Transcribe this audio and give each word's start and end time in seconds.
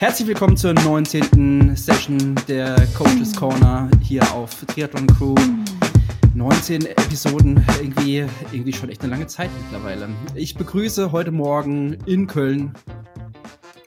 Herzlich 0.00 0.28
willkommen 0.28 0.56
zur 0.56 0.72
19. 0.72 1.76
Session 1.76 2.34
der 2.48 2.74
Coaches 2.94 3.36
Corner 3.36 3.90
hier 4.02 4.22
auf 4.32 4.64
Triathlon 4.64 5.06
Crew. 5.06 5.34
19 6.34 6.86
Episoden, 6.86 7.62
irgendwie, 7.82 8.24
irgendwie 8.50 8.72
schon 8.72 8.88
echt 8.88 9.02
eine 9.02 9.10
lange 9.10 9.26
Zeit 9.26 9.50
mittlerweile. 9.62 10.08
Ich 10.34 10.54
begrüße 10.54 11.12
heute 11.12 11.32
Morgen 11.32 11.98
in 12.06 12.26
Köln 12.26 12.72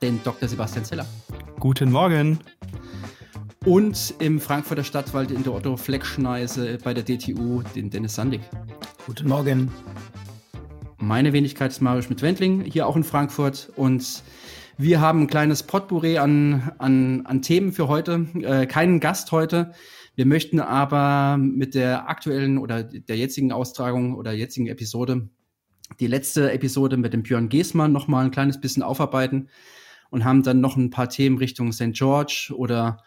den 0.03 0.21
Dr. 0.23 0.47
Sebastian 0.47 0.85
Zeller. 0.85 1.07
Guten 1.59 1.91
Morgen. 1.91 2.37
Und 3.65 4.13
im 4.19 4.39
Frankfurter 4.39 4.83
Stadtwald 4.83 5.31
in 5.31 5.41
der 5.41 5.55
Otto 5.55 5.77
Fleckschneise 5.77 6.77
bei 6.83 6.93
der 6.93 7.01
DTU 7.01 7.63
den 7.75 7.89
Dennis 7.89 8.13
Sandig. 8.13 8.41
Guten 9.07 9.27
Morgen. 9.27 9.71
Meine 10.99 11.33
Wenigkeit 11.33 11.71
ist 11.71 11.81
Mario 11.81 12.03
Schmidt-Wendling, 12.03 12.65
hier 12.65 12.85
auch 12.85 12.95
in 12.95 13.03
Frankfurt. 13.03 13.71
Und 13.75 14.21
wir 14.77 15.01
haben 15.01 15.21
ein 15.21 15.27
kleines 15.27 15.63
Potpourri 15.63 16.17
an, 16.17 16.71
an, 16.77 17.25
an 17.25 17.41
Themen 17.41 17.71
für 17.71 17.87
heute. 17.87 18.27
Äh, 18.35 18.65
keinen 18.65 18.99
Gast 18.99 19.31
heute. 19.31 19.73
Wir 20.15 20.25
möchten 20.25 20.59
aber 20.59 21.37
mit 21.37 21.75
der 21.75 22.09
aktuellen 22.09 22.57
oder 22.57 22.83
der 22.83 23.17
jetzigen 23.17 23.51
Austragung 23.51 24.15
oder 24.15 24.31
jetzigen 24.31 24.67
Episode 24.67 25.29
die 25.99 26.07
letzte 26.07 26.51
Episode 26.51 26.97
mit 26.97 27.13
dem 27.13 27.23
Björn 27.23 27.49
Geßmann 27.49 27.91
noch 27.91 28.07
mal 28.07 28.25
ein 28.25 28.31
kleines 28.31 28.59
bisschen 28.59 28.83
aufarbeiten 28.83 29.49
und 30.09 30.25
haben 30.25 30.43
dann 30.43 30.61
noch 30.61 30.75
ein 30.75 30.89
paar 30.89 31.09
Themen 31.09 31.37
Richtung 31.37 31.71
St. 31.71 31.93
George 31.93 32.51
oder 32.55 32.97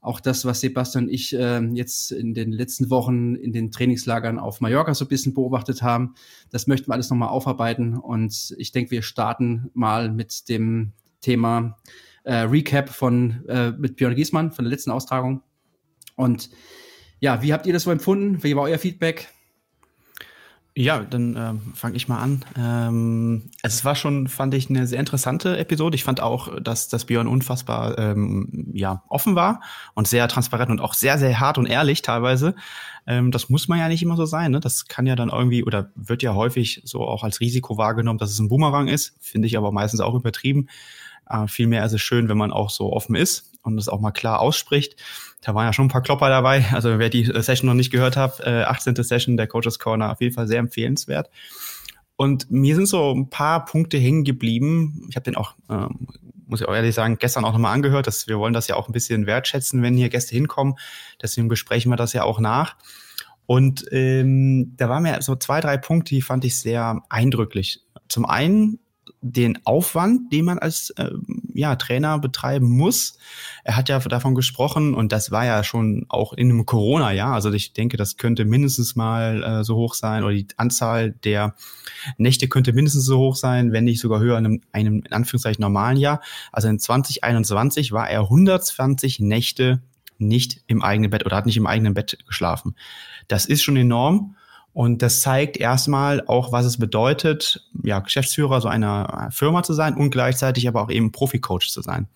auch 0.00 0.20
das, 0.20 0.46
was 0.46 0.60
Sebastian 0.60 1.04
und 1.04 1.10
ich 1.10 1.36
äh, 1.36 1.60
jetzt 1.74 2.10
in 2.10 2.32
den 2.32 2.52
letzten 2.52 2.88
Wochen 2.88 3.34
in 3.34 3.52
den 3.52 3.70
Trainingslagern 3.70 4.38
auf 4.38 4.62
Mallorca 4.62 4.94
so 4.94 5.04
ein 5.04 5.08
bisschen 5.08 5.34
beobachtet 5.34 5.82
haben. 5.82 6.14
Das 6.50 6.66
möchten 6.66 6.88
wir 6.88 6.94
alles 6.94 7.10
nochmal 7.10 7.28
aufarbeiten. 7.28 7.98
Und 7.98 8.54
ich 8.56 8.72
denke, 8.72 8.92
wir 8.92 9.02
starten 9.02 9.70
mal 9.74 10.10
mit 10.10 10.48
dem 10.48 10.92
Thema 11.20 11.76
äh, 12.24 12.34
Recap 12.34 12.90
von 12.90 13.46
äh, 13.48 13.72
mit 13.72 13.96
Björn 13.96 14.14
Giesmann 14.14 14.52
von 14.52 14.64
der 14.64 14.70
letzten 14.70 14.90
Austragung. 14.90 15.42
Und 16.16 16.50
ja, 17.20 17.42
wie 17.42 17.52
habt 17.52 17.66
ihr 17.66 17.72
das 17.72 17.84
so 17.84 17.90
empfunden? 17.90 18.42
Wie 18.42 18.56
war 18.56 18.64
euer 18.64 18.78
Feedback? 18.78 19.28
Ja, 20.76 21.00
dann 21.00 21.36
ähm, 21.36 21.74
fange 21.74 21.96
ich 21.96 22.06
mal 22.06 22.20
an. 22.20 22.44
Ähm, 22.56 23.50
es 23.62 23.84
war 23.84 23.96
schon, 23.96 24.28
fand 24.28 24.54
ich, 24.54 24.70
eine 24.70 24.86
sehr 24.86 25.00
interessante 25.00 25.58
Episode. 25.58 25.96
Ich 25.96 26.04
fand 26.04 26.20
auch, 26.20 26.60
dass, 26.60 26.88
dass 26.88 27.06
Björn 27.06 27.26
unfassbar 27.26 27.98
ähm, 27.98 28.70
ja, 28.72 29.02
offen 29.08 29.34
war 29.34 29.60
und 29.94 30.06
sehr 30.06 30.28
transparent 30.28 30.70
und 30.70 30.80
auch 30.80 30.94
sehr, 30.94 31.18
sehr 31.18 31.40
hart 31.40 31.58
und 31.58 31.66
ehrlich 31.66 32.02
teilweise. 32.02 32.54
Ähm, 33.06 33.32
das 33.32 33.50
muss 33.50 33.66
man 33.66 33.80
ja 33.80 33.88
nicht 33.88 34.02
immer 34.02 34.16
so 34.16 34.26
sein. 34.26 34.52
Ne? 34.52 34.60
Das 34.60 34.86
kann 34.86 35.06
ja 35.06 35.16
dann 35.16 35.30
irgendwie 35.30 35.64
oder 35.64 35.90
wird 35.96 36.22
ja 36.22 36.34
häufig 36.34 36.82
so 36.84 37.00
auch 37.00 37.24
als 37.24 37.40
Risiko 37.40 37.76
wahrgenommen, 37.76 38.18
dass 38.20 38.30
es 38.30 38.38
ein 38.38 38.48
Boomerang 38.48 38.86
ist. 38.86 39.16
Finde 39.20 39.48
ich 39.48 39.58
aber 39.58 39.72
meistens 39.72 40.00
auch 40.00 40.14
übertrieben. 40.14 40.68
Äh, 41.30 41.46
vielmehr 41.46 41.84
ist 41.84 41.92
es 41.92 42.00
schön, 42.00 42.28
wenn 42.28 42.38
man 42.38 42.52
auch 42.52 42.70
so 42.70 42.92
offen 42.92 43.14
ist 43.14 43.52
und 43.62 43.78
es 43.78 43.88
auch 43.88 44.00
mal 44.00 44.10
klar 44.10 44.40
ausspricht. 44.40 44.96
Da 45.42 45.54
waren 45.54 45.66
ja 45.66 45.72
schon 45.72 45.86
ein 45.86 45.90
paar 45.90 46.02
Klopper 46.02 46.28
dabei. 46.28 46.66
Also 46.72 46.98
wer 46.98 47.08
die 47.08 47.24
Session 47.24 47.68
noch 47.68 47.74
nicht 47.74 47.90
gehört 47.90 48.16
hat, 48.16 48.40
äh, 48.40 48.62
18. 48.62 49.02
Session 49.02 49.36
der 49.36 49.46
Coaches 49.46 49.78
Corner, 49.78 50.12
auf 50.12 50.20
jeden 50.20 50.34
Fall 50.34 50.48
sehr 50.48 50.58
empfehlenswert. 50.58 51.30
Und 52.16 52.50
mir 52.50 52.74
sind 52.74 52.86
so 52.86 53.14
ein 53.14 53.30
paar 53.30 53.64
Punkte 53.64 53.96
hängen 53.96 54.24
geblieben. 54.24 55.06
Ich 55.08 55.16
habe 55.16 55.24
den 55.24 55.36
auch, 55.36 55.54
ähm, 55.70 56.06
muss 56.46 56.60
ich 56.60 56.68
auch 56.68 56.74
ehrlich 56.74 56.94
sagen, 56.94 57.16
gestern 57.18 57.46
auch 57.46 57.52
nochmal 57.52 57.72
angehört. 57.72 58.06
Dass 58.06 58.28
wir 58.28 58.38
wollen 58.38 58.52
das 58.52 58.68
ja 58.68 58.76
auch 58.76 58.88
ein 58.88 58.92
bisschen 58.92 59.26
wertschätzen, 59.26 59.82
wenn 59.82 59.96
hier 59.96 60.10
Gäste 60.10 60.34
hinkommen. 60.34 60.74
Deswegen 61.22 61.48
besprechen 61.48 61.90
wir 61.90 61.96
das 61.96 62.12
ja 62.12 62.24
auch 62.24 62.38
nach. 62.38 62.76
Und 63.46 63.86
ähm, 63.90 64.74
da 64.76 64.90
waren 64.90 65.02
mir 65.02 65.22
so 65.22 65.34
zwei, 65.34 65.62
drei 65.62 65.78
Punkte, 65.78 66.14
die 66.14 66.20
fand 66.20 66.44
ich 66.44 66.58
sehr 66.58 67.02
eindrücklich. 67.08 67.80
Zum 68.08 68.26
einen 68.26 68.79
den 69.22 69.58
Aufwand, 69.66 70.32
den 70.32 70.46
man 70.46 70.58
als 70.58 70.90
äh, 70.90 71.10
ja, 71.52 71.76
Trainer 71.76 72.18
betreiben 72.18 72.68
muss. 72.70 73.18
Er 73.64 73.76
hat 73.76 73.88
ja 73.90 73.98
davon 73.98 74.34
gesprochen 74.34 74.94
und 74.94 75.12
das 75.12 75.30
war 75.30 75.44
ja 75.44 75.62
schon 75.62 76.06
auch 76.08 76.32
in 76.32 76.50
einem 76.50 76.64
Corona-Jahr. 76.64 77.34
Also 77.34 77.52
ich 77.52 77.74
denke, 77.74 77.98
das 77.98 78.16
könnte 78.16 78.46
mindestens 78.46 78.96
mal 78.96 79.42
äh, 79.42 79.64
so 79.64 79.76
hoch 79.76 79.94
sein 79.94 80.24
oder 80.24 80.32
die 80.32 80.46
Anzahl 80.56 81.12
der 81.12 81.54
Nächte 82.16 82.48
könnte 82.48 82.72
mindestens 82.72 83.04
so 83.04 83.18
hoch 83.18 83.36
sein, 83.36 83.72
wenn 83.72 83.84
nicht 83.84 84.00
sogar 84.00 84.20
höher 84.20 84.38
in 84.38 84.46
einem, 84.46 84.60
einem 84.72 85.02
in 85.04 85.12
Anführungszeichen 85.12 85.60
normalen 85.60 85.98
Jahr. 85.98 86.22
Also 86.50 86.68
in 86.68 86.78
2021 86.78 87.92
war 87.92 88.08
er 88.08 88.22
120 88.22 89.20
Nächte 89.20 89.82
nicht 90.16 90.62
im 90.66 90.82
eigenen 90.82 91.10
Bett 91.10 91.26
oder 91.26 91.36
hat 91.36 91.46
nicht 91.46 91.56
im 91.56 91.66
eigenen 91.66 91.94
Bett 91.94 92.18
geschlafen. 92.26 92.74
Das 93.28 93.44
ist 93.46 93.62
schon 93.62 93.76
enorm. 93.76 94.36
Und 94.72 95.02
das 95.02 95.20
zeigt 95.20 95.56
erstmal 95.56 96.24
auch, 96.26 96.52
was 96.52 96.64
es 96.64 96.78
bedeutet, 96.78 97.66
ja, 97.82 97.98
Geschäftsführer 97.98 98.60
so 98.60 98.68
einer 98.68 99.28
Firma 99.32 99.62
zu 99.62 99.72
sein 99.72 99.94
und 99.94 100.10
gleichzeitig 100.10 100.68
aber 100.68 100.82
auch 100.82 100.90
eben 100.90 101.12
Profi-Coach 101.12 101.70
zu 101.70 101.82
sein. 101.82 102.08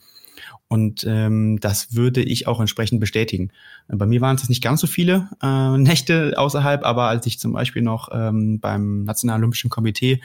Und 0.68 1.04
ähm, 1.06 1.60
das 1.60 1.94
würde 1.94 2.22
ich 2.22 2.46
auch 2.46 2.58
entsprechend 2.58 2.98
bestätigen. 2.98 3.50
Bei 3.86 4.06
mir 4.06 4.20
waren 4.20 4.36
es 4.36 4.48
nicht 4.48 4.62
ganz 4.62 4.80
so 4.80 4.86
viele 4.86 5.28
äh, 5.42 5.76
Nächte 5.78 6.34
außerhalb, 6.36 6.84
aber 6.84 7.04
als 7.04 7.26
ich 7.26 7.38
zum 7.38 7.52
Beispiel 7.52 7.82
noch 7.82 8.08
ähm, 8.12 8.60
beim 8.60 9.04
Nationalen 9.04 9.42
Olympischen 9.42 9.70
Komitee 9.70 10.20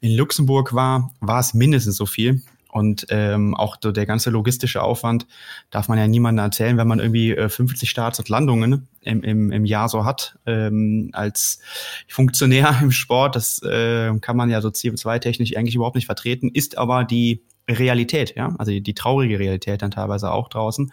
in 0.00 0.16
Luxemburg 0.16 0.74
war, 0.74 1.12
war 1.20 1.40
es 1.40 1.54
mindestens 1.54 1.96
so 1.96 2.06
viel. 2.06 2.42
Und 2.74 3.06
ähm, 3.10 3.54
auch 3.54 3.76
so 3.80 3.92
der 3.92 4.04
ganze 4.04 4.30
logistische 4.30 4.82
Aufwand 4.82 5.28
darf 5.70 5.86
man 5.86 5.96
ja 5.96 6.08
niemandem 6.08 6.44
erzählen, 6.44 6.76
wenn 6.76 6.88
man 6.88 6.98
irgendwie 6.98 7.30
äh, 7.30 7.48
50 7.48 7.88
Starts 7.88 8.18
und 8.18 8.28
Landungen 8.28 8.88
im, 9.00 9.22
im, 9.22 9.52
im 9.52 9.64
Jahr 9.64 9.88
so 9.88 10.04
hat. 10.04 10.36
Ähm, 10.44 11.10
als 11.12 11.60
Funktionär 12.08 12.76
im 12.82 12.90
Sport, 12.90 13.36
das 13.36 13.62
äh, 13.62 14.12
kann 14.18 14.36
man 14.36 14.50
ja 14.50 14.60
so 14.60 14.70
CO2-technisch 14.70 15.56
eigentlich 15.56 15.76
überhaupt 15.76 15.94
nicht 15.94 16.06
vertreten, 16.06 16.50
ist 16.52 16.76
aber 16.76 17.04
die 17.04 17.44
Realität, 17.70 18.34
ja, 18.34 18.52
also 18.58 18.72
die, 18.72 18.80
die 18.80 18.94
traurige 18.94 19.38
Realität 19.38 19.80
dann 19.80 19.92
teilweise 19.92 20.32
auch 20.32 20.48
draußen. 20.48 20.92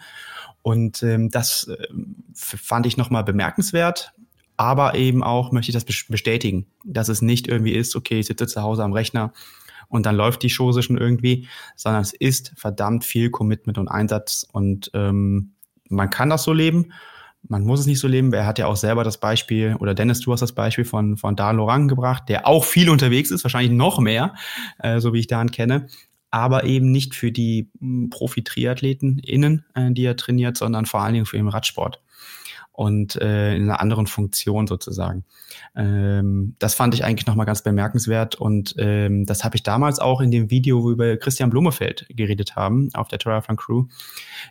Und 0.62 1.02
ähm, 1.02 1.30
das 1.30 1.66
äh, 1.66 1.88
fand 2.32 2.86
ich 2.86 2.96
nochmal 2.96 3.24
bemerkenswert. 3.24 4.12
Aber 4.56 4.94
eben 4.94 5.24
auch 5.24 5.50
möchte 5.50 5.70
ich 5.70 5.74
das 5.74 5.84
bestätigen, 5.84 6.66
dass 6.84 7.08
es 7.08 7.22
nicht 7.22 7.48
irgendwie 7.48 7.72
ist, 7.72 7.96
okay, 7.96 8.20
ich 8.20 8.26
sitze 8.26 8.46
zu 8.46 8.62
Hause 8.62 8.84
am 8.84 8.92
Rechner 8.92 9.32
und 9.92 10.06
dann 10.06 10.16
läuft 10.16 10.42
die 10.42 10.48
Chose 10.48 10.82
schon 10.82 10.96
irgendwie, 10.96 11.46
sondern 11.76 12.02
es 12.02 12.14
ist 12.14 12.52
verdammt 12.56 13.04
viel 13.04 13.30
Commitment 13.30 13.76
und 13.78 13.88
Einsatz 13.88 14.46
und 14.50 14.90
ähm, 14.94 15.52
man 15.88 16.08
kann 16.08 16.30
das 16.30 16.44
so 16.44 16.52
leben. 16.52 16.92
Man 17.46 17.64
muss 17.64 17.80
es 17.80 17.86
nicht 17.86 17.98
so 17.98 18.08
leben. 18.08 18.32
Er 18.32 18.46
hat 18.46 18.58
ja 18.58 18.66
auch 18.66 18.76
selber 18.76 19.04
das 19.04 19.18
Beispiel, 19.18 19.76
oder 19.80 19.94
Dennis, 19.94 20.20
du 20.20 20.32
hast 20.32 20.40
das 20.40 20.52
Beispiel 20.52 20.84
von, 20.84 21.18
von 21.18 21.36
Dan 21.36 21.56
Lorang 21.56 21.88
gebracht, 21.88 22.28
der 22.28 22.46
auch 22.46 22.64
viel 22.64 22.88
unterwegs 22.88 23.30
ist, 23.30 23.44
wahrscheinlich 23.44 23.72
noch 23.72 23.98
mehr, 23.98 24.34
äh, 24.78 24.98
so 24.98 25.12
wie 25.12 25.18
ich 25.18 25.26
Dan 25.26 25.50
kenne, 25.50 25.88
aber 26.30 26.64
eben 26.64 26.90
nicht 26.90 27.14
für 27.14 27.30
die 27.30 27.68
hm, 27.78 28.08
Profi-Triathleten 28.08 29.18
innen, 29.18 29.66
äh, 29.74 29.90
die 29.92 30.04
er 30.04 30.16
trainiert, 30.16 30.56
sondern 30.56 30.86
vor 30.86 31.00
allen 31.02 31.12
Dingen 31.12 31.26
für 31.26 31.36
den 31.36 31.48
Radsport 31.48 32.01
und 32.72 33.16
äh, 33.16 33.54
in 33.54 33.64
einer 33.64 33.80
anderen 33.80 34.06
Funktion 34.06 34.66
sozusagen. 34.66 35.24
Ähm, 35.76 36.56
das 36.58 36.74
fand 36.74 36.94
ich 36.94 37.04
eigentlich 37.04 37.26
nochmal 37.26 37.46
ganz 37.46 37.62
bemerkenswert 37.62 38.34
und 38.34 38.74
ähm, 38.78 39.26
das 39.26 39.44
habe 39.44 39.56
ich 39.56 39.62
damals 39.62 39.98
auch 39.98 40.20
in 40.20 40.30
dem 40.30 40.50
Video, 40.50 40.82
wo 40.82 40.86
wir 40.86 40.92
über 40.92 41.16
Christian 41.18 41.50
Blumefeld 41.50 42.06
geredet 42.08 42.56
haben 42.56 42.88
auf 42.94 43.08
der 43.08 43.18
Triathlon 43.18 43.56
Crew, 43.58 43.84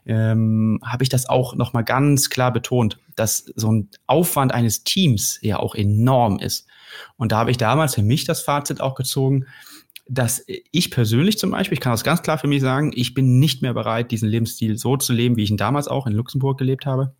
ähm, 0.05 0.79
habe 0.85 1.03
ich 1.03 1.09
das 1.09 1.27
auch 1.27 1.55
nochmal 1.55 1.83
ganz 1.83 2.29
klar 2.29 2.53
betont, 2.53 2.99
dass 3.15 3.51
so 3.55 3.71
ein 3.71 3.89
Aufwand 4.05 4.53
eines 4.53 4.83
Teams 4.83 5.39
ja 5.41 5.57
auch 5.57 5.73
enorm 5.73 6.37
ist. 6.37 6.67
Und 7.17 7.31
da 7.31 7.39
habe 7.39 7.51
ich 7.51 7.57
damals 7.57 7.95
für 7.95 8.03
mich 8.03 8.25
das 8.25 8.41
Fazit 8.41 8.81
auch 8.81 8.95
gezogen, 8.95 9.45
dass 10.07 10.43
ich 10.45 10.91
persönlich 10.91 11.37
zum 11.37 11.51
Beispiel, 11.51 11.75
ich 11.75 11.79
kann 11.79 11.93
das 11.93 12.03
ganz 12.03 12.21
klar 12.21 12.37
für 12.37 12.47
mich 12.47 12.61
sagen, 12.61 12.91
ich 12.93 13.13
bin 13.13 13.39
nicht 13.39 13.61
mehr 13.61 13.73
bereit, 13.73 14.11
diesen 14.11 14.27
Lebensstil 14.27 14.77
so 14.77 14.97
zu 14.97 15.13
leben, 15.13 15.37
wie 15.37 15.43
ich 15.43 15.51
ihn 15.51 15.57
damals 15.57 15.87
auch 15.87 16.05
in 16.05 16.13
Luxemburg 16.13 16.57
gelebt 16.57 16.85
habe 16.85 17.15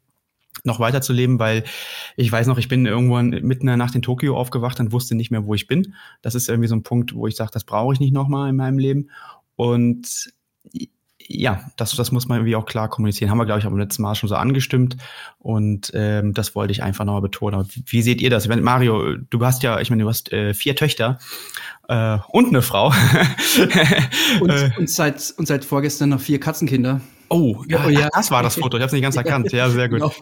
noch 0.63 0.79
weiter 0.79 1.01
zu 1.01 1.13
leben, 1.13 1.39
weil 1.39 1.63
ich 2.17 2.31
weiß 2.31 2.47
noch, 2.47 2.57
ich 2.57 2.67
bin 2.67 2.85
irgendwann 2.85 3.29
mitten 3.29 3.62
in 3.62 3.67
der 3.67 3.78
Nacht 3.78 3.95
in 3.95 4.01
Tokio 4.01 4.38
aufgewacht 4.38 4.79
und 4.79 4.91
wusste 4.91 5.16
nicht 5.16 5.31
mehr, 5.31 5.45
wo 5.45 5.53
ich 5.56 5.67
bin. 5.67 5.95
Das 6.22 6.35
ist 6.35 6.50
irgendwie 6.50 6.67
so 6.67 6.75
ein 6.75 6.84
Punkt, 6.84 7.16
wo 7.16 7.28
ich 7.28 7.35
sage, 7.35 7.51
das 7.53 7.63
brauche 7.63 7.94
ich 7.94 8.00
nicht 8.00 8.13
nochmal 8.13 8.50
in 8.50 8.56
meinem 8.56 8.78
Leben. 8.78 9.09
Und 9.56 10.31
ja, 11.27 11.62
das, 11.77 11.95
das 11.95 12.12
muss 12.12 12.27
man 12.27 12.39
irgendwie 12.39 12.56
auch 12.56 12.65
klar 12.65 12.89
kommunizieren. 12.89 13.31
Haben 13.31 13.38
wir, 13.38 13.45
glaube 13.45 13.59
ich, 13.59 13.65
am 13.65 13.77
letzten 13.77 14.01
Mal 14.01 14.15
schon 14.15 14.30
so 14.30 14.36
angestimmt. 14.36 14.98
Und 15.39 15.92
ähm, 15.94 16.33
das 16.33 16.56
wollte 16.56 16.71
ich 16.71 16.83
einfach 16.83 17.06
nochmal 17.06 17.21
betonen. 17.21 17.65
Wie, 17.69 17.83
wie 17.86 18.01
seht 18.01 18.21
ihr 18.21 18.30
das? 18.30 18.50
Wenn, 18.50 18.62
Mario, 18.62 19.15
du 19.18 19.45
hast 19.45 19.63
ja, 19.63 19.80
ich 19.80 19.89
meine, 19.89 20.04
du 20.04 20.09
hast 20.09 20.31
äh, 20.31 20.54
vier 20.54 20.75
Töchter 20.75 21.19
äh, 21.88 22.18
und 22.30 22.47
eine 22.47 22.62
Frau. 22.62 22.88
und, 24.42 24.77
und, 24.77 24.89
seit, 24.89 25.33
und 25.38 25.47
seit 25.47 25.65
vorgestern 25.65 26.09
noch 26.09 26.21
vier 26.21 26.39
Katzenkinder. 26.39 27.01
Oh, 27.33 27.63
ja, 27.69 27.86
oh, 27.86 27.89
ja. 27.89 28.10
das 28.12 28.30
war 28.30 28.44
das 28.44 28.56
Foto. 28.56 28.75
Ich 28.75 28.81
habe 28.81 28.88
es 28.88 28.92
nicht 28.92 29.04
ganz 29.04 29.16
erkannt. 29.24 29.54
Ja, 29.54 29.69
sehr 29.69 29.88
gut. 29.88 30.00
Genau. 30.00 30.13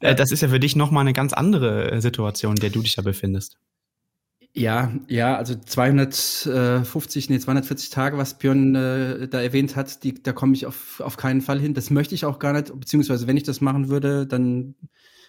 Äh, 0.00 0.14
das 0.14 0.30
ist 0.30 0.42
ja 0.42 0.48
für 0.48 0.60
dich 0.60 0.76
nochmal 0.76 1.00
eine 1.00 1.14
ganz 1.14 1.32
andere 1.32 1.92
äh, 1.92 2.00
Situation, 2.02 2.56
in 2.56 2.60
der 2.60 2.68
du 2.68 2.82
dich 2.82 2.94
da 2.94 3.00
befindest. 3.00 3.56
Ja, 4.52 4.92
ja, 5.08 5.36
also 5.36 5.54
250, 5.54 7.30
nee, 7.30 7.38
240 7.38 7.88
Tage, 7.88 8.18
was 8.18 8.36
Björn 8.38 8.74
äh, 8.74 9.28
da 9.28 9.40
erwähnt 9.40 9.76
hat, 9.76 10.04
die, 10.04 10.22
da 10.22 10.34
komme 10.34 10.52
ich 10.52 10.66
auf, 10.66 11.00
auf 11.00 11.16
keinen 11.16 11.40
Fall 11.40 11.58
hin. 11.58 11.72
Das 11.72 11.88
möchte 11.88 12.14
ich 12.14 12.26
auch 12.26 12.38
gar 12.38 12.52
nicht, 12.52 12.78
beziehungsweise 12.78 13.26
wenn 13.26 13.38
ich 13.38 13.44
das 13.44 13.62
machen 13.62 13.88
würde, 13.88 14.26
dann 14.26 14.74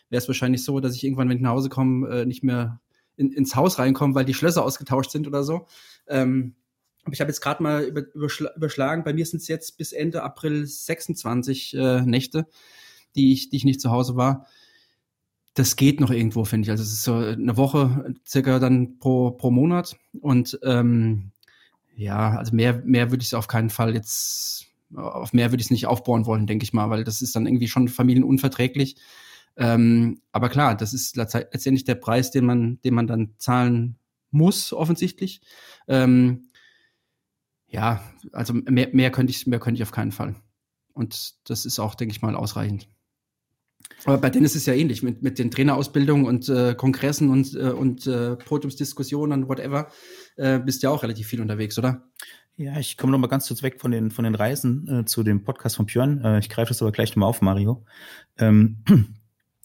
wäre 0.09 0.21
es 0.21 0.27
wahrscheinlich 0.27 0.65
so, 0.65 0.81
dass 0.81 0.95
ich 0.95 1.05
irgendwann, 1.05 1.29
wenn 1.29 1.37
ich 1.37 1.43
nach 1.43 1.51
Hause 1.51 1.69
komme, 1.69 2.09
äh, 2.09 2.25
nicht 2.25 2.43
mehr 2.43 2.81
in, 3.15 3.31
ins 3.31 3.55
Haus 3.55 3.79
reinkomme, 3.79 4.13
weil 4.13 4.25
die 4.25 4.33
Schlösser 4.33 4.63
ausgetauscht 4.65 5.11
sind 5.11 5.25
oder 5.25 5.43
so. 5.43 5.67
Ähm, 6.07 6.55
Aber 7.03 7.13
ich 7.13 7.21
habe 7.21 7.29
jetzt 7.29 7.41
gerade 7.41 7.63
mal 7.63 7.83
über, 7.83 8.03
überschl 8.13 8.49
überschlagen, 8.55 9.03
bei 9.03 9.13
mir 9.13 9.25
sind 9.25 9.41
es 9.41 9.47
jetzt 9.47 9.77
bis 9.77 9.93
Ende 9.93 10.23
April 10.23 10.65
26 10.65 11.73
äh, 11.75 12.01
Nächte, 12.01 12.47
die 13.15 13.33
ich, 13.33 13.49
die 13.49 13.57
ich 13.57 13.65
nicht 13.65 13.81
zu 13.81 13.91
Hause 13.91 14.15
war. 14.15 14.45
Das 15.53 15.75
geht 15.75 15.99
noch 15.99 16.11
irgendwo, 16.11 16.45
finde 16.45 16.65
ich. 16.65 16.71
Also 16.71 16.83
es 16.83 16.93
ist 16.93 17.03
so 17.03 17.15
eine 17.15 17.57
Woche 17.57 18.13
circa 18.27 18.59
dann 18.59 18.99
pro, 18.99 19.31
pro 19.31 19.51
Monat. 19.51 19.97
Und 20.21 20.59
ähm, 20.63 21.31
ja, 21.95 22.37
also 22.37 22.55
mehr, 22.55 22.81
mehr 22.85 23.11
würde 23.11 23.21
ich 23.21 23.27
es 23.27 23.33
auf 23.33 23.47
keinen 23.47 23.69
Fall 23.69 23.93
jetzt, 23.93 24.67
auf 24.95 25.33
mehr 25.33 25.51
würde 25.51 25.61
ich 25.61 25.67
es 25.67 25.71
nicht 25.71 25.87
aufbauen 25.87 26.25
wollen, 26.25 26.47
denke 26.47 26.63
ich 26.63 26.73
mal, 26.73 26.89
weil 26.89 27.03
das 27.03 27.21
ist 27.21 27.35
dann 27.35 27.45
irgendwie 27.45 27.67
schon 27.67 27.87
familienunverträglich. 27.87 28.95
Ähm, 29.57 30.21
aber 30.31 30.47
klar, 30.49 30.75
das 30.75 30.93
ist 30.93 31.17
letztendlich 31.17 31.83
der 31.83 31.95
Preis, 31.95 32.31
den 32.31 32.45
man, 32.45 32.79
den 32.83 32.93
man 32.93 33.07
dann 33.07 33.33
zahlen 33.37 33.97
muss, 34.31 34.71
offensichtlich. 34.71 35.41
Ähm, 35.87 36.48
ja, 37.69 38.03
also 38.31 38.53
mehr, 38.53 38.89
mehr 38.91 39.11
könnte 39.11 39.31
ich, 39.31 39.47
mehr 39.47 39.59
könnte 39.59 39.77
ich 39.79 39.83
auf 39.83 39.91
keinen 39.91 40.11
Fall. 40.11 40.35
Und 40.93 41.35
das 41.49 41.65
ist 41.65 41.79
auch, 41.79 41.95
denke 41.95 42.13
ich 42.13 42.21
mal, 42.21 42.35
ausreichend. 42.35 42.89
Aber 44.05 44.17
bei 44.17 44.29
denen 44.29 44.45
ist 44.45 44.55
es 44.55 44.65
ja 44.65 44.73
ähnlich 44.73 45.03
mit, 45.03 45.23
mit 45.23 45.39
den 45.39 45.51
Trainerausbildungen 45.51 46.25
und 46.25 46.49
äh, 46.49 46.75
Kongressen 46.75 47.29
und, 47.29 47.55
äh, 47.55 47.69
und 47.69 48.07
äh, 48.07 48.35
Podiumsdiskussionen 48.35 49.43
und 49.43 49.49
whatever. 49.49 49.87
Äh, 50.35 50.59
bist 50.59 50.83
ja 50.83 50.89
auch 50.89 51.03
relativ 51.03 51.27
viel 51.27 51.41
unterwegs, 51.41 51.77
oder? 51.77 52.09
Ja, 52.55 52.77
ich 52.77 52.97
komme 52.97 53.11
noch 53.11 53.19
mal 53.19 53.27
ganz 53.27 53.47
kurz 53.47 53.63
weg 53.63 53.79
von 53.79 53.91
den, 53.91 54.11
von 54.11 54.25
den 54.25 54.35
Reisen 54.35 54.87
äh, 54.87 55.05
zu 55.05 55.23
dem 55.23 55.43
Podcast 55.43 55.77
von 55.77 55.85
Björn. 55.85 56.23
Äh, 56.23 56.39
ich 56.39 56.49
greife 56.49 56.69
das 56.69 56.81
aber 56.81 56.91
gleich 56.91 57.11
nochmal 57.11 57.29
auf, 57.29 57.41
Mario. 57.41 57.85
Ähm, 58.37 58.83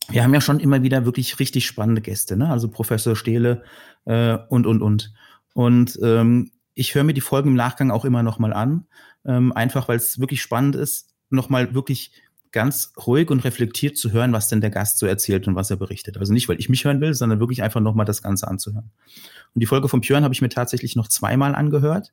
wir 0.09 0.23
haben 0.23 0.35
ja 0.35 0.41
schon 0.41 0.61
immer 0.61 0.83
wieder 0.83 1.05
wirklich 1.05 1.41
richtig 1.41 1.67
spannende 1.67 2.03
Gäste, 2.03 2.37
ne? 2.37 2.51
Also 2.51 2.69
Professor 2.69 3.17
Stehle 3.17 3.65
äh, 4.05 4.39
und, 4.49 4.67
und, 4.67 4.81
und. 4.83 5.13
Und 5.55 5.99
ähm, 6.03 6.51
ich 6.75 6.95
höre 6.95 7.05
mir 7.05 7.15
die 7.15 7.21
Folgen 7.21 7.51
im 7.51 7.55
Nachgang 7.55 7.91
auch 7.91 8.05
immer 8.05 8.23
noch 8.23 8.39
mal 8.39 8.53
an, 8.53 8.87
ähm, 9.25 9.53
einfach 9.53 9.89
weil 9.89 9.97
es 9.97 10.19
wirklich 10.19 10.43
spannend 10.43 10.77
ist, 10.77 11.15
noch 11.31 11.49
mal 11.49 11.75
wirklich 11.75 12.13
ganz 12.53 12.93
ruhig 13.07 13.31
und 13.31 13.41
reflektiert 13.41 13.97
zu 13.97 14.13
hören, 14.13 14.33
was 14.33 14.49
denn 14.49 14.61
der 14.61 14.71
Gast 14.71 14.99
so 14.99 15.07
erzählt 15.07 15.49
und 15.49 15.57
was 15.57 15.71
er 15.71 15.77
berichtet. 15.77 16.19
Also 16.19 16.33
nicht, 16.33 16.49
weil 16.49 16.61
ich 16.61 16.69
mich 16.69 16.85
hören 16.85 17.01
will, 17.01 17.13
sondern 17.13 17.41
wirklich 17.41 17.65
einfach 17.65 17.81
noch 17.81 17.95
mal 17.95 18.05
das 18.05 18.23
Ganze 18.23 18.47
anzuhören. 18.47 18.93
Und 19.55 19.61
die 19.61 19.67
Folge 19.67 19.89
von 19.89 20.01
Björn 20.01 20.25
habe 20.25 20.35
ich 20.35 20.43
mir 20.43 20.49
tatsächlich 20.49 20.97
noch 20.97 21.09
zweimal 21.09 21.55
angehört. 21.55 22.13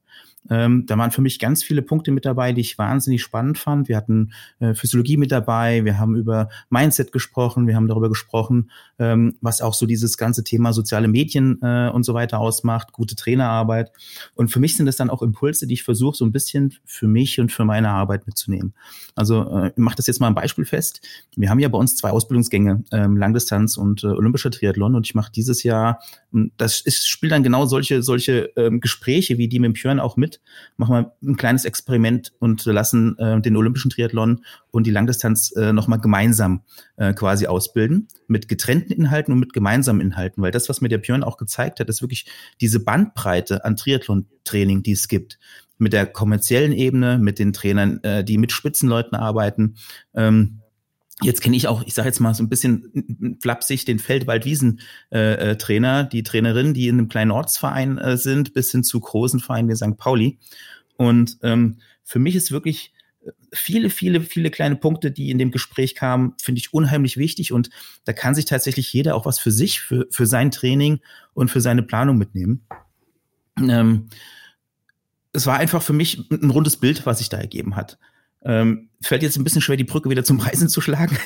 Ähm, 0.50 0.86
da 0.88 0.98
waren 0.98 1.12
für 1.12 1.22
mich 1.22 1.40
ganz 1.40 1.64
viele 1.64 1.82
Punkte 1.82 2.12
mit 2.12 2.26
dabei, 2.26 2.52
die 2.52 2.62
ich 2.62 2.78
wahnsinnig 2.78 3.22
spannend 3.22 3.58
fand. 3.58 3.88
Wir 3.88 3.98
hatten 3.98 4.32
äh, 4.60 4.74
Physiologie 4.74 5.18
mit 5.18 5.32
dabei, 5.32 5.86
wir 5.86 6.00
haben 6.00 6.16
über 6.16 6.50
Mindset 6.70 7.12
gesprochen, 7.12 7.68
wir 7.68 7.76
haben 7.76 7.88
darüber 7.88 8.10
gesprochen, 8.10 8.72
ähm, 8.98 9.38
was 9.42 9.62
auch 9.62 9.74
so 9.74 9.86
dieses 9.86 10.18
ganze 10.18 10.44
Thema 10.44 10.74
soziale 10.74 11.08
Medien 11.08 11.60
äh, 11.62 11.90
und 11.90 12.04
so 12.04 12.14
weiter 12.14 12.40
ausmacht, 12.40 12.92
gute 12.92 13.16
Trainerarbeit. 13.16 13.92
Und 14.34 14.50
für 14.50 14.60
mich 14.60 14.76
sind 14.76 14.88
das 14.88 14.96
dann 14.96 15.10
auch 15.10 15.22
Impulse, 15.22 15.68
die 15.68 15.76
ich 15.76 15.84
versuche, 15.84 16.18
so 16.18 16.26
ein 16.26 16.32
bisschen 16.32 16.74
für 16.86 17.08
mich 17.08 17.40
und 17.40 17.52
für 17.52 17.66
meine 17.66 17.90
Arbeit 17.90 18.26
mitzunehmen. 18.26 18.74
Also 19.16 19.48
äh, 19.50 19.68
ich 19.70 19.78
mache 19.78 19.96
das 19.96 20.08
jetzt 20.08 20.20
mal 20.20 20.28
ein 20.28 20.36
Beispiel 20.36 20.66
fest. 20.66 21.02
Wir 21.36 21.50
haben 21.50 21.60
ja 21.60 21.70
bei 21.70 21.78
uns 21.78 21.96
zwei 21.96 22.10
Ausbildungsgänge, 22.10 22.84
ähm, 22.92 23.16
Langdistanz 23.16 23.78
und 23.78 24.04
äh, 24.04 24.08
Olympischer 24.08 24.50
Triathlon. 24.50 24.96
Und 24.96 25.06
ich 25.06 25.14
mache 25.14 25.32
dieses 25.32 25.62
Jahr, 25.64 26.00
das 26.58 26.82
ist, 26.82 27.08
spielt 27.08 27.31
dann 27.32 27.44
genau 27.44 27.66
solche, 27.66 28.04
solche 28.04 28.52
ähm, 28.56 28.80
Gespräche 28.80 29.38
wie 29.38 29.48
die 29.48 29.60
mit 29.60 29.74
Björn 29.74 30.00
auch 30.00 30.18
mit. 30.18 30.42
Machen 30.78 30.96
wir 30.96 31.14
ein 31.24 31.38
kleines 31.38 31.66
Experiment 31.66 32.34
und 32.40 32.66
lassen 32.66 33.18
äh, 33.18 33.42
den 33.42 33.56
Olympischen 33.56 33.90
Triathlon 33.90 34.44
und 34.72 34.88
die 34.88 34.92
Langdistanz 34.92 35.52
äh, 35.56 35.74
nochmal 35.74 36.00
gemeinsam 36.00 36.62
äh, 36.98 37.14
quasi 37.14 37.48
ausbilden, 37.48 38.08
mit 38.28 38.48
getrennten 38.48 38.94
Inhalten 38.94 39.34
und 39.34 39.40
mit 39.40 39.54
gemeinsamen 39.54 40.02
Inhalten, 40.02 40.42
weil 40.42 40.52
das, 40.52 40.70
was 40.70 40.82
mir 40.82 40.90
der 40.90 41.00
Björn 41.00 41.24
auch 41.24 41.38
gezeigt 41.38 41.80
hat, 41.80 41.90
ist 41.90 42.02
wirklich 42.02 42.26
diese 42.60 42.84
Bandbreite 42.84 43.66
an 43.66 43.76
Triathlon-Training, 43.76 44.84
die 44.84 44.94
es 44.94 45.08
gibt. 45.08 45.40
Mit 45.78 45.94
der 45.94 46.06
kommerziellen 46.06 46.74
Ebene, 46.74 47.18
mit 47.18 47.40
den 47.40 47.54
Trainern, 47.54 48.04
äh, 48.04 48.24
die 48.24 48.38
mit 48.38 48.52
Spitzenleuten 48.52 49.18
arbeiten. 49.18 49.76
Ähm, 50.14 50.61
Jetzt 51.24 51.42
kenne 51.42 51.56
ich 51.56 51.68
auch, 51.68 51.84
ich 51.86 51.94
sage 51.94 52.08
jetzt 52.08 52.20
mal 52.20 52.34
so 52.34 52.44
ein 52.44 52.50
bisschen 52.50 53.38
flapsig, 53.42 53.86
den 53.86 54.00
Feldwald-Wiesen-Trainer, 54.00 56.00
äh, 56.00 56.02
äh 56.02 56.10
die 56.10 56.24
Trainerin, 56.24 56.74
die 56.74 56.88
in 56.88 56.98
einem 56.98 57.10
kleinen 57.10 57.32
Ortsverein 57.32 57.98
äh, 58.00 58.18
sind, 58.18 58.54
bis 58.54 58.72
hin 58.72 58.84
zu 58.84 59.00
großen 59.00 59.40
Vereinen 59.40 59.70
wie 59.70 59.76
St. 59.76 59.98
Pauli. 59.98 60.40
Und 60.98 61.38
ähm, 61.44 61.78
für 62.04 62.20
mich 62.20 62.36
ist 62.36 62.52
wirklich 62.52 62.94
äh, 63.24 63.32
viele, 63.54 63.90
viele, 63.90 64.22
viele 64.22 64.50
kleine 64.50 64.76
Punkte, 64.76 65.12
die 65.12 65.30
in 65.30 65.38
dem 65.38 65.52
Gespräch 65.52 65.96
kamen, 65.96 66.34
finde 66.42 66.60
ich 66.60 66.74
unheimlich 66.74 67.18
wichtig. 67.18 67.52
Und 67.52 67.70
da 68.04 68.14
kann 68.14 68.34
sich 68.34 68.46
tatsächlich 68.46 68.92
jeder 68.92 69.16
auch 69.16 69.26
was 69.26 69.38
für 69.38 69.52
sich, 69.52 69.80
für, 69.80 70.08
für 70.10 70.26
sein 70.26 70.50
Training 70.50 71.02
und 71.34 71.52
für 71.52 71.62
seine 71.62 71.84
Planung 71.84 72.18
mitnehmen. 72.18 72.66
Ähm, 73.60 74.10
es 75.34 75.46
war 75.46 75.58
einfach 75.58 75.82
für 75.82 75.94
mich 75.94 76.30
ein 76.32 76.50
rundes 76.50 76.78
Bild, 76.78 77.06
was 77.06 77.20
sich 77.20 77.30
da 77.30 77.38
ergeben 77.38 77.76
hat. 77.76 77.98
Ähm, 78.44 78.90
fällt 79.02 79.24
jetzt 79.24 79.38
ein 79.38 79.44
bisschen 79.44 79.62
schwer, 79.62 79.78
die 79.78 79.84
Brücke 79.84 80.10
wieder 80.10 80.24
zum 80.24 80.40
Reisen 80.40 80.70
zu 80.70 80.82
schlagen. 80.82 81.18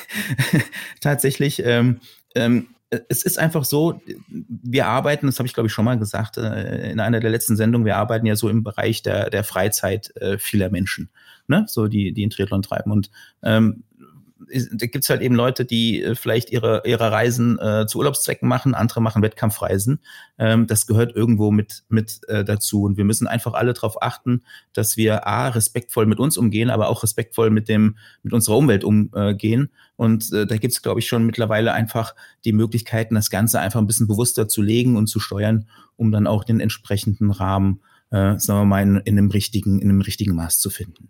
Tatsächlich. 1.00 1.62
Ähm, 1.64 2.00
ähm, 2.34 2.68
es 3.08 3.24
ist 3.24 3.38
einfach 3.38 3.64
so, 3.64 4.00
wir 4.28 4.86
arbeiten, 4.86 5.26
das 5.26 5.38
habe 5.38 5.46
ich 5.46 5.54
glaube 5.54 5.66
ich 5.66 5.72
schon 5.72 5.84
mal 5.84 5.98
gesagt, 5.98 6.36
äh, 6.38 6.90
in 6.90 7.00
einer 7.00 7.20
der 7.20 7.30
letzten 7.30 7.56
Sendungen, 7.56 7.84
wir 7.84 7.96
arbeiten 7.96 8.26
ja 8.26 8.36
so 8.36 8.48
im 8.48 8.62
Bereich 8.62 9.02
der, 9.02 9.28
der 9.30 9.44
Freizeit 9.44 10.14
äh, 10.16 10.38
vieler 10.38 10.70
Menschen, 10.70 11.10
ne? 11.48 11.64
so 11.68 11.88
die, 11.88 12.12
die 12.12 12.22
in 12.22 12.30
Triathlon 12.30 12.62
treiben. 12.62 12.92
Und 12.92 13.10
ähm, 13.42 13.82
da 14.38 14.86
gibt's 14.86 15.08
halt 15.08 15.22
eben 15.22 15.34
Leute, 15.34 15.64
die 15.64 16.02
äh, 16.02 16.14
vielleicht 16.14 16.50
ihre, 16.50 16.82
ihre 16.84 17.10
Reisen 17.10 17.58
äh, 17.58 17.86
zu 17.86 17.98
Urlaubszwecken 17.98 18.48
machen, 18.48 18.74
andere 18.74 19.00
machen 19.00 19.22
Wettkampfreisen. 19.22 20.00
Ähm, 20.38 20.66
das 20.66 20.86
gehört 20.86 21.16
irgendwo 21.16 21.50
mit, 21.50 21.84
mit 21.88 22.20
äh, 22.28 22.44
dazu. 22.44 22.82
Und 22.82 22.98
wir 22.98 23.04
müssen 23.04 23.26
einfach 23.26 23.54
alle 23.54 23.72
darauf 23.72 24.02
achten, 24.02 24.42
dass 24.74 24.96
wir 24.96 25.26
A, 25.26 25.48
respektvoll 25.48 26.06
mit 26.06 26.18
uns 26.18 26.36
umgehen, 26.36 26.70
aber 26.70 26.88
auch 26.88 27.02
respektvoll 27.02 27.50
mit 27.50 27.68
dem, 27.68 27.96
mit 28.22 28.34
unserer 28.34 28.58
Umwelt 28.58 28.84
umgehen. 28.84 29.70
Und 29.96 30.30
äh, 30.32 30.46
da 30.46 30.56
gibt's 30.58 30.82
glaube 30.82 31.00
ich, 31.00 31.06
schon 31.06 31.24
mittlerweile 31.24 31.72
einfach 31.72 32.14
die 32.44 32.52
Möglichkeiten, 32.52 33.14
das 33.14 33.30
Ganze 33.30 33.60
einfach 33.60 33.80
ein 33.80 33.86
bisschen 33.86 34.06
bewusster 34.06 34.48
zu 34.48 34.60
legen 34.60 34.96
und 34.96 35.06
zu 35.06 35.18
steuern, 35.18 35.66
um 35.96 36.12
dann 36.12 36.26
auch 36.26 36.44
den 36.44 36.60
entsprechenden 36.60 37.30
Rahmen, 37.30 37.80
äh, 38.10 38.38
sagen 38.38 38.60
wir 38.60 38.64
mal, 38.66 38.82
in, 38.82 38.96
in 38.98 39.18
einem 39.18 39.30
richtigen, 39.30 39.80
in 39.80 39.88
einem 39.88 40.02
richtigen 40.02 40.34
Maß 40.34 40.58
zu 40.58 40.68
finden. 40.68 41.08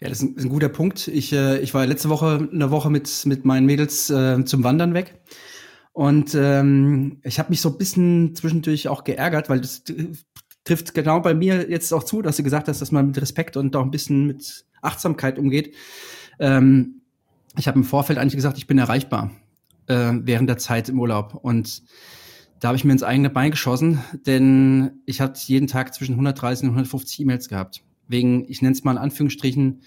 Ja, 0.00 0.08
das 0.08 0.22
ist 0.22 0.22
ein, 0.22 0.36
ein 0.38 0.48
guter 0.48 0.68
Punkt. 0.68 1.08
Ich, 1.08 1.32
äh, 1.32 1.58
ich 1.60 1.74
war 1.74 1.86
letzte 1.86 2.08
Woche 2.08 2.48
eine 2.52 2.70
Woche 2.70 2.90
mit, 2.90 3.26
mit 3.26 3.44
meinen 3.44 3.66
Mädels 3.66 4.10
äh, 4.10 4.44
zum 4.44 4.64
Wandern 4.64 4.94
weg. 4.94 5.20
Und 5.92 6.34
ähm, 6.34 7.20
ich 7.22 7.38
habe 7.38 7.50
mich 7.50 7.60
so 7.60 7.70
ein 7.70 7.78
bisschen 7.78 8.34
zwischendurch 8.34 8.88
auch 8.88 9.04
geärgert, 9.04 9.48
weil 9.48 9.60
das 9.60 9.84
trifft 10.64 10.94
genau 10.94 11.20
bei 11.20 11.34
mir 11.34 11.70
jetzt 11.70 11.92
auch 11.92 12.02
zu, 12.02 12.20
dass 12.20 12.36
du 12.36 12.42
gesagt 12.42 12.68
hast, 12.68 12.80
dass 12.80 12.90
man 12.90 13.06
mit 13.08 13.20
Respekt 13.20 13.56
und 13.56 13.76
auch 13.76 13.84
ein 13.84 13.92
bisschen 13.92 14.26
mit 14.26 14.64
Achtsamkeit 14.82 15.38
umgeht. 15.38 15.74
Ähm, 16.40 17.02
ich 17.56 17.68
habe 17.68 17.78
im 17.78 17.84
Vorfeld 17.84 18.18
eigentlich 18.18 18.34
gesagt, 18.34 18.58
ich 18.58 18.66
bin 18.66 18.78
erreichbar 18.78 19.30
äh, 19.86 20.12
während 20.22 20.48
der 20.48 20.58
Zeit 20.58 20.88
im 20.88 20.98
Urlaub. 20.98 21.38
Und 21.40 21.84
da 22.58 22.68
habe 22.68 22.76
ich 22.76 22.84
mir 22.84 22.92
ins 22.92 23.04
eigene 23.04 23.30
Bein 23.30 23.52
geschossen, 23.52 24.00
denn 24.26 25.02
ich 25.06 25.20
hatte 25.20 25.40
jeden 25.44 25.68
Tag 25.68 25.94
zwischen 25.94 26.12
130 26.12 26.64
und 26.64 26.70
150 26.70 27.20
E-Mails 27.20 27.48
gehabt 27.48 27.84
wegen, 28.08 28.44
ich 28.48 28.62
nenne 28.62 28.72
es 28.72 28.84
mal 28.84 28.92
in 28.92 28.98
Anführungsstrichen, 28.98 29.82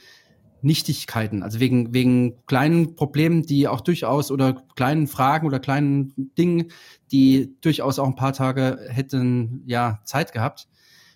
Nichtigkeiten, 0.62 1.44
also 1.44 1.60
wegen, 1.60 1.94
wegen 1.94 2.46
kleinen 2.46 2.96
Problemen, 2.96 3.44
die 3.44 3.68
auch 3.68 3.82
durchaus 3.82 4.32
oder 4.32 4.64
kleinen 4.76 5.08
Fragen 5.08 5.46
oder 5.46 5.60
kleinen 5.60 6.14
Dingen, 6.38 6.72
die 7.12 7.56
durchaus 7.62 8.00
auch 8.00 8.08
ein 8.08 8.16
paar 8.16 8.34
Tage 8.34 8.80
hätten 8.90 9.62
ja 9.66 10.00
Zeit 10.04 10.34
gehabt. 10.34 10.68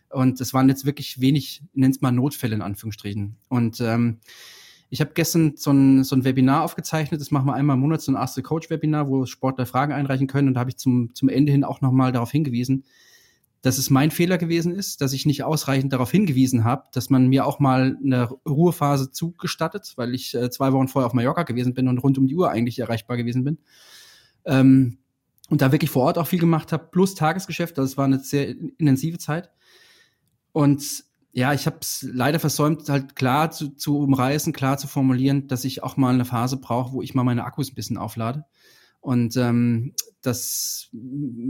Und 0.09 0.39
es 0.41 0.53
waren 0.53 0.69
jetzt 0.69 0.85
wirklich 0.85 1.21
wenig, 1.21 1.63
nennt 1.73 1.95
es 1.95 2.01
mal 2.01 2.11
Notfälle 2.11 2.55
in 2.55 2.61
Anführungsstrichen. 2.61 3.37
Und 3.47 3.79
ähm, 3.81 4.19
ich 4.89 4.99
habe 4.99 5.11
gestern 5.13 5.53
so 5.55 5.71
ein, 5.71 6.03
so 6.03 6.15
ein 6.15 6.25
Webinar 6.25 6.63
aufgezeichnet, 6.63 7.21
das 7.21 7.31
machen 7.31 7.45
wir 7.45 7.53
einmal 7.53 7.75
im 7.75 7.79
Monat, 7.79 8.01
so 8.01 8.11
ein 8.11 8.17
Ask 8.17 8.43
Coach 8.43 8.69
Webinar, 8.69 9.07
wo 9.07 9.25
Sportler 9.25 9.65
Fragen 9.65 9.93
einreichen 9.93 10.27
können. 10.27 10.49
Und 10.49 10.55
da 10.55 10.59
habe 10.59 10.69
ich 10.69 10.77
zum, 10.77 11.15
zum 11.15 11.29
Ende 11.29 11.51
hin 11.51 11.63
auch 11.63 11.81
nochmal 11.81 12.11
darauf 12.11 12.29
hingewiesen, 12.29 12.83
dass 13.61 13.77
es 13.77 13.89
mein 13.89 14.09
Fehler 14.09 14.37
gewesen 14.37 14.73
ist, 14.73 15.01
dass 15.01 15.13
ich 15.13 15.25
nicht 15.25 15.43
ausreichend 15.43 15.93
darauf 15.93 16.09
hingewiesen 16.09 16.63
habe, 16.63 16.85
dass 16.93 17.09
man 17.09 17.27
mir 17.27 17.45
auch 17.45 17.59
mal 17.59 17.97
eine 18.03 18.29
Ruhephase 18.47 19.11
zugestattet, 19.11 19.93
weil 19.97 20.15
ich 20.15 20.33
äh, 20.33 20.49
zwei 20.49 20.73
Wochen 20.73 20.87
vorher 20.87 21.07
auf 21.07 21.13
Mallorca 21.13 21.43
gewesen 21.43 21.73
bin 21.73 21.87
und 21.87 21.99
rund 21.99 22.17
um 22.17 22.27
die 22.27 22.35
Uhr 22.35 22.49
eigentlich 22.49 22.79
erreichbar 22.79 23.17
gewesen 23.17 23.43
bin. 23.43 23.59
Ähm, 24.45 24.97
und 25.49 25.61
da 25.61 25.71
wirklich 25.71 25.91
vor 25.91 26.03
Ort 26.03 26.17
auch 26.17 26.27
viel 26.27 26.39
gemacht 26.39 26.71
habe, 26.71 26.87
plus 26.91 27.13
Tagesgeschäft. 27.13 27.77
Das 27.77 27.97
war 27.97 28.05
eine 28.05 28.19
sehr 28.19 28.49
intensive 28.49 29.17
Zeit. 29.17 29.51
Und 30.53 31.03
ja, 31.33 31.53
ich 31.53 31.65
habe 31.65 31.77
es 31.81 32.07
leider 32.11 32.39
versäumt, 32.39 32.89
halt 32.89 33.15
klar 33.15 33.51
zu, 33.51 33.69
zu 33.69 33.99
umreißen, 33.99 34.53
klar 34.53 34.77
zu 34.77 34.87
formulieren, 34.87 35.47
dass 35.47 35.65
ich 35.65 35.83
auch 35.83 35.97
mal 35.97 36.13
eine 36.13 36.25
Phase 36.25 36.57
brauche, 36.57 36.93
wo 36.93 37.01
ich 37.01 37.13
mal 37.13 37.23
meine 37.23 37.43
Akkus 37.43 37.71
ein 37.71 37.75
bisschen 37.75 37.97
auflade. 37.97 38.45
Und 39.01 39.35
ähm, 39.35 39.93
das 40.21 40.89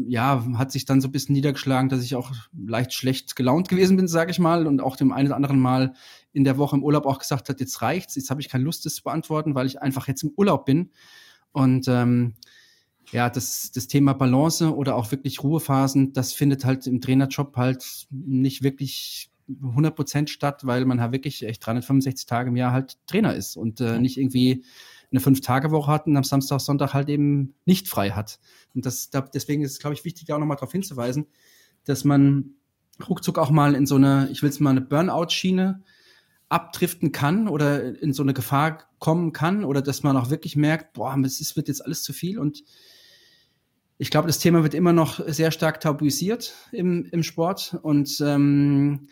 ja 0.07 0.45
hat 0.55 0.71
sich 0.71 0.85
dann 0.85 1.01
so 1.01 1.09
ein 1.09 1.11
bisschen 1.11 1.33
niedergeschlagen, 1.33 1.89
dass 1.89 2.03
ich 2.03 2.15
auch 2.15 2.31
leicht 2.57 2.93
schlecht 2.93 3.35
gelaunt 3.35 3.67
gewesen 3.67 3.97
bin, 3.97 4.07
sage 4.07 4.31
ich 4.31 4.39
mal, 4.39 4.65
und 4.65 4.79
auch 4.79 4.95
dem 4.95 5.11
einen 5.11 5.27
oder 5.27 5.35
anderen 5.35 5.59
Mal 5.59 5.93
in 6.31 6.45
der 6.45 6.57
Woche 6.57 6.77
im 6.77 6.83
Urlaub 6.83 7.05
auch 7.05 7.19
gesagt 7.19 7.49
hat, 7.49 7.59
jetzt 7.59 7.81
reicht's, 7.81 8.15
jetzt 8.15 8.29
habe 8.29 8.39
ich 8.39 8.47
keine 8.47 8.63
Lust, 8.63 8.85
das 8.85 8.95
zu 8.95 9.03
beantworten, 9.03 9.53
weil 9.53 9.67
ich 9.67 9.81
einfach 9.81 10.07
jetzt 10.07 10.23
im 10.23 10.31
Urlaub 10.37 10.65
bin. 10.65 10.91
Und 11.51 11.89
ähm, 11.89 12.35
ja, 13.11 13.29
das, 13.29 13.71
das 13.73 13.87
Thema 13.87 14.13
Balance 14.13 14.73
oder 14.73 14.95
auch 14.95 15.11
wirklich 15.11 15.43
Ruhephasen, 15.43 16.13
das 16.13 16.31
findet 16.31 16.63
halt 16.63 16.87
im 16.87 17.01
Trainerjob 17.01 17.57
halt 17.57 18.07
nicht 18.09 18.63
wirklich 18.63 19.29
100 19.61 19.93
Prozent 19.93 20.29
statt, 20.29 20.65
weil 20.65 20.85
man 20.85 21.01
halt 21.01 21.11
wirklich 21.11 21.45
echt 21.45 21.65
365 21.65 22.25
Tage 22.25 22.49
im 22.49 22.55
Jahr 22.55 22.71
halt 22.71 22.97
Trainer 23.07 23.35
ist 23.35 23.57
und 23.57 23.81
äh, 23.81 23.99
nicht 23.99 24.17
irgendwie 24.17 24.63
eine 25.11 25.19
Fünf-Tage-Woche 25.19 25.91
hat 25.91 26.07
und 26.07 26.15
am 26.15 26.23
Samstag, 26.23 26.61
Sonntag 26.61 26.93
halt 26.93 27.09
eben 27.09 27.53
nicht 27.65 27.87
frei 27.87 28.11
hat. 28.11 28.39
Und 28.73 28.85
das, 28.85 29.09
da, 29.09 29.21
deswegen 29.21 29.61
ist 29.63 29.73
es, 29.73 29.79
glaube 29.79 29.93
ich, 29.93 30.05
wichtig, 30.05 30.25
da 30.25 30.35
auch 30.35 30.39
nochmal 30.39 30.57
darauf 30.57 30.71
hinzuweisen, 30.71 31.27
dass 31.85 32.03
man 32.03 32.51
ruckzuck 33.07 33.37
auch 33.37 33.49
mal 33.49 33.75
in 33.75 33.85
so 33.85 33.95
eine, 33.95 34.29
ich 34.31 34.41
will 34.41 34.49
es 34.49 34.59
mal 34.59 34.69
eine 34.69 34.81
Burnout-Schiene 34.81 35.83
abdriften 36.49 37.11
kann 37.11 37.47
oder 37.47 38.01
in 38.01 38.13
so 38.13 38.23
eine 38.23 38.33
Gefahr 38.33 38.83
kommen 38.99 39.31
kann 39.31 39.63
oder 39.63 39.81
dass 39.81 40.03
man 40.03 40.17
auch 40.17 40.29
wirklich 40.29 40.55
merkt, 40.55 40.93
boah, 40.93 41.17
es 41.23 41.55
wird 41.55 41.69
jetzt 41.69 41.83
alles 41.83 42.03
zu 42.03 42.13
viel 42.13 42.39
und 42.39 42.63
ich 43.97 44.09
glaube, 44.09 44.27
das 44.27 44.39
Thema 44.39 44.63
wird 44.63 44.73
immer 44.73 44.93
noch 44.93 45.19
sehr 45.27 45.51
stark 45.51 45.79
tabuisiert 45.79 46.55
im, 46.71 47.05
im 47.11 47.21
Sport 47.21 47.77
und 47.83 48.19
ähm, 48.19 49.07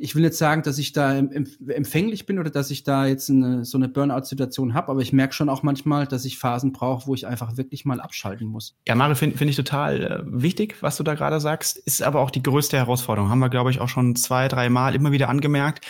ich 0.00 0.14
will 0.14 0.22
jetzt 0.22 0.38
sagen, 0.38 0.62
dass 0.62 0.78
ich 0.78 0.92
da 0.92 1.14
empfänglich 1.14 2.24
bin 2.24 2.38
oder 2.38 2.50
dass 2.50 2.70
ich 2.70 2.84
da 2.84 3.06
jetzt 3.06 3.28
eine, 3.28 3.64
so 3.64 3.76
eine 3.76 3.88
Burnout-Situation 3.88 4.72
habe, 4.72 4.88
aber 4.88 5.00
ich 5.02 5.12
merke 5.12 5.34
schon 5.34 5.50
auch 5.50 5.62
manchmal, 5.62 6.06
dass 6.06 6.24
ich 6.24 6.38
Phasen 6.38 6.72
brauche, 6.72 7.06
wo 7.06 7.14
ich 7.14 7.26
einfach 7.26 7.56
wirklich 7.58 7.84
mal 7.84 8.00
abschalten 8.00 8.46
muss. 8.46 8.76
Ja, 8.88 8.94
Mario, 8.94 9.14
finde 9.14 9.36
find 9.36 9.50
ich 9.50 9.56
total 9.56 10.02
äh, 10.02 10.22
wichtig, 10.24 10.76
was 10.80 10.96
du 10.96 11.02
da 11.02 11.14
gerade 11.14 11.38
sagst, 11.38 11.76
ist 11.76 12.02
aber 12.02 12.20
auch 12.20 12.30
die 12.30 12.42
größte 12.42 12.78
Herausforderung. 12.78 13.28
Haben 13.30 13.40
wir, 13.40 13.50
glaube 13.50 13.70
ich, 13.70 13.80
auch 13.80 13.88
schon 13.88 14.16
zwei, 14.16 14.48
drei 14.48 14.70
Mal 14.70 14.94
immer 14.94 15.12
wieder 15.12 15.28
angemerkt. 15.28 15.84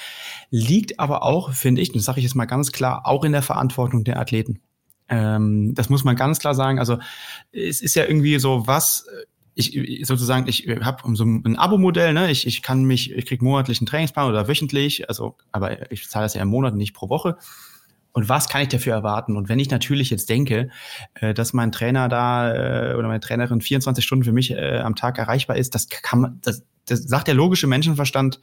Liegt 0.51 0.99
aber 0.99 1.23
auch, 1.23 1.53
finde 1.53 1.81
ich, 1.81 1.93
das 1.93 2.05
sage 2.05 2.19
ich 2.19 2.25
jetzt 2.25 2.35
mal 2.35 2.47
ganz 2.47 2.73
klar, 2.73 3.07
auch 3.07 3.25
in 3.25 3.33
der 3.33 3.43
Verantwortung 3.43 4.03
der 4.03 4.19
Athleten. 4.19 4.61
Ähm, 5.09 5.73
das 5.75 5.89
muss 5.89 6.03
man 6.03 6.17
ganz 6.17 6.41
klar 6.41 6.55
sagen. 6.55 6.81
Also 6.81 6.99
es 7.53 7.81
ist 7.81 7.95
ja 7.95 8.05
irgendwie 8.05 8.41
so, 8.41 8.67
was 8.67 9.07
ich 9.55 10.07
sozusagen, 10.07 10.49
ich 10.49 10.67
habe 10.83 11.15
so 11.15 11.25
ein 11.25 11.57
Abo-Modell, 11.57 12.13
ne? 12.13 12.31
Ich, 12.31 12.47
ich 12.47 12.63
kann 12.63 12.85
mich, 12.85 13.13
ich 13.13 13.27
krieg 13.27 13.43
monatlichen 13.43 13.87
Trainingsplan 13.87 14.29
oder 14.29 14.49
wöchentlich, 14.49 15.09
also, 15.09 15.37
aber 15.53 15.91
ich 15.93 16.09
zahle 16.09 16.25
das 16.25 16.35
ja 16.35 16.43
im 16.43 16.49
Monat, 16.49 16.75
nicht 16.75 16.95
pro 16.95 17.09
Woche. 17.09 17.37
Und 18.13 18.29
was 18.29 18.49
kann 18.49 18.63
ich 18.63 18.69
dafür 18.69 18.93
erwarten? 18.93 19.37
Und 19.37 19.49
wenn 19.49 19.59
ich 19.59 19.71
natürlich 19.71 20.11
jetzt 20.11 20.29
denke, 20.29 20.71
äh, 21.15 21.33
dass 21.33 21.53
mein 21.53 21.73
Trainer 21.73 22.09
da 22.09 22.53
äh, 22.53 22.95
oder 22.95 23.07
meine 23.07 23.21
Trainerin 23.21 23.61
24 23.61 24.05
Stunden 24.05 24.25
für 24.25 24.33
mich 24.33 24.51
äh, 24.51 24.79
am 24.79 24.97
Tag 24.97 25.19
erreichbar 25.19 25.57
ist, 25.57 25.75
das 25.75 25.89
kann 25.89 26.21
man, 26.21 26.39
das, 26.43 26.65
das 26.87 27.03
sagt 27.03 27.29
der 27.29 27.35
logische 27.35 27.67
Menschenverstand, 27.67 28.41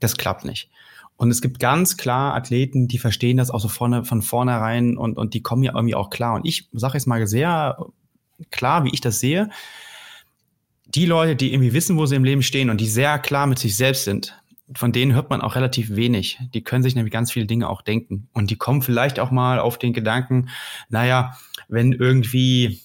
das 0.00 0.16
klappt 0.16 0.44
nicht. 0.44 0.70
Und 1.16 1.30
es 1.30 1.40
gibt 1.40 1.60
ganz 1.60 1.96
klar 1.96 2.34
Athleten, 2.34 2.88
die 2.88 2.98
verstehen 2.98 3.36
das 3.36 3.50
auch 3.50 3.60
so 3.60 3.68
vorne, 3.68 4.04
von 4.04 4.22
vornherein 4.22 4.96
und, 4.96 5.16
und 5.16 5.34
die 5.34 5.42
kommen 5.42 5.62
ja 5.62 5.72
irgendwie 5.74 5.94
auch 5.94 6.10
klar. 6.10 6.34
Und 6.34 6.44
ich 6.44 6.68
sage 6.72 6.94
jetzt 6.94 7.06
mal 7.06 7.26
sehr 7.26 7.78
klar, 8.50 8.84
wie 8.84 8.90
ich 8.92 9.00
das 9.00 9.20
sehe 9.20 9.48
die 10.96 11.06
Leute, 11.06 11.36
die 11.36 11.52
irgendwie 11.52 11.74
wissen, 11.74 11.96
wo 11.96 12.06
sie 12.06 12.16
im 12.16 12.24
Leben 12.24 12.42
stehen 12.42 12.70
und 12.70 12.80
die 12.80 12.88
sehr 12.88 13.18
klar 13.18 13.46
mit 13.46 13.58
sich 13.58 13.76
selbst 13.76 14.04
sind, 14.04 14.40
von 14.74 14.92
denen 14.92 15.14
hört 15.14 15.30
man 15.30 15.42
auch 15.42 15.54
relativ 15.54 15.94
wenig. 15.94 16.40
Die 16.54 16.64
können 16.64 16.82
sich 16.82 16.94
nämlich 16.94 17.12
ganz 17.12 17.30
viele 17.30 17.46
Dinge 17.46 17.68
auch 17.68 17.82
denken. 17.82 18.28
Und 18.32 18.50
die 18.50 18.56
kommen 18.56 18.82
vielleicht 18.82 19.20
auch 19.20 19.30
mal 19.30 19.60
auf 19.60 19.78
den 19.78 19.92
Gedanken, 19.92 20.48
naja, 20.88 21.36
wenn 21.68 21.92
irgendwie 21.92 22.80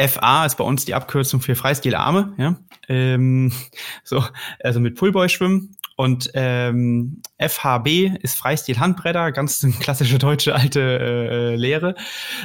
FA 0.00 0.44
ist 0.44 0.56
bei 0.56 0.64
uns 0.64 0.84
die 0.84 0.94
Abkürzung 0.94 1.40
für 1.40 1.56
Freistilarme, 1.56 2.34
ja, 2.36 2.56
ähm, 2.88 3.52
so, 4.04 4.24
also 4.62 4.78
mit 4.80 4.96
Pullboy 4.96 5.28
schwimmen 5.28 5.76
und 5.96 6.30
ähm, 6.34 7.22
FHB 7.40 8.18
ist 8.22 8.36
Freistil 8.36 8.78
Handbretter, 8.78 9.32
ganz 9.32 9.66
klassische 9.80 10.18
deutsche 10.18 10.54
alte 10.54 10.80
äh, 10.80 11.56
Lehre, 11.56 11.96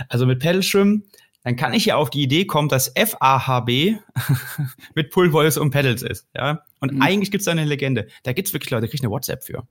also 0.10 0.26
mit 0.26 0.40
Pedal 0.40 0.64
schwimmen 0.64 1.04
dann 1.44 1.56
kann 1.56 1.74
ich 1.74 1.86
ja 1.86 1.98
auf 1.98 2.10
die 2.10 2.24
Idee 2.24 2.46
kommen, 2.46 2.70
dass 2.70 2.94
FAHB 2.96 3.70
mit 4.96 5.12
Pullwolves 5.12 5.58
und 5.58 5.72
Pedals 5.72 6.02
ist. 6.02 6.28
Ja? 6.36 6.62
Und 6.80 6.94
mhm. 6.94 7.02
eigentlich 7.02 7.32
gibt's 7.32 7.46
da 7.46 7.52
eine 7.52 7.66
Legende. 7.66 8.08
Da 8.24 8.34
gibt's 8.34 8.54
wirklich 8.54 8.70
Leute, 8.70 8.82
da 8.82 8.88
krieg 8.88 9.00
ich 9.00 9.04
eine 9.04 9.12
WhatsApp 9.12 9.44
für. 9.44 9.68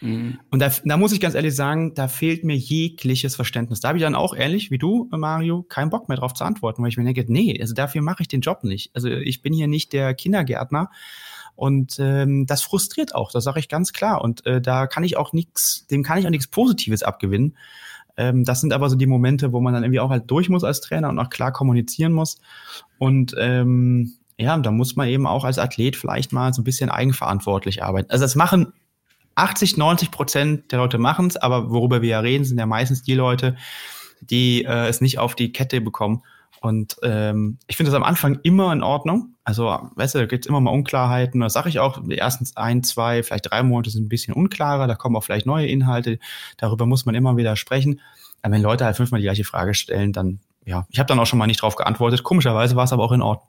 Mhm. 0.00 0.40
Und 0.50 0.58
da, 0.58 0.70
da 0.84 0.96
muss 0.96 1.12
ich 1.12 1.20
ganz 1.20 1.34
ehrlich 1.34 1.54
sagen, 1.54 1.94
da 1.94 2.08
fehlt 2.08 2.44
mir 2.44 2.56
jegliches 2.56 3.36
Verständnis. 3.36 3.80
Da 3.80 3.88
habe 3.88 3.98
ich 3.98 4.04
dann 4.04 4.16
auch 4.16 4.34
ehrlich 4.34 4.70
wie 4.70 4.78
du, 4.78 5.08
Mario, 5.12 5.62
keinen 5.62 5.90
Bock 5.90 6.08
mehr 6.08 6.18
drauf 6.18 6.34
zu 6.34 6.44
antworten, 6.44 6.82
weil 6.82 6.88
ich 6.88 6.96
mir 6.96 7.04
denke, 7.04 7.24
nee, 7.28 7.56
also 7.60 7.72
dafür 7.72 8.02
mache 8.02 8.22
ich 8.22 8.28
den 8.28 8.40
Job 8.40 8.64
nicht. 8.64 8.90
Also 8.94 9.08
ich 9.08 9.42
bin 9.42 9.52
hier 9.52 9.68
nicht 9.68 9.92
der 9.92 10.14
Kindergärtner. 10.14 10.90
Und 11.54 11.98
ähm, 12.00 12.46
das 12.46 12.62
frustriert 12.62 13.14
auch, 13.14 13.30
das 13.30 13.44
sage 13.44 13.60
ich 13.60 13.68
ganz 13.68 13.92
klar. 13.92 14.22
Und 14.22 14.44
äh, 14.46 14.60
da 14.60 14.86
kann 14.86 15.04
ich 15.04 15.16
auch 15.16 15.32
nichts, 15.32 15.86
dem 15.86 16.02
kann 16.02 16.18
ich 16.18 16.26
auch 16.26 16.30
nichts 16.30 16.48
Positives 16.48 17.02
abgewinnen. 17.02 17.56
Ähm, 18.16 18.44
das 18.44 18.60
sind 18.60 18.72
aber 18.72 18.90
so 18.90 18.96
die 18.96 19.06
Momente, 19.06 19.52
wo 19.52 19.60
man 19.60 19.74
dann 19.74 19.84
irgendwie 19.84 20.00
auch 20.00 20.10
halt 20.10 20.30
durch 20.30 20.48
muss 20.48 20.64
als 20.64 20.80
Trainer 20.80 21.08
und 21.08 21.18
auch 21.18 21.30
klar 21.30 21.52
kommunizieren 21.52 22.12
muss. 22.12 22.40
Und 22.98 23.34
ähm, 23.38 24.14
ja, 24.38 24.56
da 24.58 24.70
muss 24.70 24.96
man 24.96 25.08
eben 25.08 25.26
auch 25.26 25.44
als 25.44 25.58
Athlet 25.58 25.96
vielleicht 25.96 26.32
mal 26.32 26.52
so 26.52 26.62
ein 26.62 26.64
bisschen 26.64 26.90
eigenverantwortlich 26.90 27.82
arbeiten. 27.82 28.10
Also 28.10 28.24
das 28.24 28.34
machen 28.34 28.72
80, 29.34 29.76
90 29.76 30.10
Prozent 30.10 30.72
der 30.72 30.78
Leute 30.78 30.98
machen 30.98 31.26
es, 31.26 31.36
aber 31.36 31.70
worüber 31.70 32.02
wir 32.02 32.10
ja 32.10 32.20
reden, 32.20 32.44
sind 32.44 32.58
ja 32.58 32.66
meistens 32.66 33.02
die 33.02 33.14
Leute, 33.14 33.56
die 34.20 34.64
äh, 34.64 34.88
es 34.88 35.00
nicht 35.00 35.18
auf 35.18 35.34
die 35.34 35.52
Kette 35.52 35.80
bekommen 35.80 36.22
und 36.62 36.96
ähm, 37.02 37.58
ich 37.66 37.76
finde 37.76 37.90
das 37.90 37.96
am 37.96 38.04
Anfang 38.04 38.38
immer 38.44 38.72
in 38.72 38.82
Ordnung. 38.84 39.31
Also, 39.44 39.64
weißt 39.96 40.14
du, 40.14 40.18
da 40.20 40.26
gibt 40.26 40.44
es 40.44 40.48
immer 40.48 40.60
mal 40.60 40.70
Unklarheiten. 40.70 41.40
Das 41.40 41.52
sage 41.52 41.68
ich 41.68 41.80
auch, 41.80 42.00
die 42.04 42.18
ersten 42.18 42.46
ein, 42.54 42.84
zwei, 42.84 43.22
vielleicht 43.22 43.50
drei 43.50 43.62
Monate 43.62 43.90
sind 43.90 44.04
ein 44.04 44.08
bisschen 44.08 44.34
unklarer, 44.34 44.86
da 44.86 44.94
kommen 44.94 45.16
auch 45.16 45.24
vielleicht 45.24 45.46
neue 45.46 45.66
Inhalte. 45.66 46.18
Darüber 46.58 46.86
muss 46.86 47.06
man 47.06 47.14
immer 47.14 47.36
wieder 47.36 47.56
sprechen. 47.56 48.00
Aber 48.42 48.54
wenn 48.54 48.62
Leute 48.62 48.84
halt 48.84 48.96
fünfmal 48.96 49.20
die 49.20 49.26
gleiche 49.26 49.44
Frage 49.44 49.74
stellen, 49.74 50.12
dann, 50.12 50.40
ja, 50.64 50.86
ich 50.90 50.98
habe 50.98 51.08
dann 51.08 51.18
auch 51.18 51.26
schon 51.26 51.38
mal 51.38 51.46
nicht 51.46 51.62
drauf 51.62 51.74
geantwortet. 51.74 52.22
Komischerweise 52.22 52.76
war 52.76 52.84
es 52.84 52.92
aber 52.92 53.04
auch 53.04 53.12
in 53.12 53.22
Ordnung. 53.22 53.48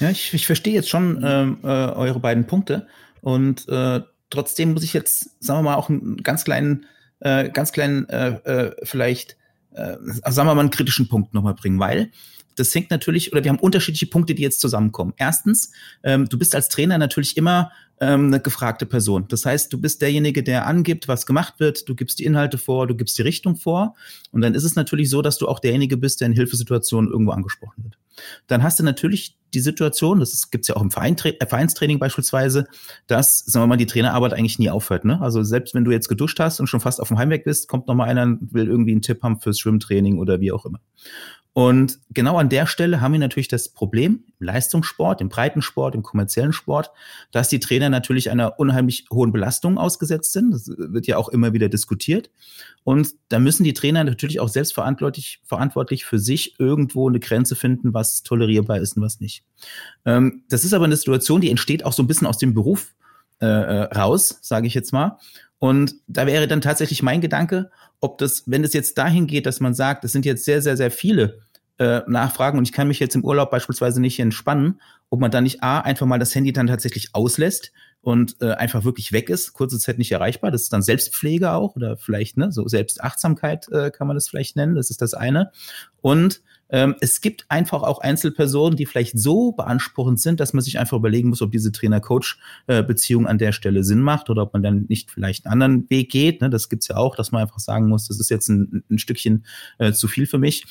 Ja, 0.00 0.10
ich, 0.10 0.32
ich 0.32 0.46
verstehe 0.46 0.74
jetzt 0.74 0.88
schon 0.88 1.22
ähm, 1.24 1.58
äh, 1.62 1.66
eure 1.66 2.20
beiden 2.20 2.46
Punkte. 2.46 2.86
Und 3.20 3.68
äh, 3.68 4.00
trotzdem 4.30 4.72
muss 4.72 4.84
ich 4.84 4.94
jetzt, 4.94 5.42
sagen 5.42 5.58
wir 5.60 5.70
mal, 5.70 5.74
auch 5.74 5.90
einen 5.90 6.18
ganz 6.22 6.44
kleinen, 6.44 6.86
äh, 7.20 7.50
ganz 7.50 7.72
kleinen, 7.72 8.08
äh, 8.08 8.28
äh, 8.44 8.76
vielleicht 8.84 9.36
äh, 9.72 9.96
sagen 10.30 10.48
wir 10.48 10.54
mal, 10.54 10.60
einen 10.60 10.70
kritischen 10.70 11.08
Punkt 11.08 11.34
nochmal 11.34 11.54
bringen, 11.54 11.78
weil 11.78 12.10
das 12.58 12.74
hängt 12.74 12.90
natürlich, 12.90 13.32
oder 13.32 13.44
wir 13.44 13.50
haben 13.50 13.58
unterschiedliche 13.58 14.06
Punkte, 14.06 14.34
die 14.34 14.42
jetzt 14.42 14.60
zusammenkommen. 14.60 15.14
Erstens, 15.16 15.72
ähm, 16.02 16.28
du 16.28 16.38
bist 16.38 16.54
als 16.54 16.68
Trainer 16.68 16.98
natürlich 16.98 17.36
immer 17.36 17.70
ähm, 18.00 18.26
eine 18.26 18.40
gefragte 18.40 18.86
Person. 18.86 19.26
Das 19.28 19.44
heißt, 19.44 19.72
du 19.72 19.80
bist 19.80 20.02
derjenige, 20.02 20.42
der 20.42 20.66
angibt, 20.66 21.08
was 21.08 21.26
gemacht 21.26 21.54
wird, 21.58 21.88
du 21.88 21.94
gibst 21.94 22.18
die 22.18 22.24
Inhalte 22.24 22.58
vor, 22.58 22.86
du 22.86 22.94
gibst 22.94 23.18
die 23.18 23.22
Richtung 23.22 23.56
vor. 23.56 23.94
Und 24.30 24.40
dann 24.40 24.54
ist 24.54 24.64
es 24.64 24.76
natürlich 24.76 25.10
so, 25.10 25.22
dass 25.22 25.38
du 25.38 25.48
auch 25.48 25.58
derjenige 25.58 25.96
bist, 25.96 26.20
der 26.20 26.26
in 26.26 26.34
Hilfesituationen 26.34 27.10
irgendwo 27.10 27.32
angesprochen 27.32 27.84
wird. 27.84 27.98
Dann 28.46 28.62
hast 28.62 28.78
du 28.78 28.84
natürlich 28.84 29.36
die 29.54 29.60
Situation, 29.60 30.20
das 30.20 30.50
gibt's 30.50 30.68
ja 30.68 30.76
auch 30.76 30.82
im 30.82 30.90
äh, 30.90 31.46
Vereinstraining 31.46 31.98
beispielsweise, 31.98 32.66
dass, 33.06 33.40
sagen 33.40 33.62
wir 33.62 33.68
mal, 33.68 33.76
die 33.76 33.86
Trainerarbeit 33.86 34.34
eigentlich 34.34 34.58
nie 34.58 34.70
aufhört. 34.70 35.04
Ne? 35.04 35.20
Also 35.20 35.42
selbst 35.42 35.74
wenn 35.74 35.84
du 35.84 35.90
jetzt 35.90 36.08
geduscht 36.08 36.38
hast 36.38 36.60
und 36.60 36.66
schon 36.66 36.80
fast 36.80 37.00
auf 37.00 37.08
dem 37.08 37.18
Heimweg 37.18 37.44
bist, 37.44 37.68
kommt 37.68 37.86
noch 37.86 37.94
mal 37.94 38.04
einer 38.04 38.24
und 38.24 38.52
will 38.52 38.66
irgendwie 38.66 38.92
einen 38.92 39.02
Tipp 39.02 39.22
haben 39.22 39.40
fürs 39.40 39.58
Schwimmtraining 39.58 40.18
oder 40.18 40.40
wie 40.40 40.52
auch 40.52 40.66
immer. 40.66 40.80
Und 41.52 41.98
genau 42.10 42.38
an 42.38 42.48
der 42.48 42.66
Stelle 42.66 43.00
haben 43.00 43.12
wir 43.12 43.18
natürlich 43.18 43.48
das 43.48 43.68
Problem 43.68 44.24
im 44.38 44.46
Leistungssport, 44.46 45.20
im 45.20 45.28
Breitensport, 45.28 45.94
im 45.94 46.02
kommerziellen 46.02 46.52
Sport, 46.52 46.92
dass 47.32 47.48
die 47.48 47.58
Trainer 47.58 47.88
natürlich 47.88 48.30
einer 48.30 48.60
unheimlich 48.60 49.06
hohen 49.12 49.32
Belastung 49.32 49.76
ausgesetzt 49.76 50.32
sind. 50.32 50.52
Das 50.52 50.68
wird 50.68 51.08
ja 51.08 51.16
auch 51.16 51.28
immer 51.28 51.52
wieder 51.52 51.68
diskutiert. 51.68 52.30
Und 52.84 53.08
da 53.28 53.40
müssen 53.40 53.64
die 53.64 53.72
Trainer 53.72 54.04
natürlich 54.04 54.38
auch 54.38 54.48
selbstverantwortlich 54.48 55.40
verantwortlich 55.44 56.04
für 56.04 56.18
sich 56.18 56.58
irgendwo 56.60 57.08
eine 57.08 57.18
Grenze 57.18 57.56
finden, 57.56 57.92
was 57.92 58.22
tolerierbar 58.22 58.78
ist 58.78 58.96
und 58.96 59.02
was 59.02 59.18
nicht. 59.18 59.44
Ähm, 60.04 60.44
das 60.48 60.64
ist 60.64 60.74
aber 60.74 60.84
eine 60.84 60.96
Situation, 60.96 61.40
die 61.40 61.50
entsteht 61.50 61.84
auch 61.84 61.92
so 61.92 62.02
ein 62.02 62.06
bisschen 62.06 62.28
aus 62.28 62.38
dem 62.38 62.54
Beruf 62.54 62.94
äh, 63.40 63.46
äh 63.46 63.82
raus, 63.94 64.38
sage 64.42 64.66
ich 64.66 64.74
jetzt 64.74 64.92
mal. 64.92 65.18
Und 65.58 65.94
da 66.06 66.26
wäre 66.26 66.46
dann 66.46 66.60
tatsächlich 66.60 67.02
mein 67.02 67.20
Gedanke, 67.20 67.70
ob 68.00 68.18
das, 68.18 68.44
wenn 68.46 68.64
es 68.64 68.72
jetzt 68.72 68.96
dahin 68.98 69.26
geht, 69.26 69.46
dass 69.46 69.60
man 69.60 69.74
sagt, 69.74 70.04
es 70.04 70.12
sind 70.12 70.24
jetzt 70.24 70.44
sehr, 70.44 70.62
sehr, 70.62 70.76
sehr 70.76 70.90
viele 70.90 71.40
äh, 71.78 72.02
nachfragen 72.06 72.58
und 72.58 72.64
ich 72.64 72.72
kann 72.72 72.88
mich 72.88 73.00
jetzt 73.00 73.14
im 73.14 73.24
Urlaub 73.24 73.50
beispielsweise 73.50 74.00
nicht 74.00 74.18
entspannen, 74.20 74.80
ob 75.10 75.20
man 75.20 75.30
dann 75.30 75.44
nicht 75.44 75.62
A, 75.62 75.80
einfach 75.80 76.06
mal 76.06 76.18
das 76.18 76.34
Handy 76.34 76.52
dann 76.52 76.66
tatsächlich 76.66 77.14
auslässt 77.14 77.72
und 78.00 78.36
äh, 78.40 78.52
einfach 78.52 78.84
wirklich 78.84 79.12
weg 79.12 79.30
ist, 79.30 79.52
kurze 79.52 79.78
Zeit 79.78 79.98
nicht 79.98 80.12
erreichbar. 80.12 80.50
Das 80.50 80.62
ist 80.62 80.72
dann 80.72 80.82
Selbstpflege 80.82 81.52
auch 81.52 81.76
oder 81.76 81.96
vielleicht, 81.96 82.36
ne, 82.36 82.52
so 82.52 82.66
Selbstachtsamkeit 82.68 83.68
äh, 83.70 83.90
kann 83.90 84.06
man 84.06 84.16
das 84.16 84.28
vielleicht 84.28 84.56
nennen, 84.56 84.76
das 84.76 84.90
ist 84.90 85.02
das 85.02 85.14
eine. 85.14 85.50
Und 86.00 86.42
ähm, 86.70 86.96
es 87.00 87.20
gibt 87.20 87.46
einfach 87.48 87.82
auch 87.82 88.00
Einzelpersonen, 88.00 88.76
die 88.76 88.86
vielleicht 88.86 89.18
so 89.18 89.52
beanspruchend 89.52 90.20
sind, 90.20 90.40
dass 90.40 90.52
man 90.52 90.62
sich 90.62 90.78
einfach 90.78 90.96
überlegen 90.96 91.30
muss, 91.30 91.42
ob 91.42 91.50
diese 91.50 91.72
Trainer-Coach-Beziehung 91.72 93.26
an 93.26 93.38
der 93.38 93.52
Stelle 93.52 93.84
Sinn 93.84 94.00
macht 94.00 94.30
oder 94.30 94.42
ob 94.42 94.52
man 94.52 94.62
dann 94.62 94.86
nicht 94.88 95.10
vielleicht 95.10 95.46
einen 95.46 95.62
anderen 95.62 95.90
Weg 95.90 96.10
geht. 96.10 96.40
Ne? 96.40 96.50
Das 96.50 96.68
gibt's 96.68 96.88
ja 96.88 96.96
auch, 96.96 97.16
dass 97.16 97.32
man 97.32 97.42
einfach 97.42 97.58
sagen 97.58 97.88
muss, 97.88 98.08
das 98.08 98.20
ist 98.20 98.30
jetzt 98.30 98.48
ein, 98.48 98.84
ein 98.90 98.98
Stückchen 98.98 99.44
äh, 99.78 99.92
zu 99.92 100.08
viel 100.08 100.26
für 100.26 100.38
mich. 100.38 100.64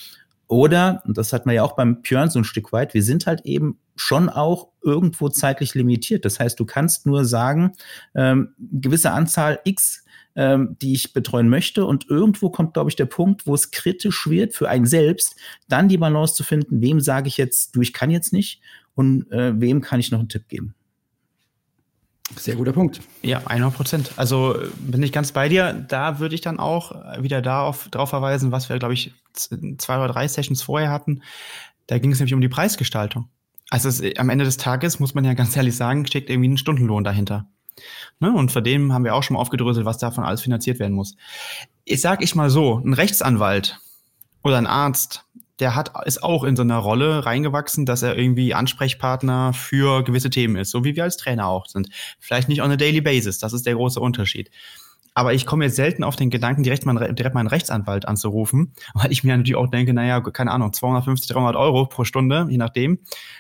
Oder, 0.48 1.04
und 1.06 1.18
das 1.18 1.34
hat 1.34 1.46
man 1.46 1.56
ja 1.56 1.64
auch 1.64 1.76
beim 1.76 2.02
Björn 2.02 2.30
so 2.30 2.40
ein 2.40 2.46
Stück 2.46 2.72
weit, 2.72 2.94
wir 2.94 3.04
sind 3.04 3.28
halt 3.28 3.42
eben 3.42 3.80
schon 3.98 4.30
auch 4.30 4.70
irgendwo 4.82 5.28
zeitlich 5.28 5.76
limitiert. 5.76 6.24
Das 6.24 6.40
heißt, 6.40 6.58
du 6.60 6.66
kannst 6.66 7.06
nur 7.06 7.26
sagen, 7.26 7.74
ähm, 8.16 8.54
gewisse 8.58 9.12
Anzahl 9.12 9.60
X 9.66 10.06
ähm, 10.38 10.78
die 10.82 10.94
ich 10.94 11.14
betreuen 11.14 11.50
möchte. 11.50 11.86
Und 11.86 12.10
irgendwo 12.10 12.50
kommt, 12.50 12.76
glaube 12.76 12.90
ich, 12.92 12.96
der 12.96 13.08
Punkt, 13.08 13.48
wo 13.48 13.56
es 13.56 13.72
kritisch 13.72 14.28
wird 14.30 14.54
für 14.54 14.70
einen 14.70 14.86
selbst, 14.86 15.36
dann 15.68 15.90
die 15.90 15.98
Balance 15.98 16.36
zu 16.36 16.44
finden, 16.44 16.80
wem 16.80 17.02
sage 17.02 17.28
ich 17.28 17.38
jetzt, 17.38 17.76
du, 17.76 17.82
ich 17.82 17.92
kann 17.92 18.12
jetzt 18.12 18.32
nicht 18.32 18.62
und 18.94 19.30
äh, 19.32 19.60
wem 19.60 19.82
kann 19.82 20.00
ich 20.00 20.12
noch 20.12 20.20
einen 20.20 20.30
Tipp 20.30 20.48
geben. 20.48 20.76
Sehr 22.36 22.56
guter 22.56 22.74
Punkt. 22.74 23.00
Ja, 23.24 23.42
100 23.46 23.74
Prozent. 23.74 24.12
Also 24.18 24.56
bin 24.80 25.02
ich 25.02 25.12
ganz 25.12 25.32
bei 25.32 25.50
dir. 25.50 25.74
Da 25.74 26.20
würde 26.20 26.36
ich 26.36 26.42
dann 26.42 26.60
auch 26.60 26.92
wieder 27.22 27.42
darauf, 27.42 27.88
darauf 27.90 28.10
verweisen, 28.10 28.52
was 28.52 28.70
wir, 28.70 28.78
glaube 28.78 28.94
ich, 28.94 29.14
zwei 29.34 29.98
oder 29.98 30.10
drei 30.10 30.28
Sessions 30.28 30.62
vorher 30.62 30.92
hatten. 30.92 31.24
Da 31.88 31.98
ging 32.00 32.12
es 32.12 32.20
nämlich 32.20 32.34
um 32.34 32.42
die 32.42 32.50
Preisgestaltung. 32.50 33.30
Also 33.70 33.90
es, 33.90 34.02
am 34.18 34.30
Ende 34.30 34.46
des 34.46 34.58
Tages 34.58 35.00
muss 35.00 35.16
man 35.16 35.26
ja 35.26 35.34
ganz 35.34 35.56
ehrlich 35.56 35.76
sagen, 35.76 36.06
steckt 36.06 36.30
irgendwie 36.30 36.50
ein 36.50 36.58
Stundenlohn 36.58 37.04
dahinter. 37.04 37.48
Ne? 38.20 38.32
Und 38.32 38.52
vor 38.52 38.62
dem 38.62 38.94
haben 38.94 39.04
wir 39.04 39.16
auch 39.16 39.24
schon 39.24 39.36
mal 39.36 39.42
aufgedröselt, 39.42 39.86
was 39.86 39.98
davon 39.98 40.24
alles 40.24 40.42
finanziert 40.42 40.80
werden 40.80 40.94
muss. 40.94 41.16
Ich 41.86 42.02
sag 42.02 42.24
ich 42.24 42.36
mal 42.36 42.50
so, 42.50 42.82
ein 42.84 42.94
Rechtsanwalt 42.94 43.80
oder 44.44 44.58
ein 44.58 44.68
Arzt, 44.68 45.26
der 45.60 45.76
hat, 45.76 45.92
ist 46.06 46.24
auch 46.24 46.44
in 46.44 46.56
so 46.56 46.62
einer 46.62 46.78
Rolle 46.78 47.26
reingewachsen, 47.26 47.86
dass 47.86 48.04
er 48.04 48.18
irgendwie 48.18 48.54
Ansprechpartner 48.54 49.54
für 49.54 50.04
gewisse 50.04 50.30
Themen 50.30 50.56
ist, 50.56 50.72
so 50.72 50.84
wie 50.84 50.96
wir 50.96 51.04
als 51.04 51.18
Trainer 51.18 51.48
auch 51.48 51.66
sind. 51.66 51.90
Vielleicht 52.20 52.48
nicht 52.48 52.62
on 52.62 52.72
a 52.72 52.76
daily 52.76 53.02
basis, 53.02 53.40
das 53.40 53.54
ist 53.54 53.66
der 53.66 53.76
große 53.76 54.00
Unterschied. 54.00 54.52
Aber 55.16 55.34
ich 55.34 55.48
komme 55.48 55.66
jetzt 55.66 55.76
selten 55.76 56.04
auf 56.04 56.16
den 56.16 56.30
Gedanken, 56.30 56.62
direkt, 56.62 56.86
mal, 56.86 57.12
direkt 57.12 57.34
meinen 57.34 57.48
Rechtsanwalt 57.48 58.08
anzurufen, 58.08 58.74
weil 58.94 59.12
ich 59.12 59.24
mir 59.24 59.36
natürlich 59.36 59.56
auch 59.56 59.68
denke, 59.68 59.92
naja, 59.92 60.22
keine 60.22 60.52
Ahnung, 60.52 60.74
250, 60.74 61.32
300 61.32 61.56
Euro 61.56 61.88
pro 61.88 62.04
Stunde, 62.04 62.46
je 62.52 62.58
nachdem, 62.58 63.00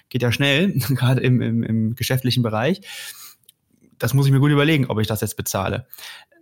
geht 0.09 0.23
ja 0.23 0.31
schnell, 0.31 0.73
gerade 0.89 1.21
im, 1.21 1.39
im, 1.39 1.61
im 1.61 1.95
geschäftlichen 1.95 2.41
Bereich 2.41 2.81
das 3.99 4.13
muss 4.13 4.25
ich 4.25 4.31
mir 4.31 4.39
gut 4.39 4.51
überlegen, 4.51 4.87
ob 4.87 4.99
ich 4.99 5.07
das 5.07 5.21
jetzt 5.21 5.37
bezahle. 5.37 5.87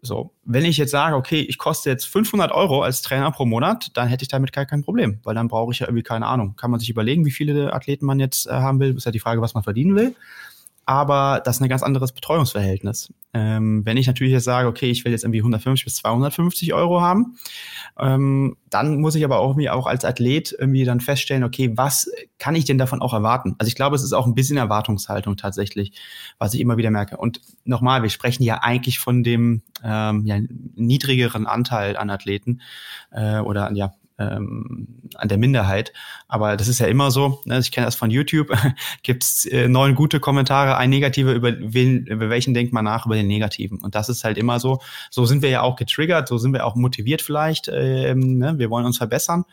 So, 0.01 0.31
wenn 0.43 0.65
ich 0.65 0.77
jetzt 0.77 0.91
sage, 0.91 1.15
okay, 1.15 1.39
ich 1.41 1.57
koste 1.57 1.89
jetzt 1.89 2.05
500 2.05 2.51
Euro 2.51 2.83
als 2.83 3.01
Trainer 3.01 3.31
pro 3.31 3.45
Monat, 3.45 3.89
dann 3.95 4.07
hätte 4.07 4.24
ich 4.24 4.27
damit 4.27 4.53
gar 4.53 4.65
kein 4.65 4.83
Problem, 4.83 5.19
weil 5.24 5.33
dann 5.33 5.47
brauche 5.47 5.71
ich 5.71 5.79
ja 5.79 5.88
irgendwie 5.88 6.03
keine 6.03 6.27
Ahnung. 6.27 6.55
Kann 6.55 6.69
man 6.69 6.79
sich 6.79 6.89
überlegen, 6.89 7.25
wie 7.25 7.31
viele 7.31 7.74
Athleten 7.74 8.05
man 8.05 8.19
jetzt 8.19 8.45
äh, 8.47 8.51
haben 8.51 8.79
will. 8.79 8.95
Ist 8.95 9.05
ja 9.05 9.12
die 9.12 9.19
Frage, 9.19 9.41
was 9.41 9.55
man 9.55 9.63
verdienen 9.63 9.95
will 9.95 10.15
aber 10.86 11.42
das 11.44 11.58
ist 11.58 11.62
ein 11.62 11.70
ganz 11.70 11.82
anderes 11.84 12.12
Betreuungsverhältnis. 12.12 13.12
Ähm, 13.34 13.86
wenn 13.86 13.98
ich 13.98 14.08
natürlich 14.08 14.34
jetzt 14.34 14.44
sage, 14.44 14.68
okay, 14.68 14.89
ich 14.92 15.04
will 15.04 15.12
jetzt 15.12 15.24
irgendwie 15.24 15.39
150 15.39 15.84
bis 15.84 15.96
250 15.96 16.74
Euro 16.74 17.01
haben, 17.01 17.38
ähm, 18.00 18.56
dann 18.70 19.01
muss 19.01 19.15
ich 19.15 19.25
aber 19.25 19.39
auch 19.39 19.56
mir 19.56 19.74
auch 19.74 19.88
als 19.88 20.06
Athlet 20.06 20.56
irgendwie 20.58 20.86
dann 20.86 21.01
feststellen, 21.01 21.44
okay, 21.44 21.72
was 21.75 22.10
kann 22.38 22.56
ich 22.56 22.65
denn 22.65 22.77
davon 22.77 23.01
auch 23.01 23.13
erwarten? 23.13 23.56
Also 23.58 23.68
ich 23.68 23.75
glaube, 23.75 23.96
es 23.96 24.04
ist 24.04 24.13
auch 24.13 24.27
ein 24.27 24.36
bisschen 24.36 24.58
Erwartungshaltung 24.58 25.38
tatsächlich, 25.38 25.92
was 26.38 26.54
ich 26.54 26.62
immer 26.62 26.77
wieder 26.77 26.92
merke. 26.92 27.18
Und 27.18 27.42
nochmal, 27.63 28.04
wir 28.04 28.10
sprechen 28.10 28.44
ja 28.44 28.60
eigentlich 28.62 29.00
von 29.00 29.24
dem 29.24 29.63
ähm, 29.84 30.25
ja, 30.25 30.39
niedrigeren 30.75 31.48
Anteil 31.48 31.98
an 31.98 32.10
Athleten 32.10 32.62
äh, 33.12 33.39
oder 33.39 33.72
ja, 33.74 33.94
ähm, 34.17 34.88
an 35.15 35.27
der 35.27 35.38
Minderheit. 35.38 35.93
Aber 36.27 36.57
das 36.57 36.67
ist 36.67 36.79
ja 36.79 36.88
immer 36.88 37.12
so. 37.12 37.41
Ne? 37.45 37.60
Ich 37.60 37.72
kenne 37.72 37.86
das 37.86 37.95
von 37.95 38.12
YouTube. 38.12 38.55
Gibt's 39.03 39.45
äh, 39.45 39.67
neun 39.67 39.95
gute 39.95 40.19
Kommentare, 40.19 40.77
ein 40.77 40.89
negativer 40.89 41.34
über 41.34 41.53
wen, 41.57 42.05
über 42.05 42.29
welchen 42.29 42.53
denkt 42.53 42.74
man 42.74 42.86
nach 42.86 43.05
über 43.05 43.15
den 43.15 43.27
negativen. 43.27 43.79
Und 43.81 43.95
das 43.95 44.10
ist 44.10 44.24
halt 44.24 44.38
immer 44.38 44.60
so. 44.60 44.79
So 45.10 45.25
sind 45.25 45.41
wir 45.41 45.50
ja 45.50 45.62
auch 45.62 45.75
getriggert. 45.75 46.27
So 46.27 46.38
sind 46.38 46.53
wir 46.53 46.65
auch 46.65 46.75
motiviert 46.75 47.22
vielleicht. 47.22 47.67
Ähm, 47.67 48.38
ne? 48.38 48.57
Wir 48.57 48.69
wollen 48.69 48.86
uns 48.86 48.98
verbessern. 48.98 49.45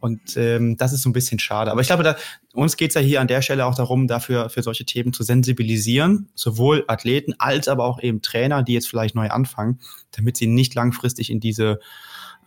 Und 0.00 0.36
ähm, 0.36 0.76
das 0.76 0.92
ist 0.92 1.02
so 1.02 1.08
ein 1.08 1.12
bisschen 1.12 1.40
schade. 1.40 1.72
Aber 1.72 1.80
ich 1.80 1.88
glaube, 1.88 2.04
da, 2.04 2.16
uns 2.54 2.76
geht's 2.76 2.94
ja 2.94 3.00
hier 3.00 3.20
an 3.20 3.26
der 3.26 3.42
Stelle 3.42 3.66
auch 3.66 3.74
darum, 3.74 4.06
dafür 4.06 4.48
für 4.48 4.62
solche 4.62 4.84
Themen 4.84 5.12
zu 5.12 5.24
sensibilisieren, 5.24 6.28
sowohl 6.34 6.84
Athleten 6.86 7.34
als 7.38 7.66
aber 7.66 7.84
auch 7.84 8.00
eben 8.00 8.22
Trainer, 8.22 8.62
die 8.62 8.74
jetzt 8.74 8.88
vielleicht 8.88 9.16
neu 9.16 9.28
anfangen, 9.28 9.80
damit 10.12 10.36
sie 10.36 10.46
nicht 10.46 10.74
langfristig 10.74 11.30
in 11.30 11.40
diese 11.40 11.80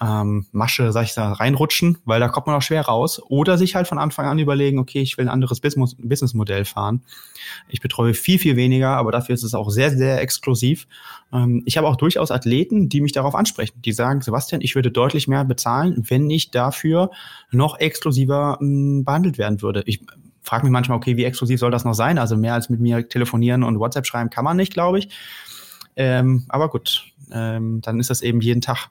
ähm, 0.01 0.48
Masche, 0.51 0.91
sag 0.91 1.03
ich 1.03 1.13
da, 1.13 1.31
reinrutschen, 1.31 2.00
weil 2.05 2.20
da 2.20 2.27
kommt 2.27 2.48
man 2.48 2.55
auch 2.55 2.62
schwer 2.62 2.81
raus. 2.81 3.22
Oder 3.29 3.58
sich 3.58 3.75
halt 3.75 3.88
von 3.88 4.00
Anfang 4.00 4.25
an 4.25 4.39
überlegen, 4.39 4.79
okay, 4.79 5.00
ich 5.00 5.17
will 5.17 5.25
ein 5.25 5.29
anderes 5.29 5.60
Business 5.60 5.96
Businessmodell 5.96 6.65
fahren. 6.65 7.03
Ich 7.70 7.81
betreue 7.81 8.15
viel, 8.15 8.39
viel 8.39 8.55
weniger, 8.55 8.89
aber 8.98 9.12
dafür 9.12 9.36
ist 9.36 9.43
es 9.43 9.53
auch 9.53 9.70
sehr, 9.70 9.91
sehr 9.91 10.20
exklusiv. 10.20 10.88
Ähm, 11.31 11.62
ich 11.65 11.77
habe 11.77 11.88
auch 11.88 11.98
durchaus 11.98 12.31
Athleten, 12.31 12.89
die 12.89 13.01
mich 13.01 13.12
darauf 13.12 13.36
ansprechen, 13.36 13.79
die 13.84 13.91
sagen, 13.91 14.22
Sebastian, 14.22 14.62
ich 14.62 14.74
würde 14.74 14.91
deutlich 14.91 15.27
mehr 15.27 15.46
bezahlen, 15.46 16.03
wenn 16.09 16.29
ich 16.31 16.50
dafür 16.50 17.11
noch 17.51 17.79
exklusiver 17.79 18.57
mh, 18.59 19.03
behandelt 19.03 19.37
werden 19.37 19.61
würde. 19.61 19.83
Ich 19.85 20.01
frage 20.42 20.64
mich 20.64 20.72
manchmal, 20.72 20.98
okay, 20.98 21.16
wie 21.16 21.25
exklusiv 21.25 21.59
soll 21.59 21.70
das 21.72 21.85
noch 21.85 21.94
sein? 21.94 22.18
Also 22.18 22.35
mehr 22.35 22.55
als 22.55 22.70
mit 22.70 22.79
mir 22.79 23.07
telefonieren 23.07 23.64
und 23.64 23.79
WhatsApp 23.79 24.07
schreiben 24.07 24.31
kann 24.31 24.46
man 24.46 24.57
nicht, 24.57 24.74
glaube 24.74 24.98
ich. 24.98 25.09
Ähm, 25.96 26.46
aber 26.50 26.70
gut, 26.70 27.05
ähm, 27.31 27.81
dann 27.81 28.00
ist 28.00 28.09
das 28.09 28.24
eben 28.24 28.42
jeden 28.42 28.61
Tag. 28.61 28.90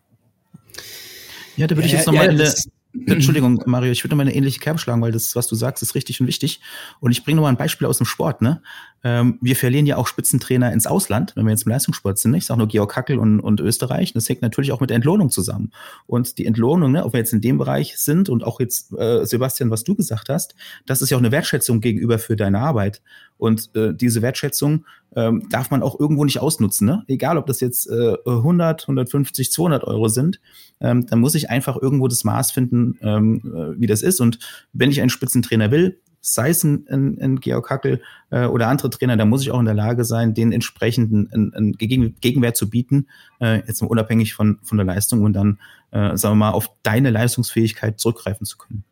Ja, 1.61 1.67
da 1.67 1.77
würde 1.77 1.87
ich 1.87 1.93
jetzt 1.93 2.07
nochmal 2.07 2.25
ja, 2.25 2.31
in 2.31 2.39
der, 2.39 2.55
Entschuldigung, 3.07 3.63
Mario, 3.67 3.93
ich 3.93 4.03
würde 4.03 4.15
nochmal 4.15 4.27
eine 4.27 4.35
ähnliche 4.35 4.61
Kerbe 4.61 4.79
schlagen, 4.79 5.03
weil 5.03 5.13
das, 5.13 5.37
was 5.37 5.47
du 5.47 5.55
sagst, 5.55 5.83
ist 5.83 5.95
richtig 5.95 6.23
und 6.23 6.27
wichtig. 6.27 6.63
Und 7.01 7.11
ich 7.11 7.23
bringe 7.23 7.37
nochmal 7.37 7.53
ein 7.53 7.59
Beispiel 7.59 7.87
aus 7.87 7.99
dem 7.99 8.07
Sport. 8.07 8.41
Ne? 8.41 8.63
Ähm, 9.05 9.39
wir 9.43 9.55
verlieren 9.57 9.85
ja 9.85 9.99
auch 9.99 10.07
Spitzentrainer 10.07 10.73
ins 10.73 10.87
Ausland, 10.87 11.37
wenn 11.37 11.45
wir 11.45 11.51
jetzt 11.51 11.65
im 11.65 11.73
Leistungssport 11.73 12.19
sind. 12.19 12.31
Ne? 12.31 12.39
Ich 12.39 12.47
sage 12.47 12.57
nur 12.57 12.69
Georg 12.69 12.97
Hackel 12.97 13.19
und, 13.19 13.41
und 13.41 13.61
Österreich. 13.61 14.15
Das 14.15 14.27
hängt 14.27 14.41
natürlich 14.41 14.73
auch 14.73 14.81
mit 14.81 14.89
der 14.89 14.97
Entlohnung 14.97 15.29
zusammen. 15.29 15.71
Und 16.07 16.39
die 16.39 16.47
Entlohnung, 16.47 16.93
ne, 16.93 17.05
ob 17.05 17.13
wir 17.13 17.21
jetzt 17.21 17.35
in 17.35 17.43
dem 17.43 17.59
Bereich 17.59 17.99
sind 17.99 18.31
und 18.31 18.43
auch 18.43 18.59
jetzt, 18.59 18.91
äh, 18.95 19.27
Sebastian, 19.27 19.71
was 19.71 19.85
du 19.85 19.95
gesagt 19.95 20.31
hast, 20.31 20.55
das 20.87 21.03
ist 21.03 21.11
ja 21.11 21.19
auch 21.19 21.21
eine 21.21 21.31
Wertschätzung 21.31 21.83
gegenüber 21.83 22.19
für 22.19 22.37
deine 22.37 22.61
Arbeit. 22.61 23.03
Und 23.41 23.75
äh, 23.75 23.95
diese 23.95 24.23
Wertschätzung 24.23 24.85
ähm, 25.17 25.49
darf 25.49 25.71
man 25.71 25.83
auch 25.83 25.99
irgendwo 25.99 26.25
nicht 26.25 26.41
ausnutzen. 26.41 26.87
Ne? 26.87 27.05
Egal, 27.09 27.39
ob 27.39 27.47
das 27.47 27.61
jetzt 27.61 27.91
äh, 27.91 28.17
100, 28.27 28.83
150, 28.83 29.51
200 29.51 29.85
Euro 29.85 30.09
sind, 30.09 30.41
ähm, 30.81 31.07
dann 31.07 31.21
muss 31.21 31.35
ich 31.35 31.51
einfach 31.51 31.77
irgendwo 31.81 32.07
das 32.07 32.23
Maß 32.23 32.53
finden, 32.53 32.99
ähm, 33.03 33.41
äh, 33.45 33.81
wie 33.81 33.87
das 33.87 34.03
ist. 34.03 34.21
Und 34.21 34.39
wenn 34.73 34.91
ich 34.91 35.01
einen 35.01 35.11
Spitzentrainer 35.11 35.71
will, 35.71 36.01
sei 36.21 36.51
es 36.51 36.63
ein, 36.65 36.87
ein, 36.89 37.19
ein 37.21 37.41
Georg 37.41 37.71
Hackel 37.71 38.03
äh, 38.31 38.45
oder 38.45 38.69
andere 38.69 38.91
Trainer, 38.91 39.17
dann 39.17 39.31
muss 39.31 39.43
ich 39.43 39.51
auch 39.51 39.59
in 39.59 39.65
der 39.65 39.75
Lage 39.75 40.05
sein, 40.05 40.35
den 40.35 40.53
entsprechenden 40.53 41.33
einen, 41.33 41.55
einen 41.55 41.73
Gegenwert 41.73 42.57
zu 42.57 42.69
bieten, 42.69 43.07
äh, 43.41 43.67
jetzt 43.67 43.81
mal 43.81 43.89
unabhängig 43.89 44.35
von, 44.35 44.59
von 44.63 44.77
der 44.77 44.87
Leistung 44.87 45.23
und 45.23 45.33
dann, 45.33 45.59
äh, 45.93 46.17
sagen 46.17 46.35
wir 46.35 46.47
mal, 46.47 46.51
auf 46.51 46.71
deine 46.83 47.11
Leistungsfähigkeit 47.11 47.99
zurückgreifen 47.99 48.45
zu 48.45 48.59
können. 48.59 48.85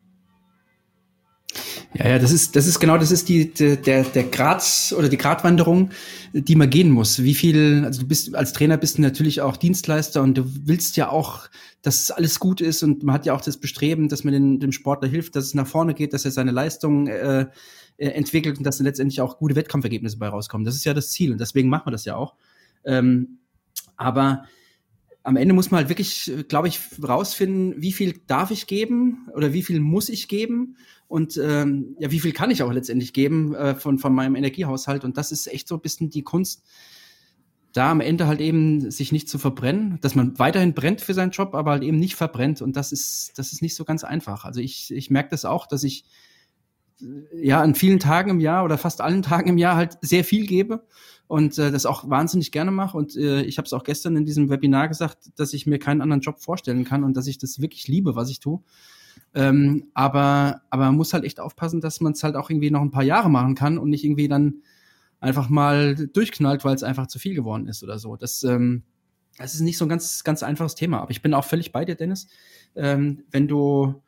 Ja, 1.95 2.09
ja, 2.09 2.19
das 2.19 2.33
ist, 2.33 2.55
das 2.55 2.67
ist 2.67 2.81
genau, 2.81 2.99
das 2.99 3.11
ist 3.11 3.29
die, 3.29 3.53
der, 3.53 3.77
der 3.77 4.25
Grad 4.25 4.63
oder 4.97 5.09
die 5.09 5.17
Gratwanderung, 5.17 5.91
die 6.33 6.55
man 6.55 6.69
gehen 6.69 6.91
muss. 6.91 7.23
Wie 7.23 7.35
viel, 7.35 7.85
also 7.85 8.03
du 8.03 8.09
bist, 8.09 8.35
als 8.35 8.53
Trainer 8.53 8.77
bist 8.77 8.99
du 8.99 9.03
natürlich 9.03 9.41
auch 9.41 9.57
Dienstleister 9.57 10.23
und 10.23 10.37
du 10.37 10.45
willst 10.65 10.97
ja 10.97 11.11
auch, 11.11 11.49
dass 11.83 12.11
alles 12.11 12.41
gut 12.41 12.61
ist 12.61 12.83
und 12.83 13.03
man 13.03 13.15
hat 13.15 13.27
ja 13.27 13.35
auch 13.35 13.41
das 13.41 13.57
Bestreben, 13.57 14.09
dass 14.09 14.25
man 14.25 14.33
den, 14.33 14.61
dem 14.61 14.73
Sportler 14.73 15.09
hilft, 15.09 15.37
dass 15.37 15.45
es 15.45 15.55
nach 15.55 15.67
vorne 15.67 15.95
geht, 15.95 16.13
dass 16.13 16.25
er 16.25 16.31
seine 16.31 16.51
Leistung 16.51 17.07
äh, 17.07 17.47
äh 17.97 18.09
entwickelt 18.11 18.59
und 18.59 18.65
dass 18.65 18.79
dann 18.79 18.87
letztendlich 18.87 19.21
auch 19.21 19.39
gute 19.39 19.57
Wettkampfergebnisse 19.57 20.19
bei 20.19 20.29
rauskommen. 20.29 20.65
Das 20.65 20.75
ist 20.75 20.85
ja 20.85 20.95
das 20.95 21.11
Ziel 21.11 21.33
und 21.33 21.41
deswegen 21.41 21.69
machen 21.69 21.87
wir 21.87 21.93
das 21.93 22.05
ja 22.05 22.17
auch. 22.17 22.35
Ähm, 22.85 23.39
aber 23.97 24.45
am 25.29 25.37
Ende 25.37 25.55
muss 25.55 25.71
man 25.71 25.79
halt 25.79 25.91
wirklich, 25.91 26.33
glaube 26.49 26.69
ich, 26.69 26.81
rausfinden, 27.07 27.75
wie 27.83 27.93
viel 27.93 28.21
darf 28.27 28.51
ich 28.51 28.67
geben 28.67 29.29
oder 29.35 29.53
wie 29.53 29.63
viel 29.63 29.79
muss 29.81 30.09
ich 30.09 30.27
geben 30.27 30.77
und 31.09 31.39
ähm, 31.43 31.97
ja, 31.99 32.11
wie 32.11 32.21
viel 32.21 32.33
kann 32.33 32.51
ich 32.51 32.63
auch 32.63 32.73
letztendlich 32.73 33.15
geben 33.15 33.55
äh, 33.55 33.75
von, 33.75 33.99
von 33.99 34.15
meinem 34.15 34.37
Energiehaushalt. 34.37 35.05
Und 35.05 35.17
das 35.17 35.33
ist 35.33 35.47
echt 35.47 35.67
so 35.67 35.77
ein 35.77 35.81
bisschen 35.81 36.11
die 36.11 36.23
Kunst, 36.23 36.65
da 37.73 37.91
am 37.91 38.01
Ende 38.01 38.27
halt 38.27 38.41
eben 38.41 38.91
sich 38.91 39.11
nicht 39.11 39.29
zu 39.29 39.39
verbrennen, 39.39 39.99
dass 40.03 40.15
man 40.15 40.39
weiterhin 40.39 40.75
brennt 40.75 41.01
für 41.01 41.15
seinen 41.15 41.31
Job, 41.31 41.55
aber 41.55 41.73
halt 41.73 41.83
eben 41.83 41.99
nicht 41.99 42.15
verbrennt. 42.15 42.61
Und 42.61 42.77
das 42.77 42.93
ist, 42.93 43.33
das 43.37 43.53
ist 43.53 43.63
nicht 43.63 43.75
so 43.75 43.85
ganz 43.85 44.05
einfach. 44.05 44.45
Also 44.45 44.61
ich, 44.61 44.91
ich 44.95 45.11
merke 45.11 45.31
das 45.31 45.45
auch, 45.45 45.67
dass 45.67 45.83
ich 45.83 46.05
ja 47.33 47.63
an 47.63 47.75
vielen 47.75 48.01
Tagen 48.01 48.31
im 48.31 48.41
Jahr 48.41 48.65
oder 48.65 48.77
fast 48.77 49.01
allen 49.01 49.23
Tagen 49.23 49.49
im 49.49 49.59
Jahr 49.59 49.77
halt 49.77 49.99
sehr 50.03 50.25
viel 50.25 50.47
gebe 50.47 50.85
und 51.27 51.59
äh, 51.59 51.71
das 51.71 51.87
auch 51.87 52.11
wahnsinnig 52.11 52.53
gerne 52.53 52.71
mache. 52.71 52.97
Und 52.97 53.17
äh, 53.17 53.43
ich 53.43 53.57
habe 53.59 53.67
es 53.67 53.73
auch 53.73 53.85
gestern 53.85 54.17
in 54.17 54.27
diesem 54.27 54.51
Webinar 54.51 54.89
gesagt, 54.89 55.31
dass 55.37 55.53
ich 55.53 55.67
mir 55.67 55.79
keinen 55.79 56.03
anderen 56.03 56.21
Job 56.21 56.41
vorstellen 56.41 56.85
kann 56.85 57.05
und 57.05 57.17
dass 57.17 57.27
ich 57.27 57.39
das 57.39 57.61
wirklich 57.61 57.87
liebe, 57.89 58.17
was 58.17 58.31
ich 58.31 58.41
tue. 58.41 58.61
Ähm, 59.39 59.85
aber, 59.95 60.63
aber 60.69 60.87
man 60.87 60.97
muss 60.97 61.13
halt 61.13 61.23
echt 61.23 61.39
aufpassen, 61.39 61.81
dass 61.81 62.01
man 62.01 62.13
es 62.13 62.25
halt 62.25 62.35
auch 62.35 62.51
irgendwie 62.51 62.73
noch 62.73 62.81
ein 62.81 62.91
paar 62.91 63.05
Jahre 63.05 63.31
machen 63.31 63.55
kann 63.55 63.79
und 63.79 63.89
nicht 63.89 64.05
irgendwie 64.05 64.27
dann 64.27 64.63
einfach 65.21 65.49
mal 65.49 65.95
durchknallt, 65.95 66.65
weil 66.65 66.75
es 66.75 66.83
einfach 66.83 67.07
zu 67.07 67.21
viel 67.21 67.37
geworden 67.37 67.69
ist 67.69 67.85
oder 67.85 68.01
so. 68.01 68.17
Das, 68.17 68.43
ähm, 68.43 68.83
das 69.37 69.55
ist 69.55 69.61
nicht 69.61 69.79
so 69.79 69.85
ein 69.85 69.89
ganz, 69.89 70.25
ganz 70.25 70.43
einfaches 70.43 70.75
Thema. 70.75 71.01
Aber 71.01 71.13
ich 71.13 71.23
bin 71.23 71.35
auch 71.35 71.45
völlig 71.45 71.71
bei 71.71 71.85
dir, 71.85 71.95
Dennis. 71.95 72.27
Ähm, 72.75 73.23
wenn 73.31 73.47
du 73.47 74.03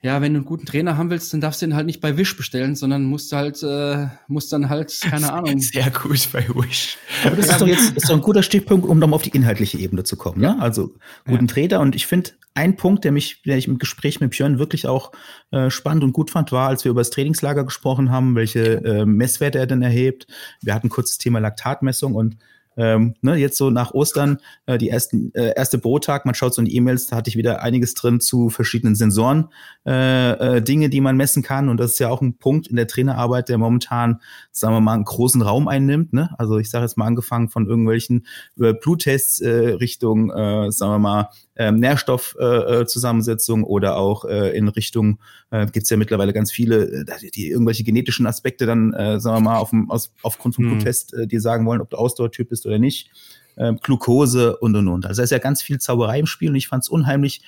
ja, 0.00 0.20
wenn 0.20 0.34
du 0.34 0.40
einen 0.40 0.46
guten 0.46 0.66
Trainer 0.66 0.98
haben 0.98 1.08
willst, 1.08 1.32
dann 1.32 1.40
darfst 1.40 1.62
du 1.62 1.66
ihn 1.66 1.74
halt 1.74 1.86
nicht 1.86 2.02
bei 2.02 2.18
Wish 2.18 2.36
bestellen, 2.36 2.76
sondern 2.76 3.04
musst 3.04 3.32
halt, 3.32 3.62
äh, 3.62 4.08
musst 4.26 4.52
dann 4.52 4.68
halt, 4.68 4.98
keine 5.02 5.32
Ahnung. 5.32 5.58
Sehr 5.60 5.90
gut 5.90 6.28
bei 6.30 6.46
Wish. 6.48 6.98
Aber 7.24 7.36
das 7.36 7.48
ist 7.48 7.60
doch 7.60 7.66
jetzt 7.66 7.96
ist 7.96 8.08
doch 8.08 8.14
ein 8.14 8.20
guter 8.20 8.42
Stichpunkt, 8.42 8.86
um 8.86 9.00
dann 9.00 9.14
auf 9.14 9.22
die 9.22 9.30
inhaltliche 9.30 9.78
Ebene 9.78 10.04
zu 10.04 10.16
kommen. 10.16 10.40
Ne? 10.40 10.60
Also 10.60 10.94
guten 11.26 11.46
ja. 11.46 11.52
Trainer 11.52 11.80
und 11.80 11.94
ich 11.94 12.06
finde 12.06 12.32
ein 12.54 12.76
Punkt, 12.76 13.04
der 13.04 13.12
mich, 13.12 13.42
der 13.42 13.58
ich 13.58 13.66
im 13.66 13.78
Gespräch 13.78 14.20
mit 14.20 14.30
Björn 14.30 14.58
wirklich 14.58 14.86
auch 14.86 15.12
äh, 15.50 15.70
spannend 15.70 16.04
und 16.04 16.12
gut 16.12 16.30
fand, 16.30 16.52
war, 16.52 16.68
als 16.68 16.84
wir 16.84 16.90
über 16.90 17.00
das 17.00 17.10
Trainingslager 17.10 17.64
gesprochen 17.64 18.10
haben, 18.10 18.36
welche 18.36 18.84
äh, 18.84 19.04
Messwerte 19.04 19.58
er 19.58 19.66
denn 19.66 19.82
erhebt. 19.82 20.26
Wir 20.62 20.74
hatten 20.74 20.88
kurz 20.88 21.10
das 21.10 21.18
Thema 21.18 21.40
Laktatmessung 21.40 22.14
und 22.14 22.36
ähm, 22.76 23.14
ne, 23.22 23.36
jetzt 23.36 23.56
so 23.56 23.70
nach 23.70 23.92
Ostern, 23.92 24.38
äh, 24.66 24.78
die 24.78 24.88
ersten, 24.88 25.32
äh, 25.34 25.52
erste 25.56 25.78
Brottag, 25.78 26.26
man 26.26 26.34
schaut 26.34 26.54
so 26.54 26.62
in 26.62 26.70
E-Mails, 26.70 27.06
da 27.06 27.16
hatte 27.16 27.30
ich 27.30 27.36
wieder 27.36 27.62
einiges 27.62 27.94
drin 27.94 28.20
zu 28.20 28.50
verschiedenen 28.50 28.94
Sensoren, 28.94 29.48
äh, 29.86 30.56
äh, 30.56 30.62
Dinge, 30.62 30.88
die 30.88 31.00
man 31.00 31.16
messen 31.16 31.42
kann. 31.42 31.68
Und 31.68 31.78
das 31.78 31.92
ist 31.92 31.98
ja 32.00 32.08
auch 32.08 32.20
ein 32.20 32.38
Punkt 32.38 32.66
in 32.66 32.76
der 32.76 32.86
Trainerarbeit, 32.86 33.48
der 33.48 33.58
momentan, 33.58 34.20
sagen 34.50 34.74
wir 34.74 34.80
mal, 34.80 34.94
einen 34.94 35.04
großen 35.04 35.42
Raum 35.42 35.68
einnimmt. 35.68 36.12
Ne? 36.12 36.30
Also 36.38 36.58
ich 36.58 36.70
sage 36.70 36.84
jetzt 36.84 36.96
mal 36.96 37.06
angefangen 37.06 37.48
von 37.48 37.66
irgendwelchen 37.66 38.26
äh, 38.60 38.72
Bluttests 38.72 39.40
äh, 39.40 39.50
Richtung, 39.50 40.30
äh, 40.30 40.72
sagen 40.72 40.92
wir 40.92 40.98
mal, 40.98 41.28
ähm, 41.56 41.76
Nährstoffzusammensetzung 41.76 43.60
äh, 43.60 43.62
äh 43.62 43.66
oder 43.66 43.96
auch 43.96 44.24
äh, 44.24 44.56
in 44.56 44.68
Richtung, 44.68 45.20
äh, 45.50 45.66
gibt 45.66 45.88
ja 45.88 45.96
mittlerweile 45.96 46.32
ganz 46.32 46.50
viele, 46.50 47.04
äh, 47.06 47.30
die 47.30 47.50
irgendwelche 47.50 47.84
genetischen 47.84 48.26
Aspekte 48.26 48.66
dann, 48.66 48.92
äh, 48.92 49.20
sagen 49.20 49.36
wir 49.36 49.50
mal, 49.50 49.58
auf 49.58 49.70
dem, 49.70 49.90
aus, 49.90 50.12
aufgrund 50.22 50.56
vom 50.56 50.64
hm. 50.64 50.74
Bluttest, 50.74 51.14
äh, 51.14 51.26
die 51.26 51.38
sagen 51.38 51.66
wollen, 51.66 51.80
ob 51.80 51.90
du 51.90 51.96
Ausdauertyp 51.96 52.48
bist 52.48 52.66
oder 52.66 52.78
nicht. 52.78 53.10
Äh, 53.56 53.74
Glucose 53.82 54.56
und 54.56 54.74
und 54.74 54.88
und. 54.88 55.06
Also 55.06 55.20
da 55.20 55.24
ist 55.24 55.30
ja 55.30 55.38
ganz 55.38 55.62
viel 55.62 55.78
Zauberei 55.78 56.18
im 56.18 56.26
Spiel 56.26 56.50
und 56.50 56.56
ich 56.56 56.68
fand 56.68 56.82
es 56.82 56.88
unheimlich 56.88 57.42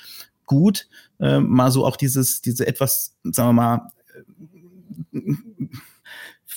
gut, 0.45 0.88
äh, 1.19 1.40
mal 1.40 1.71
so 1.71 1.85
auch 1.85 1.97
dieses, 1.97 2.40
diese 2.40 2.66
etwas, 2.66 3.16
sagen 3.25 3.49
wir 3.49 3.53
mal, 3.53 3.90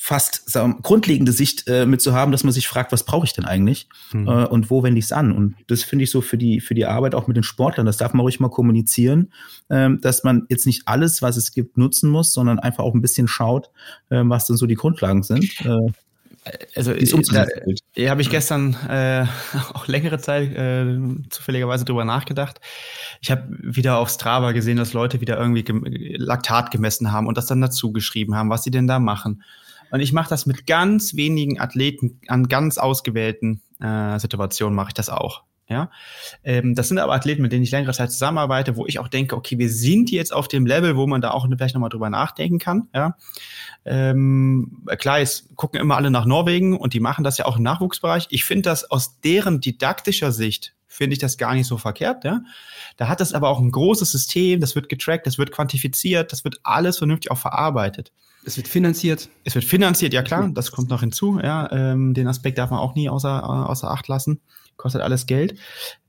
fast 0.10 0.50
sagen, 0.50 0.80
grundlegende 0.82 1.32
Sicht 1.32 1.67
äh, 1.67 1.86
mit 1.86 2.02
zu 2.02 2.13
haben, 2.13 2.32
dass 2.32 2.43
man 2.43 2.52
sich 2.52 2.67
fragt, 2.67 2.91
was 2.91 3.04
brauche 3.04 3.28
ich 3.28 3.34
denn 3.34 3.45
eigentlich 3.45 3.88
mhm. 4.12 4.28
äh, 4.28 4.45
und 4.48 4.72
wo 4.72 4.82
wende 4.82 4.98
ich 4.98 5.06
es 5.06 5.12
an? 5.12 5.32
Und 5.32 5.54
das 5.67 5.84
finde 5.84 6.04
ich 6.04 6.10
so 6.10 6.22
für 6.22 6.36
die 6.36 6.62
für 6.62 6.74
die 6.74 6.88
Arbeit 6.88 7.13
auch 7.13 7.28
mit 7.28 7.38
den 7.38 7.43
Sportlern. 7.43 7.86
Das 7.86 7.98
darf 7.98 8.13
man 8.13 8.22
ruhig 8.22 8.39
mal 8.39 8.50
kommunizieren, 8.50 9.32
äh, 9.67 9.88
dass 10.02 10.24
man 10.24 10.48
jetzt 10.50 10.65
nicht 10.65 10.88
alles, 10.88 11.22
was 11.22 11.38
es 11.38 11.52
gibt, 11.52 11.78
nutzen 11.78 12.10
muss, 12.10 12.34
sondern 12.34 12.58
einfach 12.58 12.84
auch 12.84 12.95
ein 12.95 13.04
bisschen 13.04 13.28
schaut, 13.28 13.69
äh, 14.10 14.24
was 14.24 14.48
denn 14.48 14.58
so 14.58 14.65
die 14.65 14.74
Grundlagen 14.74 15.22
sind. 15.22 15.45
Äh, 15.63 15.91
also 16.76 16.91
da, 16.93 17.45
da 17.95 18.10
habe 18.10 18.22
ich 18.22 18.32
gestern 18.32 18.74
äh, 18.89 19.28
auch 19.76 19.86
längere 19.86 20.17
Zeit 20.17 20.52
äh, 20.56 20.98
zufälligerweise 21.30 21.86
drüber 21.86 22.04
nachgedacht. 22.04 22.60
Ich 23.22 23.30
habe 23.30 23.43
wieder 23.62 24.00
auf 24.00 24.10
Strava 24.10 24.54
gesehen, 24.54 24.78
dass 24.78 24.93
Leute 24.93 25.22
wieder 25.22 25.38
irgendwie 25.38 26.15
Laktat 26.17 26.72
gemessen 26.72 27.12
haben 27.12 27.28
und 27.28 27.38
das 27.38 27.45
dann 27.45 27.62
dazu 27.62 27.91
geschrieben 27.91 28.34
haben, 28.34 28.50
was 28.50 28.63
sie 28.63 28.72
denn 28.72 28.88
da 28.88 28.98
machen. 28.98 29.43
Und 29.91 29.99
ich 29.99 30.13
mache 30.13 30.30
das 30.30 30.45
mit 30.45 30.67
ganz 30.67 31.15
wenigen 31.15 31.60
Athleten 31.60 32.19
an 32.28 32.47
ganz 32.47 32.78
ausgewählten 32.78 33.62
äh, 33.80 34.19
Situationen 34.19 34.75
mache 34.75 34.89
ich 34.89 34.93
das 34.93 35.10
auch. 35.10 35.43
Ja, 35.69 35.91
ähm, 36.43 36.73
das 36.73 36.88
sind 36.88 36.97
aber 36.97 37.13
Athleten, 37.13 37.43
mit 37.43 37.52
denen 37.52 37.63
ich 37.63 37.69
längere 37.69 37.93
Zeit 37.93 38.12
zusammenarbeite, 38.12 38.75
wo 38.75 38.88
ich 38.88 38.97
auch 38.97 39.08
denke, 39.08 39.36
okay, 39.38 39.60
wir 39.60 39.69
sind 39.69 40.10
jetzt 40.10 40.34
auf 40.34 40.47
dem 40.47 40.65
Level, 40.65 40.97
wo 40.97 41.06
man 41.06 41.21
da 41.21 41.30
auch 41.30 41.47
vielleicht 41.47 41.75
nochmal 41.75 41.91
drüber 41.91 42.10
nachdenken 42.10 42.58
kann. 42.58 42.88
Ja, 42.93 43.15
ähm, 43.86 44.84
klar, 44.97 45.19
es 45.19 45.47
gucken 45.56 45.80
immer 45.80 45.95
alle 45.95 46.10
nach 46.10 46.25
Norwegen 46.25 46.75
und 46.75 46.95
die 46.95 46.99
machen 46.99 47.23
das 47.23 47.38
ja 47.38 47.45
auch 47.45 47.58
im 47.58 47.63
Nachwuchsbereich. 47.63 48.25
Ich 48.32 48.45
finde 48.45 48.63
das 48.63 48.89
aus 48.89 49.19
deren 49.21 49.62
didaktischer 49.62 50.32
Sicht 50.32 50.73
finde 50.89 51.13
ich 51.13 51.19
das 51.19 51.38
gar 51.38 51.54
nicht 51.54 51.67
so 51.67 51.78
verkehrt. 51.78 52.25
Ja? 52.25 52.41
Da 52.97 53.08
hat 53.08 53.21
das 53.21 53.34
aber 53.34 53.47
auch 53.47 53.60
ein 53.60 53.71
großes 53.71 54.12
System, 54.12 54.60
das 54.60 54.75
wird 54.75 54.89
getrackt, 54.89 55.28
das 55.28 55.38
wird 55.38 55.52
quantifiziert, 55.52 56.34
das 56.34 56.43
wird 56.43 56.60
alles 56.63 56.97
vernünftig 56.97 57.32
auch 57.32 57.38
verarbeitet. 57.38 58.12
Es 58.43 58.58
wird 58.58 58.67
finanziert. 58.67 59.30
Es 59.43 59.54
wird 59.54 59.65
finanziert, 59.65 60.13
ja 60.13 60.23
klar, 60.23 60.49
das 60.54 60.71
kommt 60.71 60.89
noch 60.89 61.02
hinzu. 61.02 61.39
Ja, 61.41 61.71
ähm, 61.71 62.13
den 62.13 62.28
Aspekt 62.28 62.58
darf 62.58 62.71
man 62.71 62.80
auch 62.80 62.95
nie 62.95 63.08
außer, 63.08 63.69
außer 63.69 63.91
Acht 63.91 64.08
lassen. 64.08 64.41
Kostet 64.78 65.02
alles 65.02 65.25
Geld. 65.25 65.56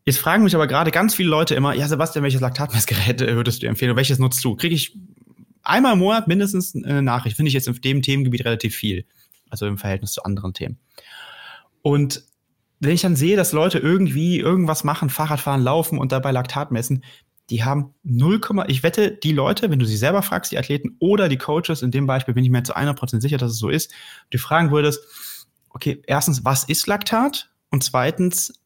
Jetzt 0.07 0.19
fragen 0.19 0.45
mich 0.45 0.55
aber 0.55 0.67
gerade 0.67 0.91
ganz 0.91 1.15
viele 1.15 1.29
Leute 1.29 1.55
immer, 1.55 1.75
ja 1.75 1.87
Sebastian, 1.87 2.23
welches 2.23 2.41
Laktatmessgerät 2.41 3.21
äh, 3.21 3.35
würdest 3.35 3.63
du 3.63 3.67
empfehlen? 3.67 3.95
Welches 3.97 4.19
nutzt 4.19 4.43
du? 4.45 4.57
Kriege 4.57 4.75
ich 4.75 4.97
einmal 5.63 5.93
im 5.93 5.99
Monat 5.99 6.27
mindestens 6.27 6.75
eine 6.75 7.03
Nachricht. 7.03 7.37
Finde 7.37 7.49
ich 7.49 7.55
jetzt 7.55 7.69
in 7.69 7.75
dem 7.75 8.01
Themengebiet 8.01 8.45
relativ 8.45 8.75
viel. 8.75 9.05
Also 9.51 9.67
im 9.67 9.77
Verhältnis 9.77 10.13
zu 10.13 10.23
anderen 10.23 10.55
Themen. 10.55 10.79
Und 11.83 12.23
wenn 12.81 12.93
ich 12.93 13.03
dann 13.03 13.17
sehe, 13.17 13.37
dass 13.37 13.53
Leute 13.53 13.79
irgendwie 13.79 14.39
irgendwas 14.39 14.85
machen, 14.85 15.11
Fahrrad 15.11 15.41
fahren, 15.41 15.63
laufen 15.63 15.99
und 15.99 16.13
dabei 16.13 16.33
Laktat 16.33 16.71
messen, 16.71 17.05
die 17.51 17.65
haben 17.65 17.95
0, 18.05 18.41
ich 18.69 18.83
wette, 18.83 19.11
die 19.11 19.33
Leute, 19.33 19.71
wenn 19.71 19.79
du 19.79 19.85
sie 19.85 19.97
selber 19.97 20.23
fragst, 20.23 20.53
die 20.53 20.59
Athleten 20.59 20.97
oder 21.01 21.29
die 21.29 21.37
Coaches, 21.37 21.83
in 21.83 21.91
dem 21.91 22.07
Beispiel 22.07 22.35
bin 22.35 22.45
ich 22.45 22.51
mir 22.51 22.63
zu 22.63 22.77
100% 22.77 23.21
sicher, 23.21 23.39
dass 23.39 23.53
es 23.53 23.59
so 23.59 23.69
ist, 23.69 23.93
du 24.31 24.39
fragen 24.39 24.71
würdest, 24.71 25.01
okay, 25.69 26.03
erstens, 26.07 26.45
was 26.45 26.65
ist 26.65 26.87
Laktat? 26.87 27.51
Und 27.71 27.85
zweitens, 27.85 28.60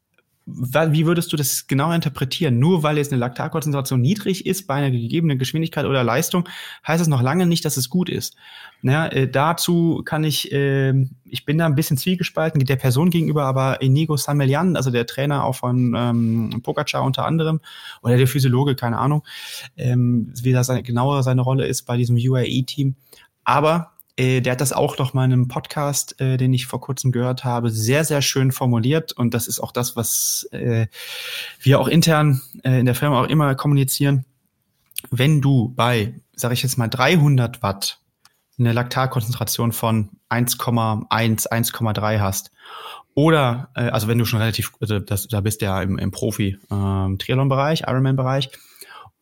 wie 0.47 1.07
würdest 1.07 1.33
du 1.33 1.37
das 1.37 1.67
genau 1.67 1.91
interpretieren? 1.93 2.59
Nur 2.59 2.83
weil 2.83 2.99
jetzt 2.99 3.13
eine 3.13 3.21
Laktatkonzentration 3.21 4.01
niedrig 4.01 4.45
ist 4.45 4.67
bei 4.67 4.75
einer 4.75 4.91
gegebenen 4.91 5.39
Geschwindigkeit 5.39 5.87
oder 5.87 6.05
Leistung, 6.05 6.47
heißt 6.87 7.01
das 7.01 7.09
noch 7.09 7.23
lange 7.23 7.47
nicht, 7.47 7.65
dass 7.65 7.79
es 7.79 7.89
gut 7.89 8.11
ist. 8.11 8.37
Naja, 8.83 9.07
äh, 9.07 9.29
dazu 9.29 10.03
kann 10.05 10.23
ich, 10.23 10.53
äh, 10.53 10.93
ich 11.25 11.47
bin 11.47 11.57
da 11.57 11.65
ein 11.65 11.75
bisschen 11.75 11.97
zwiegespalten 11.97 12.63
der 12.63 12.77
Person 12.77 13.09
gegenüber, 13.09 13.45
aber 13.45 13.81
Inigo 13.81 14.19
Samelian, 14.19 14.77
also 14.77 14.91
der 14.91 15.07
Trainer 15.07 15.45
auch 15.45 15.55
von 15.55 15.95
ähm, 15.97 16.61
Pogacar 16.63 17.05
unter 17.05 17.25
anderem, 17.25 17.61
oder 18.03 18.19
der 18.19 18.29
Physiologe, 18.29 18.75
keine 18.75 18.99
Ahnung, 18.99 19.25
ähm, 19.79 20.31
wie 20.43 20.53
das 20.53 20.67
seine, 20.67 20.83
genauer 20.83 21.23
seine 21.23 21.41
Rolle 21.41 21.67
ist 21.67 21.85
bei 21.85 21.97
diesem 21.97 22.17
UAE-Team. 22.17 22.97
Aber 23.45 23.94
äh, 24.17 24.41
der 24.41 24.53
hat 24.53 24.61
das 24.61 24.73
auch 24.73 24.99
noch 24.99 25.15
mal 25.15 25.25
in 25.25 25.33
einem 25.33 25.49
Podcast, 25.49 26.21
äh, 26.21 26.37
den 26.37 26.53
ich 26.53 26.67
vor 26.67 26.81
kurzem 26.81 27.13
gehört 27.13 27.45
habe, 27.45 27.71
sehr, 27.71 28.05
sehr 28.05 28.23
schön 28.23 28.53
formuliert. 28.53 29.13
Und 29.13 29.35
das 29.35 29.49
ist 29.49 29.61
auch 29.61 29.73
das, 29.73 29.97
was 29.97 30.49
äh, 30.53 30.87
wir 31.61 31.81
auch 31.81 31.89
intern 31.89 32.41
äh, 32.63 32.79
in 32.79 32.87
der 32.87 32.95
Firma 32.95 33.23
auch 33.23 33.29
immer 33.29 33.55
kommunizieren. 33.55 34.25
Wenn 35.11 35.41
du 35.41 35.73
bei, 35.75 36.15
sage 36.35 36.55
ich 36.55 36.63
jetzt 36.63 36.79
mal, 36.79 36.89
300 36.89 37.63
Watt 37.63 37.99
eine 38.57 38.73
Laktatkonzentration 38.73 39.73
von 39.73 40.11
1,1, 40.31 41.49
1,3 41.49 42.21
hast, 42.21 42.53
oder, 43.15 43.71
äh, 43.75 43.89
also 43.89 44.09
wenn 44.09 44.19
du 44.19 44.25
schon 44.25 44.41
relativ, 44.41 44.73
also 44.81 44.99
das, 44.99 45.29
da 45.29 45.41
bist 45.41 45.61
du 45.61 45.67
ja 45.67 45.83
im, 45.83 45.99
im 45.99 46.11
Profi-Triathlon-Bereich, 46.11 47.81
ähm, 47.81 47.87
Ironman-Bereich, 47.89 48.51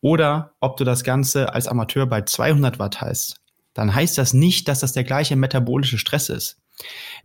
oder 0.01 0.53
ob 0.59 0.77
du 0.77 0.83
das 0.83 1.03
Ganze 1.03 1.53
als 1.53 1.67
Amateur 1.67 2.05
bei 2.05 2.21
200 2.21 2.77
Watt 2.77 3.01
heißt, 3.01 3.42
dann 3.73 3.93
heißt 3.93 4.17
das 4.17 4.33
nicht, 4.33 4.67
dass 4.67 4.79
das 4.79 4.93
der 4.93 5.03
gleiche 5.03 5.35
metabolische 5.35 5.97
Stress 5.97 6.29
ist. 6.29 6.57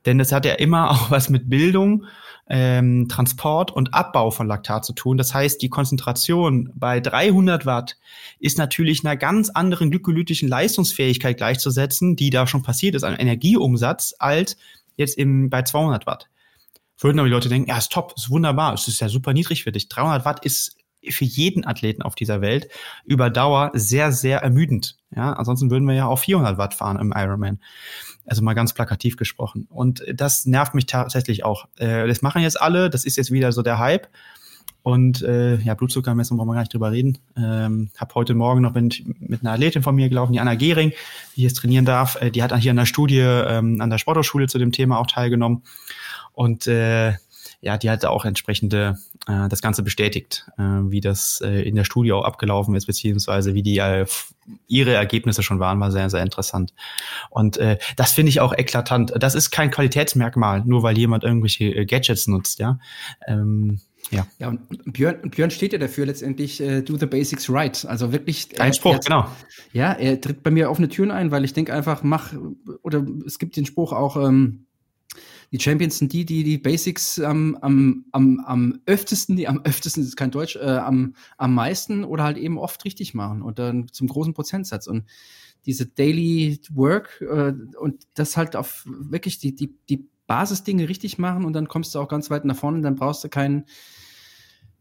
Denn 0.07 0.19
das 0.19 0.33
hat 0.33 0.45
ja 0.45 0.55
immer 0.55 0.91
auch 0.91 1.11
was 1.11 1.29
mit 1.29 1.49
Bildung, 1.49 2.07
ähm, 2.51 3.09
Transport 3.09 3.71
und 3.71 3.93
Abbau 3.93 4.31
von 4.31 4.47
Laktat 4.47 4.85
zu 4.85 4.95
tun. 4.95 5.19
Das 5.19 5.35
heißt, 5.35 5.61
die 5.61 5.69
Konzentration 5.69 6.73
bei 6.75 7.01
300 7.01 7.67
Watt 7.67 7.99
ist 8.39 8.57
natürlich 8.57 9.05
einer 9.05 9.17
ganz 9.17 9.51
anderen 9.51 9.91
glykolytischen 9.91 10.49
Leistungsfähigkeit 10.49 11.37
gleichzusetzen, 11.37 12.17
die 12.17 12.31
da 12.31 12.47
schon 12.47 12.63
passiert 12.63 12.95
ist, 12.95 13.05
an 13.05 13.17
Energieumsatz, 13.17 14.15
als 14.19 14.57
jetzt 14.97 15.19
im, 15.19 15.51
bei 15.51 15.63
200 15.63 16.07
Watt. 16.07 16.29
Würden 16.99 17.19
aber 17.19 17.29
die 17.29 17.35
Leute 17.35 17.49
denken, 17.49 17.69
ja, 17.69 17.79
ist 17.79 17.93
top, 17.93 18.15
ist 18.17 18.31
wunderbar, 18.31 18.75
es 18.75 18.89
ist 18.89 19.01
ja 19.01 19.09
super 19.09 19.33
niedrig 19.33 19.63
für 19.63 19.71
dich. 19.71 19.89
300 19.89 20.25
Watt 20.25 20.45
ist 20.45 20.78
für 21.09 21.25
jeden 21.25 21.67
Athleten 21.67 22.03
auf 22.03 22.15
dieser 22.15 22.41
Welt 22.41 22.69
über 23.05 23.31
Dauer 23.31 23.71
sehr, 23.75 24.13
sehr 24.13 24.41
ermüdend. 24.41 24.97
Ja, 25.15 25.33
ansonsten 25.33 25.71
würden 25.71 25.87
wir 25.87 25.95
ja 25.95 26.07
auf 26.07 26.21
400 26.21 26.59
Watt 26.59 26.75
fahren 26.75 26.99
im 26.99 27.13
Ironman. 27.17 27.61
Also 28.27 28.43
mal 28.43 28.55
ganz 28.55 28.75
plakativ 28.75 29.17
gesprochen. 29.17 29.67
Und 29.71 30.05
das 30.13 30.45
nervt 30.45 30.75
mich 30.75 30.87
tatsächlich 30.87 31.45
auch. 31.45 31.67
Äh, 31.77 32.07
das 32.07 32.21
machen 32.21 32.43
jetzt 32.43 32.61
alle. 32.61 32.91
Das 32.91 33.05
ist 33.05 33.17
jetzt 33.17 33.31
wieder 33.31 33.53
so 33.53 33.63
der 33.63 33.79
Hype. 33.79 34.09
Und 34.83 35.23
äh, 35.23 35.57
ja, 35.57 35.75
Blutzuckermessung 35.75 36.37
brauchen 36.37 36.49
wir 36.49 36.55
gar 36.55 36.61
nicht 36.61 36.73
drüber 36.73 36.93
reden. 36.93 37.19
Ähm, 37.37 37.91
hab 37.99 38.15
heute 38.15 38.35
Morgen 38.35 38.63
noch 38.63 38.75
mit, 38.75 39.03
mit 39.21 39.43
einer 39.43 39.53
Athletin 39.53 39.83
von 39.83 39.95
mir 39.95 40.09
gelaufen, 40.09 40.33
die 40.33 40.41
Anna 40.41 40.55
Gehring, 40.55 40.93
die 41.37 41.43
jetzt 41.43 41.55
trainieren 41.55 41.85
darf. 41.85 42.21
Äh, 42.21 42.31
die 42.31 42.43
hat 42.43 42.57
hier 42.57 42.71
an 42.71 42.77
der 42.77 42.87
Studie 42.87 43.21
ähm, 43.21 43.81
an 43.81 43.91
der 43.91 43.99
Sporthochschule 43.99 44.47
zu 44.47 44.59
dem 44.59 44.73
Thema 44.73 44.99
auch 44.99 45.07
teilgenommen. 45.07 45.63
Und 46.33 46.67
äh, 46.67 47.15
ja, 47.61 47.77
die 47.77 47.91
hat 47.91 48.05
auch 48.05 48.25
entsprechende 48.25 48.97
äh, 49.27 49.49
das 49.49 49.63
Ganze 49.63 49.83
bestätigt, 49.83 50.47
äh, 50.59 50.63
wie 50.63 51.01
das 51.01 51.41
äh, 51.45 51.63
in 51.63 51.75
der 51.75 51.85
Studie 51.85 52.13
auch 52.13 52.25
abgelaufen 52.25 52.75
ist, 52.75 52.87
beziehungsweise 52.87 53.55
wie 53.55 53.63
die 53.63 53.79
äh, 53.79 54.07
ihre 54.67 54.95
Ergebnisse 54.95 55.43
schon 55.43 55.61
waren, 55.61 55.81
war 55.81 55.91
sehr, 55.91 56.11
sehr 56.11 56.23
interessant. 56.23 56.73
Und 57.31 57.57
äh, 57.59 57.79
das 57.97 58.13
finde 58.13 58.31
ich 58.31 58.41
auch 58.41 58.53
eklatant. 58.57 59.13
Das 59.19 59.35
ist 59.35 59.51
kein 59.51 59.71
Qualitätsmerkmal, 59.71 60.63
nur 60.65 60.83
weil 60.83 60.97
jemand 60.97 61.25
irgendwelche 61.25 61.65
äh, 61.65 61.87
Gadgets 61.87 62.27
nutzt, 62.27 62.59
ja. 62.59 62.79
Ähm, 63.27 63.81
ja. 64.11 64.27
ja, 64.39 64.49
und 64.49 64.93
Björn, 64.93 65.31
Björn 65.31 65.51
steht 65.51 65.73
ja 65.73 65.79
dafür 65.79 66.07
letztendlich, 66.07 66.61
äh, 66.61 66.83
do 66.83 66.97
the 66.97 67.07
basics 67.07 67.51
right. 67.51 67.85
Also 67.87 68.13
wirklich. 68.13 68.59
Ein 68.59 68.73
Spruch, 68.73 68.95
er, 68.95 69.01
genau. 69.01 69.27
Ja, 69.73 69.93
er 69.93 70.21
tritt 70.21 70.43
bei 70.43 70.51
mir 70.51 70.71
offene 70.71 70.89
Türen 70.89 71.11
ein, 71.11 71.31
weil 71.31 71.45
ich 71.45 71.53
denke 71.53 71.75
einfach, 71.75 72.03
mach, 72.03 72.33
oder 72.83 73.05
es 73.27 73.39
gibt 73.39 73.57
den 73.57 73.67
Spruch 73.67 73.93
auch, 73.93 74.17
ähm, 74.17 74.68
die 75.51 75.61
Champions 75.61 75.99
sind 75.99 76.13
die, 76.13 76.25
die 76.25 76.45
die 76.45 76.59
Basics 76.59 77.19
ähm, 77.19 77.57
am, 77.61 78.05
am, 78.13 78.41
am 78.45 78.81
öftesten, 78.87 79.37
die 79.37 79.49
am 79.49 79.61
öftesten 79.65 80.03
ist 80.03 80.17
kein 80.17 80.31
Deutsch, 80.31 80.57
äh, 80.57 80.61
am, 80.61 81.15
am 81.37 81.55
meisten 81.55 82.05
oder 82.05 82.25
halt 82.25 82.37
eben 82.37 82.59
oft 82.59 82.85
richtig 82.85 83.15
machen 83.15 83.43
und 83.43 83.59
dann 83.59 83.89
zum 83.89 84.09
großen 84.09 84.35
Prozentsatz. 84.35 84.87
Und 84.87 85.05
diese 85.65 85.87
Daily 85.87 86.61
Work 86.73 87.21
äh, 87.23 87.55
und 87.79 88.07
das 88.15 88.37
halt 88.37 88.57
auf 88.57 88.85
wirklich 88.87 89.39
die, 89.39 89.55
die, 89.55 89.75
die 89.89 90.09
Basisdinge 90.27 90.89
richtig 90.89 91.19
machen 91.19 91.45
und 91.45 91.55
dann 91.55 91.69
kommst 91.69 91.95
du 91.95 92.01
auch 92.01 92.09
ganz 92.09 92.31
weit 92.31 92.45
nach 92.45 92.57
vorne 92.57 92.77
und 92.77 92.83
dann 92.83 92.97
brauchst 92.97 93.25
du 93.25 93.29
keinen 93.29 93.65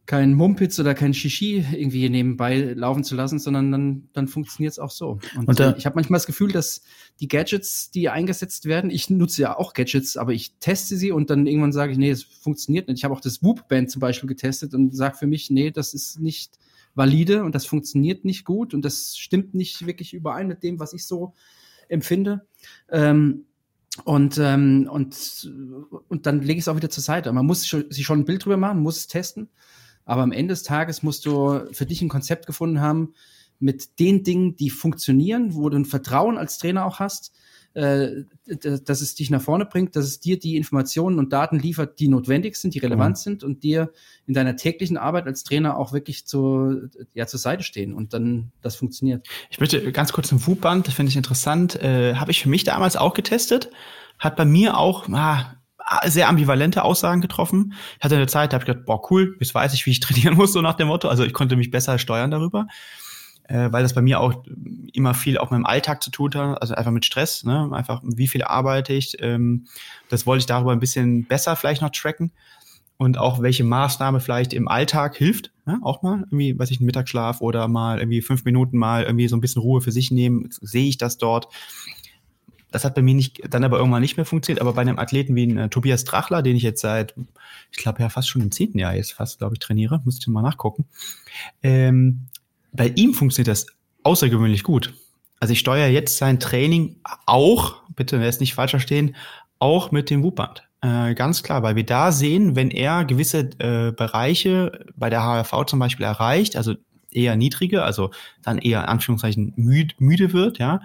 kein 0.07 0.33
Mumpitz 0.33 0.79
oder 0.79 0.95
kein 0.95 1.13
Shishi 1.13 1.65
irgendwie 1.73 2.09
nebenbei 2.09 2.73
laufen 2.73 3.03
zu 3.03 3.13
lassen, 3.13 3.39
sondern 3.39 3.71
dann, 3.71 4.09
dann 4.13 4.27
funktioniert 4.29 4.71
es 4.71 4.79
auch 4.79 4.89
so. 4.89 5.19
Und, 5.35 5.49
und 5.49 5.59
äh, 5.59 5.75
ich 5.77 5.85
habe 5.85 5.95
manchmal 5.95 6.17
das 6.17 6.25
Gefühl, 6.25 6.51
dass 6.51 6.81
die 7.19 7.27
Gadgets, 7.27 7.91
die 7.91 8.07
eingesetzt 8.07 8.65
werden, 8.65 8.89
ich 8.89 9.09
nutze 9.09 9.41
ja 9.41 9.57
auch 9.57 9.73
Gadgets, 9.73 10.15
aber 10.15 10.31
ich 10.31 10.53
teste 10.59 10.95
sie 10.95 11.11
und 11.11 11.29
dann 11.29 11.45
irgendwann 11.45 11.73
sage 11.73 11.91
ich, 11.91 11.97
nee, 11.97 12.09
es 12.09 12.23
funktioniert 12.23 12.87
nicht. 12.87 12.99
Ich 12.99 13.03
habe 13.03 13.13
auch 13.13 13.19
das 13.19 13.43
Whoop-Band 13.43 13.91
zum 13.91 13.99
Beispiel 13.99 14.29
getestet 14.29 14.73
und 14.73 14.95
sage 14.95 15.17
für 15.17 15.27
mich, 15.27 15.49
nee, 15.49 15.71
das 15.71 15.93
ist 15.93 16.21
nicht 16.21 16.57
valide 16.95 17.43
und 17.43 17.53
das 17.53 17.65
funktioniert 17.65 18.23
nicht 18.23 18.45
gut 18.45 18.73
und 18.73 18.85
das 18.85 19.17
stimmt 19.17 19.55
nicht 19.55 19.85
wirklich 19.85 20.13
überein 20.13 20.47
mit 20.47 20.63
dem, 20.63 20.79
was 20.79 20.93
ich 20.93 21.05
so 21.05 21.33
empfinde. 21.89 22.47
Ähm, 22.89 23.43
und, 24.05 24.37
ähm, 24.37 24.87
und, 24.89 25.51
und 26.07 26.25
dann 26.25 26.41
lege 26.41 26.53
ich 26.53 26.63
es 26.63 26.67
auch 26.69 26.77
wieder 26.77 26.89
zur 26.89 27.03
Seite. 27.03 27.33
Man 27.33 27.45
muss 27.45 27.61
sich 27.63 28.05
schon 28.05 28.19
ein 28.19 28.25
Bild 28.25 28.45
drüber 28.45 28.57
machen, 28.57 28.81
muss 28.81 28.97
es 28.97 29.07
testen. 29.07 29.49
Aber 30.07 30.23
am 30.23 30.31
Ende 30.31 30.53
des 30.53 30.63
Tages 30.63 31.03
musst 31.03 31.25
du 31.25 31.59
für 31.73 31.85
dich 31.85 32.01
ein 32.01 32.09
Konzept 32.09 32.47
gefunden 32.47 32.79
haben 32.79 33.13
mit 33.59 33.99
den 33.99 34.23
Dingen, 34.23 34.55
die 34.55 34.69
funktionieren, 34.69 35.53
wo 35.53 35.69
du 35.69 35.77
ein 35.77 35.85
Vertrauen 35.85 36.37
als 36.37 36.57
Trainer 36.57 36.85
auch 36.85 36.99
hast, 36.99 37.33
äh, 37.73 38.23
dass 38.45 39.01
es 39.01 39.15
dich 39.15 39.29
nach 39.29 39.41
vorne 39.41 39.65
bringt, 39.65 39.97
dass 39.97 40.05
es 40.05 40.21
dir 40.21 40.39
die 40.39 40.55
Informationen 40.55 41.19
und 41.19 41.33
Daten 41.33 41.59
liefert, 41.59 41.99
die 41.99 42.07
notwendig 42.07 42.55
sind, 42.55 42.73
die 42.73 42.79
relevant 42.79 43.17
mhm. 43.17 43.21
sind 43.21 43.43
und 43.43 43.63
dir 43.63 43.91
in 44.25 44.33
deiner 44.33 44.55
täglichen 44.55 44.95
Arbeit 44.95 45.27
als 45.27 45.43
Trainer 45.43 45.77
auch 45.77 45.91
wirklich 45.91 46.25
zu, 46.25 46.89
ja, 47.13 47.27
zur 47.27 47.39
Seite 47.39 47.63
stehen 47.63 47.93
und 47.93 48.13
dann 48.13 48.53
das 48.61 48.77
funktioniert. 48.77 49.27
Ich 49.49 49.59
möchte 49.59 49.91
ganz 49.91 50.13
kurz 50.13 50.29
zum 50.29 50.47
Wutband, 50.47 50.87
das 50.87 50.93
finde 50.93 51.09
ich 51.09 51.17
interessant, 51.17 51.75
äh, 51.75 52.15
habe 52.15 52.31
ich 52.31 52.41
für 52.41 52.49
mich 52.49 52.63
damals 52.63 52.95
auch 52.95 53.13
getestet, 53.13 53.69
hat 54.19 54.37
bei 54.37 54.45
mir 54.45 54.77
auch 54.77 55.09
ah, 55.09 55.56
sehr 56.05 56.29
ambivalente 56.29 56.83
Aussagen 56.83 57.21
getroffen. 57.21 57.73
Ich 57.97 58.03
hatte 58.03 58.15
eine 58.15 58.27
Zeit, 58.27 58.51
da 58.51 58.55
habe 58.55 58.63
ich 58.63 58.67
gedacht, 58.67 58.85
boah, 58.85 59.11
cool, 59.11 59.35
jetzt 59.39 59.55
weiß 59.55 59.73
ich, 59.73 59.85
wie 59.85 59.91
ich 59.91 59.99
trainieren 60.01 60.35
muss, 60.35 60.53
so 60.53 60.61
nach 60.61 60.75
dem 60.75 60.87
Motto. 60.87 61.07
Also 61.07 61.23
ich 61.23 61.33
konnte 61.33 61.55
mich 61.55 61.71
besser 61.71 61.99
steuern 61.99 62.31
darüber 62.31 62.67
äh, 63.47 63.71
weil 63.71 63.83
das 63.83 63.93
bei 63.93 64.01
mir 64.01 64.19
auch 64.19 64.43
immer 64.93 65.13
viel 65.13 65.37
auch 65.37 65.51
mit 65.51 65.59
dem 65.59 65.65
Alltag 65.65 66.03
zu 66.03 66.11
tun 66.11 66.33
hat, 66.35 66.61
also 66.61 66.75
einfach 66.75 66.91
mit 66.91 67.05
Stress, 67.05 67.43
ne? 67.43 67.69
einfach 67.71 68.01
wie 68.03 68.27
viel 68.27 68.43
arbeite 68.43 68.93
ich. 68.93 69.21
Ähm, 69.21 69.67
das 70.09 70.25
wollte 70.25 70.41
ich 70.41 70.45
darüber 70.45 70.71
ein 70.71 70.79
bisschen 70.79 71.25
besser 71.25 71.55
vielleicht 71.55 71.81
noch 71.81 71.91
tracken 71.91 72.31
und 72.97 73.17
auch 73.17 73.41
welche 73.41 73.63
Maßnahme 73.63 74.19
vielleicht 74.19 74.53
im 74.53 74.67
Alltag 74.67 75.15
hilft, 75.15 75.51
ja, 75.65 75.79
auch 75.81 76.01
mal 76.01 76.21
irgendwie, 76.21 76.57
weiß 76.57 76.71
ich, 76.71 76.79
einen 76.79 76.87
Mittagsschlaf 76.87 77.41
oder 77.41 77.67
mal 77.67 77.99
irgendwie 77.99 78.21
fünf 78.21 78.43
Minuten 78.43 78.77
mal 78.77 79.03
irgendwie 79.03 79.27
so 79.27 79.37
ein 79.37 79.41
bisschen 79.41 79.61
Ruhe 79.61 79.81
für 79.81 79.91
sich 79.91 80.11
nehmen, 80.11 80.49
sehe 80.61 80.89
ich 80.89 80.97
das 80.97 81.17
dort. 81.17 81.47
Das 82.71 82.83
hat 82.83 82.95
bei 82.95 83.01
mir 83.01 83.13
nicht, 83.13 83.41
dann 83.49 83.63
aber 83.63 83.77
irgendwann 83.77 84.01
nicht 84.01 84.17
mehr 84.17 84.25
funktioniert, 84.25 84.61
aber 84.61 84.73
bei 84.73 84.81
einem 84.81 84.99
Athleten 84.99 85.35
wie 85.35 85.45
ein, 85.45 85.57
äh, 85.57 85.69
Tobias 85.69 86.03
Drachler, 86.03 86.41
den 86.41 86.55
ich 86.55 86.63
jetzt 86.63 86.81
seit, 86.81 87.15
ich 87.71 87.77
glaube 87.77 88.01
ja 88.01 88.09
fast 88.09 88.29
schon 88.29 88.41
im 88.41 88.51
zehnten 88.51 88.79
Jahr 88.79 88.95
jetzt 88.95 89.13
fast, 89.13 89.39
glaube 89.39 89.55
ich, 89.55 89.59
trainiere, 89.59 90.01
müsste 90.03 90.21
ich 90.21 90.27
mal 90.27 90.41
nachgucken, 90.41 90.85
ähm, 91.63 92.27
bei 92.73 92.89
ihm 92.89 93.13
funktioniert 93.13 93.47
das 93.47 93.67
außergewöhnlich 94.03 94.63
gut. 94.63 94.93
Also 95.39 95.53
ich 95.53 95.59
steuere 95.59 95.87
jetzt 95.87 96.17
sein 96.17 96.39
Training 96.39 96.97
auch, 97.25 97.75
bitte 97.95 98.19
wer 98.19 98.27
es 98.27 98.39
nicht 98.39 98.53
falsch 98.53 98.71
verstehen, 98.71 99.15
auch 99.59 99.91
mit 99.91 100.09
dem 100.09 100.23
Wupband. 100.23 100.67
Äh, 100.81 101.15
ganz 101.15 101.43
klar, 101.43 101.63
weil 101.63 101.75
wir 101.75 101.85
da 101.85 102.11
sehen, 102.11 102.55
wenn 102.55 102.69
er 102.69 103.05
gewisse 103.05 103.49
äh, 103.59 103.91
Bereiche 103.91 104.85
bei 104.95 105.09
der 105.09 105.23
HRV 105.23 105.65
zum 105.65 105.79
Beispiel 105.79 106.05
erreicht, 106.05 106.55
also 106.55 106.75
eher 107.11 107.35
niedrige, 107.35 107.83
also 107.83 108.11
dann 108.43 108.59
eher 108.59 108.81
in 108.81 108.89
Anführungszeichen 108.89 109.53
müde, 109.55 109.95
müde 109.97 110.33
wird, 110.33 110.59
ja, 110.59 110.81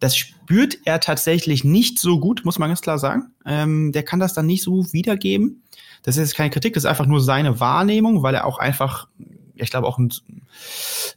das 0.00 0.16
spürt 0.16 0.78
er 0.84 1.00
tatsächlich 1.00 1.64
nicht 1.64 1.98
so 1.98 2.20
gut, 2.20 2.44
muss 2.44 2.58
man 2.58 2.70
ganz 2.70 2.82
klar 2.82 2.98
sagen. 2.98 3.32
Ähm, 3.44 3.92
der 3.92 4.02
kann 4.02 4.20
das 4.20 4.34
dann 4.34 4.46
nicht 4.46 4.62
so 4.62 4.92
wiedergeben. 4.92 5.62
Das 6.02 6.16
ist 6.16 6.34
keine 6.34 6.50
Kritik, 6.50 6.74
das 6.74 6.84
ist 6.84 6.90
einfach 6.90 7.06
nur 7.06 7.20
seine 7.20 7.60
Wahrnehmung, 7.60 8.22
weil 8.22 8.34
er 8.34 8.46
auch 8.46 8.58
einfach 8.58 9.08
ich 9.58 9.70
glaube 9.70 9.86
auch 9.86 9.98
ein, 9.98 10.12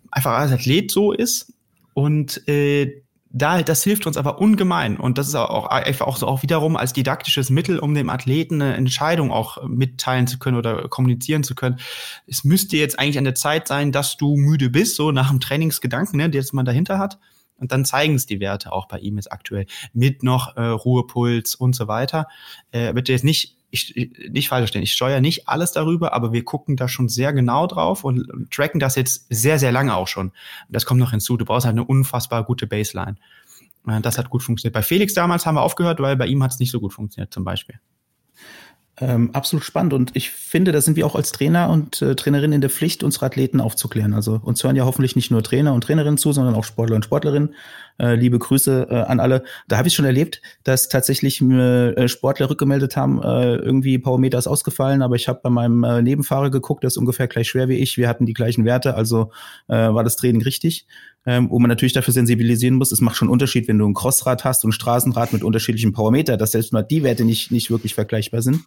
einfach 0.09 0.31
als 0.31 0.51
Athlet 0.51 0.91
so 0.91 1.11
ist. 1.11 1.53
Und 1.93 2.47
äh, 2.47 3.01
da, 3.33 3.61
das 3.61 3.83
hilft 3.83 4.07
uns 4.07 4.17
aber 4.17 4.41
ungemein. 4.41 4.97
Und 4.97 5.17
das 5.17 5.27
ist 5.27 5.35
auch 5.35 5.67
einfach 5.67 6.07
auch 6.07 6.17
so 6.17 6.27
auch 6.27 6.43
wiederum 6.43 6.75
als 6.75 6.91
didaktisches 6.91 7.49
Mittel, 7.49 7.79
um 7.79 7.93
dem 7.93 8.09
Athleten 8.09 8.61
eine 8.61 8.75
Entscheidung 8.75 9.31
auch 9.31 9.65
mitteilen 9.67 10.27
zu 10.27 10.37
können 10.37 10.57
oder 10.57 10.89
kommunizieren 10.89 11.43
zu 11.43 11.55
können. 11.55 11.79
Es 12.27 12.43
müsste 12.43 12.75
jetzt 12.75 12.99
eigentlich 12.99 13.17
an 13.17 13.23
der 13.23 13.35
Zeit 13.35 13.67
sein, 13.67 13.93
dass 13.93 14.17
du 14.17 14.35
müde 14.35 14.69
bist, 14.69 14.95
so 14.95 15.11
nach 15.11 15.29
dem 15.29 15.39
Trainingsgedanken, 15.39 16.17
ne, 16.17 16.29
der 16.29 16.43
man 16.51 16.65
dahinter 16.65 16.99
hat. 16.99 17.19
Und 17.61 17.71
dann 17.71 17.85
zeigen 17.85 18.15
es 18.15 18.25
die 18.25 18.41
Werte 18.41 18.73
auch 18.73 18.87
bei 18.87 18.99
ihm 18.99 19.15
jetzt 19.15 19.31
aktuell 19.31 19.67
mit 19.93 20.23
noch 20.23 20.57
äh, 20.57 20.61
Ruhepuls 20.61 21.55
und 21.55 21.75
so 21.75 21.87
weiter. 21.87 22.27
Äh, 22.71 22.93
wird 22.93 23.07
jetzt 23.07 23.23
nicht 23.23 23.55
ich, 23.71 23.95
nicht 24.29 24.49
falsch 24.49 24.63
verstehen, 24.63 24.83
ich 24.83 24.91
steuere 24.91 25.21
nicht 25.21 25.47
alles 25.47 25.71
darüber, 25.71 26.13
aber 26.13 26.33
wir 26.33 26.43
gucken 26.43 26.75
da 26.75 26.89
schon 26.89 27.07
sehr 27.07 27.31
genau 27.31 27.67
drauf 27.67 28.03
und 28.03 28.51
tracken 28.51 28.79
das 28.79 28.95
jetzt 28.95 29.27
sehr, 29.29 29.59
sehr 29.59 29.71
lange 29.71 29.95
auch 29.95 30.07
schon. 30.07 30.33
Das 30.67 30.85
kommt 30.85 30.99
noch 30.99 31.11
hinzu. 31.11 31.37
Du 31.37 31.45
brauchst 31.45 31.65
halt 31.65 31.75
eine 31.75 31.85
unfassbar 31.85 32.43
gute 32.43 32.67
Baseline. 32.67 33.15
Äh, 33.87 34.01
das 34.01 34.17
hat 34.17 34.29
gut 34.29 34.43
funktioniert. 34.43 34.73
Bei 34.73 34.83
Felix 34.83 35.13
damals 35.13 35.45
haben 35.45 35.55
wir 35.55 35.61
aufgehört, 35.61 35.99
weil 36.01 36.17
bei 36.17 36.27
ihm 36.27 36.43
hat 36.43 36.51
es 36.51 36.59
nicht 36.59 36.71
so 36.71 36.79
gut 36.79 36.93
funktioniert, 36.93 37.33
zum 37.33 37.43
Beispiel. 37.43 37.79
Ähm, 39.01 39.31
absolut 39.33 39.65
spannend 39.65 39.93
und 39.93 40.11
ich 40.13 40.29
finde, 40.29 40.71
da 40.71 40.79
sind 40.79 40.95
wir 40.95 41.07
auch 41.07 41.15
als 41.15 41.31
Trainer 41.31 41.71
und 41.71 42.03
äh, 42.03 42.15
Trainerin 42.15 42.51
in 42.51 42.61
der 42.61 42.69
Pflicht, 42.69 43.03
unsere 43.03 43.25
Athleten 43.25 43.59
aufzuklären. 43.59 44.13
Also 44.13 44.39
uns 44.43 44.63
hören 44.63 44.75
ja 44.75 44.85
hoffentlich 44.85 45.15
nicht 45.15 45.31
nur 45.31 45.41
Trainer 45.41 45.73
und 45.73 45.83
Trainerinnen 45.83 46.19
zu, 46.19 46.31
sondern 46.33 46.53
auch 46.53 46.63
Sportler 46.63 46.97
und 46.97 47.03
Sportlerinnen. 47.03 47.55
Äh, 48.01 48.15
liebe 48.15 48.39
Grüße 48.39 48.87
äh, 48.89 48.95
an 48.95 49.19
alle. 49.19 49.43
Da 49.67 49.77
habe 49.77 49.87
ich 49.87 49.93
schon 49.93 50.05
erlebt, 50.05 50.41
dass 50.63 50.89
tatsächlich 50.89 51.39
äh, 51.39 52.07
Sportler 52.07 52.49
rückgemeldet 52.49 52.97
haben, 52.97 53.21
äh, 53.21 53.57
irgendwie 53.57 53.99
Powermeter 53.99 54.39
ist 54.39 54.47
ausgefallen, 54.47 55.03
aber 55.03 55.15
ich 55.15 55.27
habe 55.27 55.39
bei 55.43 55.51
meinem 55.51 55.83
äh, 55.83 56.01
Nebenfahrer 56.01 56.49
geguckt, 56.49 56.81
der 56.81 56.87
ist 56.87 56.97
ungefähr 56.97 57.27
gleich 57.27 57.49
schwer 57.49 57.69
wie 57.69 57.75
ich. 57.75 57.97
Wir 57.97 58.09
hatten 58.09 58.25
die 58.25 58.33
gleichen 58.33 58.65
Werte, 58.65 58.95
also 58.95 59.29
äh, 59.67 59.75
war 59.75 60.03
das 60.03 60.15
Training 60.15 60.41
richtig. 60.41 60.87
Ähm, 61.23 61.51
wo 61.51 61.59
man 61.59 61.69
natürlich 61.69 61.93
dafür 61.93 62.15
sensibilisieren 62.15 62.77
muss. 62.77 62.91
Es 62.91 62.99
macht 62.99 63.15
schon 63.15 63.29
Unterschied, 63.29 63.67
wenn 63.67 63.77
du 63.77 63.87
ein 63.87 63.93
Crossrad 63.93 64.43
hast 64.43 64.63
und 64.63 64.71
ein 64.71 64.73
Straßenrad 64.73 65.33
mit 65.33 65.43
unterschiedlichen 65.43 65.93
Powermeter, 65.93 66.35
dass 66.35 66.53
selbst 66.53 66.73
mal 66.73 66.81
die 66.81 67.03
Werte 67.03 67.25
nicht, 67.25 67.51
nicht 67.51 67.69
wirklich 67.69 67.93
vergleichbar 67.93 68.41
sind. 68.41 68.61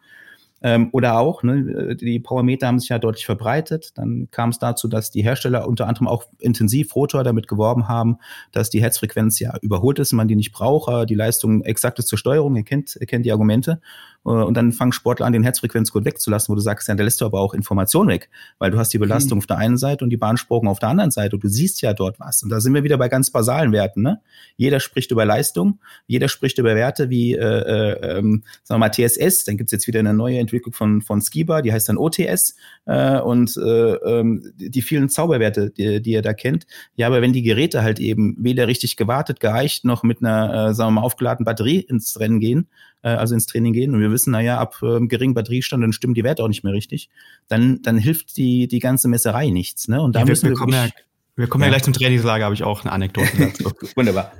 Ähm, 0.64 0.88
oder 0.92 1.18
auch, 1.18 1.42
ne, 1.42 1.94
die 1.94 2.18
Powermeter 2.18 2.66
haben 2.66 2.78
sich 2.78 2.88
ja 2.88 2.98
deutlich 2.98 3.26
verbreitet. 3.26 3.92
Dann 3.98 4.28
kam 4.30 4.48
es 4.48 4.58
dazu, 4.58 4.88
dass 4.88 5.10
die 5.10 5.22
Hersteller 5.22 5.68
unter 5.68 5.86
anderem 5.86 6.08
auch 6.08 6.24
intensiv 6.38 6.96
Rotor 6.96 7.22
damit 7.22 7.48
geworben 7.48 7.86
haben, 7.86 8.16
dass 8.50 8.70
die 8.70 8.80
Herzfrequenz 8.80 9.38
ja 9.40 9.54
überholt 9.60 9.98
ist, 9.98 10.14
man 10.14 10.26
die 10.26 10.36
nicht 10.36 10.52
braucht, 10.52 11.10
die 11.10 11.14
Leistung 11.14 11.62
exakt 11.64 11.98
ist 11.98 12.08
zur 12.08 12.16
Steuerung, 12.16 12.56
ihr 12.56 12.64
kennt, 12.64 12.96
ihr 12.98 13.06
kennt 13.06 13.26
die 13.26 13.32
Argumente. 13.32 13.82
Äh, 14.24 14.30
und 14.30 14.56
dann 14.56 14.72
fangen 14.72 14.92
Sportler 14.92 15.26
an, 15.26 15.32
den 15.32 15.42
Herzfrequenzgurt 15.42 16.04
wegzulassen, 16.04 16.52
wo 16.52 16.54
du 16.54 16.60
sagst, 16.60 16.88
ja, 16.88 16.94
da 16.94 17.04
lässt 17.04 17.20
du 17.20 17.26
aber 17.26 17.40
auch 17.40 17.54
Information 17.54 18.08
weg, 18.08 18.30
weil 18.58 18.70
du 18.70 18.78
hast 18.78 18.92
die 18.92 18.98
Belastung 18.98 19.38
mhm. 19.38 19.40
auf 19.40 19.46
der 19.46 19.58
einen 19.58 19.76
Seite 19.76 20.04
und 20.04 20.10
die 20.10 20.16
Bahnsprung 20.16 20.68
auf 20.68 20.78
der 20.78 20.88
anderen 20.88 21.10
Seite 21.10 21.36
und 21.36 21.44
du 21.44 21.48
siehst 21.48 21.82
ja 21.82 21.92
dort 21.92 22.18
was. 22.20 22.42
Und 22.42 22.50
da 22.50 22.60
sind 22.60 22.74
wir 22.74 22.84
wieder 22.84 22.98
bei 22.98 23.08
ganz 23.08 23.30
basalen 23.30 23.72
Werten. 23.72 24.02
Ne? 24.02 24.20
Jeder 24.56 24.80
spricht 24.80 25.10
über 25.10 25.24
Leistung, 25.24 25.80
jeder 26.06 26.28
spricht 26.28 26.58
über 26.58 26.74
Werte 26.74 27.10
wie, 27.10 27.34
äh, 27.34 27.38
äh, 27.38 28.18
ähm, 28.18 28.44
sagen 28.62 28.80
wir 28.80 28.86
mal, 28.86 28.90
TSS, 28.90 29.44
dann 29.44 29.56
gibt's 29.56 29.72
jetzt 29.72 29.86
wieder 29.86 30.00
eine 30.00 30.14
neue 30.14 30.38
Entwicklung 30.38 30.72
von, 30.72 31.02
von 31.02 31.20
Skiba, 31.20 31.62
die 31.62 31.72
heißt 31.72 31.88
dann 31.88 31.98
OTS 31.98 32.56
äh, 32.86 33.18
und 33.20 33.56
äh, 33.56 33.94
ähm, 33.94 34.52
die 34.56 34.82
vielen 34.82 35.08
Zauberwerte, 35.08 35.70
die, 35.70 36.00
die 36.00 36.12
ihr 36.12 36.22
da 36.22 36.32
kennt. 36.32 36.66
Ja, 36.96 37.06
aber 37.06 37.22
wenn 37.22 37.32
die 37.32 37.42
Geräte 37.42 37.82
halt 37.82 37.98
eben 37.98 38.36
weder 38.38 38.68
richtig 38.68 38.96
gewartet, 38.96 39.40
geeicht, 39.40 39.84
noch 39.84 40.02
mit 40.02 40.22
einer, 40.22 40.70
äh, 40.70 40.74
sagen 40.74 40.94
wir 40.94 41.00
mal, 41.00 41.06
aufgeladenen 41.06 41.44
Batterie 41.44 41.80
ins 41.80 42.18
Rennen 42.18 42.40
gehen, 42.40 42.68
äh, 43.04 43.08
also 43.08 43.34
ins 43.34 43.46
Training 43.46 43.72
gehen 43.72 43.94
und 43.94 44.00
wir 44.00 44.10
wissen, 44.10 44.32
naja, 44.32 44.58
ab 44.58 44.76
äh, 44.82 45.06
geringem 45.06 45.34
Batteriestand 45.34 45.82
dann 45.82 45.92
stimmen 45.92 46.14
die 46.14 46.24
Werte 46.24 46.42
auch 46.42 46.48
nicht 46.48 46.64
mehr 46.64 46.72
richtig, 46.72 47.10
dann, 47.46 47.82
dann 47.82 47.98
hilft 47.98 48.36
die, 48.36 48.66
die 48.66 48.80
ganze 48.80 49.08
Messerei 49.08 49.50
nichts. 49.50 49.86
Ne? 49.86 50.00
Und 50.00 50.16
da 50.16 50.20
ja, 50.20 50.26
müssen 50.26 50.44
wir, 50.44 50.52
wir, 50.52 50.56
kommen 50.56 50.72
ja, 50.72 50.88
wir 51.36 51.46
kommen 51.46 51.62
ja. 51.62 51.66
ja 51.66 51.72
gleich 51.72 51.84
zum 51.84 51.92
Trainingslager, 51.92 52.44
habe 52.44 52.54
ich 52.54 52.64
auch 52.64 52.82
eine 52.82 52.92
Anekdote 52.92 53.28
dazu. 53.38 53.70
Wunderbar. 53.94 54.32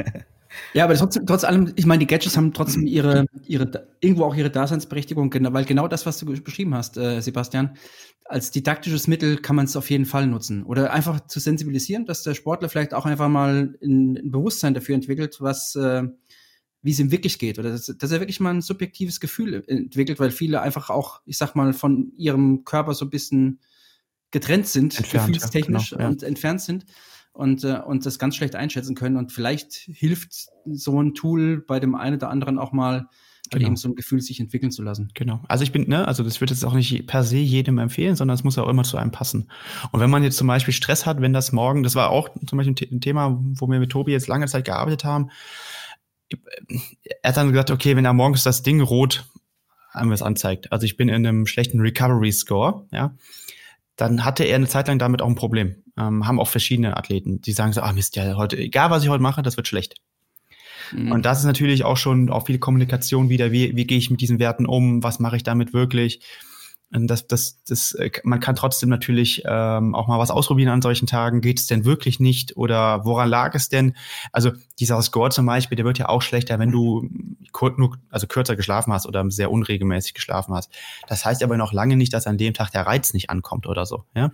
Ja, 0.73 0.85
aber 0.85 0.95
trotzdem, 0.95 1.27
trotz 1.27 1.45
allem, 1.45 1.73
ich 1.77 1.85
meine, 1.85 1.99
die 1.99 2.07
Gadgets 2.07 2.37
haben 2.37 2.53
trotzdem 2.53 2.87
ihre, 2.87 3.27
ihre, 3.47 3.89
irgendwo 4.01 4.25
auch 4.25 4.37
ihre 4.37 4.51
Daseinsberechtigung, 4.51 5.33
weil 5.53 5.65
genau 5.65 5.89
das, 5.89 6.07
was 6.07 6.19
du 6.19 6.27
beschrieben 6.27 6.75
hast, 6.75 6.97
äh, 6.97 7.21
Sebastian, 7.21 7.77
als 8.25 8.53
didaktisches 8.53 9.07
Mittel 9.07 9.37
kann 9.37 9.57
man 9.57 9.67
es 9.67 9.77
auf 9.77 9.91
jeden 9.91 10.07
Fall 10.07 10.27
nutzen. 10.27 10.63
Oder 10.63 10.93
einfach 10.93 11.27
zu 11.27 11.41
sensibilisieren, 11.41 12.07
dass 12.07 12.23
der 12.23 12.35
Sportler 12.35 12.69
vielleicht 12.69 12.95
auch 12.95 13.05
einfach 13.05 13.29
mal 13.29 13.75
ein, 13.83 14.17
ein 14.17 14.31
Bewusstsein 14.31 14.75
dafür 14.75 14.95
entwickelt, 14.95 15.39
was, 15.41 15.75
äh, 15.75 16.05
wie 16.85 16.91
es 16.91 17.01
ihm 17.01 17.11
wirklich 17.11 17.39
geht 17.39 17.59
oder 17.59 17.71
dass, 17.71 17.87
dass 17.87 18.13
er 18.13 18.21
wirklich 18.21 18.41
mal 18.41 18.53
ein 18.55 18.61
subjektives 18.61 19.19
Gefühl 19.19 19.65
entwickelt, 19.67 20.21
weil 20.21 20.31
viele 20.31 20.61
einfach 20.61 20.91
auch, 20.91 21.23
ich 21.25 21.39
sag 21.39 21.55
mal, 21.55 21.73
von 21.73 22.13
ihrem 22.17 22.65
Körper 22.65 22.93
so 22.93 23.07
ein 23.07 23.11
bisschen 23.11 23.59
getrennt 24.31 24.67
sind, 24.69 24.97
entfernt, 24.99 25.33
gefühlstechnisch 25.33 25.93
ja, 25.93 25.97
genau, 25.97 26.09
ja. 26.09 26.13
und 26.13 26.23
entfernt 26.23 26.61
sind 26.61 26.85
und, 27.33 27.65
äh, 27.65 27.81
und 27.87 28.05
das 28.05 28.19
ganz 28.19 28.37
schlecht 28.37 28.55
einschätzen 28.55 28.95
können. 28.95 29.17
Und 29.17 29.33
vielleicht 29.33 29.73
hilft 29.73 30.49
so 30.67 31.01
ein 31.01 31.15
Tool 31.15 31.65
bei 31.67 31.81
dem 31.81 31.95
einen 31.95 32.17
oder 32.17 32.29
anderen 32.29 32.59
auch 32.59 32.73
mal, 32.73 33.09
genau. 33.51 33.67
eben 33.67 33.77
so 33.77 33.89
ein 33.89 33.95
Gefühl 33.95 34.21
sich 34.21 34.39
entwickeln 34.39 34.71
zu 34.71 34.83
lassen. 34.83 35.11
Genau. 35.15 35.41
Also 35.49 35.65
ich 35.65 35.73
bin, 35.73 35.89
ne, 35.89 36.07
also 36.07 36.23
das 36.23 36.43
wird 36.43 36.51
jetzt 36.51 36.65
auch 36.65 36.75
nicht 36.75 37.07
per 37.07 37.25
se 37.25 37.39
jedem 37.39 37.79
empfehlen, 37.79 38.15
sondern 38.15 38.35
es 38.35 38.45
muss 38.45 38.59
auch 38.59 38.69
immer 38.69 38.85
zu 38.85 38.99
einem 38.99 39.11
passen. 39.11 39.49
Und 39.91 40.01
wenn 40.01 40.11
man 40.11 40.23
jetzt 40.23 40.37
zum 40.37 40.49
Beispiel 40.49 40.75
Stress 40.75 41.07
hat, 41.07 41.23
wenn 41.23 41.33
das 41.33 41.53
morgen, 41.53 41.83
das 41.83 41.95
war 41.95 42.11
auch 42.11 42.29
zum 42.47 42.59
Beispiel 42.59 42.77
ein 42.93 43.01
Thema, 43.01 43.41
wo 43.41 43.69
wir 43.69 43.79
mit 43.79 43.91
Tobi 43.91 44.13
jetzt 44.13 44.29
lange 44.29 44.47
Zeit 44.49 44.67
gearbeitet 44.67 45.05
haben, 45.05 45.31
er 47.23 47.29
hat 47.29 47.37
dann 47.37 47.51
gesagt, 47.51 47.71
okay, 47.71 47.97
wenn 47.97 48.05
er 48.05 48.13
morgens 48.13 48.43
das 48.43 48.63
Ding 48.63 48.81
rot 48.81 49.25
es 50.13 50.23
anzeigt, 50.23 50.73
also 50.73 50.85
ich 50.85 50.97
bin 50.97 51.09
in 51.09 51.27
einem 51.27 51.47
schlechten 51.47 51.81
Recovery 51.81 52.33
Score, 52.33 52.87
ja, 52.91 53.15
dann 53.97 54.25
hatte 54.25 54.45
er 54.45 54.57
eine 54.57 54.67
Zeit 54.67 54.89
lang 54.89 54.99
damit 54.99 55.23
auch 55.23 55.29
ein 55.29 55.37
Problem. 55.37 55.77
Ähm, 55.97 56.27
haben 56.27 56.41
auch 56.41 56.49
verschiedene 56.49 56.97
Athleten, 56.97 57.41
die 57.41 57.53
sagen 57.53 57.73
so, 57.73 57.81
ah 57.81 57.93
Mist, 57.93 58.17
ja, 58.17 58.35
heute, 58.35 58.57
egal 58.57 58.91
was 58.91 59.05
ich 59.05 59.09
heute 59.09 59.23
mache, 59.23 59.43
das 59.43 59.57
wird 59.57 59.69
schlecht. 59.69 59.95
Mhm. 60.93 61.13
Und 61.13 61.25
das 61.25 61.39
ist 61.39 61.45
natürlich 61.45 61.85
auch 61.85 61.97
schon 61.97 62.31
auch 62.31 62.47
viel 62.47 62.59
Kommunikation 62.59 63.29
wieder, 63.29 63.53
wie, 63.53 63.77
wie 63.77 63.87
gehe 63.87 63.99
ich 63.99 64.11
mit 64.11 64.21
diesen 64.21 64.41
Werten 64.41 64.67
um, 64.67 65.03
was 65.05 65.21
mache 65.21 65.37
ich 65.37 65.45
damit 65.45 65.73
wirklich. 65.73 66.21
Das, 66.97 67.27
das, 67.27 67.63
das, 67.65 67.93
äh, 67.95 68.11
man 68.23 68.39
kann 68.39 68.55
trotzdem 68.55 68.89
natürlich 68.89 69.43
ähm, 69.47 69.95
auch 69.95 70.07
mal 70.07 70.19
was 70.19 70.31
ausprobieren 70.31 70.69
an 70.71 70.83
solchen 70.83 71.07
Tagen. 71.07 71.41
Geht 71.41 71.59
es 71.59 71.67
denn 71.67 71.85
wirklich 71.85 72.21
nicht 72.21 72.57
oder 72.57 73.05
woran 73.05 73.29
lag 73.29 73.55
es 73.55 73.69
denn? 73.69 73.97
Also 74.31 74.53
dieser 74.79 75.01
Score 75.03 75.31
zum 75.31 75.47
Beispiel, 75.47 75.77
der 75.77 75.85
wird 75.85 75.99
ja 75.99 76.09
auch 76.09 76.23
schlechter, 76.23 76.59
wenn 76.59 76.71
du 76.71 77.09
kur 77.53 77.75
nur, 77.77 77.99
also 78.11 78.27
kürzer 78.27 78.55
geschlafen 78.55 78.93
hast 78.93 79.07
oder 79.07 79.29
sehr 79.31 79.51
unregelmäßig 79.51 80.15
geschlafen 80.15 80.55
hast. 80.55 80.71
Das 81.09 81.25
heißt 81.25 81.43
aber 81.43 81.57
noch 81.57 81.73
lange 81.73 81.97
nicht, 81.97 82.13
dass 82.13 82.27
an 82.27 82.39
dem 82.39 82.55
Tag 82.55 82.71
der 82.71 82.87
Reiz 82.87 83.13
nicht 83.13 83.31
ankommt 83.31 83.67
oder 83.67 83.87
so. 83.87 84.05
Ja, 84.15 84.31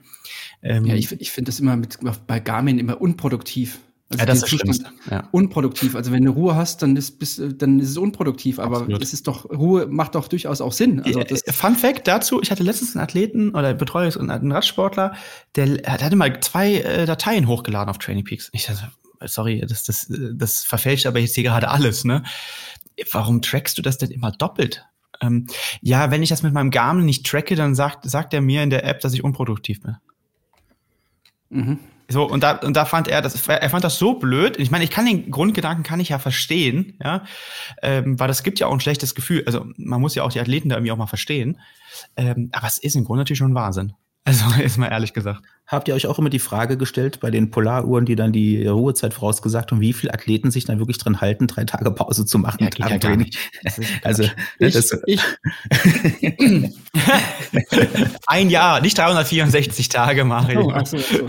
ähm, 0.62 0.84
ja 0.84 0.94
ich, 0.94 1.12
ich 1.12 1.30
finde 1.30 1.50
das 1.50 1.60
immer 1.60 1.76
mit, 1.76 1.98
bei 2.26 2.40
Garmin 2.40 2.78
immer 2.78 3.00
unproduktiv. 3.00 3.78
Also 4.10 4.22
ja, 4.22 4.26
das 4.26 4.38
ist 4.38 4.48
Zustand 4.48 4.82
ja. 5.08 5.28
unproduktiv. 5.30 5.94
Also 5.94 6.10
wenn 6.10 6.24
du 6.24 6.32
Ruhe 6.32 6.56
hast, 6.56 6.82
dann 6.82 6.96
ist, 6.96 7.20
bist, 7.20 7.40
dann 7.58 7.78
ist 7.78 7.90
es 7.90 7.96
unproduktiv. 7.96 8.58
Aber 8.58 8.78
Absolut. 8.78 9.02
es 9.02 9.12
ist 9.12 9.28
doch, 9.28 9.48
Ruhe 9.48 9.86
macht 9.86 10.16
doch 10.16 10.26
durchaus 10.26 10.60
auch 10.60 10.72
Sinn. 10.72 11.00
Also 11.00 11.22
das 11.22 11.44
Fun 11.54 11.76
Fact 11.76 12.08
dazu, 12.08 12.42
ich 12.42 12.50
hatte 12.50 12.64
letztens 12.64 12.96
einen 12.96 13.04
Athleten 13.04 13.50
oder 13.54 13.72
Betreuer, 13.72 14.12
einen 14.18 14.50
Radsportler, 14.50 15.14
der, 15.54 15.76
der 15.76 16.00
hatte 16.00 16.16
mal 16.16 16.40
zwei 16.40 16.78
äh, 16.78 17.06
Dateien 17.06 17.46
hochgeladen 17.46 17.88
auf 17.88 17.98
Training 17.98 18.24
Peaks. 18.24 18.50
Ich 18.52 18.66
dachte, 18.66 18.90
sorry, 19.26 19.60
das, 19.60 19.84
das, 19.84 20.12
das 20.34 20.64
verfälscht 20.64 21.06
aber 21.06 21.20
jetzt 21.20 21.36
hier 21.36 21.44
gerade 21.44 21.68
alles, 21.68 22.04
ne? 22.04 22.24
Warum 23.12 23.42
trackst 23.42 23.78
du 23.78 23.82
das 23.82 23.96
denn 23.96 24.10
immer 24.10 24.32
doppelt? 24.32 24.84
Ähm, 25.20 25.46
ja, 25.82 26.10
wenn 26.10 26.24
ich 26.24 26.30
das 26.30 26.42
mit 26.42 26.52
meinem 26.52 26.72
Garmin 26.72 27.04
nicht 27.04 27.24
tracke, 27.26 27.54
dann 27.54 27.76
sagt, 27.76 28.10
sagt 28.10 28.34
er 28.34 28.40
mir 28.40 28.64
in 28.64 28.70
der 28.70 28.84
App, 28.84 29.00
dass 29.00 29.14
ich 29.14 29.22
unproduktiv 29.22 29.82
bin. 29.82 29.96
Mhm. 31.50 31.78
So, 32.10 32.28
und 32.28 32.42
da, 32.42 32.56
und 32.56 32.74
da 32.76 32.84
fand 32.84 33.06
er 33.06 33.22
das, 33.22 33.46
er 33.46 33.70
fand 33.70 33.84
das 33.84 33.98
so 33.98 34.14
blöd. 34.14 34.58
Ich 34.58 34.72
meine, 34.72 34.82
ich 34.82 34.90
kann 34.90 35.06
den 35.06 35.30
Grundgedanken 35.30 35.84
kann 35.84 36.00
ich 36.00 36.08
ja 36.08 36.18
verstehen, 36.18 36.98
ja, 37.02 37.24
ähm, 37.82 38.18
weil 38.18 38.26
das 38.26 38.42
gibt 38.42 38.58
ja 38.58 38.66
auch 38.66 38.72
ein 38.72 38.80
schlechtes 38.80 39.14
Gefühl. 39.14 39.44
Also 39.46 39.64
man 39.76 40.00
muss 40.00 40.16
ja 40.16 40.24
auch 40.24 40.32
die 40.32 40.40
Athleten 40.40 40.68
da 40.68 40.76
irgendwie 40.76 40.90
auch 40.90 40.96
mal 40.96 41.06
verstehen. 41.06 41.60
Ähm, 42.16 42.50
aber 42.52 42.66
es 42.66 42.78
ist 42.78 42.96
im 42.96 43.04
Grunde 43.04 43.20
natürlich 43.20 43.38
schon 43.38 43.54
Wahnsinn. 43.54 43.92
Also 44.24 44.44
ist 44.60 44.76
mal 44.76 44.88
ehrlich 44.88 45.12
gesagt. 45.12 45.42
Habt 45.70 45.86
ihr 45.86 45.94
euch 45.94 46.08
auch 46.08 46.18
immer 46.18 46.30
die 46.30 46.40
Frage 46.40 46.76
gestellt 46.76 47.20
bei 47.20 47.30
den 47.30 47.52
Polaruhren, 47.52 48.04
die 48.04 48.16
dann 48.16 48.32
die 48.32 48.66
Ruhezeit 48.66 49.14
vorausgesagt 49.14 49.70
haben, 49.70 49.80
wie 49.80 49.92
viele 49.92 50.12
Athleten 50.12 50.50
sich 50.50 50.64
dann 50.64 50.80
wirklich 50.80 50.98
dran 50.98 51.20
halten, 51.20 51.46
drei 51.46 51.62
Tage 51.62 51.92
Pause 51.92 52.26
zu 52.26 52.40
machen? 52.40 52.64
Ja, 52.64 52.70
geht 52.70 52.90
ja 52.90 52.96
gar 52.96 53.14
nicht. 53.14 53.38
Also 54.02 54.24
ich, 54.58 54.72
das, 54.72 54.98
ich. 55.06 55.20
ein 58.26 58.50
Jahr, 58.50 58.80
nicht 58.80 58.98
364 58.98 59.88
Tage, 59.88 60.24
Mario. 60.24 60.72
Oh, 60.74 60.84
so, 60.84 60.98
so. 60.98 61.28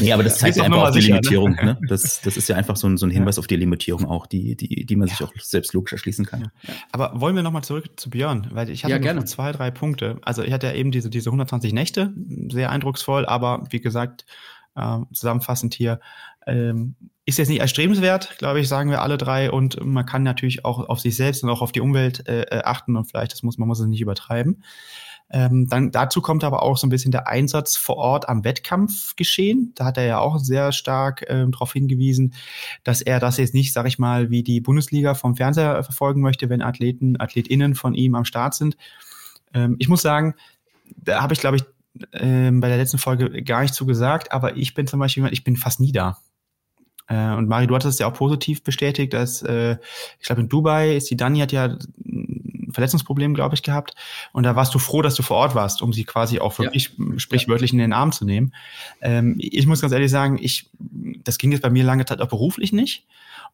Nee, 0.00 0.10
aber 0.10 0.22
das 0.22 0.38
zeigt 0.38 0.56
ja 0.56 0.64
einfach 0.64 0.78
auch 0.78 0.90
die 0.92 1.02
sicher, 1.02 1.16
ne? 1.16 1.20
Limitierung. 1.20 1.50
Ne? 1.52 1.64
Ne? 1.64 1.78
Das, 1.86 2.22
das 2.22 2.38
ist 2.38 2.48
ja 2.48 2.56
einfach 2.56 2.76
so 2.76 2.86
ein, 2.86 2.96
so 2.96 3.04
ein 3.04 3.10
Hinweis 3.10 3.36
ja. 3.36 3.40
auf 3.40 3.46
die 3.46 3.56
Limitierung 3.56 4.06
auch, 4.06 4.26
die, 4.26 4.56
die, 4.56 4.86
die 4.86 4.96
man 4.96 5.08
sich 5.08 5.22
auch 5.22 5.32
selbst 5.38 5.74
logisch 5.74 5.92
erschließen 5.92 6.24
kann. 6.24 6.50
Aber 6.92 7.20
wollen 7.20 7.36
wir 7.36 7.42
nochmal 7.42 7.64
zurück 7.64 7.90
zu 7.96 8.08
Björn? 8.08 8.48
Weil 8.52 8.70
ich 8.70 8.84
hatte 8.84 8.92
ja, 8.92 8.98
gerne. 8.98 9.26
zwei, 9.26 9.52
drei 9.52 9.70
Punkte. 9.70 10.18
Also 10.22 10.42
ich 10.42 10.52
hatte 10.54 10.66
ja 10.66 10.72
eben 10.72 10.92
diese, 10.92 11.10
diese 11.10 11.28
120 11.28 11.74
Nächte, 11.74 12.14
sehr 12.48 12.70
eindrucksvoll, 12.70 13.26
aber 13.26 13.65
wie 13.72 13.80
gesagt, 13.80 14.26
äh, 14.76 14.98
zusammenfassend 15.12 15.74
hier, 15.74 16.00
ähm, 16.46 16.94
ist 17.24 17.38
jetzt 17.38 17.48
nicht 17.48 17.60
erstrebenswert, 17.60 18.38
glaube 18.38 18.60
ich, 18.60 18.68
sagen 18.68 18.90
wir 18.90 19.02
alle 19.02 19.18
drei. 19.18 19.50
Und 19.50 19.84
man 19.84 20.06
kann 20.06 20.22
natürlich 20.22 20.64
auch 20.64 20.88
auf 20.88 21.00
sich 21.00 21.16
selbst 21.16 21.42
und 21.42 21.50
auch 21.50 21.62
auf 21.62 21.72
die 21.72 21.80
Umwelt 21.80 22.28
äh, 22.28 22.42
äh, 22.42 22.62
achten 22.62 22.96
und 22.96 23.06
vielleicht, 23.06 23.32
das 23.32 23.42
muss 23.42 23.58
man 23.58 23.66
muss 23.66 23.80
es 23.80 23.86
nicht 23.86 24.00
übertreiben. 24.00 24.62
Ähm, 25.28 25.66
dann 25.68 25.90
dazu 25.90 26.22
kommt 26.22 26.44
aber 26.44 26.62
auch 26.62 26.76
so 26.76 26.86
ein 26.86 26.90
bisschen 26.90 27.10
der 27.10 27.26
Einsatz 27.26 27.76
vor 27.76 27.96
Ort 27.96 28.28
am 28.28 28.44
Wettkampf 28.44 29.16
geschehen. 29.16 29.72
Da 29.74 29.86
hat 29.86 29.98
er 29.98 30.04
ja 30.04 30.18
auch 30.20 30.38
sehr 30.38 30.70
stark 30.70 31.24
ähm, 31.28 31.50
darauf 31.50 31.72
hingewiesen, 31.72 32.32
dass 32.84 33.02
er 33.02 33.18
das 33.18 33.36
jetzt 33.38 33.52
nicht, 33.52 33.72
sag 33.72 33.88
ich 33.88 33.98
mal, 33.98 34.30
wie 34.30 34.44
die 34.44 34.60
Bundesliga 34.60 35.14
vom 35.14 35.34
Fernseher 35.34 35.82
verfolgen 35.82 36.20
möchte, 36.20 36.48
wenn 36.48 36.62
Athleten, 36.62 37.20
AthletInnen 37.20 37.74
von 37.74 37.94
ihm 37.94 38.14
am 38.14 38.24
Start 38.24 38.54
sind. 38.54 38.76
Ähm, 39.52 39.74
ich 39.80 39.88
muss 39.88 40.02
sagen, 40.02 40.34
da 40.96 41.22
habe 41.22 41.34
ich, 41.34 41.40
glaube 41.40 41.56
ich, 41.56 41.64
ähm, 42.12 42.60
bei 42.60 42.68
der 42.68 42.76
letzten 42.76 42.98
Folge 42.98 43.42
gar 43.42 43.62
nicht 43.62 43.74
zu 43.74 43.86
gesagt, 43.86 44.32
aber 44.32 44.56
ich 44.56 44.74
bin 44.74 44.86
zum 44.86 45.00
Beispiel, 45.00 45.28
ich 45.30 45.44
bin 45.44 45.56
fast 45.56 45.80
nie 45.80 45.92
da. 45.92 46.18
Äh, 47.08 47.34
und 47.34 47.48
Mari, 47.48 47.66
du 47.66 47.74
hattest 47.74 47.94
es 47.94 47.98
ja 47.98 48.06
auch 48.06 48.14
positiv 48.14 48.62
bestätigt, 48.62 49.12
dass 49.12 49.42
äh, 49.42 49.76
ich 50.18 50.26
glaube 50.26 50.42
in 50.42 50.48
Dubai 50.48 50.96
ist 50.96 51.10
die 51.10 51.16
Dani 51.16 51.40
hat 51.40 51.52
ja 51.52 51.64
ein 52.04 52.72
Verletzungsproblem, 52.72 53.34
glaube 53.34 53.54
ich, 53.54 53.62
gehabt. 53.62 53.94
Und 54.32 54.42
da 54.42 54.56
warst 54.56 54.74
du 54.74 54.78
froh, 54.78 55.02
dass 55.02 55.14
du 55.14 55.22
vor 55.22 55.38
Ort 55.38 55.54
warst, 55.54 55.82
um 55.82 55.92
sie 55.92 56.04
quasi 56.04 56.40
auch 56.40 56.58
wirklich 56.58 56.92
ja. 56.98 57.18
sprichwörtlich 57.18 57.72
in 57.72 57.78
den 57.78 57.92
Arm 57.92 58.12
zu 58.12 58.24
nehmen. 58.24 58.52
Ähm, 59.00 59.36
ich 59.38 59.66
muss 59.66 59.80
ganz 59.80 59.92
ehrlich 59.92 60.10
sagen, 60.10 60.38
ich, 60.40 60.70
das 61.24 61.38
ging 61.38 61.52
jetzt 61.52 61.62
bei 61.62 61.70
mir 61.70 61.84
lange 61.84 62.04
Zeit 62.04 62.20
auch 62.20 62.28
beruflich 62.28 62.72
nicht. 62.72 63.06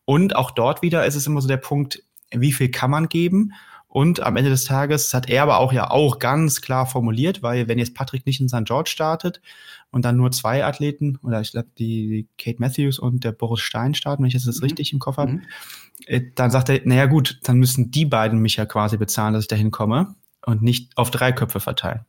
Und 0.04 0.34
auch 0.34 0.50
dort 0.50 0.82
wieder 0.82 1.06
ist 1.06 1.14
es 1.14 1.26
immer 1.26 1.40
so 1.40 1.48
der 1.48 1.58
Punkt, 1.58 2.02
wie 2.32 2.52
viel 2.52 2.70
kann 2.70 2.90
man 2.90 3.08
geben? 3.08 3.52
Und 3.92 4.20
am 4.20 4.36
Ende 4.36 4.48
des 4.48 4.64
Tages 4.64 5.12
hat 5.12 5.28
er 5.28 5.42
aber 5.42 5.58
auch 5.58 5.70
ja 5.70 5.90
auch 5.90 6.18
ganz 6.18 6.62
klar 6.62 6.86
formuliert, 6.86 7.42
weil 7.42 7.68
wenn 7.68 7.78
jetzt 7.78 7.94
Patrick 7.94 8.24
nicht 8.24 8.40
in 8.40 8.48
St. 8.48 8.64
George 8.64 8.88
startet 8.88 9.42
und 9.90 10.06
dann 10.06 10.16
nur 10.16 10.30
zwei 10.30 10.64
Athleten, 10.64 11.18
oder 11.22 11.42
ich 11.42 11.52
glaube 11.52 11.68
die, 11.78 12.26
Kate 12.38 12.56
Matthews 12.58 12.98
und 12.98 13.22
der 13.22 13.32
Boris 13.32 13.60
Stein 13.60 13.92
starten, 13.92 14.22
wenn 14.22 14.28
ich 14.28 14.34
das 14.34 14.46
jetzt 14.46 14.60
mhm. 14.60 14.64
richtig 14.68 14.94
im 14.94 14.98
Kopf 14.98 15.18
habe, 15.18 15.32
mhm. 15.32 15.42
Äh, 16.06 16.22
dann 16.34 16.50
sagt 16.50 16.70
er, 16.70 16.80
naja 16.86 17.04
gut, 17.04 17.38
dann 17.42 17.58
müssen 17.58 17.90
die 17.90 18.06
beiden 18.06 18.38
mich 18.38 18.56
ja 18.56 18.64
quasi 18.64 18.96
bezahlen, 18.96 19.34
dass 19.34 19.44
ich 19.44 19.48
dahin 19.48 19.70
komme 19.70 20.14
und 20.46 20.62
nicht 20.62 20.96
auf 20.96 21.10
drei 21.10 21.30
Köpfe 21.30 21.60
verteilen. 21.60 22.06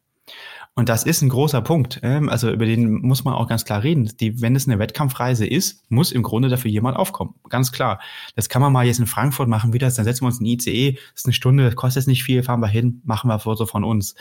Und 0.75 0.89
das 0.89 1.03
ist 1.03 1.21
ein 1.21 1.29
großer 1.29 1.61
Punkt. 1.61 1.99
Ähm, 2.01 2.29
also 2.29 2.51
über 2.51 2.65
den 2.65 2.93
muss 2.93 3.23
man 3.23 3.35
auch 3.35 3.47
ganz 3.47 3.63
klar 3.63 3.83
reden. 3.83 4.11
Die, 4.19 4.41
wenn 4.41 4.55
es 4.55 4.67
eine 4.67 4.79
Wettkampfreise 4.79 5.45
ist, 5.45 5.83
muss 5.91 6.11
im 6.11 6.23
Grunde 6.23 6.49
dafür 6.49 6.71
jemand 6.71 6.97
aufkommen. 6.97 7.35
Ganz 7.49 7.71
klar. 7.71 7.99
Das 8.35 8.49
kann 8.49 8.61
man 8.61 8.73
mal 8.73 8.85
jetzt 8.85 8.99
in 8.99 9.05
Frankfurt 9.05 9.47
machen, 9.47 9.73
wie 9.73 9.77
das, 9.77 9.95
dann 9.95 10.05
setzen 10.05 10.23
wir 10.23 10.27
uns 10.27 10.39
in 10.39 10.47
ICE, 10.47 10.97
ist 11.13 11.25
eine 11.25 11.33
Stunde, 11.33 11.71
kostet 11.73 12.07
nicht 12.07 12.23
viel, 12.23 12.41
fahren 12.41 12.59
wir 12.59 12.67
hin, 12.67 13.01
machen 13.05 13.29
wir 13.29 13.37
Foto 13.37 13.67
von 13.67 13.83
uns. 13.83 14.15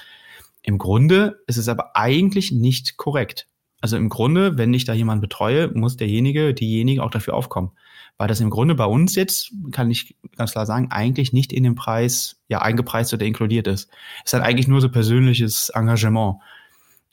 Im 0.62 0.76
Grunde 0.76 1.40
ist 1.46 1.56
es 1.56 1.68
aber 1.68 1.96
eigentlich 1.96 2.52
nicht 2.52 2.98
korrekt. 2.98 3.48
Also 3.80 3.96
im 3.96 4.10
Grunde, 4.10 4.58
wenn 4.58 4.74
ich 4.74 4.84
da 4.84 4.92
jemanden 4.92 5.22
betreue, 5.22 5.68
muss 5.68 5.96
derjenige, 5.96 6.54
diejenige 6.54 7.02
auch 7.02 7.10
dafür 7.10 7.34
aufkommen 7.34 7.72
weil 8.18 8.28
das 8.28 8.40
im 8.40 8.50
Grunde 8.50 8.74
bei 8.74 8.84
uns 8.84 9.14
jetzt, 9.14 9.52
kann 9.72 9.90
ich 9.90 10.16
ganz 10.36 10.52
klar 10.52 10.66
sagen, 10.66 10.90
eigentlich 10.90 11.32
nicht 11.32 11.52
in 11.52 11.64
den 11.64 11.74
Preis 11.74 12.36
ja 12.48 12.62
eingepreist 12.62 13.12
oder 13.12 13.26
inkludiert 13.26 13.66
ist. 13.66 13.88
Es 14.24 14.32
ist 14.32 14.32
halt 14.34 14.44
eigentlich 14.44 14.68
nur 14.68 14.80
so 14.80 14.88
persönliches 14.88 15.70
Engagement. 15.70 16.36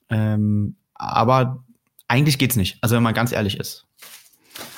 Ähm, 0.09 0.75
aber 0.93 1.63
eigentlich 2.07 2.37
geht's 2.37 2.55
nicht, 2.55 2.77
also 2.81 2.95
wenn 2.95 3.03
man 3.03 3.13
ganz 3.13 3.31
ehrlich 3.31 3.59
ist. 3.59 3.85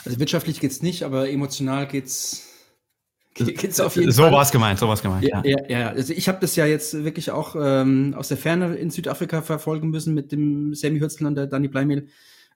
Also 0.06 0.20
wirtschaftlich 0.20 0.60
geht's 0.60 0.82
nicht, 0.82 1.04
aber 1.04 1.30
emotional 1.30 1.88
geht's 1.88 2.48
geht's 3.36 3.80
auf 3.80 3.96
jeden 3.96 4.12
so 4.12 4.24
Fall. 4.24 4.32
So 4.32 4.36
war 4.36 4.42
es 4.44 4.52
gemeint, 4.52 4.80
so 4.80 4.88
war 4.88 4.94
es 4.94 5.02
gemeint. 5.02 5.24
Ja, 5.24 5.42
ja, 5.46 5.58
ja. 5.68 5.90
Also 5.90 6.14
ich 6.14 6.28
habe 6.28 6.40
das 6.42 6.56
ja 6.56 6.66
jetzt 6.66 7.04
wirklich 7.04 7.32
auch 7.32 7.56
ähm, 7.58 8.14
aus 8.18 8.28
der 8.28 8.38
Ferne 8.38 8.76
in 8.76 8.90
Südafrika 8.90 9.42
verfolgen 9.42 9.90
müssen 9.90 10.14
mit 10.14 10.32
dem 10.32 10.76
Sammy 10.76 11.00
Hürzl 11.00 11.26
und 11.26 11.36
der 11.36 11.48
Danny 11.48 11.70
Bleimehl. 11.70 12.08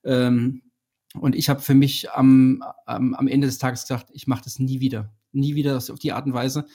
Ähm, 0.04 0.62
und 1.20 1.36
ich 1.36 1.50
habe 1.50 1.62
für 1.62 1.76
mich 1.76 2.12
am, 2.12 2.64
am, 2.86 3.14
am 3.14 3.28
Ende 3.28 3.48
des 3.48 3.58
Tages 3.58 3.84
gesagt, 3.84 4.10
ich 4.14 4.28
mache 4.28 4.44
das 4.44 4.60
nie 4.60 4.80
wieder. 4.80 5.14
Nie 5.32 5.56
wieder 5.56 5.78
auf 5.78 6.00
die 6.00 6.14
Art 6.14 6.26
und 6.26 6.34
Weise, 6.34 6.66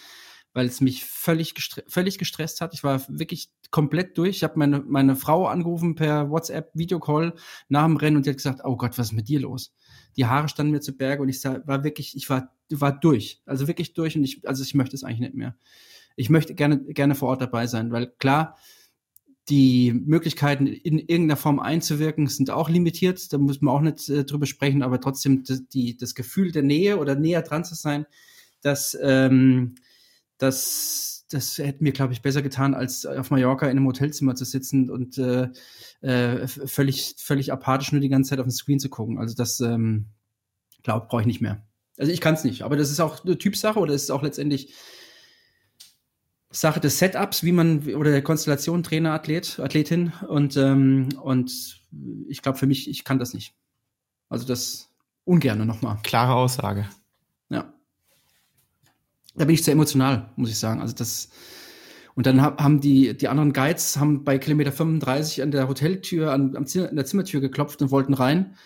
weil 0.53 0.67
es 0.67 0.81
mich 0.81 1.05
völlig, 1.05 1.55
gestre 1.55 1.85
völlig 1.87 2.19
gestresst 2.19 2.61
hat. 2.61 2.75
Ich 2.75 2.85
war 2.85 3.03
wirklich 3.09 3.51
komplett 3.71 4.19
durch. 4.19 4.37
Ich 4.37 4.45
habe 4.45 4.59
meine, 4.59 4.81
meine 4.81 5.17
Frau 5.17 5.47
angerufen 5.47 5.95
per 5.95 6.31
WhatsApp, 6.31 6.71
Videocall 6.75 7.35
nach 7.69 7.85
dem 7.85 7.97
Rennen 7.97 8.17
und 8.17 8.27
die 8.27 8.31
hat 8.31 8.37
gesagt, 8.37 8.61
oh 8.65 8.77
Gott, 8.77 8.99
was 8.99 9.09
ist 9.09 9.13
mit 9.13 9.29
dir 9.29 9.41
los? 9.41 9.73
Die 10.17 10.27
Haare 10.27 10.49
standen 10.49 10.73
mir 10.73 10.81
zu 10.81 10.97
Berge 10.97 11.23
und 11.23 11.29
ich 11.29 11.43
war 11.45 11.85
wirklich, 11.85 12.17
ich 12.17 12.29
war, 12.29 12.53
war 12.71 12.99
durch. 12.99 13.41
Also 13.47 13.69
wirklich 13.69 13.95
durch 13.95 14.17
und 14.17 14.25
ich, 14.25 14.47
also 14.47 14.63
ich 14.63 14.75
möchte 14.75 14.97
es 14.97 15.05
eigentlich 15.05 15.21
nicht 15.21 15.35
mehr. 15.35 15.57
Ich 16.17 16.31
möchte 16.31 16.55
gerne, 16.55 16.83
gerne 16.83 17.15
vor 17.15 17.29
Ort 17.29 17.41
dabei 17.41 17.67
sein, 17.67 17.93
weil 17.93 18.09
klar, 18.19 18.57
die 19.51 19.93
Möglichkeiten 19.93 20.67
in 20.67 20.99
irgendeiner 20.99 21.37
Form 21.37 21.59
einzuwirken 21.59 22.29
sind 22.29 22.51
auch 22.51 22.71
limitiert. 22.71 23.33
Da 23.33 23.39
muss 23.39 23.61
man 23.61 23.75
auch 23.75 23.81
nicht 23.81 24.09
äh, 24.09 24.25
drüber 24.25 24.47
sprechen, 24.47 24.83
aber 24.83 25.01
trotzdem 25.01 25.45
das, 25.45 25.67
die, 25.69 25.97
das 25.97 26.15
Gefühl 26.15 26.53
der 26.53 26.63
Nähe 26.63 26.99
oder 26.99 27.17
näher 27.17 27.43
dran 27.43 27.65
zu 27.65 27.75
sein, 27.75 28.07
das, 28.63 28.97
ähm, 29.03 29.75
das, 30.39 31.27
das 31.31 31.59
hätte 31.59 31.83
mir, 31.83 31.93
glaube 31.93 32.13
ich, 32.13 32.23
besser 32.23 32.43
getan, 32.43 32.75
als 32.75 33.05
auf 33.05 33.31
Mallorca 33.31 33.67
in 33.67 33.77
einem 33.77 33.87
Hotelzimmer 33.87 34.35
zu 34.37 34.45
sitzen 34.45 34.89
und 34.89 35.19
äh, 35.19 35.49
äh, 36.01 36.47
völlig, 36.47 37.17
völlig 37.19 37.53
apathisch 37.53 37.93
nur 37.93 38.01
die 38.01 38.09
ganze 38.09 38.31
Zeit 38.31 38.39
auf 38.39 38.47
den 38.47 38.53
Screen 38.53 38.81
zu 38.81 38.89
gucken. 38.89 39.19
Also 39.19 39.35
das, 39.35 39.61
ähm, 39.61 40.07
glaube 40.83 41.07
brauche 41.09 41.23
ich 41.23 41.27
nicht 41.27 41.41
mehr. 41.41 41.67
Also 41.99 42.13
ich 42.13 42.21
kann 42.21 42.35
es 42.35 42.45
nicht, 42.45 42.63
aber 42.63 42.77
das 42.77 42.91
ist 42.91 43.01
auch 43.01 43.25
eine 43.25 43.37
Typsache 43.37 43.79
oder 43.79 43.93
ist 43.93 44.11
auch 44.11 44.23
letztendlich 44.23 44.73
Sache 46.51 46.81
des 46.81 46.99
Setups, 46.99 47.45
wie 47.45 47.53
man 47.53 47.95
oder 47.95 48.11
der 48.11 48.23
Konstellation 48.23 48.83
Trainer, 48.83 49.13
Athlet, 49.13 49.61
Athletin 49.61 50.13
und 50.29 50.57
ähm, 50.57 51.09
und 51.23 51.81
ich 52.29 52.43
glaube 52.43 52.59
für 52.59 52.67
mich, 52.67 52.89
ich 52.89 53.05
kann 53.05 53.19
das 53.19 53.35
nicht. 53.35 53.55
Also 54.29 54.47
das 54.47 54.91
ungerne 55.25 55.65
nochmal. 55.65 55.99
Klare 56.03 56.35
Aussage. 56.35 56.89
Ja. 57.51 57.73
Da 59.37 59.45
bin 59.45 59.55
ich 59.55 59.63
zu 59.63 59.71
emotional, 59.71 60.31
muss 60.37 60.51
ich 60.51 60.59
sagen. 60.59 60.81
Also 60.81 60.95
das 60.95 61.31
Und 62.15 62.27
dann 62.27 62.43
haben 62.43 62.81
die, 62.81 63.17
die 63.17 63.29
anderen 63.29 63.53
Guides 63.53 63.97
haben 63.97 64.25
bei 64.25 64.39
Kilometer 64.39 64.73
35 64.73 65.43
an 65.43 65.53
der 65.53 65.69
Hoteltür, 65.69 66.33
an, 66.33 66.57
an 66.57 66.67
der 66.67 67.07
Zimmertür 67.07 67.41
geklopft 67.41 67.81
und 67.81 67.91
wollten 67.93 68.15
rein 68.15 68.57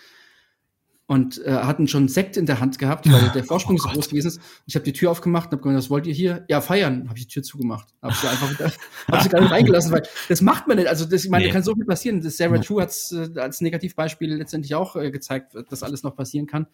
und 1.07 1.43
äh, 1.45 1.51
hatten 1.51 1.87
schon 1.87 2.07
Sekt 2.07 2.35
in 2.35 2.47
der 2.47 2.59
Hand 2.59 2.79
gehabt, 2.79 3.11
weil 3.11 3.29
der 3.29 3.43
Vorsprung 3.45 3.75
oh 3.75 3.83
so 3.83 3.89
groß 3.89 4.09
gewesen 4.09 4.27
ist. 4.27 4.41
Ich 4.65 4.75
habe 4.75 4.83
die 4.83 4.93
Tür 4.93 5.11
aufgemacht 5.11 5.47
und 5.47 5.59
habe 5.59 5.61
gesagt, 5.61 5.77
was 5.77 5.89
wollt 5.89 6.07
ihr 6.07 6.13
hier? 6.13 6.45
Ja, 6.47 6.61
feiern. 6.61 7.07
Habe 7.07 7.19
ich 7.19 7.27
die 7.27 7.33
Tür 7.33 7.43
zugemacht. 7.43 7.87
Habe 8.01 8.15
sie 8.15 8.27
einfach 8.27 8.49
wieder, 8.49 8.71
hab 9.07 9.21
sie 9.21 9.29
gar 9.29 9.41
nicht 9.41 9.51
reingelassen, 9.51 9.91
weil 9.91 10.03
das 10.29 10.41
macht 10.41 10.67
man 10.67 10.77
nicht. 10.77 10.87
Also 10.87 11.05
das, 11.05 11.23
ich 11.23 11.29
meine, 11.29 11.43
nee. 11.43 11.49
da 11.49 11.53
kann 11.53 11.63
so 11.63 11.75
viel 11.75 11.85
passieren. 11.85 12.21
Das 12.21 12.37
Sarah 12.37 12.57
True 12.57 12.81
hat 12.81 12.89
es 12.89 13.11
äh, 13.11 13.39
als 13.39 13.61
Negativbeispiel 13.61 14.33
letztendlich 14.33 14.73
auch 14.73 14.95
äh, 14.95 15.11
gezeigt, 15.11 15.55
dass 15.69 15.83
alles 15.83 16.01
noch 16.01 16.15
passieren 16.15 16.47
kann. 16.47 16.67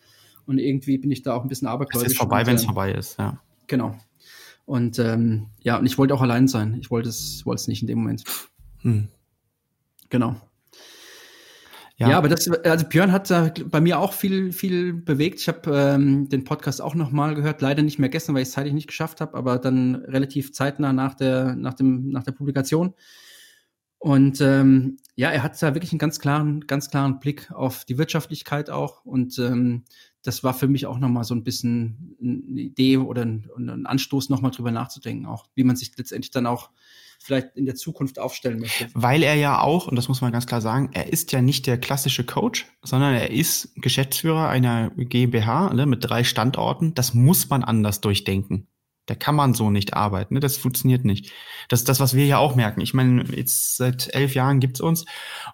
Und 0.45 0.59
irgendwie 0.59 0.97
bin 0.97 1.11
ich 1.11 1.23
da 1.23 1.33
auch 1.33 1.43
ein 1.43 1.49
bisschen 1.49 1.67
abergläubisch. 1.67 2.07
Es 2.07 2.13
ist 2.13 2.17
vorbei, 2.17 2.45
wenn 2.45 2.55
es 2.55 2.65
vorbei 2.65 2.93
ist, 2.93 3.19
ja. 3.19 3.41
Genau. 3.67 3.95
Und 4.65 4.97
ähm, 4.99 5.47
ja, 5.61 5.77
und 5.77 5.85
ich 5.85 5.97
wollte 5.97 6.13
auch 6.13 6.21
allein 6.21 6.47
sein. 6.47 6.77
Ich 6.79 6.89
wollte 6.89 7.09
es, 7.09 7.45
wollte 7.45 7.61
es 7.61 7.67
nicht 7.67 7.81
in 7.81 7.87
dem 7.87 7.99
Moment. 7.99 8.23
Hm. 8.81 9.09
Genau. 10.09 10.35
Ja. 12.01 12.09
ja, 12.09 12.17
aber 12.17 12.29
das, 12.29 12.49
also 12.49 12.85
Björn 12.87 13.11
hat 13.11 13.29
da 13.29 13.53
bei 13.65 13.79
mir 13.79 13.99
auch 13.99 14.13
viel, 14.13 14.51
viel 14.53 14.91
bewegt. 14.91 15.39
Ich 15.39 15.47
habe 15.47 15.71
ähm, 15.71 16.29
den 16.29 16.43
Podcast 16.43 16.81
auch 16.81 16.95
nochmal 16.95 17.35
gehört, 17.35 17.61
leider 17.61 17.83
nicht 17.83 17.99
mehr 17.99 18.09
gestern, 18.09 18.33
weil 18.33 18.41
ich 18.41 18.47
es 18.47 18.55
zeitlich 18.55 18.73
nicht 18.73 18.87
geschafft 18.87 19.21
habe, 19.21 19.37
aber 19.37 19.59
dann 19.59 19.93
relativ 19.95 20.51
zeitnah 20.51 20.93
nach 20.93 21.13
der, 21.13 21.55
nach 21.55 21.75
dem, 21.75 22.09
nach 22.09 22.23
der 22.23 22.31
Publikation. 22.31 22.95
Und 23.99 24.41
ähm, 24.41 24.97
ja, 25.15 25.29
er 25.29 25.43
hat 25.43 25.61
da 25.61 25.75
wirklich 25.75 25.91
einen 25.91 25.99
ganz 25.99 26.19
klaren, 26.19 26.61
ganz 26.61 26.89
klaren 26.89 27.19
Blick 27.19 27.51
auf 27.51 27.85
die 27.85 27.99
Wirtschaftlichkeit 27.99 28.71
auch. 28.71 29.05
Und 29.05 29.37
ähm, 29.37 29.83
das 30.23 30.43
war 30.43 30.55
für 30.55 30.67
mich 30.67 30.87
auch 30.87 30.97
nochmal 30.97 31.23
so 31.23 31.35
ein 31.35 31.43
bisschen 31.43 32.17
eine 32.19 32.61
Idee 32.61 32.97
oder 32.97 33.21
ein, 33.21 33.47
ein 33.55 33.85
Anstoß, 33.85 34.29
nochmal 34.29 34.49
drüber 34.49 34.71
nachzudenken, 34.71 35.27
auch 35.27 35.45
wie 35.53 35.63
man 35.63 35.75
sich 35.75 35.95
letztendlich 35.95 36.31
dann 36.31 36.47
auch 36.47 36.71
vielleicht 37.21 37.55
in 37.55 37.65
der 37.65 37.75
Zukunft 37.75 38.19
aufstellen 38.19 38.59
möchte. 38.59 38.87
Weil 38.93 39.23
er 39.23 39.35
ja 39.35 39.61
auch, 39.61 39.87
und 39.87 39.95
das 39.95 40.07
muss 40.07 40.21
man 40.21 40.31
ganz 40.31 40.47
klar 40.47 40.61
sagen, 40.61 40.89
er 40.93 41.11
ist 41.11 41.31
ja 41.31 41.41
nicht 41.41 41.67
der 41.67 41.77
klassische 41.77 42.25
Coach, 42.25 42.65
sondern 42.81 43.13
er 43.13 43.31
ist 43.31 43.73
Geschäftsführer 43.75 44.49
einer 44.49 44.89
GmbH 44.95 45.73
ne, 45.73 45.85
mit 45.85 46.03
drei 46.03 46.23
Standorten. 46.23 46.93
Das 46.95 47.13
muss 47.13 47.49
man 47.49 47.63
anders 47.63 48.01
durchdenken. 48.01 48.67
Da 49.07 49.15
kann 49.15 49.35
man 49.35 49.53
so 49.53 49.71
nicht 49.71 49.93
arbeiten. 49.93 50.35
Ne? 50.35 50.39
Das 50.39 50.57
funktioniert 50.57 51.05
nicht. 51.05 51.31
Das 51.69 51.81
ist 51.81 51.89
das, 51.89 51.99
was 51.99 52.13
wir 52.13 52.25
ja 52.25 52.37
auch 52.37 52.55
merken. 52.55 52.81
Ich 52.81 52.93
meine, 52.93 53.23
jetzt 53.35 53.75
seit 53.75 54.13
elf 54.13 54.35
Jahren 54.35 54.59
gibt's 54.59 54.79
uns 54.79 55.05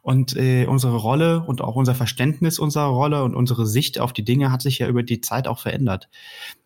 und 0.01 0.35
äh, 0.35 0.65
unsere 0.65 0.97
Rolle 0.97 1.43
und 1.43 1.61
auch 1.61 1.75
unser 1.75 1.95
Verständnis 1.95 2.59
unserer 2.59 2.87
Rolle 2.87 3.23
und 3.23 3.35
unsere 3.35 3.65
Sicht 3.65 3.99
auf 3.99 4.13
die 4.13 4.25
Dinge 4.25 4.51
hat 4.51 4.61
sich 4.61 4.79
ja 4.79 4.87
über 4.87 5.01
die 5.01 5.21
Zeit 5.21 5.47
auch 5.47 5.59
verändert. 5.59 6.09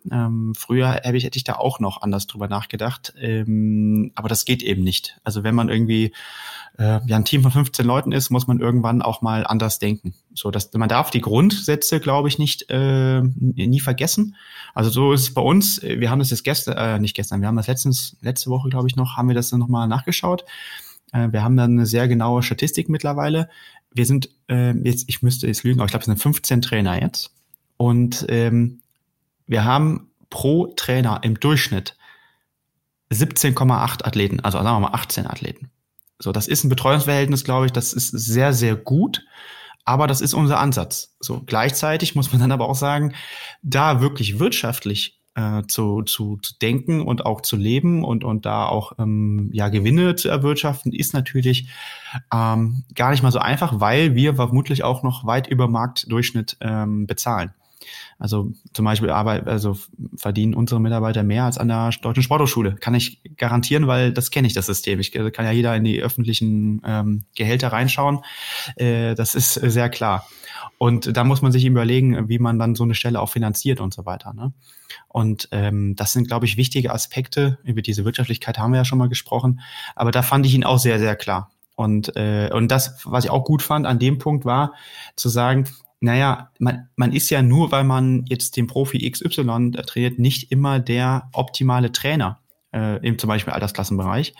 Ähm, 0.09 0.53
früher 0.57 0.91
hätte 0.91 1.17
ich, 1.17 1.23
hätte 1.23 1.37
ich 1.37 1.43
da 1.43 1.55
auch 1.55 1.79
noch 1.79 2.01
anders 2.01 2.27
drüber 2.27 2.47
nachgedacht, 2.47 3.13
ähm, 3.19 4.11
aber 4.15 4.29
das 4.29 4.45
geht 4.45 4.63
eben 4.63 4.83
nicht. 4.83 5.19
Also 5.23 5.43
wenn 5.43 5.53
man 5.53 5.69
irgendwie 5.69 6.13
äh, 6.77 6.99
ja 7.05 7.17
ein 7.17 7.25
Team 7.25 7.43
von 7.43 7.51
15 7.51 7.85
Leuten 7.85 8.11
ist, 8.11 8.29
muss 8.29 8.47
man 8.47 8.59
irgendwann 8.59 9.01
auch 9.01 9.21
mal 9.21 9.45
anders 9.45 9.79
denken. 9.79 10.13
So, 10.33 10.49
dass 10.49 10.73
man 10.73 10.89
darf 10.89 11.11
die 11.11 11.21
Grundsätze, 11.21 11.99
glaube 11.99 12.29
ich, 12.29 12.39
nicht 12.39 12.65
äh, 12.69 13.21
nie 13.21 13.79
vergessen. 13.79 14.35
Also 14.73 14.89
so 14.89 15.13
ist 15.13 15.21
es 15.21 15.33
bei 15.33 15.41
uns. 15.41 15.81
Wir 15.81 16.09
haben 16.09 16.19
das 16.19 16.31
jetzt 16.31 16.43
gestern, 16.43 16.77
äh, 16.77 16.99
nicht 16.99 17.15
gestern, 17.15 17.41
wir 17.41 17.47
haben 17.47 17.57
das 17.57 17.67
letztens 17.67 18.17
letzte 18.21 18.49
Woche, 18.49 18.69
glaube 18.69 18.87
ich, 18.87 18.95
noch, 18.95 19.17
haben 19.17 19.27
wir 19.27 19.35
das 19.35 19.49
dann 19.49 19.59
nochmal 19.59 19.87
nachgeschaut. 19.87 20.45
Äh, 21.11 21.31
wir 21.31 21.43
haben 21.43 21.57
dann 21.57 21.73
eine 21.73 21.85
sehr 21.85 22.07
genaue 22.07 22.43
Statistik 22.43 22.89
mittlerweile. 22.89 23.49
Wir 23.93 24.05
sind 24.05 24.29
äh, 24.49 24.71
jetzt, 24.71 25.05
ich 25.07 25.21
müsste 25.21 25.47
jetzt 25.47 25.63
lügen, 25.63 25.79
aber 25.79 25.85
ich 25.85 25.91
glaube, 25.91 26.01
es 26.01 26.07
sind 26.07 26.19
15 26.19 26.61
Trainer 26.61 27.01
jetzt. 27.01 27.31
Und 27.77 28.25
ähm, 28.29 28.80
wir 29.51 29.65
haben 29.65 30.11
pro 30.29 30.67
Trainer 30.77 31.19
im 31.23 31.37
Durchschnitt 31.37 31.97
17,8 33.11 34.05
Athleten, 34.05 34.39
also 34.39 34.57
sagen 34.57 34.77
wir 34.77 34.89
mal 34.89 34.95
18 34.95 35.27
Athleten. 35.27 35.69
So, 36.19 36.31
das 36.31 36.47
ist 36.47 36.63
ein 36.63 36.69
Betreuungsverhältnis, 36.69 37.43
glaube 37.43 37.65
ich, 37.65 37.73
das 37.73 37.91
ist 37.91 38.11
sehr, 38.11 38.53
sehr 38.53 38.77
gut. 38.77 39.25
Aber 39.83 40.07
das 40.07 40.21
ist 40.21 40.33
unser 40.33 40.59
Ansatz. 40.59 41.15
So, 41.19 41.41
gleichzeitig 41.45 42.15
muss 42.15 42.31
man 42.31 42.39
dann 42.39 42.53
aber 42.53 42.69
auch 42.69 42.75
sagen, 42.75 43.13
da 43.61 43.99
wirklich 43.99 44.39
wirtschaftlich 44.39 45.19
äh, 45.35 45.63
zu, 45.67 46.03
zu, 46.03 46.37
zu 46.37 46.53
denken 46.61 47.01
und 47.01 47.25
auch 47.25 47.41
zu 47.41 47.57
leben 47.57 48.05
und, 48.05 48.23
und 48.23 48.45
da 48.45 48.67
auch 48.67 48.93
ähm, 48.99 49.49
ja, 49.51 49.67
Gewinne 49.67 50.15
zu 50.15 50.29
erwirtschaften, 50.29 50.93
ist 50.93 51.13
natürlich 51.13 51.67
ähm, 52.33 52.85
gar 52.95 53.11
nicht 53.11 53.23
mal 53.23 53.31
so 53.31 53.39
einfach, 53.39 53.81
weil 53.81 54.15
wir 54.15 54.35
vermutlich 54.35 54.83
auch 54.83 55.03
noch 55.03 55.25
weit 55.25 55.47
über 55.47 55.67
Marktdurchschnitt 55.67 56.55
ähm, 56.61 57.05
bezahlen. 57.05 57.53
Also 58.21 58.51
zum 58.71 58.85
Beispiel 58.85 59.09
Arbeit, 59.09 59.47
also 59.47 59.79
verdienen 60.15 60.53
unsere 60.53 60.79
Mitarbeiter 60.79 61.23
mehr 61.23 61.45
als 61.45 61.57
an 61.57 61.69
der 61.69 61.89
Deutschen 62.03 62.21
Sporthochschule. 62.21 62.75
Kann 62.75 62.93
ich 62.93 63.19
garantieren, 63.35 63.87
weil 63.87 64.13
das 64.13 64.29
kenne 64.29 64.45
ich, 64.45 64.53
das 64.53 64.67
System. 64.67 64.99
Ich 64.99 65.15
äh, 65.15 65.31
kann 65.31 65.43
ja 65.43 65.51
jeder 65.51 65.75
in 65.75 65.83
die 65.83 66.03
öffentlichen 66.03 66.83
ähm, 66.85 67.23
Gehälter 67.35 67.69
reinschauen. 67.69 68.19
Äh, 68.75 69.15
das 69.15 69.33
ist 69.33 69.55
sehr 69.55 69.89
klar. 69.89 70.27
Und 70.77 71.17
da 71.17 71.23
muss 71.23 71.41
man 71.41 71.51
sich 71.51 71.65
überlegen, 71.65 72.29
wie 72.29 72.37
man 72.37 72.59
dann 72.59 72.75
so 72.75 72.83
eine 72.83 72.93
Stelle 72.93 73.19
auch 73.19 73.29
finanziert 73.29 73.79
und 73.79 73.91
so 73.91 74.05
weiter. 74.05 74.33
Ne? 74.33 74.53
Und 75.07 75.49
ähm, 75.51 75.95
das 75.95 76.13
sind, 76.13 76.27
glaube 76.27 76.45
ich, 76.45 76.57
wichtige 76.57 76.93
Aspekte. 76.93 77.57
Über 77.63 77.81
diese 77.81 78.05
Wirtschaftlichkeit 78.05 78.59
haben 78.59 78.71
wir 78.71 78.77
ja 78.77 78.85
schon 78.85 78.99
mal 78.99 79.09
gesprochen. 79.09 79.61
Aber 79.95 80.11
da 80.11 80.21
fand 80.21 80.45
ich 80.45 80.53
ihn 80.53 80.63
auch 80.63 80.77
sehr, 80.77 80.99
sehr 80.99 81.15
klar. 81.15 81.49
Und, 81.75 82.15
äh, 82.15 82.51
und 82.53 82.69
das, 82.69 82.99
was 83.05 83.23
ich 83.23 83.31
auch 83.31 83.45
gut 83.45 83.63
fand 83.63 83.87
an 83.87 83.97
dem 83.97 84.19
Punkt, 84.19 84.45
war 84.45 84.75
zu 85.15 85.27
sagen, 85.27 85.65
naja, 86.01 86.49
man, 86.57 86.89
man 86.95 87.13
ist 87.13 87.29
ja 87.29 87.43
nur, 87.43 87.71
weil 87.71 87.83
man 87.83 88.25
jetzt 88.27 88.57
den 88.57 88.67
Profi 88.67 89.09
XY 89.09 89.71
trainiert, 89.85 90.17
nicht 90.19 90.51
immer 90.51 90.79
der 90.79 91.29
optimale 91.31 91.91
Trainer 91.91 92.39
äh, 92.73 92.97
im 93.07 93.19
zum 93.19 93.27
Beispiel 93.27 93.53
Altersklassenbereich. 93.53 94.33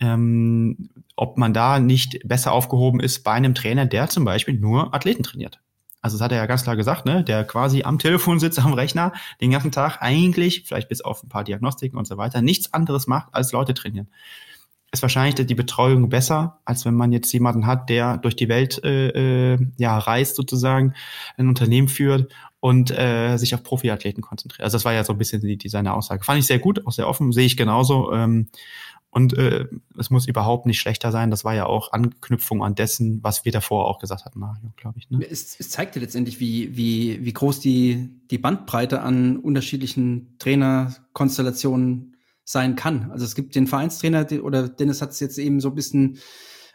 Ähm, 0.00 0.88
ob 1.14 1.36
man 1.36 1.52
da 1.52 1.78
nicht 1.78 2.26
besser 2.26 2.52
aufgehoben 2.52 3.00
ist 3.00 3.22
bei 3.22 3.32
einem 3.32 3.54
Trainer, 3.54 3.84
der 3.86 4.08
zum 4.08 4.24
Beispiel 4.24 4.54
nur 4.54 4.94
Athleten 4.94 5.22
trainiert. 5.22 5.60
Also 6.00 6.16
das 6.16 6.24
hat 6.24 6.32
er 6.32 6.38
ja 6.38 6.46
ganz 6.46 6.64
klar 6.64 6.74
gesagt, 6.74 7.04
ne, 7.04 7.22
der 7.22 7.44
quasi 7.44 7.82
am 7.82 7.98
Telefon 7.98 8.40
sitzt, 8.40 8.58
am 8.58 8.72
Rechner, 8.72 9.12
den 9.40 9.50
ganzen 9.50 9.72
Tag 9.72 9.98
eigentlich, 10.00 10.64
vielleicht 10.66 10.88
bis 10.88 11.02
auf 11.02 11.22
ein 11.22 11.28
paar 11.28 11.44
Diagnostiken 11.44 11.98
und 11.98 12.06
so 12.06 12.16
weiter, 12.16 12.42
nichts 12.42 12.72
anderes 12.72 13.06
macht, 13.06 13.28
als 13.32 13.52
Leute 13.52 13.74
trainieren 13.74 14.08
ist 14.94 15.02
wahrscheinlich 15.02 15.46
die 15.46 15.54
Betreuung 15.54 16.08
besser, 16.08 16.60
als 16.64 16.84
wenn 16.84 16.94
man 16.94 17.12
jetzt 17.12 17.32
jemanden 17.32 17.66
hat, 17.66 17.90
der 17.90 18.16
durch 18.18 18.36
die 18.36 18.48
Welt 18.48 18.82
äh, 18.84 19.54
äh, 19.54 19.58
ja 19.76 19.98
reist 19.98 20.36
sozusagen, 20.36 20.94
ein 21.36 21.48
Unternehmen 21.48 21.88
führt 21.88 22.32
und 22.60 22.90
äh, 22.90 23.36
sich 23.36 23.54
auf 23.54 23.62
Profiathleten 23.62 24.22
konzentriert. 24.22 24.64
Also 24.64 24.76
das 24.76 24.84
war 24.84 24.94
ja 24.94 25.04
so 25.04 25.12
ein 25.12 25.18
bisschen 25.18 25.42
die, 25.42 25.58
die 25.58 25.68
seine 25.68 25.92
Aussage. 25.94 26.24
Fand 26.24 26.38
ich 26.38 26.46
sehr 26.46 26.58
gut, 26.58 26.86
auch 26.86 26.92
sehr 26.92 27.08
offen, 27.08 27.32
sehe 27.32 27.44
ich 27.44 27.56
genauso. 27.56 28.12
Ähm, 28.12 28.48
und 29.10 29.36
äh, 29.38 29.66
es 29.96 30.10
muss 30.10 30.26
überhaupt 30.26 30.66
nicht 30.66 30.80
schlechter 30.80 31.12
sein. 31.12 31.30
Das 31.30 31.44
war 31.44 31.54
ja 31.54 31.66
auch 31.66 31.92
Anknüpfung 31.92 32.64
an 32.64 32.74
dessen, 32.74 33.22
was 33.22 33.44
wir 33.44 33.52
davor 33.52 33.86
auch 33.86 33.98
gesagt 34.00 34.24
hatten, 34.24 34.40
Mario, 34.40 34.72
glaube 34.76 34.98
ich. 34.98 35.08
Ne? 35.08 35.24
Es, 35.28 35.54
es 35.58 35.70
zeigt 35.70 35.94
ja 35.94 36.02
letztendlich, 36.02 36.40
wie, 36.40 36.76
wie, 36.76 37.24
wie 37.24 37.32
groß 37.32 37.60
die, 37.60 38.10
die 38.30 38.38
Bandbreite 38.38 39.02
an 39.02 39.36
unterschiedlichen 39.36 40.36
Trainerkonstellationen 40.38 42.13
sein 42.44 42.76
kann. 42.76 43.10
Also 43.10 43.24
es 43.24 43.34
gibt 43.34 43.54
den 43.54 43.66
Vereinstrainer, 43.66 44.26
oder 44.42 44.68
Dennis 44.68 45.02
hat 45.02 45.10
es 45.10 45.20
jetzt 45.20 45.38
eben 45.38 45.60
so 45.60 45.68
ein 45.68 45.74
bisschen 45.74 46.18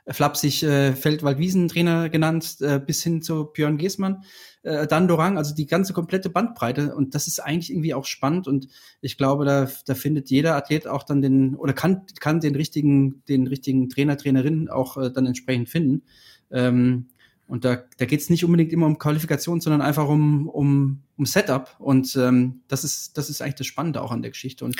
flapsig 0.08 0.64
äh, 0.64 0.94
Feldwald-Wiesen-Trainer 0.94 2.10
genannt, 2.10 2.58
äh, 2.62 2.80
bis 2.80 3.04
hin 3.04 3.22
zu 3.22 3.46
Björn 3.46 3.78
Giesmann, 3.78 4.24
äh, 4.64 4.88
dann 4.88 5.08
Dorang, 5.08 5.38
also 5.38 5.54
die 5.54 5.68
ganze 5.68 5.94
komplette 5.94 6.30
Bandbreite. 6.30 6.96
Und 6.96 7.16
das 7.16 7.28
ist 7.28 7.40
eigentlich 7.40 7.72
irgendwie 7.72 7.94
auch 7.94 8.06
spannend. 8.06 8.48
Und 8.48 8.68
ich 9.02 9.18
glaube, 9.18 9.46
da, 9.46 9.70
da 9.86 9.96
findet 9.96 10.30
jeder 10.30 10.56
Athlet 10.56 10.88
auch 10.88 11.04
dann 11.04 11.22
den, 11.22 11.56
oder 11.56 11.74
kann, 11.74 12.06
kann 12.20 12.40
den 12.40 12.56
richtigen, 12.56 13.24
den 13.26 13.48
richtigen 13.48 13.90
Trainer, 13.90 14.18
Trainerin 14.18 14.70
auch 14.70 14.98
äh, 14.98 15.12
dann 15.12 15.26
entsprechend 15.26 15.70
finden. 15.70 16.04
Ähm, 16.52 17.08
und 17.50 17.66
da, 17.66 17.84
da 17.98 18.06
geht 18.06 18.22
es 18.22 18.30
nicht 18.30 18.46
unbedingt 18.46 18.72
immer 18.72 18.86
um 18.86 19.00
Qualifikation, 19.00 19.60
sondern 19.60 19.82
einfach 19.82 20.08
um, 20.08 20.48
um, 20.48 21.02
um 21.18 21.26
Setup. 21.26 21.76
Und 21.80 22.16
ähm, 22.16 22.62
das, 22.68 22.84
ist, 22.84 23.18
das 23.18 23.28
ist 23.32 23.42
eigentlich 23.42 23.56
das 23.56 23.66
Spannende 23.66 24.04
auch 24.04 24.12
an 24.12 24.22
der 24.22 24.30
Geschichte. 24.30 24.64
Und 24.64 24.76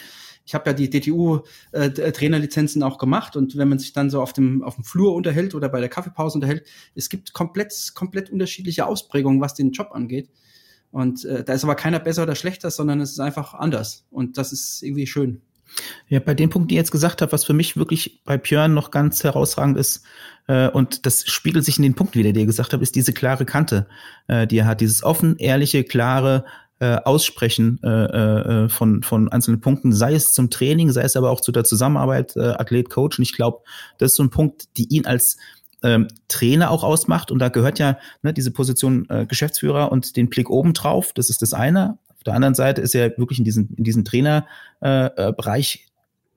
ich 0.46 0.54
habe 0.54 0.70
ja 0.70 0.74
die 0.74 0.88
DTU-Trainerlizenzen 0.88 2.84
äh, 2.84 2.86
auch 2.86 3.00
gemacht. 3.00 3.36
Und 3.36 3.58
wenn 3.58 3.70
man 3.70 3.80
sich 3.80 3.92
dann 3.94 4.12
so 4.12 4.22
auf 4.22 4.34
dem, 4.34 4.62
auf 4.62 4.76
dem 4.76 4.84
Flur 4.84 5.16
unterhält 5.16 5.56
oder 5.56 5.68
bei 5.68 5.80
der 5.80 5.90
Kaffeepause 5.90 6.38
unterhält, 6.38 6.64
es 6.94 7.10
gibt 7.10 7.34
komplett, 7.34 7.74
komplett 7.96 8.30
unterschiedliche 8.30 8.86
Ausprägungen, 8.86 9.42
was 9.42 9.56
den 9.56 9.72
Job 9.72 9.90
angeht. 9.92 10.30
Und 10.92 11.26
äh, 11.26 11.44
da 11.44 11.54
ist 11.54 11.64
aber 11.64 11.74
keiner 11.74 12.00
besser 12.00 12.22
oder 12.22 12.36
schlechter, 12.36 12.70
sondern 12.70 13.02
es 13.02 13.14
ist 13.14 13.20
einfach 13.20 13.56
anders. 13.56 14.06
Und 14.12 14.38
das 14.38 14.54
ist 14.54 14.84
irgendwie 14.84 15.08
schön. 15.08 15.42
Ja, 16.08 16.20
bei 16.20 16.34
dem 16.34 16.50
Punkt, 16.50 16.70
den 16.70 16.76
ihr 16.76 16.82
jetzt 16.82 16.92
gesagt 16.92 17.22
habt, 17.22 17.32
was 17.32 17.46
für 17.46 17.54
mich 17.54 17.78
wirklich 17.78 18.22
bei 18.26 18.38
Björn 18.38 18.74
noch 18.74 18.92
ganz 18.92 19.24
herausragend 19.24 19.78
ist, 19.78 20.04
äh, 20.48 20.68
und 20.70 21.06
das 21.06 21.28
spiegelt 21.28 21.64
sich 21.64 21.78
in 21.78 21.84
den 21.84 21.96
Punkt 21.96 22.16
wieder, 22.16 22.34
den 22.34 22.42
ihr 22.42 22.46
gesagt 22.46 22.74
habt, 22.74 22.84
ist 22.84 22.96
diese 22.96 23.14
klare 23.14 23.46
Kante, 23.46 23.88
äh, 24.28 24.48
die 24.48 24.58
er 24.58 24.66
hat, 24.66 24.82
dieses 24.82 25.04
offen, 25.04 25.38
ehrliche, 25.38 25.84
klare 25.84 26.44
äh, 26.80 26.96
Aussprechen 26.96 27.80
äh, 27.84 27.88
äh, 27.88 28.70
von, 28.70 29.04
von 29.04 29.30
einzelnen 29.30 29.62
Punkten, 29.62 29.92
sei 29.92 30.16
es 30.16 30.32
zum 30.32 30.50
Training, 30.50 30.92
sei 30.92 31.04
es 31.04 31.16
aber 31.16 31.30
auch 31.30 31.42
zu 31.42 31.52
der 31.52 31.66
Zusammenarbeit, 31.66 32.36
äh, 32.36 32.54
Athlet, 32.58 32.90
Coach. 32.90 33.20
Und 33.20 33.24
ich 33.24 33.36
glaube, 33.36 33.60
das 33.98 34.12
ist 34.12 34.18
so 34.18 34.24
ein 34.24 34.30
Punkt, 34.30 34.78
die 34.78 34.88
ihn 34.88 35.06
als 35.06 35.38
ähm, 35.84 36.08
Trainer 36.28 36.72
auch 36.72 36.84
ausmacht. 36.84 37.32
Und 37.32 37.40
da 37.40 37.50
gehört 37.50 37.80
ja 37.80 37.98
ne, 38.22 38.34
diese 38.34 38.52
Position 38.52 39.08
äh, 39.10 39.26
Geschäftsführer 39.26 39.92
und 39.92 40.16
den 40.16 40.30
Blick 40.30 40.50
oben 40.50 40.74
drauf. 40.74 41.12
Das 41.14 41.30
ist 41.30 41.42
das 41.42 41.54
eine. 41.54 41.98
Auf 42.20 42.24
der 42.26 42.34
anderen 42.34 42.54
Seite 42.56 42.82
ist 42.82 42.96
er 42.96 43.18
wirklich 43.18 43.40
in 43.40 43.46
diesem, 43.46 43.70
in 43.78 43.84
diesem 43.84 44.04
Trainerbereich 44.04 45.76
äh, 45.76 45.90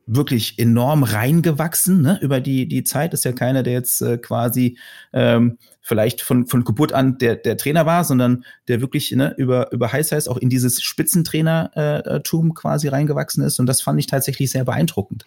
wirklich 0.06 0.58
enorm 0.58 1.02
reingewachsen 1.02 2.02
ne? 2.02 2.18
über 2.22 2.40
die, 2.40 2.66
die 2.66 2.84
Zeit. 2.84 3.14
Ist 3.14 3.24
ja 3.24 3.32
keiner, 3.32 3.62
der 3.62 3.72
jetzt 3.72 4.00
äh, 4.00 4.18
quasi 4.18 4.78
ähm, 5.12 5.58
vielleicht 5.80 6.22
von, 6.22 6.46
von 6.46 6.64
Geburt 6.64 6.92
an 6.92 7.18
der, 7.18 7.36
der 7.36 7.56
Trainer 7.56 7.86
war, 7.86 8.04
sondern 8.04 8.44
der 8.68 8.80
wirklich 8.80 9.10
ne, 9.12 9.34
über, 9.36 9.72
über 9.72 9.92
High 9.92 10.06
Size 10.06 10.30
auch 10.30 10.36
in 10.36 10.48
dieses 10.48 10.82
Spitzentrainertum 10.82 12.50
äh, 12.50 12.54
quasi 12.54 12.88
reingewachsen 12.88 13.44
ist. 13.44 13.58
Und 13.58 13.66
das 13.66 13.82
fand 13.82 13.98
ich 13.98 14.06
tatsächlich 14.06 14.50
sehr 14.50 14.64
beeindruckend. 14.64 15.24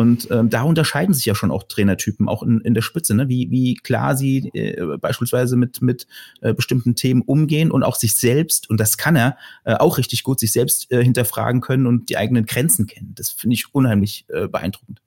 Und 0.00 0.28
ähm, 0.30 0.48
da 0.48 0.62
unterscheiden 0.62 1.14
sich 1.14 1.26
ja 1.26 1.34
schon 1.34 1.50
auch 1.50 1.64
Trainertypen, 1.64 2.26
auch 2.26 2.42
in, 2.42 2.62
in 2.62 2.72
der 2.72 2.80
Spitze, 2.80 3.14
ne? 3.14 3.28
wie, 3.28 3.50
wie 3.50 3.74
klar 3.74 4.16
sie 4.16 4.48
äh, 4.54 4.96
beispielsweise 4.96 5.56
mit, 5.56 5.82
mit 5.82 6.06
äh, 6.40 6.54
bestimmten 6.54 6.94
Themen 6.94 7.20
umgehen 7.20 7.70
und 7.70 7.82
auch 7.82 7.96
sich 7.96 8.16
selbst, 8.16 8.70
und 8.70 8.80
das 8.80 8.96
kann 8.96 9.14
er 9.14 9.36
äh, 9.64 9.74
auch 9.74 9.98
richtig 9.98 10.22
gut, 10.22 10.40
sich 10.40 10.52
selbst 10.52 10.90
äh, 10.90 11.04
hinterfragen 11.04 11.60
können 11.60 11.86
und 11.86 12.08
die 12.08 12.16
eigenen 12.16 12.46
Grenzen 12.46 12.86
kennen. 12.86 13.12
Das 13.14 13.28
finde 13.28 13.52
ich 13.52 13.74
unheimlich 13.74 14.24
äh, 14.28 14.48
beeindruckend. 14.48 15.02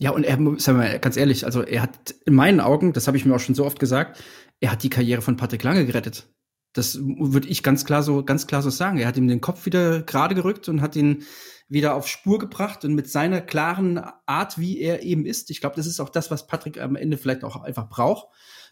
Ja, 0.00 0.12
und 0.12 0.24
er, 0.24 0.36
sagen 0.36 0.78
wir 0.78 0.84
mal 0.84 0.98
ganz 1.00 1.18
ehrlich, 1.18 1.44
also 1.44 1.60
er 1.60 1.82
hat 1.82 2.14
in 2.24 2.34
meinen 2.34 2.60
Augen, 2.60 2.94
das 2.94 3.06
habe 3.06 3.18
ich 3.18 3.26
mir 3.26 3.34
auch 3.34 3.40
schon 3.40 3.54
so 3.54 3.66
oft 3.66 3.78
gesagt, 3.78 4.24
er 4.58 4.72
hat 4.72 4.82
die 4.82 4.90
Karriere 4.90 5.20
von 5.20 5.36
Patrick 5.36 5.62
Lange 5.64 5.84
gerettet. 5.84 6.26
Das 6.72 6.98
würde 6.98 7.46
ich 7.46 7.62
ganz 7.62 7.84
klar 7.84 8.02
so, 8.02 8.24
ganz 8.24 8.46
klar 8.46 8.62
so 8.62 8.70
sagen. 8.70 8.96
Er 8.96 9.06
hat 9.06 9.18
ihm 9.18 9.28
den 9.28 9.42
Kopf 9.42 9.66
wieder 9.66 10.00
gerade 10.00 10.34
gerückt 10.34 10.70
und 10.70 10.80
hat 10.80 10.96
ihn 10.96 11.24
wieder 11.68 11.94
auf 11.94 12.06
Spur 12.06 12.38
gebracht 12.38 12.84
und 12.84 12.94
mit 12.94 13.08
seiner 13.08 13.40
klaren 13.40 13.98
Art, 14.26 14.58
wie 14.58 14.78
er 14.78 15.02
eben 15.02 15.26
ist. 15.26 15.50
Ich 15.50 15.60
glaube, 15.60 15.76
das 15.76 15.86
ist 15.86 16.00
auch 16.00 16.10
das, 16.10 16.30
was 16.30 16.46
Patrick 16.46 16.80
am 16.80 16.96
Ende 16.96 17.16
vielleicht 17.16 17.44
auch 17.44 17.56
einfach 17.62 17.88
braucht. 17.88 18.28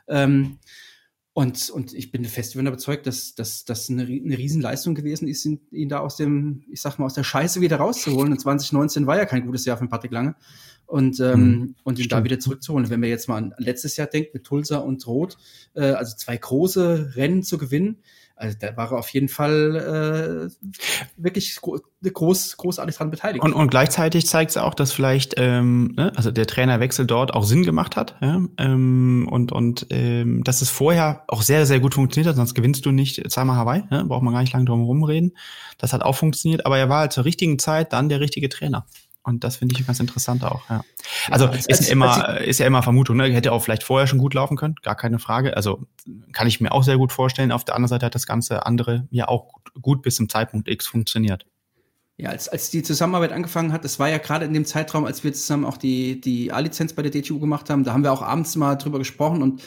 Ähm, 0.09 0.59
und, 1.35 1.71
und 1.71 1.95
ich 1.95 2.13
bin 2.13 2.25
fest 2.27 2.55
davon 2.55 2.67
überzeugt, 2.67 3.07
dass 3.07 3.35
dass 3.35 3.65
das 3.65 3.89
eine, 3.89 4.03
eine 4.03 4.37
Riesenleistung 4.37 4.95
gewesen 4.95 5.29
ist, 5.29 5.47
ihn, 5.47 5.61
ihn 5.71 5.89
da 5.89 6.01
aus 6.01 6.17
dem, 6.17 6.63
ich 6.71 6.83
sag 6.83 6.99
mal, 6.99 7.07
aus 7.07 7.15
der 7.15 7.25
Scheiße 7.25 7.63
wieder 7.63 7.79
rauszuholen. 7.79 8.33
Und 8.33 8.39
2019 8.39 9.07
war 9.07 9.17
ja 9.17 9.25
kein 9.25 9.47
gutes 9.47 9.65
Jahr 9.65 9.79
für 9.79 9.87
Patrick 9.87 10.13
Lange. 10.13 10.35
Und, 10.85 11.21
ähm, 11.21 11.41
mhm, 11.41 11.75
und 11.85 11.99
ihn 11.99 12.09
da 12.09 12.23
wieder 12.23 12.39
zurückzuholen. 12.39 12.91
Wenn 12.91 13.01
wir 13.01 13.09
jetzt 13.09 13.29
mal 13.29 13.39
an 13.39 13.55
letztes 13.57 13.97
Jahr 13.97 14.09
denken, 14.09 14.33
mit 14.35 14.45
Tulsa 14.45 14.77
und 14.79 15.07
Roth, 15.07 15.39
äh, 15.75 15.93
also 15.93 16.15
zwei 16.17 16.37
große 16.37 17.13
Rennen 17.17 17.43
zu 17.43 17.57
gewinnen, 17.57 18.03
also 18.43 18.57
da 18.59 18.77
war 18.77 18.91
er 18.91 18.99
auf 18.99 19.09
jeden 19.11 19.29
Fall 19.29 20.51
äh, 20.51 20.67
wirklich 21.17 21.61
groß, 21.61 22.57
großartig 22.57 22.97
dran 22.97 23.11
beteiligt. 23.11 23.45
Und, 23.45 23.53
und 23.53 23.71
gleichzeitig 23.71 24.27
zeigt 24.27 24.51
es 24.51 24.57
auch, 24.57 24.75
dass 24.75 24.91
vielleicht 24.91 25.35
ähm, 25.37 25.95
ne, 25.97 26.13
also 26.17 26.33
der 26.33 26.47
Trainerwechsel 26.47 27.07
dort 27.07 27.33
auch 27.35 27.45
Sinn 27.45 27.63
gemacht 27.63 27.95
hat. 27.95 28.17
Ja? 28.21 28.41
Ähm, 28.59 29.29
und 29.31 29.53
und 29.53 29.87
ähm, 29.91 30.43
dass 30.43 30.61
es 30.61 30.71
vorher 30.71 31.23
auch 31.29 31.43
sehr, 31.43 31.67
sehr 31.67 31.79
gut 31.79 31.95
funktioniert 31.95 32.29
hat, 32.29 32.37
sonst 32.37 32.55
gewinnst 32.55 32.85
du 32.85 32.91
nicht 32.91 33.31
zweimal 33.31 33.57
Hawaii, 33.57 33.85
ne? 33.91 34.05
braucht 34.05 34.23
man 34.23 34.35
gar 34.35 34.41
nicht 34.41 34.53
lange 34.53 34.65
drum 34.65 34.81
herum 34.81 35.05
reden. 35.05 35.33
Das 35.79 35.93
hat 35.93 36.03
auch 36.03 36.17
funktioniert, 36.17 36.67
aber 36.67 36.79
er 36.79 36.89
war 36.89 37.01
halt 37.01 37.13
zur 37.13 37.25
richtigen 37.25 37.61
Zeit 37.61 37.93
dann 37.93 38.09
der 38.09 38.19
richtige 38.19 38.49
Trainer. 38.49 38.87
Und 39.25 39.45
das 39.45 39.57
finde 39.57 39.77
ich 39.79 39.87
ganz 39.87 40.01
interessant 40.01 40.45
auch, 40.45 40.69
ja. 40.69 40.83
Also 41.31 41.45
ja, 41.45 41.53
als, 41.53 41.67
ist, 41.67 41.87
ja 41.87 41.93
immer, 41.93 42.29
als 42.29 42.47
ist 42.47 42.59
ja 42.59 42.67
immer 42.67 42.83
Vermutung, 42.83 43.17
ne? 43.17 43.33
Hätte 43.33 43.53
auch 43.53 43.63
vielleicht 43.63 43.85
vorher 43.85 44.09
schon 44.09 44.19
gut 44.19 44.35
laufen 44.35 44.57
können, 44.57 44.75
gar 44.83 44.97
keine 44.97 45.21
Frage. 45.21 45.57
Also 45.57 45.87
kann 46.33 46.49
ich 46.49 46.61
mir 46.61 46.73
auch 46.73 46.83
sehr 46.83 46.99
gut 46.99 47.13
vorstellen. 47.13 47.53
Auf 47.53 47.65
der 47.65 47.77
anderen 47.77 47.89
Seite 47.89 48.07
hat 48.07 48.15
das 48.17 48.27
Ganze 48.27 48.67
andere 48.67 49.07
ja 49.11 49.29
auch 49.29 49.53
gut, 49.53 49.73
gut 49.81 50.03
bis 50.03 50.17
zum 50.17 50.29
Zeitpunkt 50.29 50.69
X 50.69 50.87
funktioniert. 50.87 51.47
Ja, 52.17 52.31
als, 52.31 52.49
als 52.49 52.71
die 52.71 52.83
Zusammenarbeit 52.83 53.33
angefangen 53.33 53.73
hat, 53.73 53.85
das 53.85 53.99
war 53.99 54.09
ja 54.09 54.19
gerade 54.19 54.45
in 54.45 54.53
dem 54.53 54.65
Zeitraum, 54.65 55.05
als 55.05 55.25
wir 55.25 55.33
zusammen 55.33 55.65
auch 55.65 55.77
die, 55.77 56.21
die 56.21 56.53
A-Lizenz 56.53 56.93
bei 56.93 57.03
der 57.03 57.11
DTU 57.11 57.39
gemacht 57.39 57.71
haben, 57.71 57.85
da 57.85 57.93
haben 57.93 58.03
wir 58.03 58.13
auch 58.13 58.23
abends 58.23 58.55
mal 58.57 58.77
drüber 58.77 58.99
gesprochen 58.99 59.43
und 59.43 59.63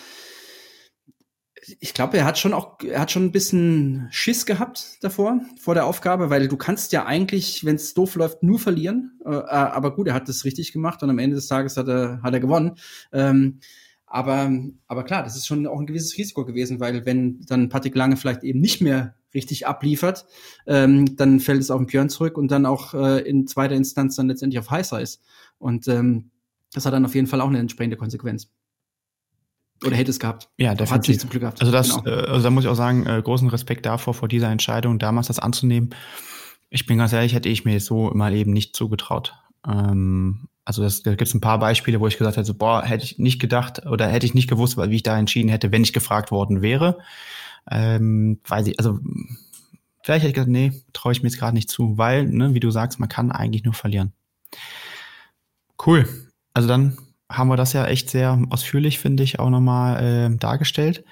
ich 1.79 1.93
glaube, 1.93 2.17
er 2.17 2.25
hat 2.25 2.37
schon 2.37 2.53
auch, 2.53 2.79
er 2.81 2.99
hat 2.99 3.11
schon 3.11 3.25
ein 3.25 3.31
bisschen 3.31 4.07
Schiss 4.11 4.45
gehabt 4.45 4.97
davor, 5.01 5.41
vor 5.59 5.73
der 5.73 5.85
Aufgabe, 5.85 6.29
weil 6.29 6.47
du 6.47 6.57
kannst 6.57 6.91
ja 6.91 7.05
eigentlich, 7.05 7.65
wenn 7.65 7.75
es 7.75 7.93
doof 7.93 8.15
läuft, 8.15 8.43
nur 8.43 8.59
verlieren. 8.59 9.19
Äh, 9.25 9.29
äh, 9.29 9.49
aber 9.49 9.95
gut, 9.95 10.07
er 10.07 10.13
hat 10.13 10.29
das 10.29 10.45
richtig 10.45 10.71
gemacht 10.71 11.01
und 11.03 11.09
am 11.09 11.19
Ende 11.19 11.35
des 11.35 11.47
Tages 11.47 11.77
hat 11.77 11.87
er, 11.87 12.21
hat 12.21 12.33
er 12.33 12.39
gewonnen. 12.39 12.77
Ähm, 13.11 13.59
aber, 14.05 14.51
aber 14.87 15.03
klar, 15.03 15.23
das 15.23 15.35
ist 15.35 15.47
schon 15.47 15.65
auch 15.67 15.79
ein 15.79 15.87
gewisses 15.87 16.17
Risiko 16.17 16.45
gewesen, 16.45 16.79
weil 16.79 17.05
wenn 17.05 17.41
dann 17.41 17.69
Patrick 17.69 17.95
Lange 17.95 18.17
vielleicht 18.17 18.43
eben 18.43 18.59
nicht 18.59 18.81
mehr 18.81 19.15
richtig 19.33 19.67
abliefert, 19.67 20.25
ähm, 20.67 21.15
dann 21.17 21.39
fällt 21.39 21.61
es 21.61 21.71
auf 21.71 21.79
den 21.79 21.87
Björn 21.87 22.09
zurück 22.09 22.37
und 22.37 22.49
dann 22.49 22.65
auch 22.65 22.93
äh, 22.93 23.21
in 23.27 23.47
zweiter 23.47 23.75
Instanz 23.75 24.15
dann 24.15 24.27
letztendlich 24.27 24.59
auf 24.59 24.71
Heißer 24.71 25.01
ist. 25.01 25.21
Und 25.57 25.87
ähm, 25.87 26.31
das 26.73 26.85
hat 26.85 26.93
dann 26.93 27.05
auf 27.05 27.15
jeden 27.15 27.27
Fall 27.27 27.41
auch 27.41 27.49
eine 27.49 27.59
entsprechende 27.59 27.97
Konsequenz. 27.97 28.49
Oder 29.85 29.95
hätte 29.95 30.11
es 30.11 30.19
gehabt. 30.19 30.49
Ja, 30.57 30.73
definitiv. 30.73 31.15
Hat 31.15 31.21
zum 31.21 31.29
Glück 31.29 31.41
gehabt. 31.41 31.61
Also 31.61 31.71
das, 31.71 32.03
genau. 32.03 32.07
äh, 32.07 32.27
also 32.27 32.43
da 32.43 32.49
muss 32.49 32.63
ich 32.63 32.69
auch 32.69 32.75
sagen, 32.75 33.05
äh, 33.05 33.21
großen 33.21 33.49
Respekt 33.49 33.85
davor, 33.85 34.13
vor 34.13 34.27
dieser 34.27 34.49
Entscheidung, 34.49 34.99
damals 34.99 35.27
das 35.27 35.39
anzunehmen. 35.39 35.91
Ich 36.69 36.85
bin 36.85 36.97
ganz 36.97 37.13
ehrlich, 37.13 37.33
hätte 37.33 37.49
ich 37.49 37.65
mir 37.65 37.79
so 37.79 38.11
mal 38.13 38.33
eben 38.33 38.51
nicht 38.51 38.75
zugetraut. 38.75 39.33
Ähm, 39.67 40.47
also 40.65 40.81
das, 40.81 41.03
da 41.03 41.11
gibt 41.11 41.27
es 41.27 41.33
ein 41.33 41.41
paar 41.41 41.59
Beispiele, 41.59 41.99
wo 41.99 42.07
ich 42.07 42.17
gesagt 42.17 42.37
hätte, 42.37 42.47
so, 42.47 42.55
boah, 42.55 42.83
hätte 42.83 43.05
ich 43.05 43.19
nicht 43.19 43.39
gedacht 43.39 43.85
oder 43.85 44.07
hätte 44.07 44.25
ich 44.25 44.33
nicht 44.33 44.49
gewusst, 44.49 44.77
wie 44.77 44.95
ich 44.95 45.03
da 45.03 45.17
entschieden 45.17 45.49
hätte, 45.49 45.71
wenn 45.71 45.83
ich 45.83 45.93
gefragt 45.93 46.31
worden 46.31 46.61
wäre. 46.61 46.97
Ähm, 47.69 48.39
weiß 48.47 48.67
ich, 48.67 48.79
also 48.79 48.99
vielleicht 50.03 50.23
hätte 50.23 50.29
ich 50.29 50.33
gesagt, 50.33 50.51
nee, 50.51 50.83
traue 50.93 51.11
ich 51.11 51.21
mir 51.21 51.29
jetzt 51.29 51.37
gerade 51.37 51.55
nicht 51.55 51.69
zu, 51.69 51.97
weil, 51.97 52.25
ne, 52.25 52.53
wie 52.55 52.59
du 52.59 52.71
sagst, 52.71 52.99
man 52.99 53.09
kann 53.09 53.31
eigentlich 53.31 53.63
nur 53.63 53.75
verlieren. 53.75 54.13
Cool. 55.85 56.07
Also 56.53 56.67
dann 56.67 56.97
haben 57.31 57.47
wir 57.47 57.57
das 57.57 57.73
ja 57.73 57.85
echt 57.85 58.09
sehr 58.09 58.39
ausführlich, 58.51 58.99
finde 58.99 59.23
ich, 59.23 59.39
auch 59.39 59.49
nochmal 59.49 60.03
äh, 60.31 60.37
dargestellt. 60.37 61.03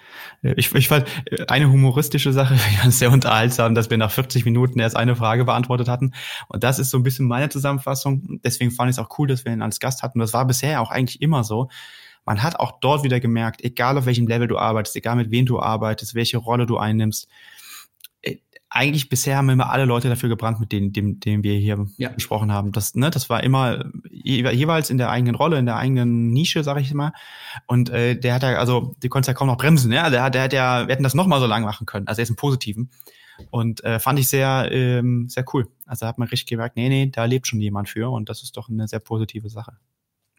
Ich, 0.44 0.74
ich 0.76 0.88
fand 0.88 1.08
äh, 1.26 1.46
eine 1.48 1.72
humoristische 1.72 2.32
Sache 2.32 2.56
sehr 2.90 3.12
unterhaltsam, 3.12 3.74
dass 3.74 3.90
wir 3.90 3.98
nach 3.98 4.12
40 4.12 4.46
Minuten 4.46 4.80
erst 4.80 4.96
eine 4.96 5.16
Frage 5.16 5.44
beantwortet 5.44 5.88
hatten. 5.88 6.14
Und 6.50 6.64
das 6.64 6.78
ist 6.78 6.92
so 6.92 6.98
ein 6.98 7.04
bisschen 7.04 7.28
meine 7.28 7.50
Zusammenfassung. 7.50 8.40
Deswegen 8.44 8.70
fand 8.70 8.92
ich 8.92 8.98
es 8.98 9.04
auch 9.04 9.18
cool, 9.18 9.28
dass 9.28 9.44
wir 9.44 9.54
ihn 9.54 9.64
als 9.64 9.80
Gast 9.80 10.04
hatten. 10.04 10.20
Das 10.20 10.34
war 10.34 10.46
bisher 10.46 10.82
auch 10.82 10.92
eigentlich 10.92 11.22
immer 11.22 11.44
so. 11.44 11.70
Man 12.26 12.42
hat 12.44 12.58
auch 12.58 12.80
dort 12.80 13.04
wieder 13.04 13.20
gemerkt, 13.20 13.64
egal 13.64 13.98
auf 13.98 14.06
welchem 14.06 14.28
Level 14.28 14.48
du 14.48 14.58
arbeitest, 14.58 14.96
egal 14.96 15.16
mit 15.16 15.32
wem 15.32 15.46
du 15.46 15.60
arbeitest, 15.60 16.16
welche 16.16 16.38
Rolle 16.38 16.66
du 16.66 16.78
einnimmst, 16.78 17.28
eigentlich 18.76 19.08
bisher 19.08 19.38
haben 19.38 19.50
immer 19.50 19.70
alle 19.70 19.86
Leute 19.86 20.10
dafür 20.10 20.30
gebrannt, 20.30 20.60
mit 20.60 20.72
denen, 20.72 20.92
dem, 20.94 21.20
dem 21.20 21.44
wir 21.44 21.54
hier 21.54 21.86
ja. 21.98 22.10
gesprochen 22.10 22.52
haben. 22.52 22.72
Das, 22.72 22.96
ne, 22.96 23.12
das 23.12 23.30
war 23.30 23.44
immer 23.44 23.86
jeweils 24.12 24.90
in 24.90 24.98
der 24.98 25.12
eigenen 25.12 25.36
Rolle, 25.36 25.60
in 25.60 25.68
der 25.68 25.76
eigenen 25.76 26.32
Nische, 26.32 26.64
sag 26.64 26.82
ich 26.82 26.92
mal. 26.94 27.14
Und 27.68 27.92
äh, 27.92 28.20
der 28.20 28.34
hat 28.34 28.42
ja, 28.42 28.56
also, 28.56 28.96
die 29.04 29.10
konnte 29.10 29.30
ja 29.30 29.36
kaum 29.36 29.48
noch 29.48 29.58
bremsen, 29.58 29.92
ja. 29.92 30.10
Der, 30.10 30.32
der 30.32 30.42
hat 30.42 30.54
ja, 30.54 30.88
wir 30.88 30.94
hätten 30.94 31.04
das 31.04 31.14
noch 31.14 31.28
mal 31.28 31.40
so 31.40 31.46
lang 31.46 31.64
machen 31.64 31.86
können. 31.86 32.08
Also 32.08 32.22
er 32.22 32.24
ist 32.24 32.32
im 32.32 32.36
Positiven. 32.36 32.90
Und 33.52 33.84
äh, 33.84 34.00
fand 34.00 34.18
ich 34.18 34.28
sehr, 34.28 34.70
ähm, 34.72 35.30
sehr 35.30 35.46
cool. 35.54 35.68
Also 35.86 36.08
hat 36.08 36.18
man 36.18 36.28
richtig 36.28 36.48
gemerkt, 36.48 36.76
nee, 36.76 36.90
nee, 36.90 37.12
da 37.12 37.26
lebt 37.26 37.46
schon 37.46 37.62
jemand 37.62 37.90
für 37.90 38.10
und 38.10 38.28
das 38.28 38.42
ist 38.42 38.58
doch 38.58 38.70
eine 38.70 38.88
sehr 38.88 39.00
positive 39.00 39.50
Sache. 39.50 39.74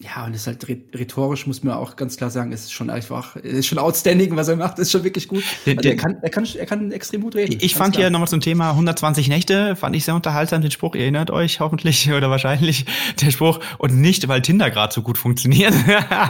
Ja, 0.01 0.25
und 0.25 0.35
es 0.35 0.41
ist 0.41 0.47
halt 0.49 0.69
rhetorisch, 0.69 1.47
muss 1.47 1.63
man 1.63 1.77
auch 1.77 1.95
ganz 1.95 2.17
klar 2.17 2.29
sagen, 2.29 2.53
es 2.53 2.65
ist 2.65 2.73
schon 2.73 2.91
einfach, 2.91 3.37
es 3.37 3.53
ist 3.53 3.67
schon 3.69 3.79
outstanding, 3.79 4.35
was 4.35 4.49
er 4.49 4.57
macht, 4.57 4.81
ist 4.81 4.91
schon 4.91 5.05
wirklich 5.05 5.29
gut. 5.29 5.45
Also 5.65 5.89
er, 5.89 5.97
kann, 5.97 6.17
er, 6.21 6.31
kann, 6.31 6.45
er 6.45 6.67
kann 6.67 6.91
extrem 6.91 7.21
gut 7.21 7.37
reden. 7.37 7.59
Ich 7.61 7.77
fand 7.77 7.95
klar. 7.95 8.03
hier 8.03 8.11
nochmal 8.11 8.27
zum 8.27 8.41
Thema 8.41 8.71
120 8.71 9.29
Nächte, 9.29 9.77
fand 9.77 9.95
ich 9.95 10.05
sehr 10.05 10.17
unterhaltsam 10.17 10.63
den 10.63 10.73
Spruch, 10.73 10.97
ihr 10.97 11.03
erinnert 11.03 11.31
euch 11.31 11.61
hoffentlich 11.61 12.13
oder 12.13 12.29
wahrscheinlich 12.29 12.87
der 13.21 13.31
Spruch, 13.31 13.61
und 13.79 13.95
nicht, 13.95 14.27
weil 14.27 14.43
Tinder 14.43 14.69
gerade 14.71 14.93
so 14.93 15.01
gut 15.01 15.17
funktioniert. 15.17 15.73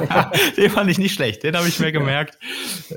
den 0.59 0.71
fand 0.71 0.91
ich 0.91 0.99
nicht 0.99 1.15
schlecht, 1.15 1.43
den 1.43 1.57
habe 1.57 1.67
ich 1.67 1.81
mir 1.81 1.91
gemerkt. 1.91 2.39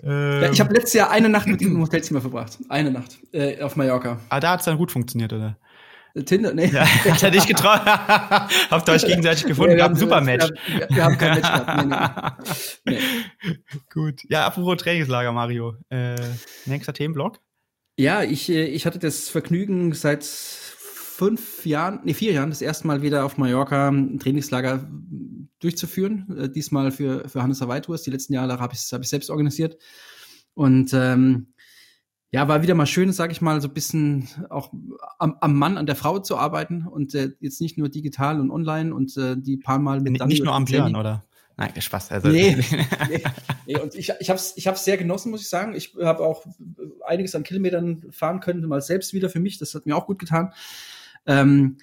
Ja, 0.03 0.51
ich 0.51 0.59
habe 0.59 0.73
letztes 0.73 0.93
Jahr 0.93 1.09
eine 1.11 1.29
Nacht 1.29 1.47
mit 1.47 1.61
ihm 1.61 1.75
im 1.75 1.81
Hotelzimmer 1.81 2.19
verbracht. 2.19 2.57
Eine 2.67 2.91
Nacht 2.91 3.17
äh, 3.31 3.61
auf 3.61 3.77
Mallorca. 3.77 4.19
Ah, 4.27 4.41
da 4.41 4.51
hat 4.51 4.59
es 4.59 4.65
dann 4.65 4.77
gut 4.77 4.91
funktioniert, 4.91 5.31
oder? 5.31 5.55
Tinder, 6.25 6.53
nee. 6.53 6.67
Ja, 6.67 6.85
hat 7.05 7.23
er 7.23 7.31
dich 7.31 7.47
getroffen? 7.47 7.85
Habt 8.69 8.87
ihr 8.87 8.93
euch 8.93 9.05
gegenseitig 9.05 9.45
gefunden? 9.45 9.75
Wir 9.75 9.83
haben 9.83 9.93
ein 9.93 9.99
super 9.99 10.21
Match. 10.21 10.49
Wir, 10.67 10.87
wir, 10.89 11.03
haben 11.03 11.17
kein 11.17 11.35
Match 11.35 11.47
gehabt. 11.47 11.87
Nee, 12.85 12.95
nee. 12.95 12.99
nee. 13.45 13.59
Gut. 13.91 14.21
Ja, 14.29 14.45
apropos 14.45 14.77
Trainingslager, 14.77 15.31
Mario. 15.31 15.75
Äh, 15.89 16.15
nächster 16.65 16.93
Themenblock? 16.93 17.39
Ja, 17.97 18.23
ich, 18.23 18.49
äh, 18.49 18.65
ich 18.65 18.85
hatte 18.85 18.99
das 18.99 19.29
Vergnügen 19.29 19.93
seit 19.93 20.23
fünf 20.23 21.65
Jahren, 21.65 22.01
nee, 22.03 22.13
vier 22.13 22.31
Jahren, 22.31 22.51
das 22.51 22.61
erste 22.61 22.85
Mal 22.85 23.01
wieder 23.01 23.25
auf 23.25 23.37
Mallorca 23.37 23.89
ein 23.89 24.19
Trainingslager 24.19 24.87
durchzuführen. 25.59 26.37
Äh, 26.37 26.49
diesmal 26.49 26.91
für, 26.91 27.27
für 27.27 27.41
Hannes 27.41 27.61
Hawaii 27.61 27.81
Tours. 27.81 28.03
Die 28.03 28.11
letzten 28.11 28.33
Jahre 28.33 28.59
habe 28.59 28.73
ich 28.73 28.79
es 28.79 28.91
hab 28.91 29.01
ich 29.01 29.09
selbst 29.09 29.29
organisiert. 29.29 29.77
Und 30.53 30.93
ähm, 30.93 31.53
ja, 32.31 32.47
war 32.47 32.61
wieder 32.61 32.75
mal 32.75 32.85
schön, 32.85 33.13
sag 33.13 33.31
ich 33.31 33.41
mal, 33.41 33.61
so 33.61 33.67
ein 33.69 33.73
bisschen 33.73 34.27
auch 34.49 34.71
am, 35.17 35.37
am 35.39 35.55
Mann, 35.57 35.77
an 35.77 35.85
der 35.85 35.95
Frau 35.95 36.19
zu 36.19 36.37
arbeiten 36.37 36.85
und 36.85 37.15
äh, 37.15 37.31
jetzt 37.39 37.61
nicht 37.61 37.77
nur 37.77 37.89
digital 37.89 38.41
und 38.41 38.51
online 38.51 38.93
und 38.93 39.15
äh, 39.17 39.35
die 39.37 39.57
paar 39.57 39.79
Mal 39.79 40.01
mit 40.01 40.25
Nicht 40.25 40.43
nur 40.43 40.53
am 40.53 40.65
Björn, 40.65 40.95
oder? 40.95 41.23
Nein, 41.55 41.71
Spaß. 41.79 42.11
Also. 42.11 42.27
Nee, 42.27 42.55
nee, 43.09 43.23
nee, 43.65 43.79
und 43.79 43.95
ich, 43.95 44.11
ich 44.19 44.29
habe 44.29 44.37
es 44.37 44.55
ich 44.57 44.67
hab's 44.67 44.85
sehr 44.85 44.97
genossen, 44.97 45.31
muss 45.31 45.41
ich 45.41 45.49
sagen. 45.49 45.73
Ich 45.73 45.95
habe 45.99 46.23
auch 46.23 46.45
einiges 47.05 47.33
an 47.33 47.43
Kilometern 47.43 48.03
fahren 48.11 48.41
können, 48.41 48.67
mal 48.67 48.81
selbst 48.81 49.13
wieder 49.13 49.29
für 49.29 49.39
mich. 49.39 49.57
Das 49.57 49.73
hat 49.73 49.85
mir 49.85 49.95
auch 49.95 50.05
gut 50.05 50.19
getan. 50.19 50.53
Ähm, 51.25 51.77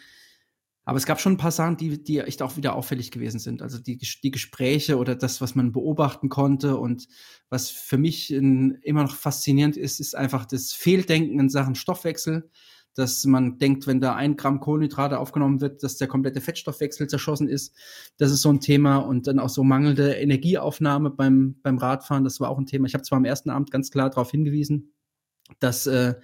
aber 0.84 0.98
es 0.98 1.06
gab 1.06 1.20
schon 1.20 1.34
ein 1.34 1.38
paar 1.38 1.50
Sachen, 1.50 1.76
die, 1.76 2.02
die 2.02 2.20
echt 2.20 2.42
auch 2.42 2.56
wieder 2.56 2.74
auffällig 2.74 3.10
gewesen 3.10 3.38
sind. 3.38 3.62
Also 3.62 3.78
die, 3.78 3.96
die 3.96 4.30
Gespräche 4.30 4.98
oder 4.98 5.16
das, 5.16 5.40
was 5.40 5.54
man 5.54 5.72
beobachten 5.72 6.28
konnte 6.28 6.76
und 6.76 7.08
was 7.48 7.70
für 7.70 7.96
mich 7.96 8.32
in, 8.32 8.78
immer 8.82 9.04
noch 9.04 9.16
faszinierend 9.16 9.76
ist, 9.76 9.98
ist 9.98 10.14
einfach 10.14 10.44
das 10.44 10.72
Fehldenken 10.72 11.40
in 11.40 11.48
Sachen 11.48 11.74
Stoffwechsel. 11.74 12.50
dass 12.94 13.24
man 13.24 13.58
denkt, 13.58 13.86
wenn 13.86 14.00
da 14.00 14.14
ein 14.14 14.36
Gramm 14.36 14.60
Kohlenhydrate 14.60 15.18
aufgenommen 15.18 15.60
wird, 15.60 15.82
dass 15.82 15.96
der 15.96 16.06
komplette 16.06 16.40
Fettstoffwechsel 16.40 17.08
zerschossen 17.08 17.48
ist. 17.48 17.74
Das 18.18 18.30
ist 18.30 18.42
so 18.42 18.52
ein 18.52 18.60
Thema. 18.60 18.98
Und 18.98 19.26
dann 19.26 19.40
auch 19.40 19.48
so 19.48 19.64
mangelnde 19.64 20.12
Energieaufnahme 20.12 21.10
beim, 21.10 21.56
beim 21.62 21.78
Radfahren, 21.78 22.24
das 22.24 22.40
war 22.40 22.50
auch 22.50 22.58
ein 22.58 22.66
Thema. 22.66 22.86
Ich 22.86 22.94
habe 22.94 23.02
zwar 23.02 23.16
am 23.16 23.24
ersten 23.24 23.50
Abend 23.50 23.70
ganz 23.70 23.90
klar 23.90 24.10
darauf 24.10 24.30
hingewiesen, 24.30 24.92
dass 25.58 25.86
äh, 25.86 26.14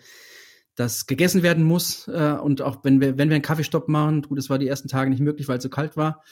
das 0.74 1.06
gegessen 1.06 1.42
werden 1.42 1.64
muss. 1.64 2.08
Äh, 2.08 2.36
und 2.42 2.62
auch 2.62 2.84
wenn 2.84 3.00
wir, 3.00 3.18
wenn 3.18 3.28
wir 3.28 3.34
einen 3.34 3.42
Kaffeestopp 3.42 3.88
machen, 3.88 4.22
gut, 4.22 4.38
das 4.38 4.50
war 4.50 4.58
die 4.58 4.68
ersten 4.68 4.88
Tage 4.88 5.10
nicht 5.10 5.20
möglich, 5.20 5.48
weil 5.48 5.58
es 5.58 5.62
so 5.62 5.68
kalt 5.68 5.96
war. 5.96 6.22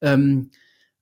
Ähm, 0.00 0.50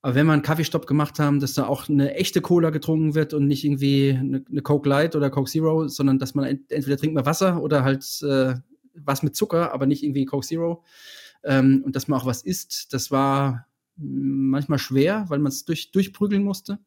aber 0.03 0.17
wenn 0.17 0.27
wir 0.27 0.33
einen 0.33 0.43
Kaffeestopp 0.43 0.87
gemacht 0.87 1.21
haben, 1.21 1.39
dass 1.39 1.55
da 1.55 1.67
auch 1.67 1.89
eine 1.89 2.15
echte 2.15 2.41
Cola 2.41 2.71
getrunken 2.71 3.15
wird 3.15 3.35
und 3.35 3.47
nicht 3.47 3.65
irgendwie 3.65 4.11
eine, 4.11 4.45
eine 4.51 4.63
Coke 4.63 4.89
Light 4.89 5.15
oder 5.15 5.31
Coke 5.31 5.51
Zero, 5.51 5.87
sondern 5.87 6.19
dass 6.19 6.35
man 6.35 6.45
ent 6.45 6.73
entweder 6.73 6.97
trinkt 6.97 7.15
man 7.15 7.25
Wasser 7.25 7.63
oder 7.63 7.85
halt 7.85 8.05
äh, 8.23 8.55
was 8.95 9.23
mit 9.23 9.37
Zucker, 9.37 9.73
aber 9.73 9.87
nicht 9.87 10.03
irgendwie 10.03 10.25
Coke 10.25 10.47
Zero. 10.47 10.85
Ähm, 11.45 11.83
und 11.85 11.95
dass 11.95 12.09
man 12.09 12.21
auch 12.21 12.27
was 12.27 12.43
isst, 12.43 12.93
das 12.93 13.11
war 13.11 13.67
manchmal 13.97 14.79
schwer, 14.79 15.27
weil 15.29 15.39
man 15.39 15.51
es 15.51 15.65
durch, 15.65 15.93
durchprügeln 15.93 16.43
musste. 16.43 16.79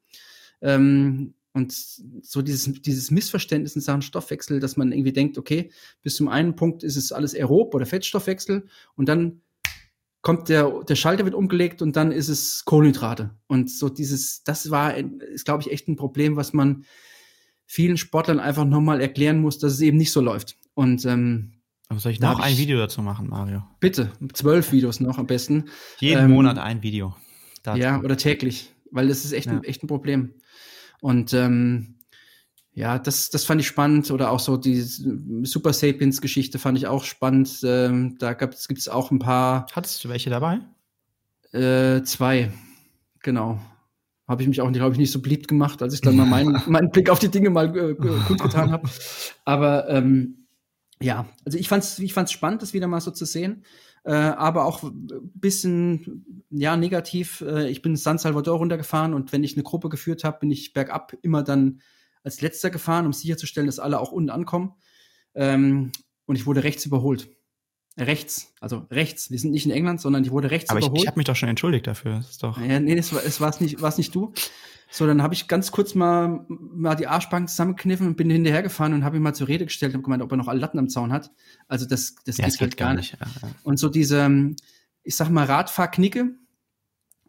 Ähm, 0.61 1.35
und 1.55 1.71
so 1.71 2.41
dieses, 2.41 2.69
dieses 2.81 3.11
Missverständnis 3.11 3.77
in 3.77 3.81
Sachen 3.81 4.01
Stoffwechsel, 4.01 4.59
dass 4.59 4.75
man 4.75 4.91
irgendwie 4.91 5.13
denkt, 5.13 5.37
okay, 5.37 5.71
bis 6.01 6.15
zum 6.15 6.27
einen 6.27 6.57
Punkt 6.57 6.83
ist 6.83 6.97
es 6.97 7.13
alles 7.13 7.33
aerob 7.33 7.73
oder 7.73 7.85
Fettstoffwechsel 7.85 8.67
und 8.95 9.07
dann 9.07 9.41
kommt 10.21 10.49
der, 10.49 10.83
der 10.83 10.95
Schalter 10.95 11.23
wird 11.23 11.33
umgelegt 11.33 11.81
und 11.81 11.95
dann 11.95 12.11
ist 12.11 12.27
es 12.27 12.65
Kohlenhydrate. 12.65 13.29
Und 13.47 13.71
so 13.71 13.87
dieses, 13.87 14.43
das 14.43 14.69
war, 14.69 14.97
ist 14.97 15.45
glaube 15.45 15.61
ich 15.61 15.71
echt 15.71 15.87
ein 15.87 15.95
Problem, 15.95 16.35
was 16.35 16.51
man 16.51 16.83
vielen 17.65 17.95
Sportlern 17.95 18.41
einfach 18.41 18.65
nochmal 18.65 18.99
erklären 18.99 19.39
muss, 19.39 19.57
dass 19.57 19.71
es 19.71 19.79
eben 19.79 19.97
nicht 19.97 20.11
so 20.11 20.19
läuft. 20.19 20.57
Und 20.73 21.05
ähm, 21.05 21.53
aber 21.87 22.01
soll 22.01 22.11
ich 22.11 22.19
noch 22.19 22.41
ein 22.41 22.51
ich, 22.51 22.59
Video 22.59 22.77
dazu 22.77 23.01
machen, 23.01 23.29
Mario? 23.29 23.63
Bitte, 23.79 24.11
zwölf 24.33 24.73
Videos 24.73 24.99
noch 24.99 25.19
am 25.19 25.27
besten. 25.27 25.69
Jeden 25.99 26.25
ähm, 26.25 26.31
Monat 26.31 26.57
ein 26.57 26.83
Video. 26.83 27.15
Dazu. 27.63 27.79
Ja, 27.79 28.01
oder 28.01 28.17
täglich, 28.17 28.73
weil 28.91 29.07
das 29.07 29.23
ist 29.23 29.31
echt, 29.31 29.45
ja. 29.45 29.53
ein, 29.53 29.63
echt 29.63 29.83
ein 29.83 29.87
Problem. 29.87 30.33
Und 31.05 31.35
ähm, 31.35 31.99
ja, 32.73 32.97
das, 32.97 33.29
das 33.29 33.45
fand 33.45 33.61
ich 33.61 33.67
spannend. 33.67 34.09
Oder 34.09 34.31
auch 34.31 34.39
so 34.39 34.57
die 34.57 34.81
Super 34.81 35.71
Sapiens-Geschichte 35.71 36.57
fand 36.57 36.79
ich 36.79 36.87
auch 36.87 37.03
spannend. 37.03 37.59
Ähm, 37.63 38.17
da 38.17 38.33
gibt 38.33 38.55
es 38.55 38.87
auch 38.87 39.11
ein 39.11 39.19
paar. 39.19 39.67
Hattest 39.71 40.03
du 40.03 40.09
welche 40.09 40.31
dabei? 40.31 40.61
Äh, 41.51 42.01
zwei, 42.05 42.51
genau. 43.21 43.59
Habe 44.27 44.41
ich 44.41 44.47
mich 44.47 44.61
auch, 44.61 44.71
glaube 44.71 44.93
ich, 44.93 44.97
nicht 44.97 45.11
so 45.11 45.21
beliebt 45.21 45.47
gemacht, 45.47 45.83
als 45.83 45.93
ich 45.93 46.01
dann 46.01 46.15
mal 46.15 46.25
meinen, 46.25 46.59
meinen 46.65 46.89
Blick 46.89 47.11
auf 47.11 47.19
die 47.19 47.29
Dinge 47.29 47.51
mal 47.51 47.77
äh, 47.77 47.93
gut 47.93 48.41
getan 48.41 48.71
habe. 48.71 48.89
Aber 49.45 49.87
ähm, 49.87 50.47
ja, 50.99 51.27
also 51.45 51.59
ich 51.59 51.69
fand's, 51.69 51.99
ich 51.99 52.13
fand's 52.13 52.31
spannend, 52.31 52.63
das 52.63 52.73
wieder 52.73 52.87
mal 52.87 52.99
so 52.99 53.11
zu 53.11 53.25
sehen. 53.25 53.63
Äh, 54.05 54.11
aber 54.13 54.65
auch 54.65 54.83
ein 54.83 55.31
bisschen 55.33 56.45
ja 56.51 56.77
negativ. 56.77 57.41
Äh, 57.41 57.69
ich 57.69 57.81
bin 57.81 57.95
San 57.95 58.19
Salvador 58.19 58.59
runtergefahren 58.59 59.15
und 59.15 59.33
wenn 59.33 59.43
ich 59.43 59.55
eine 59.55 59.63
Gruppe 59.63 59.89
geführt 59.89 60.23
habe, 60.23 60.39
bin 60.41 60.51
ich 60.51 60.73
bergab 60.73 61.13
immer 61.23 61.41
dann 61.41 61.81
als 62.23 62.39
letzter 62.41 62.69
gefahren, 62.69 63.07
um 63.07 63.13
sicherzustellen, 63.13 63.65
dass 63.65 63.79
alle 63.79 63.99
auch 63.99 64.11
unten 64.11 64.29
ankommen. 64.29 64.73
Ähm, 65.33 65.91
und 66.27 66.35
ich 66.35 66.45
wurde 66.45 66.63
rechts 66.63 66.85
überholt. 66.85 67.29
Rechts, 67.97 68.53
also 68.59 68.85
rechts. 68.91 69.31
Wir 69.31 69.39
sind 69.39 69.51
nicht 69.51 69.65
in 69.65 69.71
England, 69.71 70.01
sondern 70.01 70.23
ich 70.23 70.29
wurde 70.29 70.51
rechts 70.51 70.69
aber 70.69 70.79
überholt. 70.79 70.91
Aber 70.91 70.97
ich, 70.97 71.03
ich 71.03 71.07
habe 71.07 71.19
mich 71.19 71.25
doch 71.25 71.35
schon 71.35 71.49
entschuldigt 71.49 71.87
dafür. 71.87 72.17
Das 72.17 72.29
ist 72.29 72.43
doch. 72.43 72.59
Ja, 72.61 72.79
nee, 72.79 72.95
es 72.95 73.11
war 73.11 73.23
es 73.23 73.41
war's 73.41 73.59
nicht, 73.59 73.81
war's 73.81 73.97
nicht 73.97 74.13
du. 74.13 74.33
So, 74.89 75.05
dann 75.07 75.21
habe 75.21 75.33
ich 75.33 75.47
ganz 75.47 75.71
kurz 75.71 75.95
mal, 75.95 76.45
mal 76.47 76.95
die 76.95 77.07
Arschbank 77.07 77.49
zusammengekniffen 77.49 78.07
und 78.07 78.17
bin 78.17 78.29
hinterhergefahren 78.29 78.93
und 78.93 79.03
habe 79.03 79.17
ihn 79.17 79.23
mal 79.23 79.33
zur 79.33 79.47
Rede 79.47 79.65
gestellt 79.65 79.95
und 79.95 80.03
gemeint, 80.03 80.21
ob 80.21 80.31
er 80.31 80.37
noch 80.37 80.47
alle 80.47 80.59
Latten 80.59 80.79
am 80.79 80.89
Zaun 80.89 81.11
hat. 81.11 81.31
Also 81.67 81.85
das, 81.85 82.15
das 82.25 82.37
ja, 82.37 82.47
geht, 82.47 82.61
halt 82.61 82.77
gar 82.77 82.93
nicht. 82.93 83.19
nicht. 83.19 83.55
Und 83.63 83.77
so 83.77 83.89
diese, 83.89 84.55
ich 85.03 85.15
sag 85.15 85.29
mal, 85.29 85.45
Radfahrknicke 85.45 86.35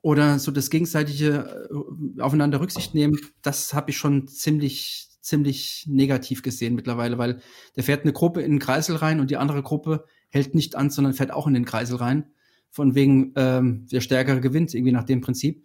oder 0.03 0.39
so 0.39 0.51
das 0.51 0.71
gegenseitige 0.71 1.69
äh, 2.17 2.21
aufeinander 2.21 2.61
Rücksicht 2.61 2.95
nehmen, 2.95 3.19
das 3.43 3.75
habe 3.75 3.91
ich 3.91 3.97
schon 3.97 4.29
ziemlich, 4.29 5.09
ziemlich 5.21 5.87
negativ 5.89 6.43
gesehen 6.43 6.75
mittlerweile, 6.75 7.19
weil 7.19 7.41
der 7.75 7.83
fährt 7.83 8.03
eine 8.03 8.13
Gruppe 8.13 8.43
in 8.43 8.53
den 8.53 8.61
Kreisel 8.61 8.97
rein 8.97 9.19
und 9.19 9.31
die 9.31 9.37
andere 9.37 9.63
Gruppe 9.63 10.05
hält 10.29 10.55
nicht 10.55 10.77
an, 10.77 10.91
sondern 10.91 11.15
fährt 11.15 11.33
auch 11.33 11.47
in 11.47 11.55
den 11.55 11.65
Kreisel 11.65 11.97
rein. 11.97 12.31
Von 12.71 12.95
wegen 12.95 13.33
ähm, 13.37 13.87
der 13.91 14.01
Stärkere 14.01 14.41
gewinnt, 14.41 14.75
irgendwie 14.75 14.93
nach 14.93 15.05
dem 15.05 15.23
Prinzip. 15.23 15.65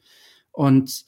Und 0.52 1.04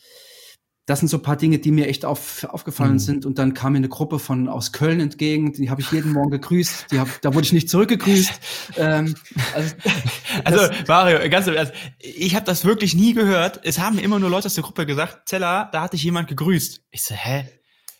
das 0.85 0.99
sind 0.99 1.07
so 1.07 1.17
ein 1.17 1.23
paar 1.23 1.37
Dinge, 1.37 1.59
die 1.59 1.71
mir 1.71 1.87
echt 1.87 2.03
auf, 2.03 2.43
aufgefallen 2.43 2.93
mhm. 2.93 2.99
sind. 2.99 3.25
Und 3.25 3.39
dann 3.39 3.53
kam 3.53 3.73
mir 3.73 3.77
eine 3.77 3.87
Gruppe 3.87 4.19
von 4.19 4.49
aus 4.49 4.73
Köln 4.73 4.99
entgegen, 4.99 5.53
die 5.53 5.69
habe 5.69 5.79
ich 5.79 5.91
jeden 5.91 6.11
Morgen 6.11 6.31
gegrüßt. 6.31 6.87
Die 6.91 6.99
hab, 6.99 7.21
da 7.21 7.33
wurde 7.33 7.45
ich 7.45 7.53
nicht 7.53 7.69
zurückgegrüßt. 7.69 8.31
ähm, 8.77 9.15
also, 9.53 9.75
also 10.43 10.73
Mario, 10.87 11.29
ganz 11.29 11.47
Ernst, 11.47 11.73
ich 11.99 12.35
habe 12.35 12.45
das 12.45 12.65
wirklich 12.65 12.95
nie 12.95 13.13
gehört. 13.13 13.61
Es 13.63 13.79
haben 13.79 13.97
immer 13.97 14.19
nur 14.19 14.29
Leute 14.29 14.47
aus 14.47 14.55
der 14.55 14.63
Gruppe 14.63 14.85
gesagt, 14.85 15.29
Zella, 15.29 15.69
da 15.71 15.83
hat 15.83 15.93
dich 15.93 16.03
jemand 16.03 16.27
gegrüßt. 16.27 16.81
Ich 16.91 17.03
so, 17.03 17.15
hä? 17.15 17.47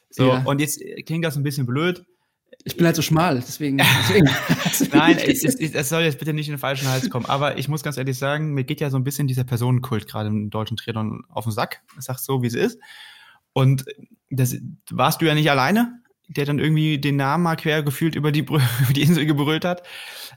So, 0.09 0.27
ja. 0.27 0.43
und 0.43 0.59
jetzt 0.59 0.81
klingt 1.05 1.23
das 1.23 1.38
ein 1.38 1.43
bisschen 1.43 1.65
blöd. 1.65 2.05
Ich 2.66 2.78
bin 2.78 2.86
halt 2.86 2.95
so 2.95 3.01
schmal, 3.01 3.36
deswegen. 3.36 3.78
deswegen. 3.78 4.28
Nein, 4.97 5.18
es, 5.18 5.43
es, 5.43 5.89
soll 5.89 6.03
jetzt 6.03 6.20
bitte 6.20 6.34
nicht 6.34 6.47
in 6.47 6.53
den 6.53 6.59
falschen 6.59 6.88
Hals 6.88 7.09
kommen. 7.09 7.26
Aber 7.26 7.57
ich 7.57 7.68
muss 7.68 7.84
ganz 7.84 7.97
ehrlich 7.97 8.18
sagen, 8.18 8.53
mir 8.53 8.64
geht 8.64 8.80
ja 8.80 8.89
so 8.89 8.95
ein 8.95 9.03
bisschen 9.03 9.28
dieser 9.28 9.43
Personenkult 9.43 10.07
gerade 10.07 10.30
im 10.30 10.49
deutschen 10.49 10.78
Triathlon 10.78 11.26
auf 11.30 11.43
den 11.43 11.51
Sack. 11.51 11.82
Ich 11.97 12.05
sag's 12.05 12.24
so, 12.24 12.41
wie 12.41 12.47
es 12.47 12.53
ist. 12.53 12.80
Und 13.51 13.86
das 14.30 14.55
warst 14.89 15.22
du 15.22 15.26
ja 15.26 15.36
nicht 15.36 15.51
alleine, 15.51 15.99
der 16.30 16.45
dann 16.45 16.57
irgendwie 16.57 16.99
den 16.99 17.18
Namen 17.18 17.43
mal 17.43 17.57
quer 17.57 17.84
gefühlt 17.84 18.16
über 18.16 18.32
die, 18.32 18.39
über 18.43 18.93
die 18.95 19.01
Insel 19.01 19.26
gebrüllt 19.26 19.66
hat. 19.66 19.84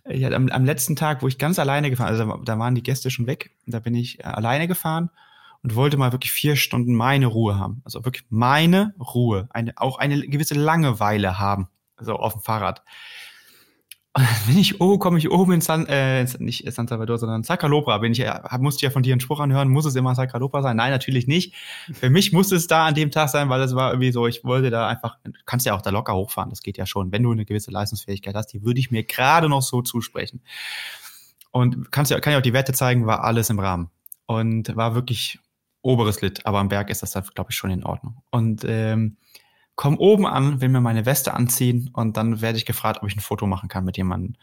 Ich 0.09 0.25
hatte 0.25 0.35
am, 0.35 0.49
am 0.49 0.65
letzten 0.65 0.97
Tag, 0.97 1.23
wo 1.23 1.29
ich 1.29 1.39
ganz 1.39 1.61
alleine 1.61 1.91
gefahren, 1.91 2.09
also 2.09 2.43
da 2.45 2.59
waren 2.59 2.75
die 2.75 2.83
Gäste 2.83 3.11
schon 3.11 3.29
weg, 3.29 3.53
da 3.67 3.79
bin 3.79 3.95
ich 3.95 4.19
äh, 4.21 4.25
alleine 4.25 4.67
gefahren 4.67 5.11
und 5.63 5.77
wollte 5.77 5.97
mal 5.97 6.13
wirklich 6.13 6.33
vier 6.33 6.57
Stunden 6.57 6.95
meine 6.95 7.27
Ruhe 7.27 7.57
haben. 7.59 7.83
Also 7.85 8.05
wirklich 8.05 8.27
meine 8.31 8.95
Ruhe, 8.99 9.49
eine, 9.51 9.75
auch 9.77 9.99
eine 9.99 10.27
gewisse 10.27 10.55
Langeweile 10.55 11.39
haben 11.39 11.69
so 12.01 12.17
auf 12.17 12.35
dem 12.35 12.43
Fahrrad. 12.43 12.83
Und 14.17 14.25
dann 14.25 14.47
bin 14.47 14.59
ich, 14.59 14.81
oh, 14.81 14.97
komme 14.97 15.19
ich 15.19 15.31
oben 15.31 15.53
in 15.53 15.61
San, 15.61 15.85
äh, 15.87 16.25
nicht 16.39 16.73
San 16.73 16.89
Salvador, 16.89 17.19
sondern 17.19 17.45
Zacalobra. 17.45 17.99
Bin 17.99 18.13
ich, 18.13 18.27
hab, 18.27 18.61
musste 18.63 18.79
ich 18.79 18.83
ja 18.83 18.91
von 18.91 19.03
dir 19.03 19.13
einen 19.13 19.21
Spruch 19.21 19.41
anhören, 19.41 19.69
muss 19.69 19.85
es 19.85 19.95
immer 19.95 20.15
Zacalobra 20.15 20.63
sein? 20.63 20.77
Nein, 20.77 20.91
natürlich 20.91 21.27
nicht. 21.27 21.55
Für 21.93 22.09
mich 22.09 22.33
musste 22.33 22.57
es 22.57 22.67
da 22.67 22.87
an 22.87 22.95
dem 22.95 23.11
Tag 23.11 23.29
sein, 23.29 23.51
weil 23.51 23.61
es 23.61 23.75
war 23.75 23.91
irgendwie 23.91 24.13
so, 24.13 24.27
ich 24.27 24.43
wollte 24.43 24.71
da 24.71 24.89
einfach, 24.89 25.19
du 25.23 25.33
kannst 25.45 25.67
ja 25.67 25.75
auch 25.75 25.83
da 25.83 25.91
locker 25.91 26.15
hochfahren, 26.15 26.49
das 26.49 26.63
geht 26.63 26.79
ja 26.79 26.87
schon. 26.87 27.13
Wenn 27.13 27.23
du 27.23 27.33
eine 27.33 27.45
gewisse 27.45 27.71
Leistungsfähigkeit 27.71 28.35
hast, 28.35 28.47
die 28.55 28.63
würde 28.63 28.81
ich 28.81 28.91
mir 28.91 29.05
gerade 29.05 29.51
noch 29.51 29.63
so 29.63 29.83
zusprechen. 29.83 30.41
Und 31.51 31.93
kannst 31.93 32.11
ja, 32.11 32.19
kann 32.19 32.33
ja 32.33 32.39
auch 32.39 32.43
die 32.43 32.55
Werte 32.55 32.73
zeigen, 32.73 33.07
war 33.07 33.23
alles 33.23 33.51
im 33.51 33.59
Rahmen. 33.59 33.91
Und 34.25 34.75
war 34.77 34.95
wirklich 34.95 35.41
oberes 35.83 36.23
Lit, 36.23 36.45
aber 36.47 36.59
am 36.59 36.69
Berg 36.69 36.89
ist 36.89 37.03
das 37.03 37.13
dann, 37.13 37.25
glaube 37.35 37.51
ich, 37.51 37.57
schon 37.57 37.71
in 37.71 37.85
Ordnung. 37.85 38.17
Und 38.31 38.65
ähm, 38.67 39.19
komm 39.77 39.99
oben 39.99 40.27
an, 40.27 40.61
will 40.61 40.71
mir 40.71 40.81
meine 40.81 41.07
Weste 41.07 41.35
anziehen 41.35 41.91
und 41.93 42.17
dann 42.17 42.41
werde 42.41 42.59
ich 42.59 42.67
gefragt, 42.67 43.01
ob 43.03 43.09
ich 43.09 43.17
ein 43.17 43.21
Foto 43.21 43.47
machen 43.47 43.69
kann 43.69 43.85
mit 43.85 43.97
jemandem. 43.97 44.37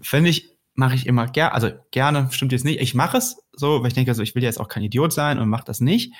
Finde 0.00 0.30
ich, 0.30 0.56
mache 0.74 0.94
ich 0.94 1.06
immer 1.06 1.26
gerne, 1.26 1.52
also 1.52 1.70
gerne, 1.90 2.28
stimmt 2.30 2.52
jetzt 2.52 2.64
nicht. 2.64 2.80
Ich 2.80 2.94
mache 2.94 3.18
es 3.18 3.42
so, 3.52 3.80
weil 3.80 3.88
ich 3.88 3.94
denke, 3.94 4.12
also 4.12 4.22
ich 4.22 4.36
will 4.36 4.44
jetzt 4.44 4.60
auch 4.60 4.68
kein 4.68 4.84
Idiot 4.84 5.12
sein 5.12 5.40
und 5.40 5.48
mache 5.48 5.64
das 5.64 5.80
nicht. 5.80 6.14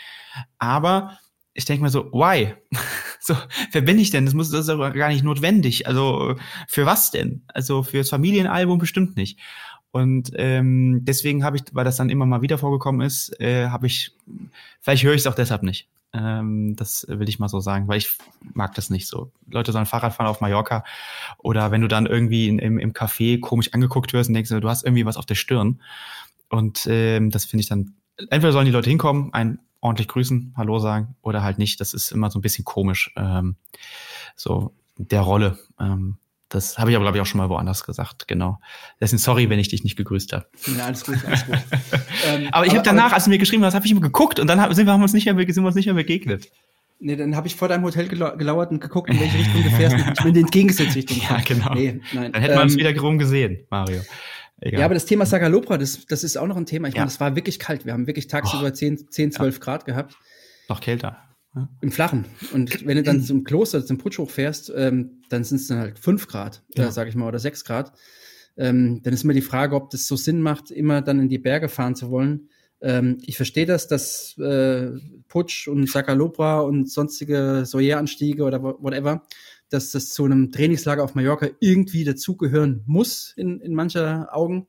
Aber 0.58 1.16
ich 1.54 1.64
denke 1.64 1.84
mir 1.84 1.90
so, 1.90 2.12
why? 2.12 2.54
so, 3.20 3.36
wer 3.70 3.82
bin 3.82 3.98
ich 3.98 4.10
denn? 4.10 4.24
Das 4.24 4.34
muss 4.34 4.50
das 4.50 4.62
ist 4.62 4.68
aber 4.68 4.90
gar 4.90 5.08
nicht 5.08 5.24
notwendig. 5.24 5.86
Also 5.86 6.34
für 6.66 6.86
was 6.86 7.12
denn? 7.12 7.44
Also 7.48 7.84
fürs 7.84 8.10
Familienalbum 8.10 8.78
bestimmt 8.78 9.16
nicht. 9.16 9.38
Und 9.90 10.32
ähm, 10.34 11.04
deswegen 11.04 11.44
habe 11.44 11.56
ich, 11.56 11.64
weil 11.72 11.84
das 11.84 11.96
dann 11.96 12.10
immer 12.10 12.26
mal 12.26 12.42
wieder 12.42 12.58
vorgekommen 12.58 13.00
ist, 13.00 13.38
äh, 13.40 13.68
habe 13.68 13.86
ich, 13.86 14.12
vielleicht 14.80 15.02
höre 15.02 15.14
ich 15.14 15.22
es 15.22 15.26
auch 15.26 15.34
deshalb 15.34 15.62
nicht. 15.62 15.88
Ähm, 16.12 16.74
das 16.76 17.06
will 17.08 17.28
ich 17.28 17.38
mal 17.38 17.48
so 17.48 17.60
sagen, 17.60 17.88
weil 17.88 17.98
ich 17.98 18.16
mag 18.54 18.74
das 18.74 18.90
nicht 18.90 19.06
so. 19.06 19.30
Leute 19.50 19.72
sollen 19.72 19.86
Fahrrad 19.86 20.14
fahren 20.14 20.26
auf 20.26 20.40
Mallorca 20.40 20.84
oder 21.38 21.70
wenn 21.70 21.82
du 21.82 21.88
dann 21.88 22.06
irgendwie 22.06 22.48
in, 22.48 22.58
im, 22.58 22.78
im 22.78 22.92
Café 22.92 23.40
komisch 23.40 23.72
angeguckt 23.74 24.12
wirst 24.12 24.28
und 24.28 24.34
denkst, 24.34 24.50
du 24.50 24.68
hast 24.68 24.84
irgendwie 24.84 25.06
was 25.06 25.16
auf 25.16 25.26
der 25.26 25.34
Stirn. 25.34 25.80
Und 26.48 26.86
ähm, 26.88 27.30
das 27.30 27.44
finde 27.44 27.62
ich 27.62 27.68
dann, 27.68 27.94
entweder 28.30 28.52
sollen 28.52 28.66
die 28.66 28.72
Leute 28.72 28.88
hinkommen, 28.88 29.32
einen 29.34 29.58
ordentlich 29.80 30.08
grüßen, 30.08 30.54
Hallo 30.56 30.78
sagen 30.78 31.14
oder 31.22 31.42
halt 31.42 31.58
nicht. 31.58 31.80
Das 31.80 31.94
ist 31.94 32.10
immer 32.10 32.30
so 32.30 32.38
ein 32.38 32.42
bisschen 32.42 32.64
komisch, 32.64 33.12
ähm, 33.16 33.56
so 34.34 34.72
der 34.96 35.20
Rolle. 35.20 35.58
Ähm, 35.78 36.16
das 36.48 36.78
habe 36.78 36.90
ich 36.90 36.96
aber, 36.96 37.04
glaube 37.04 37.18
ich, 37.18 37.22
auch 37.22 37.26
schon 37.26 37.38
mal 37.38 37.48
woanders 37.48 37.84
gesagt, 37.84 38.26
genau. 38.26 38.58
Deswegen 39.00 39.18
sorry, 39.18 39.50
wenn 39.50 39.58
ich 39.58 39.68
dich 39.68 39.84
nicht 39.84 39.96
gegrüßt 39.96 40.32
habe. 40.32 40.46
Ja, 40.76 40.86
alles 40.86 41.04
gut, 41.04 41.18
alles 41.26 41.46
gut. 41.46 41.56
ähm, 42.26 42.48
aber 42.52 42.66
ich 42.66 42.72
habe 42.72 42.82
danach, 42.82 43.12
als 43.12 43.24
du 43.24 43.30
mir 43.30 43.38
geschrieben 43.38 43.64
hast, 43.64 43.74
habe 43.74 43.84
ich 43.84 43.92
immer 43.92 44.00
geguckt 44.00 44.40
und 44.40 44.46
dann 44.46 44.74
sind 44.74 44.86
wir, 44.86 44.92
haben 44.92 45.02
uns 45.02 45.12
nicht 45.12 45.26
mehr, 45.26 45.34
sind 45.36 45.62
wir 45.62 45.66
uns 45.66 45.76
nicht 45.76 45.86
mehr 45.86 45.94
begegnet. 45.94 46.50
Nee, 47.00 47.16
dann 47.16 47.36
habe 47.36 47.46
ich 47.46 47.54
vor 47.54 47.68
deinem 47.68 47.84
Hotel 47.84 48.08
gelauert 48.08 48.70
und 48.70 48.80
geguckt, 48.80 49.10
in 49.10 49.20
welche 49.20 49.38
Richtung 49.38 49.62
du 49.62 49.70
fährst. 49.70 49.96
ich 49.96 50.18
bin 50.18 50.28
in 50.28 50.34
die 50.34 50.40
entgegengesetzte 50.40 50.96
Richtung. 50.96 51.18
Ja, 51.30 51.40
genau. 51.44 51.74
Nee, 51.74 52.00
nein. 52.12 52.32
Dann 52.32 52.42
hätten 52.42 52.54
wir 52.54 52.62
uns 52.62 52.72
ähm, 52.72 52.78
wieder 52.80 53.00
rum 53.00 53.18
gesehen, 53.18 53.66
Mario. 53.70 54.00
Egal. 54.60 54.80
Ja, 54.80 54.86
aber 54.86 54.94
das 54.94 55.04
Thema 55.04 55.24
Sagalopra, 55.24 55.78
das, 55.78 56.06
das 56.06 56.24
ist 56.24 56.36
auch 56.36 56.48
noch 56.48 56.56
ein 56.56 56.66
Thema. 56.66 56.88
Ich 56.88 56.94
ja. 56.94 57.02
meine, 57.02 57.10
es 57.10 57.20
war 57.20 57.36
wirklich 57.36 57.60
kalt. 57.60 57.86
Wir 57.86 57.92
haben 57.92 58.08
wirklich 58.08 58.26
tagsüber 58.26 58.66
oh. 58.66 58.70
10, 58.70 59.10
10 59.10 59.30
12 59.30 59.54
ja. 59.54 59.60
Grad 59.60 59.84
gehabt. 59.84 60.16
Noch 60.68 60.80
kälter. 60.80 61.27
Im 61.80 61.90
Flachen. 61.90 62.24
Und 62.52 62.86
wenn 62.86 62.96
du 62.96 63.02
dann 63.02 63.22
zum 63.22 63.44
Kloster, 63.44 63.84
zum 63.84 63.98
Putsch 63.98 64.18
hochfährst, 64.18 64.72
ähm, 64.74 65.22
dann 65.28 65.44
sind 65.44 65.56
es 65.56 65.68
dann 65.68 65.78
halt 65.78 65.98
fünf 65.98 66.26
Grad, 66.28 66.62
ja. 66.76 66.88
äh, 66.88 66.92
sag 66.92 67.08
ich 67.08 67.14
mal, 67.14 67.28
oder 67.28 67.38
sechs 67.38 67.64
Grad. 67.64 67.92
Ähm, 68.56 69.00
dann 69.02 69.14
ist 69.14 69.24
immer 69.24 69.34
die 69.34 69.40
Frage, 69.40 69.76
ob 69.76 69.90
das 69.90 70.06
so 70.06 70.16
Sinn 70.16 70.42
macht, 70.42 70.70
immer 70.70 71.00
dann 71.00 71.20
in 71.20 71.28
die 71.28 71.38
Berge 71.38 71.68
fahren 71.68 71.94
zu 71.94 72.10
wollen. 72.10 72.48
Ähm, 72.80 73.18
ich 73.24 73.36
verstehe 73.36 73.66
das, 73.66 73.88
dass 73.88 74.36
äh, 74.38 74.90
Putsch 75.28 75.68
und 75.68 75.88
Sakalobra 75.88 76.60
und 76.60 76.90
sonstige 76.90 77.64
Soyer-Anstiege 77.64 78.44
oder 78.44 78.62
whatever, 78.62 79.22
dass 79.68 79.90
das 79.90 80.10
zu 80.10 80.24
einem 80.24 80.50
Trainingslager 80.50 81.04
auf 81.04 81.14
Mallorca 81.14 81.48
irgendwie 81.60 82.04
dazugehören 82.04 82.82
muss 82.86 83.32
in, 83.36 83.60
in 83.60 83.74
mancher 83.74 84.28
Augen. 84.32 84.66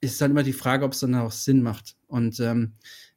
Ist 0.00 0.20
dann 0.20 0.32
immer 0.32 0.42
die 0.42 0.52
Frage, 0.52 0.84
ob 0.84 0.92
es 0.92 1.00
dann 1.00 1.14
auch 1.14 1.32
Sinn 1.32 1.62
macht. 1.62 1.96
Und 2.06 2.38
ähm, 2.40 2.74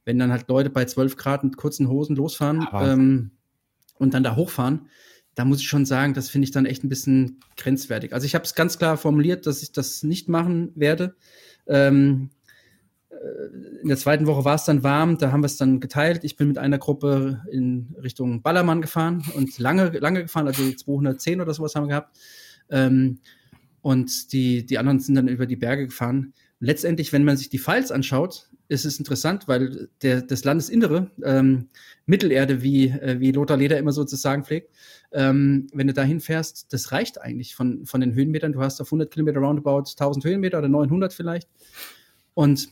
wenn 0.07 0.17
dann 0.17 0.31
halt 0.31 0.47
Leute 0.47 0.69
bei 0.69 0.85
12 0.85 1.17
Grad 1.17 1.43
mit 1.43 1.57
kurzen 1.57 1.89
Hosen 1.89 2.15
losfahren 2.15 2.65
ähm, 2.73 3.31
und 3.99 4.13
dann 4.13 4.23
da 4.23 4.37
hochfahren, 4.37 4.87
da 5.35 5.43
muss 5.43 5.59
ich 5.59 5.67
schon 5.67 5.85
sagen, 5.85 6.13
das 6.13 6.29
finde 6.29 6.45
ich 6.45 6.51
dann 6.51 6.65
echt 6.65 6.85
ein 6.85 6.89
bisschen 6.89 7.41
grenzwertig. 7.57 8.13
Also 8.13 8.25
ich 8.25 8.33
habe 8.33 8.45
es 8.45 8.55
ganz 8.55 8.77
klar 8.79 8.95
formuliert, 8.95 9.45
dass 9.45 9.61
ich 9.61 9.73
das 9.73 10.03
nicht 10.03 10.29
machen 10.29 10.71
werde. 10.75 11.15
Ähm, 11.67 12.29
äh, 13.09 13.81
in 13.81 13.89
der 13.89 13.97
zweiten 13.97 14.27
Woche 14.27 14.45
war 14.45 14.55
es 14.55 14.63
dann 14.63 14.81
warm, 14.81 15.17
da 15.17 15.33
haben 15.33 15.41
wir 15.41 15.47
es 15.47 15.57
dann 15.57 15.81
geteilt. 15.81 16.23
Ich 16.23 16.37
bin 16.37 16.47
mit 16.47 16.57
einer 16.57 16.77
Gruppe 16.77 17.43
in 17.51 17.93
Richtung 18.01 18.41
Ballermann 18.41 18.81
gefahren 18.81 19.21
und 19.35 19.59
lange, 19.59 19.89
lange 19.99 20.23
gefahren, 20.23 20.47
also 20.47 20.71
210 20.71 21.41
oder 21.41 21.53
sowas 21.53 21.75
haben 21.75 21.83
wir 21.83 21.89
gehabt. 21.89 22.17
Ähm, 22.69 23.19
und 23.81 24.31
die, 24.31 24.65
die 24.65 24.77
anderen 24.77 25.01
sind 25.01 25.15
dann 25.15 25.27
über 25.27 25.45
die 25.45 25.57
Berge 25.57 25.87
gefahren. 25.87 26.33
Letztendlich, 26.61 27.11
wenn 27.11 27.25
man 27.25 27.35
sich 27.35 27.49
die 27.49 27.59
Files 27.59 27.91
anschaut, 27.91 28.49
ist 28.69 28.85
es 28.85 28.99
interessant, 28.99 29.47
weil 29.47 29.89
der, 30.01 30.21
das 30.21 30.43
Landesinnere, 30.43 31.09
ähm, 31.23 31.69
Mittelerde, 32.05 32.61
wie, 32.61 32.89
äh, 32.89 33.19
wie 33.19 33.31
Lothar 33.31 33.57
Leder 33.57 33.77
immer 33.77 33.91
sozusagen 33.91 34.43
pflegt, 34.43 34.71
ähm, 35.11 35.67
wenn 35.73 35.87
du 35.87 35.93
da 35.93 36.03
hinfährst, 36.03 36.73
das 36.73 36.91
reicht 36.91 37.21
eigentlich 37.21 37.55
von, 37.55 37.85
von 37.85 38.01
den 38.01 38.13
Höhenmetern. 38.13 38.53
Du 38.53 38.61
hast 38.61 38.81
auf 38.81 38.87
100 38.87 39.09
Kilometer 39.11 39.39
roundabout 39.39 39.89
1000 39.91 40.25
Höhenmeter 40.25 40.59
oder 40.59 40.67
900 40.67 41.13
vielleicht. 41.13 41.47
Und 42.33 42.69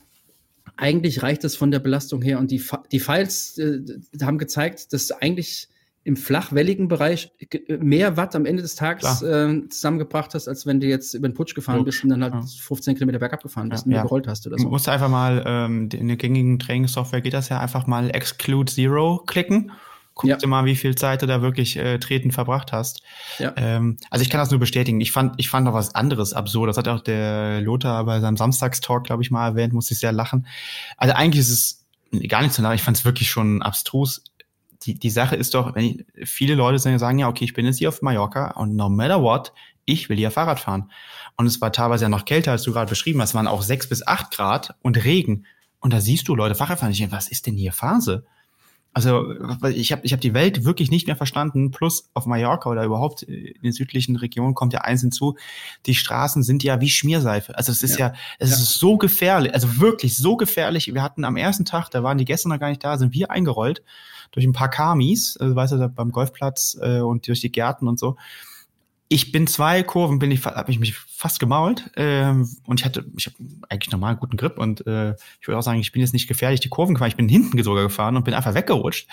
eigentlich 0.78 1.24
reicht 1.24 1.43
das 1.43 1.56
von 1.56 1.72
der 1.72 1.80
Belastung 1.80 2.22
her. 2.22 2.39
Und 2.39 2.52
die, 2.52 2.62
die 2.91 3.00
Files 3.00 3.58
äh, 3.58 3.82
haben 4.22 4.38
gezeigt, 4.38 4.91
dass 4.93 5.12
eigentlich 5.12 5.70
im 6.06 6.16
flachwelligen 6.16 6.88
Bereich 6.88 7.32
mehr 7.68 8.16
Watt 8.16 8.36
am 8.36 8.45
Ende 8.45 8.62
des 8.62 8.76
Tages 8.76 9.24
äh, 9.24 9.68
zusammengebracht 9.70 10.36
hast, 10.36 10.47
als 10.47 10.68
wenn 10.68 10.80
du 10.80 10.86
jetzt 10.86 11.16
über 11.16 11.28
den 11.28 11.34
Putsch 11.34 11.56
gefahren 11.56 11.80
Gut. 11.80 11.88
bist 11.88 12.03
und 12.03 12.12
dann 12.12 12.24
halt 12.24 12.36
ja. 12.36 12.41
15 12.41 12.93
Kilometer 12.93 13.18
bergab 13.18 13.41
gefahren 13.41 13.70
bist 13.70 13.86
ja, 13.86 13.88
und 13.88 13.95
ja. 13.95 14.01
gerollt 14.03 14.28
hast 14.28 14.45
oder 14.45 14.58
so. 14.58 14.66
Du 14.66 14.70
musst 14.70 14.88
einfach 14.88 15.10
mal, 15.10 15.43
ähm, 15.47 15.89
in 15.91 16.08
der 16.08 16.16
gängigen 16.16 16.60
Trainingssoftware 16.60 17.22
geht 17.22 17.34
das 17.34 17.49
ja 17.49 17.60
einfach 17.60 17.88
mal 17.88 18.12
Exclude 18.12 18.72
Zero 18.72 19.24
klicken 19.26 19.72
guck 20.14 20.30
ja. 20.30 20.38
dir 20.38 20.47
mal, 20.47 20.64
wie 20.64 20.78
viel 20.78 20.95
Zeit 20.95 21.22
du 21.22 21.28
da 21.28 21.41
wirklich 21.41 21.76
äh, 21.76 21.99
treten 21.99 22.32
verbracht 22.32 22.72
hast. 22.72 23.01
Ja. 23.38 23.53
Ähm, 23.58 23.97
also 24.10 24.24
ich 24.24 24.30
kann 24.30 24.39
das 24.39 24.49
nur 24.49 24.62
bestätigen. 24.62 25.01
Ich 25.01 25.12
fand, 25.12 25.34
ich 25.38 25.49
fand 25.49 25.66
noch 25.66 25.74
was 25.74 25.93
anderes 25.93 26.34
absurd. 26.34 26.70
Das 26.70 26.78
hat 26.78 26.88
auch 26.88 27.01
der 27.01 27.60
Lothar 27.62 28.06
bei 28.06 28.22
seinem 28.22 28.38
Samstagstalk, 28.38 29.03
glaube 29.03 29.24
ich, 29.24 29.30
mal 29.30 29.45
erwähnt, 29.45 29.74
musste 29.74 29.93
ich 29.93 29.99
sehr 29.99 30.14
lachen. 30.14 30.47
Also 30.95 31.14
eigentlich 31.14 31.41
ist 31.41 31.49
es 31.49 31.86
gar 32.30 32.41
nicht 32.41 32.53
so 32.53 32.64
lachen. 32.64 32.76
Ich 32.76 32.84
fand 32.84 32.95
es 32.95 33.03
wirklich 33.03 33.30
schon 33.30 33.62
abstrus. 33.62 34.24
Die, 34.86 34.99
die 34.99 35.09
Sache 35.09 35.36
ist 35.36 35.53
doch, 35.53 35.73
wenn 35.75 35.86
ich, 35.86 36.05
viele 36.29 36.55
Leute 36.55 36.79
sagen, 36.79 37.19
ja, 37.19 37.27
okay, 37.27 37.45
ich 37.45 37.53
bin 37.53 37.65
jetzt 37.65 37.79
hier 37.79 37.89
auf 37.89 38.01
Mallorca 38.01 38.51
und 38.51 38.75
no 38.75 38.89
matter 38.89 39.21
what, 39.21 39.51
ich 39.86 40.09
will 40.09 40.17
hier 40.17 40.31
Fahrrad 40.31 40.59
fahren. 40.59 40.91
Und 41.38 41.45
es 41.47 41.61
war 41.61 41.71
teilweise 41.71 42.05
ja 42.05 42.09
noch 42.09 42.25
kälter, 42.25 42.51
als 42.51 42.63
du 42.63 42.71
gerade 42.71 42.89
beschrieben 42.89 43.21
hast. 43.21 43.29
Es 43.29 43.36
waren 43.36 43.47
auch 43.47 43.61
sechs 43.61 43.88
bis 43.88 44.05
acht 44.05 44.31
Grad 44.31 44.75
und 44.81 45.03
Regen. 45.03 45.45
Und 45.79 45.93
da 45.93 46.01
siehst 46.01 46.27
du 46.27 46.36
Leute 46.36 46.55
Fahrrad 46.55 46.79
fahren. 46.79 46.91
Ich 46.91 46.97
denke, 46.97 47.15
was 47.15 47.27
ist 47.27 47.45
denn 47.45 47.55
hier 47.55 47.71
Phase? 47.71 48.25
Also 48.93 49.33
ich 49.67 49.91
habe 49.91 50.05
ich 50.05 50.13
hab 50.13 50.21
die 50.21 50.33
Welt 50.33 50.63
wirklich 50.63 50.89
nicht 50.89 51.05
mehr 51.05 51.17
verstanden. 51.17 51.69
Plus 51.71 52.09
auf 52.13 52.25
Mallorca 52.25 52.69
oder 52.69 52.86
überhaupt 52.86 53.23
in 53.23 53.61
den 53.61 53.73
südlichen 53.73 54.15
Regionen 54.15 54.55
kommt 54.55 54.71
ja 54.71 54.81
eins 54.81 55.01
hinzu. 55.01 55.36
Die 55.86 55.95
Straßen 55.95 56.43
sind 56.43 56.63
ja 56.63 56.79
wie 56.79 56.89
Schmierseife. 56.89 57.57
Also 57.57 57.73
es 57.73 57.83
ist 57.83 57.99
ja, 57.99 58.07
ja 58.07 58.13
es 58.39 58.51
ja. 58.51 58.55
ist 58.55 58.75
so 58.75 58.97
gefährlich, 58.97 59.53
also 59.53 59.81
wirklich 59.81 60.15
so 60.15 60.38
gefährlich. 60.38 60.93
Wir 60.93 61.03
hatten 61.03 61.25
am 61.25 61.36
ersten 61.36 61.65
Tag, 61.65 61.89
da 61.89 62.03
waren 62.03 62.17
die 62.17 62.25
gestern 62.25 62.51
noch 62.51 62.59
gar 62.59 62.69
nicht 62.69 62.83
da, 62.83 62.97
sind 62.97 63.13
wir 63.13 63.31
eingerollt 63.31 63.83
durch 64.36 64.45
ein 64.45 64.53
paar 64.53 64.69
Kamis, 64.69 65.38
also 65.38 65.55
weißt 65.55 65.73
du, 65.73 65.89
beim 65.89 66.11
Golfplatz 66.11 66.77
äh, 66.81 66.99
und 66.99 67.27
durch 67.27 67.41
die 67.41 67.51
Gärten 67.51 67.88
und 67.88 67.97
so. 67.97 68.17
Ich 69.07 69.31
bin 69.31 69.45
zwei 69.45 69.83
Kurven, 69.83 70.17
bin 70.17 70.31
ich, 70.31 70.43
habe 70.45 70.71
ich 70.71 70.79
mich 70.79 70.95
fast 70.97 71.39
gemault 71.39 71.91
ähm, 71.95 72.49
und 72.65 72.79
ich 72.79 72.86
hatte, 72.86 73.05
ich 73.15 73.27
habe 73.27 73.36
eigentlich 73.69 73.91
normal 73.91 74.11
einen 74.11 74.19
guten 74.19 74.36
Grip 74.36 74.57
und 74.57 74.86
äh, 74.88 75.15
ich 75.39 75.47
würde 75.47 75.59
auch 75.59 75.63
sagen, 75.63 75.79
ich 75.79 75.91
bin 75.91 76.01
jetzt 76.01 76.13
nicht 76.13 76.27
gefährlich 76.27 76.59
die 76.59 76.69
Kurven 76.69 76.95
gefahren, 76.95 77.09
ich 77.09 77.15
bin 77.15 77.29
hinten 77.29 77.61
sogar 77.63 77.83
gefahren 77.83 78.17
und 78.17 78.25
bin 78.25 78.33
einfach 78.33 78.55
weggerutscht, 78.55 79.07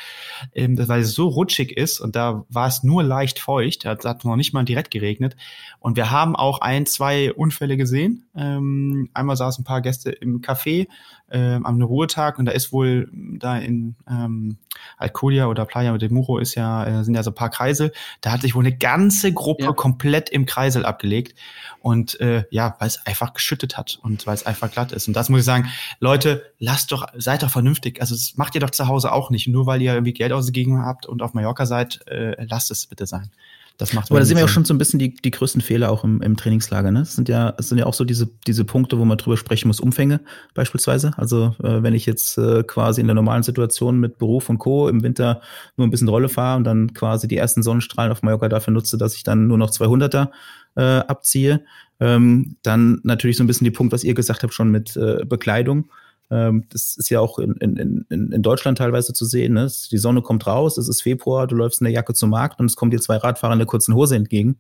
ähm, 0.54 0.76
weil 0.88 1.02
es 1.02 1.12
so 1.12 1.28
rutschig 1.28 1.76
ist 1.76 2.00
und 2.00 2.16
da 2.16 2.44
war 2.48 2.66
es 2.66 2.82
nur 2.82 3.02
leicht 3.02 3.38
feucht, 3.38 3.84
da 3.84 3.90
hat 3.90 4.24
noch 4.24 4.36
nicht 4.36 4.54
mal 4.54 4.64
direkt 4.64 4.90
geregnet. 4.90 5.36
Und 5.78 5.96
wir 5.96 6.10
haben 6.10 6.36
auch 6.36 6.62
ein, 6.62 6.86
zwei 6.86 7.32
Unfälle 7.32 7.76
gesehen. 7.76 8.24
Ähm, 8.34 9.10
einmal 9.12 9.36
saßen 9.36 9.62
ein 9.62 9.66
paar 9.66 9.82
Gäste 9.82 10.10
im 10.10 10.40
Café 10.40 10.88
äh, 11.33 11.59
am 11.62 11.83
Ruhetag 11.83 12.39
und 12.39 12.45
da 12.45 12.53
ist 12.53 12.72
wohl 12.72 13.09
da 13.12 13.57
in 13.59 13.97
ähm, 14.09 14.59
Alcudia 14.99 15.47
oder 15.47 15.64
Playa 15.64 15.97
de 15.97 16.09
Muro 16.09 16.39
ist 16.39 16.55
ja, 16.55 16.85
äh, 16.85 17.05
sind 17.05 17.14
ja 17.14 17.22
so 17.22 17.30
ein 17.30 17.35
paar 17.35 17.51
Kreisel. 17.51 17.93
Da 18.20 18.33
hat 18.33 18.43
sich 18.43 18.55
wohl 18.55 18.64
eine 18.64 18.76
ganze 18.76 19.33
Gruppe 19.33 19.64
ja. 19.64 19.72
komplett 19.72 20.30
im 20.30 20.47
Kreisel 20.47 20.85
abgelegt. 20.85 21.39
Und 21.80 22.20
äh, 22.20 22.45
ja, 22.51 22.76
weil 22.78 22.89
es 22.89 23.05
einfach 23.07 23.33
geschüttet 23.35 23.76
hat 23.76 23.99
und 24.03 24.26
weil 24.26 24.35
es 24.35 24.47
einfach 24.47 24.70
glatt 24.70 24.93
ist. 24.93 25.09
Und 25.09 25.14
das 25.14 25.28
muss 25.28 25.41
ich 25.41 25.47
sagen, 25.47 25.68
Leute, 25.99 26.53
lasst 26.59 26.93
doch, 26.93 27.07
seid 27.16 27.43
doch 27.43 27.51
vernünftig. 27.51 28.01
Also 28.01 28.14
das 28.14 28.37
macht 28.37 28.55
ihr 28.55 28.61
doch 28.61 28.70
zu 28.70 28.87
Hause 28.87 29.12
auch 29.12 29.30
nicht. 29.30 29.49
Nur 29.49 29.66
weil 29.66 29.83
ihr 29.83 29.93
irgendwie 29.93 30.12
Geld 30.12 30.33
ausgegeben 30.33 30.83
habt 30.85 31.07
und 31.07 31.22
auf 31.22 31.35
Mallorca 31.35 31.66
seid, 31.66 32.07
äh, 32.09 32.45
lasst 32.45 32.70
es 32.70 32.87
bitte 32.87 33.07
sein. 33.07 33.30
Das 33.78 33.92
macht 33.92 34.10
Aber 34.10 34.20
da 34.20 34.26
sehen 34.26 34.36
wir 34.36 34.44
auch 34.44 34.48
schon 34.48 34.64
so 34.64 34.74
ein 34.74 34.78
bisschen 34.78 34.98
die, 34.98 35.14
die 35.14 35.30
größten 35.30 35.60
Fehler 35.60 35.90
auch 35.90 36.04
im, 36.04 36.20
im 36.22 36.36
Trainingslager. 36.36 36.90
Ne? 36.90 37.00
Das 37.00 37.14
sind 37.14 37.28
ja, 37.28 37.52
das 37.52 37.68
sind 37.68 37.78
ja 37.78 37.86
auch 37.86 37.94
so 37.94 38.04
diese, 38.04 38.28
diese 38.46 38.64
Punkte, 38.64 38.98
wo 38.98 39.04
man 39.04 39.18
drüber 39.18 39.36
sprechen 39.36 39.68
muss, 39.68 39.80
Umfänge 39.80 40.20
beispielsweise. 40.54 41.12
Also 41.16 41.54
äh, 41.62 41.82
wenn 41.82 41.94
ich 41.94 42.06
jetzt 42.06 42.38
äh, 42.38 42.62
quasi 42.62 43.00
in 43.00 43.06
der 43.06 43.14
normalen 43.14 43.42
Situation 43.42 43.98
mit 43.98 44.18
Beruf 44.18 44.48
und 44.48 44.58
Co. 44.58 44.88
im 44.88 45.02
Winter 45.02 45.40
nur 45.76 45.86
ein 45.86 45.90
bisschen 45.90 46.08
Rolle 46.08 46.28
fahre 46.28 46.58
und 46.58 46.64
dann 46.64 46.92
quasi 46.92 47.28
die 47.28 47.36
ersten 47.36 47.62
Sonnenstrahlen 47.62 48.12
auf 48.12 48.22
Mallorca 48.22 48.48
dafür 48.48 48.72
nutze, 48.72 48.98
dass 48.98 49.16
ich 49.16 49.24
dann 49.24 49.46
nur 49.46 49.58
noch 49.58 49.70
200er 49.70 50.28
äh, 50.76 50.82
abziehe, 50.82 51.64
ähm, 52.00 52.56
dann 52.62 53.00
natürlich 53.04 53.36
so 53.36 53.44
ein 53.44 53.46
bisschen 53.46 53.64
die 53.64 53.70
Punkt, 53.70 53.92
was 53.92 54.04
ihr 54.04 54.14
gesagt 54.14 54.42
habt, 54.42 54.54
schon 54.54 54.70
mit 54.70 54.96
äh, 54.96 55.24
Bekleidung. 55.24 55.90
Ähm, 56.33 56.64
das 56.70 56.97
ist 56.97 57.11
ja 57.11 57.20
auch 57.20 57.39
in, 57.39 57.53
in, 57.57 58.07
in, 58.09 58.43
Deutschland 58.43 58.78
teilweise 58.78 59.12
zu 59.12 59.26
sehen. 59.26 59.53
Ne? 59.53 59.70
Die 59.91 59.99
Sonne 59.99 60.22
kommt 60.22 60.47
raus, 60.47 60.78
es 60.78 60.89
ist 60.89 61.03
Februar, 61.03 61.47
du 61.47 61.55
läufst 61.55 61.83
in 61.83 61.85
der 61.85 61.93
Jacke 61.93 62.14
zum 62.14 62.30
Markt 62.30 62.59
und 62.59 62.66
es 62.66 62.74
kommen 62.74 62.91
dir 62.91 63.01
zwei 63.01 63.18
Radfahrer 63.18 63.53
in 63.53 63.59
der 63.59 63.66
kurzen 63.66 63.95
Hose 63.95 64.16
entgegen, 64.16 64.57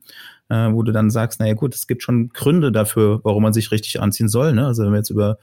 äh, 0.50 0.70
wo 0.70 0.82
du 0.82 0.92
dann 0.92 1.10
sagst, 1.10 1.40
naja 1.40 1.54
gut, 1.54 1.74
es 1.74 1.86
gibt 1.86 2.02
schon 2.02 2.28
Gründe 2.28 2.72
dafür, 2.72 3.20
warum 3.22 3.42
man 3.42 3.54
sich 3.54 3.70
richtig 3.70 4.02
anziehen 4.02 4.28
soll. 4.28 4.52
Ne? 4.52 4.66
Also 4.66 4.84
wenn 4.84 4.92
wir 4.92 4.98
jetzt 4.98 5.08
über 5.08 5.38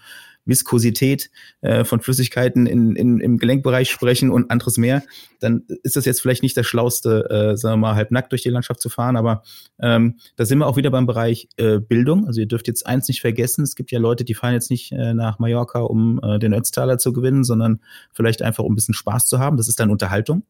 Viskosität 0.46 1.30
äh, 1.62 1.84
von 1.84 2.02
Flüssigkeiten 2.02 2.66
in, 2.66 2.96
in, 2.96 3.20
im 3.20 3.38
Gelenkbereich 3.38 3.90
sprechen 3.90 4.32
und 4.32 4.50
anderes 4.52 4.78
mehr, 4.78 5.04
dann 5.40 5.64
ist 5.84 5.96
das 5.96 6.06
jetzt 6.06 6.22
vielleicht 6.22 6.44
nicht 6.44 6.58
das 6.58 6.66
Schlauste, 6.66 7.30
äh, 7.30 7.58
sagen 7.58 7.80
wir 7.80 7.88
mal, 7.88 7.96
halb 7.96 8.12
nackt 8.12 8.32
durch 8.32 8.42
die 8.42 8.50
Landschaft 8.50 8.82
zu 8.82 8.90
fahren. 8.90 9.16
Aber 9.16 9.44
ähm, 9.80 10.18
da 10.36 10.46
sind 10.46 10.60
wir 10.60 10.68
auch 10.68 10.78
wieder 10.78 10.92
beim 10.92 11.06
Bereich 11.06 11.48
äh, 11.58 11.80
Bildung. 11.80 12.28
Also 12.28 12.42
ihr 12.42 12.48
dürft 12.48 12.68
jetzt 12.68 12.86
eins 12.86 13.08
nicht 13.08 13.22
vergessen, 13.22 13.64
es 13.64 13.76
gibt 13.76 13.92
ja 13.92 14.00
Leute, 14.00 14.26
die 14.26 14.34
fahren 14.34 14.54
jetzt 14.54 14.72
nicht 14.72 14.92
äh, 14.92 15.14
nach 15.14 15.40
Mallorca, 15.40 15.80
um 15.80 16.20
äh, 16.24 16.40
den 16.40 16.54
Ötztaler 16.54 16.98
zu 16.98 17.14
gewinnen, 17.14 17.44
sondern 17.44 17.82
vielleicht 18.12 18.42
einfach, 18.42 18.64
um 18.64 18.74
ein 18.74 18.76
bisschen 18.76 18.94
Spaß 18.94 19.28
zu 19.28 19.40
haben. 19.40 19.58
Das 19.58 19.68
ist 19.68 19.80
dann 19.80 19.92
Unterhaltung. 19.92 20.44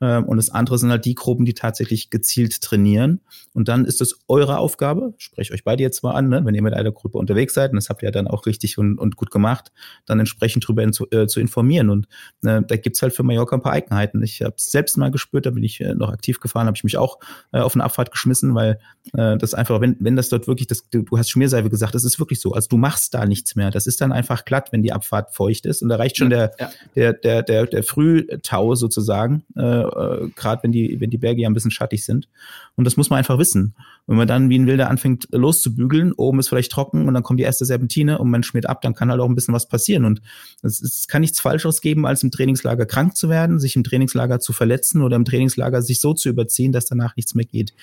Ähm, 0.00 0.24
und 0.24 0.36
das 0.36 0.50
andere 0.50 0.78
sind 0.78 0.90
halt 0.90 1.04
die 1.04 1.14
Gruppen, 1.14 1.44
die 1.44 1.54
tatsächlich 1.54 2.10
gezielt 2.10 2.60
trainieren. 2.60 3.20
Und 3.52 3.68
dann 3.68 3.84
ist 3.84 4.00
es 4.00 4.18
eure 4.28 4.58
Aufgabe, 4.58 5.14
spreche 5.16 5.54
euch 5.54 5.64
beide 5.64 5.82
jetzt 5.82 6.02
mal 6.02 6.12
an, 6.12 6.28
ne? 6.28 6.44
wenn 6.44 6.54
ihr 6.54 6.62
mit 6.62 6.74
einer 6.74 6.92
Gruppe 6.92 7.18
unterwegs 7.18 7.54
seid, 7.54 7.70
und 7.70 7.76
das 7.76 7.88
habt 7.88 8.02
ihr 8.02 8.08
ja 8.08 8.10
dann 8.10 8.28
auch 8.28 8.46
richtig 8.46 8.78
und, 8.78 8.98
und 8.98 9.16
gut 9.16 9.30
gemacht, 9.30 9.72
dann 10.04 10.18
entsprechend 10.18 10.66
drüber 10.66 10.82
in, 10.82 10.92
zu, 10.92 11.10
äh, 11.10 11.26
zu 11.26 11.40
informieren. 11.40 11.90
Und 11.90 12.06
äh, 12.44 12.62
da 12.66 12.76
gibt's 12.76 13.00
halt 13.02 13.14
für 13.14 13.22
Mallorca 13.22 13.56
ein 13.56 13.62
paar 13.62 13.72
Eigenheiten. 13.72 14.22
Ich 14.22 14.42
habe 14.42 14.54
es 14.56 14.70
selbst 14.70 14.96
mal 14.98 15.10
gespürt, 15.10 15.46
da 15.46 15.50
bin 15.50 15.62
ich 15.62 15.80
äh, 15.80 15.94
noch 15.94 16.10
aktiv 16.10 16.40
gefahren, 16.40 16.66
habe 16.66 16.76
ich 16.76 16.84
mich 16.84 16.98
auch 16.98 17.18
äh, 17.52 17.60
auf 17.60 17.74
eine 17.74 17.84
Abfahrt 17.84 18.10
geschmissen, 18.10 18.54
weil 18.54 18.78
äh, 19.14 19.36
das 19.38 19.54
einfach, 19.54 19.80
wenn, 19.80 19.96
wenn 20.00 20.16
das 20.16 20.28
dort 20.28 20.46
wirklich, 20.46 20.66
das, 20.66 20.88
du, 20.90 21.02
du 21.02 21.18
hast 21.18 21.30
Schmierseife 21.30 21.70
gesagt, 21.70 21.94
das 21.94 22.04
ist 22.04 22.18
wirklich 22.18 22.40
so. 22.40 22.52
Also 22.52 22.68
du 22.68 22.76
machst 22.76 23.14
da 23.14 23.24
nichts 23.24 23.56
mehr. 23.56 23.70
Das 23.70 23.86
ist 23.86 24.00
dann 24.00 24.12
einfach 24.12 24.44
glatt, 24.44 24.72
wenn 24.72 24.82
die 24.82 24.92
Abfahrt 24.92 25.34
feucht 25.34 25.66
ist. 25.66 25.82
Und 25.82 25.88
da 25.88 25.96
reicht 25.96 26.18
schon 26.18 26.30
der, 26.30 26.52
ja. 26.58 26.70
der, 26.94 27.12
der, 27.14 27.42
der, 27.42 27.66
der 27.66 27.82
Frühtau 27.82 28.74
sozusagen, 28.74 29.44
äh, 29.94 30.06
äh, 30.06 30.30
gerade 30.34 30.62
wenn 30.62 30.72
die, 30.72 31.00
wenn 31.00 31.10
die 31.10 31.18
Berge 31.18 31.42
ja 31.42 31.48
ein 31.48 31.54
bisschen 31.54 31.70
schattig 31.70 32.04
sind. 32.04 32.28
Und 32.74 32.84
das 32.84 32.96
muss 32.96 33.10
man 33.10 33.18
einfach 33.18 33.38
wissen. 33.38 33.74
Wenn 34.06 34.16
man 34.16 34.28
dann 34.28 34.48
wie 34.48 34.58
ein 34.58 34.66
Wilder 34.66 34.90
anfängt 34.90 35.28
loszubügeln, 35.30 36.12
oben 36.12 36.38
ist 36.38 36.48
vielleicht 36.48 36.72
trocken 36.72 37.08
und 37.08 37.14
dann 37.14 37.22
kommt 37.22 37.40
die 37.40 37.44
erste 37.44 37.64
Serpentine 37.64 38.18
und 38.18 38.30
man 38.30 38.42
schmiert 38.42 38.68
ab, 38.68 38.80
dann 38.80 38.94
kann 38.94 39.10
halt 39.10 39.20
auch 39.20 39.28
ein 39.28 39.34
bisschen 39.34 39.54
was 39.54 39.68
passieren. 39.68 40.04
Und 40.04 40.20
es, 40.62 40.80
es 40.82 41.08
kann 41.08 41.22
nichts 41.22 41.40
Falsches 41.40 41.80
geben, 41.80 42.06
als 42.06 42.22
im 42.22 42.30
Trainingslager 42.30 42.86
krank 42.86 43.16
zu 43.16 43.28
werden, 43.28 43.58
sich 43.58 43.76
im 43.76 43.84
Trainingslager 43.84 44.40
zu 44.40 44.52
verletzen 44.52 45.02
oder 45.02 45.16
im 45.16 45.24
Trainingslager 45.24 45.82
sich 45.82 46.00
so 46.00 46.14
zu 46.14 46.28
überziehen, 46.28 46.72
dass 46.72 46.86
danach 46.86 47.16
nichts 47.16 47.34
mehr 47.34 47.46
geht. 47.46 47.74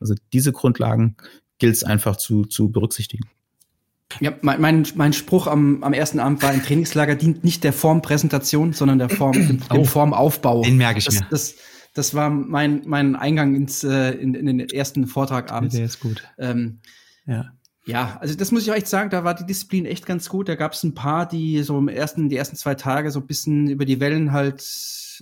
Also 0.00 0.14
diese 0.32 0.52
Grundlagen 0.52 1.16
gilt 1.58 1.74
es 1.74 1.84
einfach 1.84 2.16
zu, 2.16 2.44
zu 2.44 2.70
berücksichtigen. 2.70 3.28
Ja, 4.20 4.32
mein, 4.42 4.60
mein, 4.60 4.86
mein 4.94 5.12
Spruch 5.12 5.46
am, 5.46 5.82
am 5.82 5.92
ersten 5.92 6.20
Abend 6.20 6.42
war, 6.42 6.50
ein 6.50 6.62
Trainingslager 6.62 7.14
dient 7.14 7.44
nicht 7.44 7.64
der 7.64 7.72
Formpräsentation, 7.72 8.72
sondern 8.72 8.98
der 8.98 9.08
Form, 9.08 9.32
dem, 9.32 9.60
dem 9.72 9.80
oh, 9.80 9.84
Formaufbau. 9.84 10.62
Den 10.62 10.76
merke 10.76 10.98
ich 10.98 11.04
das, 11.04 11.14
mir. 11.14 11.26
Das, 11.30 11.54
das 11.94 12.14
war 12.14 12.30
mein, 12.30 12.82
mein 12.86 13.16
Eingang 13.16 13.54
ins, 13.54 13.84
äh, 13.84 14.12
in, 14.12 14.34
in 14.34 14.46
den 14.46 14.60
ersten 14.60 15.06
Vortrag 15.06 15.52
abends. 15.52 15.74
Der 15.74 15.84
ist 15.84 16.00
gut. 16.00 16.22
Ähm, 16.38 16.80
ja. 17.26 17.52
Ja, 17.84 18.16
also 18.20 18.36
das 18.36 18.52
muss 18.52 18.62
ich 18.62 18.72
echt 18.72 18.86
sagen, 18.86 19.10
da 19.10 19.24
war 19.24 19.34
die 19.34 19.44
Disziplin 19.44 19.86
echt 19.86 20.06
ganz 20.06 20.28
gut. 20.28 20.48
Da 20.48 20.54
gab 20.54 20.72
es 20.72 20.84
ein 20.84 20.94
paar, 20.94 21.26
die 21.26 21.62
so 21.64 21.76
im 21.78 21.88
ersten, 21.88 22.28
die 22.28 22.36
ersten 22.36 22.56
zwei 22.56 22.76
Tage 22.76 23.10
so 23.10 23.18
ein 23.18 23.26
bisschen 23.26 23.68
über 23.68 23.84
die 23.84 23.98
Wellen 23.98 24.32
halt 24.32 24.62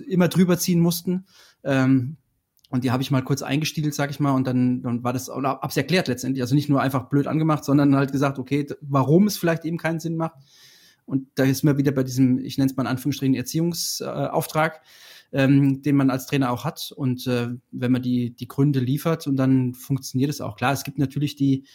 immer 0.07 0.27
drüber 0.27 0.59
ziehen 0.59 0.79
mussten. 0.79 1.25
Ähm, 1.63 2.17
und 2.71 2.85
die 2.85 2.91
habe 2.91 3.03
ich 3.03 3.11
mal 3.11 3.21
kurz 3.21 3.41
eingestiegelt, 3.41 3.93
sag 3.93 4.09
ich 4.11 4.21
mal, 4.21 4.31
und 4.31 4.47
dann, 4.47 4.81
dann 4.81 5.03
war 5.03 5.11
das, 5.11 5.29
oder 5.29 5.59
hab's 5.61 5.75
erklärt 5.75 6.07
letztendlich. 6.07 6.41
Also 6.41 6.55
nicht 6.55 6.69
nur 6.69 6.81
einfach 6.81 7.09
blöd 7.09 7.27
angemacht, 7.27 7.65
sondern 7.65 7.97
halt 7.97 8.13
gesagt, 8.13 8.39
okay, 8.39 8.65
warum 8.79 9.27
es 9.27 9.37
vielleicht 9.37 9.65
eben 9.65 9.77
keinen 9.77 9.99
Sinn 9.99 10.15
macht. 10.15 10.35
Und 11.05 11.27
da 11.35 11.43
ist 11.43 11.63
mir 11.63 11.77
wieder 11.77 11.91
bei 11.91 12.03
diesem, 12.03 12.39
ich 12.39 12.57
nenne 12.57 12.71
es 12.71 12.77
mal 12.77 12.83
in 12.83 12.87
Anführungsstrichen, 12.87 13.35
Erziehungsauftrag, 13.35 14.79
ähm, 15.33 15.81
den 15.81 15.97
man 15.97 16.09
als 16.09 16.27
Trainer 16.27 16.49
auch 16.49 16.63
hat. 16.63 16.93
Und 16.95 17.27
äh, 17.27 17.49
wenn 17.71 17.91
man 17.91 18.01
die, 18.01 18.33
die 18.37 18.47
Gründe 18.47 18.79
liefert 18.79 19.27
und 19.27 19.35
dann 19.35 19.73
funktioniert 19.73 20.29
es 20.29 20.39
auch. 20.39 20.55
Klar, 20.55 20.71
es 20.71 20.85
gibt 20.85 20.97
natürlich 20.97 21.35
die, 21.35 21.65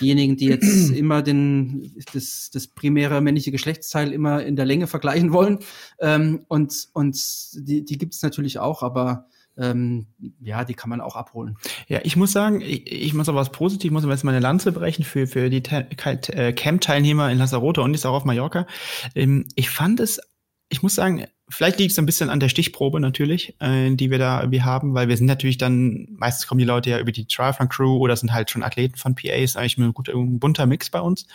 diejenigen, 0.00 0.36
die 0.36 0.46
jetzt 0.46 0.90
immer 0.96 1.22
den, 1.22 1.94
das, 2.12 2.50
das 2.52 2.66
primäre 2.66 3.20
männliche 3.20 3.52
Geschlechtsteil 3.52 4.12
immer 4.12 4.44
in 4.44 4.56
der 4.56 4.66
Länge 4.66 4.88
vergleichen 4.88 5.32
wollen. 5.32 5.60
Ähm, 6.00 6.44
und 6.48 6.88
und 6.92 7.16
die, 7.54 7.84
die 7.84 7.98
gibt 7.98 8.14
es 8.14 8.22
natürlich 8.22 8.58
auch, 8.58 8.82
aber 8.82 9.28
ähm, 9.56 10.06
ja, 10.40 10.64
die 10.64 10.74
kann 10.74 10.90
man 10.90 11.00
auch 11.00 11.16
abholen. 11.16 11.56
Ja, 11.88 12.00
ich 12.02 12.16
muss 12.16 12.32
sagen, 12.32 12.60
ich, 12.60 12.90
ich 12.90 13.14
muss 13.14 13.28
aber 13.28 13.40
was 13.40 13.52
positiv, 13.52 13.92
muss 13.92 14.04
jetzt 14.04 14.24
meine 14.24 14.40
Lanze 14.40 14.72
brechen 14.72 15.04
für, 15.04 15.26
für 15.26 15.50
die 15.50 15.62
äh, 15.64 16.52
Camp-Teilnehmer 16.52 17.30
in 17.30 17.38
Lanzarote 17.38 17.82
und 17.82 17.92
jetzt 17.92 18.06
auch 18.06 18.14
auf 18.14 18.24
Mallorca. 18.24 18.66
Ähm, 19.14 19.46
ich 19.54 19.70
fand 19.70 20.00
es, 20.00 20.20
ich 20.68 20.82
muss 20.82 20.94
sagen, 20.94 21.26
Vielleicht 21.50 21.78
liegt 21.78 21.92
es 21.92 21.98
ein 21.98 22.06
bisschen 22.06 22.30
an 22.30 22.40
der 22.40 22.48
Stichprobe 22.48 23.00
natürlich, 23.00 23.54
äh, 23.60 23.94
die 23.94 24.10
wir 24.10 24.18
da 24.18 24.40
irgendwie 24.40 24.62
haben, 24.62 24.94
weil 24.94 25.08
wir 25.08 25.16
sind 25.16 25.26
natürlich 25.26 25.58
dann, 25.58 26.08
meistens 26.16 26.46
kommen 26.46 26.58
die 26.58 26.64
Leute 26.64 26.88
ja 26.88 26.98
über 26.98 27.12
die 27.12 27.26
Triathlon 27.26 27.68
Crew 27.68 27.98
oder 27.98 28.16
sind 28.16 28.32
halt 28.32 28.50
schon 28.50 28.62
Athleten 28.62 28.96
von 28.96 29.14
PAs, 29.14 29.56
eigentlich 29.56 29.76
ein 29.76 29.92
guter, 29.92 30.14
ein 30.14 30.38
bunter 30.38 30.64
Mix 30.64 30.88
bei 30.88 31.00
uns. 31.00 31.26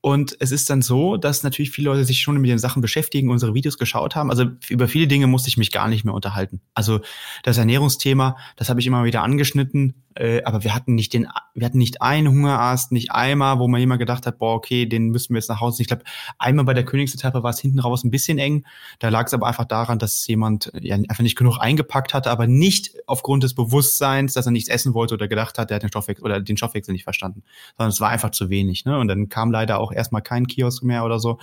Und 0.00 0.36
es 0.38 0.52
ist 0.52 0.70
dann 0.70 0.80
so, 0.80 1.16
dass 1.16 1.42
natürlich 1.42 1.70
viele 1.70 1.90
Leute 1.90 2.04
sich 2.04 2.20
schon 2.20 2.36
mit 2.36 2.48
den 2.48 2.58
Sachen 2.58 2.80
beschäftigen, 2.80 3.30
unsere 3.30 3.54
Videos 3.54 3.78
geschaut 3.78 4.14
haben. 4.14 4.30
Also 4.30 4.44
über 4.68 4.86
viele 4.86 5.08
Dinge 5.08 5.26
musste 5.26 5.48
ich 5.48 5.56
mich 5.56 5.72
gar 5.72 5.88
nicht 5.88 6.04
mehr 6.04 6.14
unterhalten. 6.14 6.60
Also 6.72 7.00
das 7.42 7.58
Ernährungsthema, 7.58 8.36
das 8.56 8.68
habe 8.68 8.78
ich 8.78 8.86
immer 8.86 9.04
wieder 9.04 9.22
angeschnitten, 9.22 10.04
äh, 10.18 10.42
aber 10.42 10.64
wir 10.64 10.74
hatten 10.74 10.96
nicht 10.96 11.12
den, 11.12 11.28
wir 11.54 11.64
hatten 11.64 11.78
nicht 11.78 12.02
einen 12.02 12.28
Hungerast, 12.28 12.90
nicht 12.90 13.12
einmal, 13.12 13.60
wo 13.60 13.68
man 13.68 13.78
jemand 13.78 14.00
gedacht 14.00 14.26
hat, 14.26 14.38
boah, 14.38 14.54
okay, 14.54 14.84
den 14.84 15.10
müssen 15.10 15.32
wir 15.32 15.38
jetzt 15.38 15.48
nach 15.48 15.60
Hause. 15.60 15.80
Ich 15.80 15.86
glaube, 15.86 16.02
einmal 16.38 16.64
bei 16.64 16.74
der 16.74 16.84
Königsetappe 16.84 17.44
war 17.44 17.50
es 17.50 17.60
hinten 17.60 17.78
raus 17.78 18.02
ein 18.02 18.10
bisschen 18.10 18.38
eng. 18.38 18.66
Da 18.98 19.10
lag 19.10 19.26
es 19.26 19.34
aber 19.34 19.46
einfach 19.46 19.64
daran, 19.64 20.00
dass 20.00 20.26
jemand 20.26 20.72
ja 20.80 20.96
einfach 20.96 21.20
nicht 21.20 21.36
genug 21.36 21.58
eingepackt 21.58 22.14
hatte, 22.14 22.32
aber 22.32 22.48
nicht 22.48 22.96
aufgrund 23.06 23.44
des 23.44 23.54
Bewusstseins, 23.54 24.32
dass 24.34 24.46
er 24.46 24.52
nichts 24.52 24.68
essen 24.68 24.92
wollte 24.92 25.14
oder 25.14 25.28
gedacht 25.28 25.56
hat, 25.56 25.70
der 25.70 25.76
hat 25.76 25.82
den 25.84 25.90
Stoffwechsel 25.90 26.24
oder 26.24 26.40
den 26.40 26.56
Stoffwechsel 26.56 26.92
nicht 26.92 27.04
verstanden, 27.04 27.44
sondern 27.76 27.90
es 27.90 28.00
war 28.00 28.08
einfach 28.08 28.30
zu 28.30 28.50
wenig. 28.50 28.84
Ne? 28.84 28.98
Und 28.98 29.06
dann 29.06 29.28
kam 29.28 29.52
leider 29.52 29.78
auch 29.78 29.92
erstmal 29.92 30.22
kein 30.22 30.48
Kiosk 30.48 30.82
mehr 30.82 31.04
oder 31.04 31.20
so. 31.20 31.38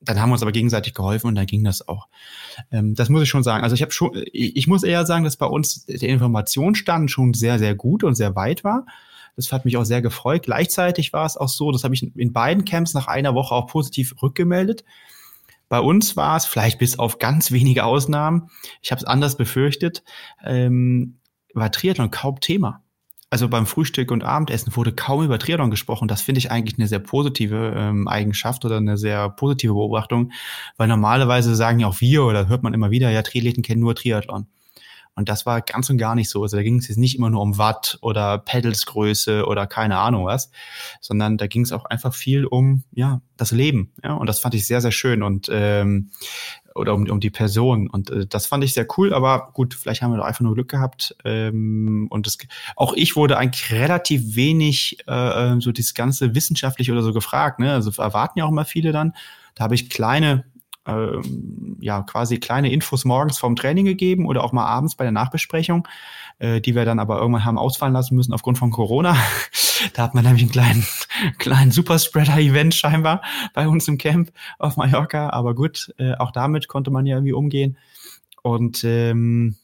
Dann 0.00 0.20
haben 0.20 0.30
wir 0.30 0.34
uns 0.34 0.42
aber 0.42 0.52
gegenseitig 0.52 0.94
geholfen 0.94 1.26
und 1.26 1.34
dann 1.34 1.46
ging 1.46 1.64
das 1.64 1.86
auch. 1.86 2.08
Ähm, 2.70 2.94
das 2.94 3.08
muss 3.08 3.22
ich 3.22 3.28
schon 3.28 3.42
sagen. 3.42 3.64
Also 3.64 3.74
ich 3.74 3.82
habe 3.82 3.92
schon, 3.92 4.22
ich 4.32 4.66
muss 4.66 4.82
eher 4.82 5.04
sagen, 5.04 5.24
dass 5.24 5.36
bei 5.36 5.46
uns 5.46 5.84
der 5.86 6.08
Informationsstand 6.08 7.10
schon 7.10 7.34
sehr, 7.34 7.58
sehr 7.58 7.74
gut 7.74 8.04
und 8.04 8.14
sehr 8.14 8.36
weit 8.36 8.64
war. 8.64 8.86
Das 9.36 9.52
hat 9.52 9.64
mich 9.64 9.76
auch 9.76 9.84
sehr 9.84 10.00
gefreut. 10.00 10.44
Gleichzeitig 10.44 11.12
war 11.12 11.26
es 11.26 11.36
auch 11.36 11.48
so, 11.48 11.70
das 11.70 11.84
habe 11.84 11.94
ich 11.94 12.16
in 12.16 12.32
beiden 12.32 12.64
Camps 12.64 12.94
nach 12.94 13.06
einer 13.06 13.34
Woche 13.34 13.54
auch 13.54 13.66
positiv 13.66 14.14
rückgemeldet. 14.22 14.84
Bei 15.68 15.80
uns 15.80 16.16
war 16.16 16.36
es, 16.36 16.46
vielleicht 16.46 16.78
bis 16.78 16.98
auf 16.98 17.18
ganz 17.18 17.50
wenige 17.50 17.84
Ausnahmen, 17.84 18.50
ich 18.82 18.92
habe 18.92 19.00
es 19.00 19.04
anders 19.04 19.36
befürchtet, 19.36 20.04
ähm, 20.44 21.18
war 21.54 21.72
Triathlon 21.72 22.10
kaum 22.10 22.40
Thema 22.40 22.82
also 23.30 23.48
beim 23.48 23.66
Frühstück 23.66 24.10
und 24.10 24.24
Abendessen 24.24 24.74
wurde 24.76 24.92
kaum 24.92 25.24
über 25.24 25.38
Triathlon 25.38 25.70
gesprochen. 25.70 26.08
Das 26.08 26.22
finde 26.22 26.38
ich 26.38 26.50
eigentlich 26.50 26.78
eine 26.78 26.86
sehr 26.86 27.00
positive 27.00 27.74
ähm, 27.76 28.06
Eigenschaft 28.06 28.64
oder 28.64 28.76
eine 28.76 28.96
sehr 28.96 29.28
positive 29.30 29.72
Beobachtung, 29.72 30.32
weil 30.76 30.88
normalerweise 30.88 31.56
sagen 31.56 31.80
ja 31.80 31.88
auch 31.88 32.00
wir 32.00 32.24
oder 32.24 32.48
hört 32.48 32.62
man 32.62 32.74
immer 32.74 32.90
wieder, 32.90 33.10
ja, 33.10 33.22
Triathleten 33.22 33.62
kennen 33.62 33.80
nur 33.80 33.94
Triathlon. 33.94 34.46
Und 35.16 35.30
das 35.30 35.46
war 35.46 35.62
ganz 35.62 35.88
und 35.88 35.96
gar 35.96 36.14
nicht 36.14 36.28
so. 36.28 36.42
Also 36.42 36.58
da 36.58 36.62
ging 36.62 36.78
es 36.78 36.88
jetzt 36.88 36.98
nicht 36.98 37.16
immer 37.16 37.30
nur 37.30 37.40
um 37.40 37.56
Watt 37.56 37.98
oder 38.02 38.36
Pedalsgröße 38.36 39.46
oder 39.46 39.66
keine 39.66 39.96
Ahnung 39.98 40.26
was, 40.26 40.50
sondern 41.00 41.38
da 41.38 41.46
ging 41.46 41.62
es 41.62 41.72
auch 41.72 41.86
einfach 41.86 42.14
viel 42.14 42.44
um 42.44 42.84
ja 42.92 43.22
das 43.38 43.50
Leben. 43.50 43.92
Ja, 44.04 44.12
und 44.12 44.26
das 44.26 44.38
fand 44.38 44.54
ich 44.54 44.66
sehr 44.66 44.82
sehr 44.82 44.92
schön 44.92 45.22
und 45.22 45.48
ähm, 45.50 46.10
oder 46.76 46.94
um, 46.94 47.08
um 47.08 47.20
die 47.20 47.30
Person. 47.30 47.88
Und 47.88 48.10
äh, 48.10 48.26
das 48.26 48.46
fand 48.46 48.64
ich 48.64 48.74
sehr 48.74 48.86
cool, 48.96 49.12
aber 49.12 49.50
gut, 49.52 49.74
vielleicht 49.74 50.02
haben 50.02 50.12
wir 50.12 50.18
doch 50.18 50.24
einfach 50.24 50.42
nur 50.42 50.54
Glück 50.54 50.68
gehabt. 50.68 51.16
Ähm, 51.24 52.06
und 52.10 52.26
das, 52.26 52.38
auch 52.76 52.94
ich 52.94 53.16
wurde 53.16 53.38
eigentlich 53.38 53.72
relativ 53.72 54.36
wenig 54.36 54.98
äh, 55.08 55.52
ähm, 55.52 55.60
so 55.60 55.72
das 55.72 55.94
ganze 55.94 56.34
wissenschaftlich 56.34 56.90
oder 56.90 57.02
so 57.02 57.12
gefragt. 57.12 57.58
Ne? 57.58 57.72
Also 57.72 57.90
erwarten 58.00 58.38
ja 58.38 58.44
auch 58.44 58.50
immer 58.50 58.64
viele 58.64 58.92
dann. 58.92 59.14
Da 59.54 59.64
habe 59.64 59.74
ich 59.74 59.90
kleine 59.90 60.44
ähm, 60.86 61.76
ja 61.80 62.02
quasi 62.02 62.38
kleine 62.38 62.70
Infos 62.70 63.04
morgens 63.04 63.38
vom 63.38 63.56
Training 63.56 63.84
gegeben 63.84 64.26
oder 64.26 64.44
auch 64.44 64.52
mal 64.52 64.66
abends 64.66 64.94
bei 64.94 65.04
der 65.04 65.12
Nachbesprechung, 65.12 65.86
äh, 66.38 66.60
die 66.60 66.74
wir 66.74 66.84
dann 66.84 66.98
aber 66.98 67.18
irgendwann 67.18 67.44
haben 67.44 67.58
ausfallen 67.58 67.94
lassen 67.94 68.16
müssen 68.16 68.32
aufgrund 68.32 68.58
von 68.58 68.70
Corona. 68.70 69.16
da 69.94 70.02
hat 70.02 70.14
man 70.14 70.24
nämlich 70.24 70.42
einen 70.42 70.52
kleinen, 70.52 70.86
kleinen 71.38 71.70
Superspreader-Event 71.70 72.74
scheinbar 72.74 73.22
bei 73.54 73.68
uns 73.68 73.88
im 73.88 73.98
Camp 73.98 74.32
auf 74.58 74.76
Mallorca. 74.76 75.30
Aber 75.30 75.54
gut, 75.54 75.94
äh, 75.98 76.14
auch 76.14 76.30
damit 76.30 76.68
konnte 76.68 76.90
man 76.90 77.06
ja 77.06 77.16
irgendwie 77.16 77.32
umgehen. 77.32 77.76
Und 78.42 78.84
ähm, 78.84 79.56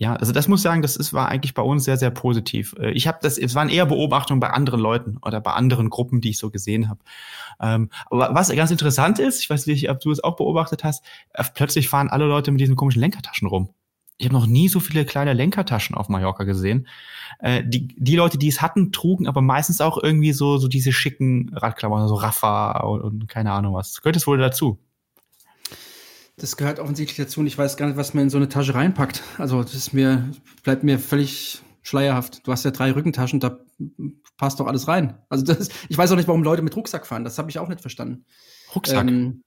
ja, 0.00 0.16
also 0.16 0.32
das 0.32 0.48
muss 0.48 0.60
ich 0.60 0.64
sagen, 0.64 0.80
das 0.80 0.96
ist, 0.96 1.12
war 1.12 1.28
eigentlich 1.28 1.52
bei 1.52 1.60
uns 1.60 1.84
sehr, 1.84 1.98
sehr 1.98 2.10
positiv. 2.10 2.74
Äh, 2.80 2.92
ich 2.92 3.06
habe 3.06 3.18
das, 3.20 3.36
es 3.36 3.54
waren 3.54 3.68
eher 3.68 3.84
Beobachtungen 3.84 4.40
bei 4.40 4.48
anderen 4.48 4.80
Leuten 4.80 5.18
oder 5.22 5.42
bei 5.42 5.52
anderen 5.52 5.90
Gruppen, 5.90 6.22
die 6.22 6.30
ich 6.30 6.38
so 6.38 6.50
gesehen 6.50 6.88
habe. 6.88 7.00
Ähm, 7.60 7.90
aber 8.06 8.34
was 8.34 8.48
ganz 8.48 8.70
interessant 8.70 9.18
ist, 9.18 9.42
ich 9.42 9.50
weiß 9.50 9.66
nicht, 9.66 9.90
ob 9.90 10.00
du 10.00 10.10
es 10.10 10.24
auch 10.24 10.36
beobachtet 10.36 10.84
hast, 10.84 11.04
äh, 11.34 11.44
plötzlich 11.54 11.90
fahren 11.90 12.08
alle 12.08 12.24
Leute 12.24 12.50
mit 12.50 12.62
diesen 12.62 12.76
komischen 12.76 13.00
Lenkertaschen 13.00 13.46
rum. 13.46 13.74
Ich 14.20 14.26
habe 14.26 14.34
noch 14.34 14.46
nie 14.46 14.68
so 14.68 14.80
viele 14.80 15.06
kleine 15.06 15.32
Lenkertaschen 15.32 15.96
auf 15.96 16.10
Mallorca 16.10 16.44
gesehen. 16.44 16.86
Äh, 17.38 17.64
die, 17.64 17.88
die 17.96 18.16
Leute, 18.16 18.36
die 18.36 18.48
es 18.48 18.60
hatten, 18.60 18.92
trugen 18.92 19.26
aber 19.26 19.40
meistens 19.40 19.80
auch 19.80 19.96
irgendwie 19.96 20.34
so, 20.34 20.58
so 20.58 20.68
diese 20.68 20.92
schicken 20.92 21.50
Radklamotten, 21.54 22.06
so 22.06 22.16
Raffa 22.16 22.80
und, 22.80 23.00
und 23.00 23.28
keine 23.28 23.50
Ahnung 23.50 23.72
was. 23.72 24.02
Gehört 24.02 24.16
es 24.16 24.26
wohl 24.26 24.36
dazu? 24.36 24.78
Das 26.36 26.58
gehört 26.58 26.80
offensichtlich 26.80 27.16
dazu 27.16 27.40
und 27.40 27.46
ich 27.46 27.56
weiß 27.56 27.78
gar 27.78 27.86
nicht, 27.86 27.96
was 27.96 28.12
man 28.12 28.24
in 28.24 28.30
so 28.30 28.36
eine 28.36 28.50
Tasche 28.50 28.74
reinpackt. 28.74 29.22
Also 29.38 29.62
das 29.62 29.74
ist 29.74 29.94
mir, 29.94 30.30
bleibt 30.64 30.84
mir 30.84 30.98
völlig 30.98 31.62
schleierhaft. 31.80 32.46
Du 32.46 32.52
hast 32.52 32.66
ja 32.66 32.72
drei 32.72 32.92
Rückentaschen, 32.92 33.40
da 33.40 33.58
passt 34.36 34.60
doch 34.60 34.66
alles 34.66 34.86
rein. 34.86 35.16
Also 35.30 35.46
das, 35.46 35.70
ich 35.88 35.96
weiß 35.96 36.12
auch 36.12 36.16
nicht, 36.16 36.28
warum 36.28 36.42
Leute 36.42 36.60
mit 36.60 36.76
Rucksack 36.76 37.06
fahren. 37.06 37.24
Das 37.24 37.38
habe 37.38 37.48
ich 37.48 37.58
auch 37.58 37.68
nicht 37.68 37.80
verstanden. 37.80 38.26
Rucksack? 38.74 39.08
Ähm, 39.08 39.44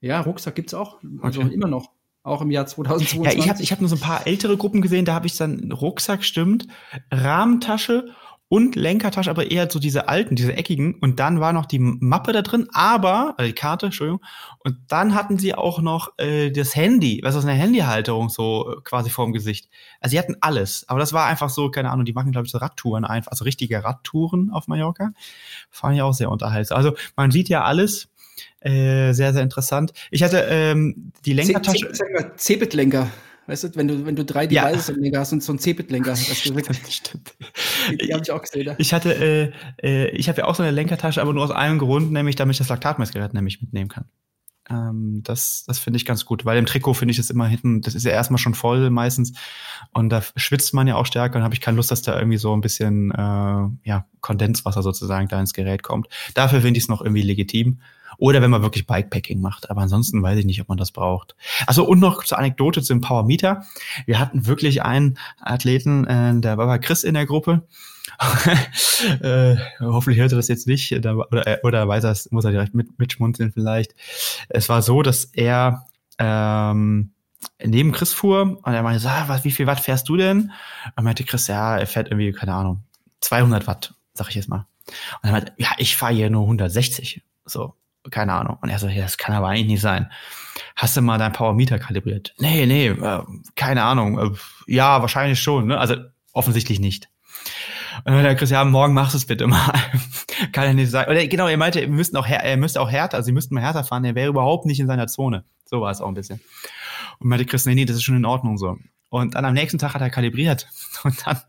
ja, 0.00 0.22
Rucksack 0.22 0.54
gibt's 0.54 0.72
auch. 0.72 1.00
Also 1.20 1.42
okay. 1.42 1.52
immer 1.52 1.68
noch. 1.68 1.90
Auch 2.24 2.40
im 2.40 2.50
Jahr 2.50 2.66
2022. 2.66 3.24
Ja, 3.24 3.38
ich 3.38 3.50
habe 3.50 3.62
ich 3.62 3.70
hab 3.70 3.80
nur 3.80 3.90
so 3.90 3.96
ein 3.96 4.00
paar 4.00 4.26
ältere 4.26 4.56
Gruppen 4.56 4.80
gesehen, 4.80 5.04
da 5.04 5.12
habe 5.12 5.26
ich 5.26 5.36
dann 5.36 5.70
Rucksack, 5.70 6.24
stimmt, 6.24 6.66
Rahmentasche 7.10 8.06
und 8.48 8.76
Lenkertasche, 8.76 9.30
aber 9.30 9.50
eher 9.50 9.70
so 9.70 9.78
diese 9.78 10.08
alten, 10.08 10.36
diese 10.36 10.54
eckigen. 10.54 10.94
Und 11.00 11.18
dann 11.18 11.40
war 11.40 11.52
noch 11.52 11.66
die 11.66 11.78
Mappe 11.78 12.32
da 12.32 12.40
drin, 12.40 12.68
aber, 12.72 13.34
also 13.36 13.48
die 13.48 13.54
Karte, 13.54 13.86
Entschuldigung. 13.86 14.20
Und 14.60 14.76
dann 14.88 15.14
hatten 15.14 15.38
sie 15.38 15.54
auch 15.54 15.80
noch 15.80 16.12
äh, 16.18 16.50
das 16.50 16.74
Handy, 16.76 17.20
was 17.22 17.34
ist 17.34 17.44
eine 17.44 17.54
Handyhalterung 17.54 18.28
so 18.30 18.72
äh, 18.72 18.80
quasi 18.84 19.10
vorm 19.10 19.32
Gesicht. 19.32 19.68
Also 20.00 20.12
sie 20.12 20.18
hatten 20.18 20.36
alles. 20.40 20.88
Aber 20.88 21.00
das 21.00 21.12
war 21.12 21.26
einfach 21.26 21.50
so, 21.50 21.70
keine 21.70 21.90
Ahnung, 21.90 22.04
die 22.04 22.12
machen, 22.12 22.32
glaube 22.32 22.46
ich, 22.46 22.52
so 22.52 22.58
Radtouren 22.58 23.04
einfach, 23.04 23.32
also 23.32 23.44
richtige 23.44 23.82
Radtouren 23.82 24.50
auf 24.50 24.68
Mallorca. 24.68 25.10
Fand 25.70 25.96
ich 25.96 26.02
auch 26.02 26.14
sehr 26.14 26.30
unterhaltsam. 26.30 26.78
Also 26.78 26.94
man 27.16 27.30
sieht 27.30 27.48
ja 27.48 27.64
alles. 27.64 28.08
Äh, 28.60 29.12
sehr, 29.12 29.32
sehr 29.32 29.42
interessant. 29.42 29.92
Ich 30.10 30.22
hatte 30.22 30.46
ähm, 30.48 31.12
die 31.24 31.32
Lenkertasche. 31.32 31.92
Cebit-Lenker. 32.36 33.10
Weißt 33.46 33.64
du, 33.64 33.76
wenn 33.76 33.88
du, 33.88 34.06
wenn 34.06 34.16
du 34.16 34.24
drei 34.24 34.46
Devices 34.46 34.88
im 34.88 35.02
Lenker 35.02 35.20
hast 35.20 35.32
und 35.32 35.42
so 35.42 35.52
einen 35.52 35.58
Cebit-Lenker, 35.58 36.10
das 36.10 36.24
stimmt. 36.24 37.34
Die, 37.90 37.96
die 37.98 38.12
habe 38.12 38.22
ich 38.22 38.30
auch 38.30 38.40
gesehen. 38.40 38.66
Ja. 38.66 38.74
Ich 38.78 38.94
hatte, 38.94 39.14
äh, 39.14 39.52
äh, 39.82 40.08
ich 40.10 40.28
habe 40.28 40.38
ja 40.38 40.44
auch 40.46 40.54
so 40.54 40.62
eine 40.62 40.72
Lenkertasche, 40.72 41.20
aber 41.20 41.34
nur 41.34 41.44
aus 41.44 41.50
einem 41.50 41.78
Grund, 41.78 42.10
nämlich 42.10 42.36
damit 42.36 42.54
ich 42.54 42.58
das 42.58 42.70
Laktatmessgerät 42.70 43.34
nämlich 43.34 43.60
mitnehmen 43.60 43.90
kann. 43.90 44.06
Ähm, 44.70 45.20
das 45.24 45.64
das 45.66 45.78
finde 45.78 45.98
ich 45.98 46.06
ganz 46.06 46.24
gut, 46.24 46.44
weil 46.44 46.58
im 46.58 46.66
Trikot 46.66 46.94
finde 46.94 47.12
ich 47.12 47.18
es 47.18 47.30
immer 47.30 47.46
hinten, 47.46 47.82
das 47.82 47.94
ist 47.94 48.04
ja 48.04 48.12
erstmal 48.12 48.38
schon 48.38 48.54
voll 48.54 48.88
meistens 48.90 49.34
und 49.92 50.08
da 50.08 50.22
schwitzt 50.36 50.72
man 50.72 50.86
ja 50.86 50.96
auch 50.96 51.06
stärker 51.06 51.36
und 51.36 51.44
habe 51.44 51.54
ich 51.54 51.60
keine 51.60 51.76
Lust, 51.76 51.90
dass 51.90 52.02
da 52.02 52.16
irgendwie 52.18 52.38
so 52.38 52.54
ein 52.54 52.62
bisschen 52.62 53.10
äh, 53.10 53.88
ja 53.88 54.06
Kondenswasser 54.20 54.82
sozusagen 54.82 55.28
da 55.28 55.38
ins 55.38 55.52
Gerät 55.52 55.82
kommt. 55.82 56.08
Dafür 56.34 56.62
finde 56.62 56.78
ich 56.78 56.84
es 56.84 56.88
noch 56.88 57.02
irgendwie 57.02 57.22
legitim. 57.22 57.80
Oder 58.16 58.40
wenn 58.42 58.50
man 58.50 58.62
wirklich 58.62 58.86
Bikepacking 58.86 59.40
macht. 59.40 59.70
Aber 59.70 59.80
ansonsten 59.80 60.22
weiß 60.22 60.38
ich 60.38 60.44
nicht, 60.44 60.60
ob 60.60 60.68
man 60.68 60.78
das 60.78 60.92
braucht. 60.92 61.34
Also 61.66 61.84
und 61.84 61.98
noch 61.98 62.22
zur 62.22 62.38
Anekdote 62.38 62.80
zum 62.80 63.00
Power 63.00 63.24
Meter. 63.24 63.64
Wir 64.06 64.20
hatten 64.20 64.46
wirklich 64.46 64.82
einen 64.82 65.18
Athleten, 65.40 66.06
äh, 66.06 66.38
der 66.40 66.56
war 66.56 66.78
Chris 66.78 67.02
in 67.02 67.14
der 67.14 67.26
Gruppe. 67.26 67.66
äh, 69.20 69.56
hoffentlich 69.80 70.20
hört 70.20 70.32
er 70.32 70.36
das 70.36 70.48
jetzt 70.48 70.66
nicht 70.66 70.92
oder, 70.92 71.16
oder, 71.62 71.88
weiß 71.88 72.04
er 72.04 72.16
muss 72.30 72.44
er 72.44 72.50
direkt 72.50 72.74
mit, 72.74 72.98
mitschmunzeln 72.98 73.52
vielleicht. 73.52 73.94
Es 74.48 74.68
war 74.68 74.82
so, 74.82 75.02
dass 75.02 75.24
er 75.24 75.86
ähm, 76.18 77.12
neben 77.62 77.92
Chris 77.92 78.12
fuhr 78.12 78.58
und 78.62 78.72
er 78.72 78.82
meinte, 78.82 79.08
ah, 79.08 79.24
was, 79.26 79.44
wie 79.44 79.50
viel 79.50 79.66
Watt 79.66 79.80
fährst 79.80 80.08
du 80.08 80.16
denn? 80.16 80.52
Und 80.96 81.04
meinte 81.04 81.24
Chris, 81.24 81.46
ja, 81.48 81.76
er 81.76 81.86
fährt 81.86 82.08
irgendwie, 82.08 82.32
keine 82.32 82.54
Ahnung, 82.54 82.84
200 83.20 83.66
Watt, 83.66 83.94
sag 84.12 84.28
ich 84.28 84.34
jetzt 84.34 84.48
mal. 84.48 84.66
Und 84.86 85.24
dann 85.24 85.32
meinte, 85.32 85.52
ja, 85.56 85.70
ich 85.78 85.96
fahre 85.96 86.14
hier 86.14 86.30
nur 86.30 86.42
160. 86.42 87.22
So, 87.44 87.74
keine 88.10 88.34
Ahnung. 88.34 88.58
Und 88.60 88.68
er 88.68 88.78
so, 88.78 88.88
ja, 88.88 89.02
das 89.02 89.18
kann 89.18 89.34
aber 89.34 89.48
eigentlich 89.48 89.66
nicht 89.66 89.80
sein. 89.80 90.10
Hast 90.76 90.96
du 90.96 91.02
mal 91.02 91.18
dein 91.18 91.32
Powermeter 91.32 91.78
kalibriert? 91.78 92.34
Nee, 92.38 92.66
nee, 92.66 92.88
äh, 92.88 93.22
keine 93.56 93.82
Ahnung. 93.82 94.18
Äh, 94.18 94.30
ja, 94.66 95.00
wahrscheinlich 95.00 95.40
schon. 95.40 95.68
Ne? 95.68 95.78
Also 95.78 95.96
offensichtlich 96.32 96.80
nicht. 96.80 97.08
Und 97.98 98.12
dann 98.12 98.22
der 98.22 98.34
Chris, 98.34 98.50
ja, 98.50 98.64
morgen 98.64 98.94
machst 98.94 99.14
du 99.14 99.18
es 99.18 99.26
bitte 99.26 99.46
mal. 99.46 99.72
Kann 100.52 100.64
er 100.64 100.74
nicht 100.74 100.90
sagen. 100.90 101.10
Oder 101.10 101.26
genau, 101.26 101.46
er 101.46 101.56
meinte, 101.56 101.80
er 101.80 101.88
müsste 101.88 102.18
auch, 102.18 102.26
er 102.26 102.56
müsste 102.56 102.80
auch 102.80 102.90
härter, 102.90 103.16
also 103.16 103.26
sie 103.26 103.32
müssten 103.32 103.54
mal 103.54 103.62
härter 103.62 103.84
fahren, 103.84 104.04
er 104.04 104.14
wäre 104.14 104.28
überhaupt 104.28 104.66
nicht 104.66 104.80
in 104.80 104.86
seiner 104.86 105.06
Zone. 105.06 105.44
So 105.64 105.80
war 105.80 105.90
es 105.90 106.00
auch 106.00 106.08
ein 106.08 106.14
bisschen. 106.14 106.40
Und 107.18 107.28
meinte 107.28 107.46
Chris, 107.46 107.66
nee, 107.66 107.74
nee, 107.74 107.84
das 107.84 107.96
ist 107.96 108.02
schon 108.02 108.16
in 108.16 108.24
Ordnung 108.24 108.58
so. 108.58 108.76
Und 109.10 109.36
dann 109.36 109.44
am 109.44 109.54
nächsten 109.54 109.78
Tag 109.78 109.94
hat 109.94 110.02
er 110.02 110.10
kalibriert. 110.10 110.68
Und 111.04 111.24
dann 111.24 111.40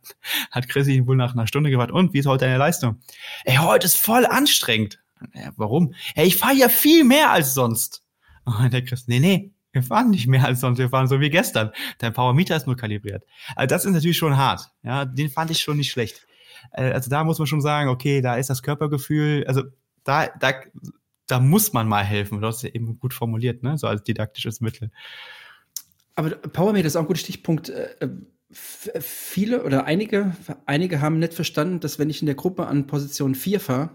hat 0.51 0.69
Chris 0.69 0.87
ihn 0.87 1.07
wohl 1.07 1.15
nach 1.15 1.33
einer 1.33 1.47
Stunde 1.47 1.71
gefragt, 1.71 1.91
und 1.91 2.13
wie 2.13 2.19
ist 2.19 2.27
heute 2.27 2.45
deine 2.45 2.57
Leistung? 2.57 3.01
Ey, 3.43 3.55
heute 3.55 3.85
ist 3.85 3.97
voll 3.97 4.25
anstrengend. 4.25 4.99
Ja, 5.33 5.51
warum? 5.55 5.93
Ey, 6.13 6.27
ich 6.27 6.37
fahre 6.37 6.55
ja 6.55 6.69
viel 6.69 7.03
mehr 7.03 7.31
als 7.31 7.53
sonst. 7.53 8.03
Und 8.43 8.71
der 8.71 8.83
Chris, 8.83 9.07
nee, 9.07 9.19
nee, 9.19 9.53
wir 9.71 9.83
fahren 9.83 10.09
nicht 10.09 10.27
mehr 10.27 10.45
als 10.45 10.61
sonst, 10.61 10.77
wir 10.77 10.89
fahren 10.89 11.07
so 11.07 11.19
wie 11.19 11.29
gestern. 11.29 11.71
Dein 11.97 12.13
Powermeter 12.13 12.55
ist 12.55 12.67
nur 12.67 12.77
kalibriert. 12.77 13.23
Also 13.55 13.67
das 13.67 13.85
ist 13.85 13.91
natürlich 13.91 14.17
schon 14.17 14.37
hart. 14.37 14.69
Ja, 14.83 15.05
den 15.05 15.29
fand 15.29 15.51
ich 15.51 15.59
schon 15.59 15.77
nicht 15.77 15.91
schlecht. 15.91 16.25
Äh, 16.75 16.91
also 16.91 17.09
da 17.09 17.23
muss 17.23 17.39
man 17.39 17.47
schon 17.47 17.61
sagen, 17.61 17.89
okay, 17.89 18.21
da 18.21 18.35
ist 18.35 18.49
das 18.49 18.61
Körpergefühl, 18.61 19.45
also 19.47 19.63
da, 20.03 20.27
da, 20.39 20.53
da 21.27 21.39
muss 21.39 21.73
man 21.73 21.87
mal 21.87 22.03
helfen. 22.03 22.41
Du 22.41 22.47
hast 22.47 22.61
ja 22.61 22.69
eben 22.69 22.99
gut 22.99 23.13
formuliert, 23.13 23.63
ne? 23.63 23.77
So 23.77 23.87
als 23.87 24.03
didaktisches 24.03 24.61
Mittel. 24.61 24.91
Aber 26.15 26.29
Powermeter 26.29 26.87
ist 26.87 26.95
auch 26.95 27.01
ein 27.01 27.07
guter 27.07 27.19
Stichpunkt. 27.19 27.69
Äh, 27.69 28.09
viele 28.51 29.63
oder 29.63 29.85
einige, 29.85 30.35
einige 30.65 31.01
haben 31.01 31.19
nicht 31.19 31.33
verstanden, 31.33 31.79
dass 31.79 31.99
wenn 31.99 32.09
ich 32.09 32.21
in 32.21 32.27
der 32.27 32.35
Gruppe 32.35 32.67
an 32.67 32.87
Position 32.87 33.35
4 33.35 33.59
fahre, 33.59 33.89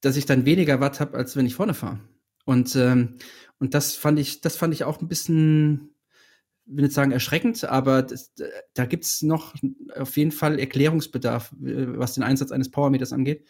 dass 0.00 0.16
ich 0.16 0.26
dann 0.26 0.46
weniger 0.46 0.80
Watt 0.80 1.00
habe, 1.00 1.16
als 1.16 1.36
wenn 1.36 1.46
ich 1.46 1.54
vorne 1.54 1.74
fahre. 1.74 2.00
Und, 2.44 2.74
ähm, 2.76 3.18
und 3.58 3.74
das 3.74 3.94
fand 3.94 4.18
ich, 4.18 4.40
das 4.40 4.56
fand 4.56 4.74
ich 4.74 4.84
auch 4.84 5.00
ein 5.00 5.08
bisschen, 5.08 5.91
will 6.74 6.84
nicht 6.84 6.94
sagen 6.94 7.12
erschreckend, 7.12 7.64
aber 7.64 8.02
das, 8.02 8.32
da 8.74 8.86
gibt's 8.86 9.22
noch 9.22 9.54
auf 9.96 10.16
jeden 10.16 10.32
Fall 10.32 10.58
Erklärungsbedarf, 10.58 11.52
äh, 11.62 11.98
was 11.98 12.14
den 12.14 12.22
Einsatz 12.22 12.52
eines 12.52 12.70
Powermeters 12.70 13.12
angeht. 13.12 13.44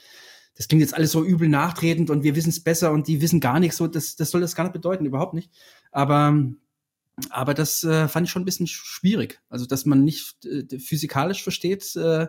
Das 0.55 0.69
klingt 0.69 0.83
jetzt 0.83 0.95
alles 0.95 1.13
so 1.13 1.25
übel 1.25 1.49
nachtretend 1.49 2.11
und 2.11 2.25
wir 2.25 2.37
wissen 2.37 2.51
es 2.51 2.63
besser 2.63 2.93
und 2.93 3.09
die 3.09 3.23
wissen 3.23 3.41
gar 3.41 3.59
nichts. 3.59 3.79
So, 3.79 3.87
das, 3.87 4.17
das 4.17 4.31
soll 4.31 4.43
das 4.43 4.55
gar 4.55 4.65
nicht 4.65 4.75
bedeuten, 4.75 5.07
überhaupt 5.07 5.35
nicht. 5.35 5.51
Aber 5.91 6.37
aber 7.31 7.55
das 7.55 7.85
äh, 7.85 8.09
fand 8.09 8.27
ich 8.27 8.31
schon 8.31 8.43
ein 8.43 8.47
bisschen 8.47 8.67
schwierig. 8.67 9.41
Also, 9.49 9.67
dass 9.67 9.85
man 9.85 10.05
nicht 10.05 10.45
äh, 10.47 10.79
physikalisch 10.79 11.43
versteht, 11.43 11.95
äh, 11.97 12.27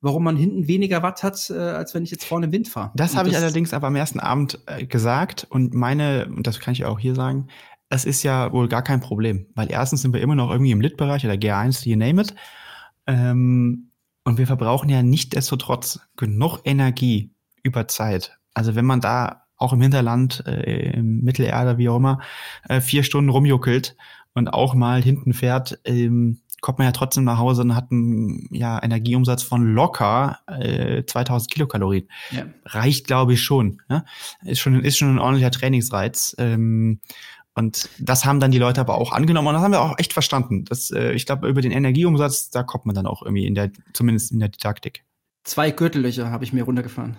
warum 0.00 0.24
man 0.24 0.36
hinten 0.36 0.68
weniger 0.68 1.02
Watt 1.02 1.22
hat, 1.22 1.50
äh, 1.50 1.54
als 1.54 1.94
wenn 1.94 2.02
ich 2.02 2.10
jetzt 2.10 2.24
vorne 2.24 2.52
Wind 2.52 2.68
fahre. 2.68 2.92
Das 2.94 3.16
habe 3.16 3.28
ich 3.28 3.36
allerdings 3.36 3.72
aber 3.72 3.86
am 3.86 3.96
ersten 3.96 4.20
Abend 4.20 4.60
äh, 4.66 4.84
gesagt 4.86 5.46
und 5.48 5.74
meine, 5.74 6.26
und 6.26 6.46
das 6.46 6.60
kann 6.60 6.72
ich 6.72 6.84
auch 6.84 6.98
hier 6.98 7.14
sagen, 7.14 7.48
es 7.88 8.04
ist 8.04 8.22
ja 8.22 8.52
wohl 8.52 8.68
gar 8.68 8.82
kein 8.82 9.00
Problem, 9.00 9.46
weil 9.54 9.70
erstens 9.70 10.02
sind 10.02 10.12
wir 10.12 10.20
immer 10.20 10.34
noch 10.34 10.50
irgendwie 10.50 10.72
im 10.72 10.80
Lit-Bereich 10.80 11.24
oder 11.24 11.34
G1, 11.34 11.88
you 11.88 11.96
name 11.96 12.22
it. 12.22 12.34
Ähm, 13.06 13.90
und 14.24 14.38
wir 14.38 14.46
verbrauchen 14.46 14.88
ja 14.88 15.02
nicht 15.02 15.34
desto 15.34 15.56
trotz 15.56 16.00
genug 16.16 16.60
Energie 16.64 17.30
über 17.62 17.86
Zeit. 17.86 18.38
Also 18.54 18.74
wenn 18.74 18.84
man 18.84 19.00
da 19.00 19.42
auch 19.56 19.72
im 19.72 19.80
Hinterland, 19.80 20.44
äh, 20.46 20.96
im 20.96 21.20
Mittelerde, 21.20 21.78
wie 21.78 21.88
auch 21.88 21.96
immer, 21.96 22.20
äh, 22.68 22.80
vier 22.80 23.04
Stunden 23.04 23.30
rumjuckelt 23.30 23.96
und 24.34 24.48
auch 24.48 24.74
mal 24.74 25.02
hinten 25.02 25.32
fährt, 25.32 25.78
ähm, 25.84 26.40
kommt 26.60 26.78
man 26.78 26.86
ja 26.86 26.92
trotzdem 26.92 27.24
nach 27.24 27.38
Hause 27.38 27.62
und 27.62 27.76
hat 27.76 27.90
einen 27.90 28.48
ja, 28.50 28.82
Energieumsatz 28.82 29.42
von 29.42 29.74
locker 29.74 30.40
äh, 30.46 31.04
2000 31.04 31.50
Kilokalorien. 31.50 32.08
Ja. 32.30 32.46
Reicht, 32.64 33.06
glaube 33.06 33.34
ich, 33.34 33.42
schon. 33.42 33.82
Ja? 33.88 34.04
Ist 34.42 34.60
schon 34.60 34.82
ist 34.82 34.98
schon 34.98 35.14
ein 35.14 35.18
ordentlicher 35.18 35.50
Trainingsreiz. 35.50 36.34
Ähm, 36.38 37.00
und 37.56 37.88
das 37.98 38.26
haben 38.26 38.38
dann 38.38 38.50
die 38.50 38.58
Leute 38.58 38.80
aber 38.80 38.96
auch 38.96 39.12
angenommen 39.12 39.48
und 39.48 39.54
das 39.54 39.62
haben 39.62 39.72
wir 39.72 39.80
auch 39.80 39.98
echt 39.98 40.12
verstanden. 40.12 40.66
Das, 40.66 40.90
äh, 40.90 41.12
ich 41.12 41.24
glaube, 41.24 41.48
über 41.48 41.62
den 41.62 41.72
Energieumsatz, 41.72 42.50
da 42.50 42.62
kommt 42.62 42.84
man 42.84 42.94
dann 42.94 43.06
auch 43.06 43.22
irgendwie 43.22 43.46
in 43.46 43.54
der, 43.54 43.70
zumindest 43.94 44.30
in 44.30 44.40
der 44.40 44.50
Didaktik. 44.50 45.04
Zwei 45.42 45.70
Gürtellöcher 45.70 46.30
habe 46.30 46.44
ich 46.44 46.52
mir 46.52 46.64
runtergefahren. 46.64 47.16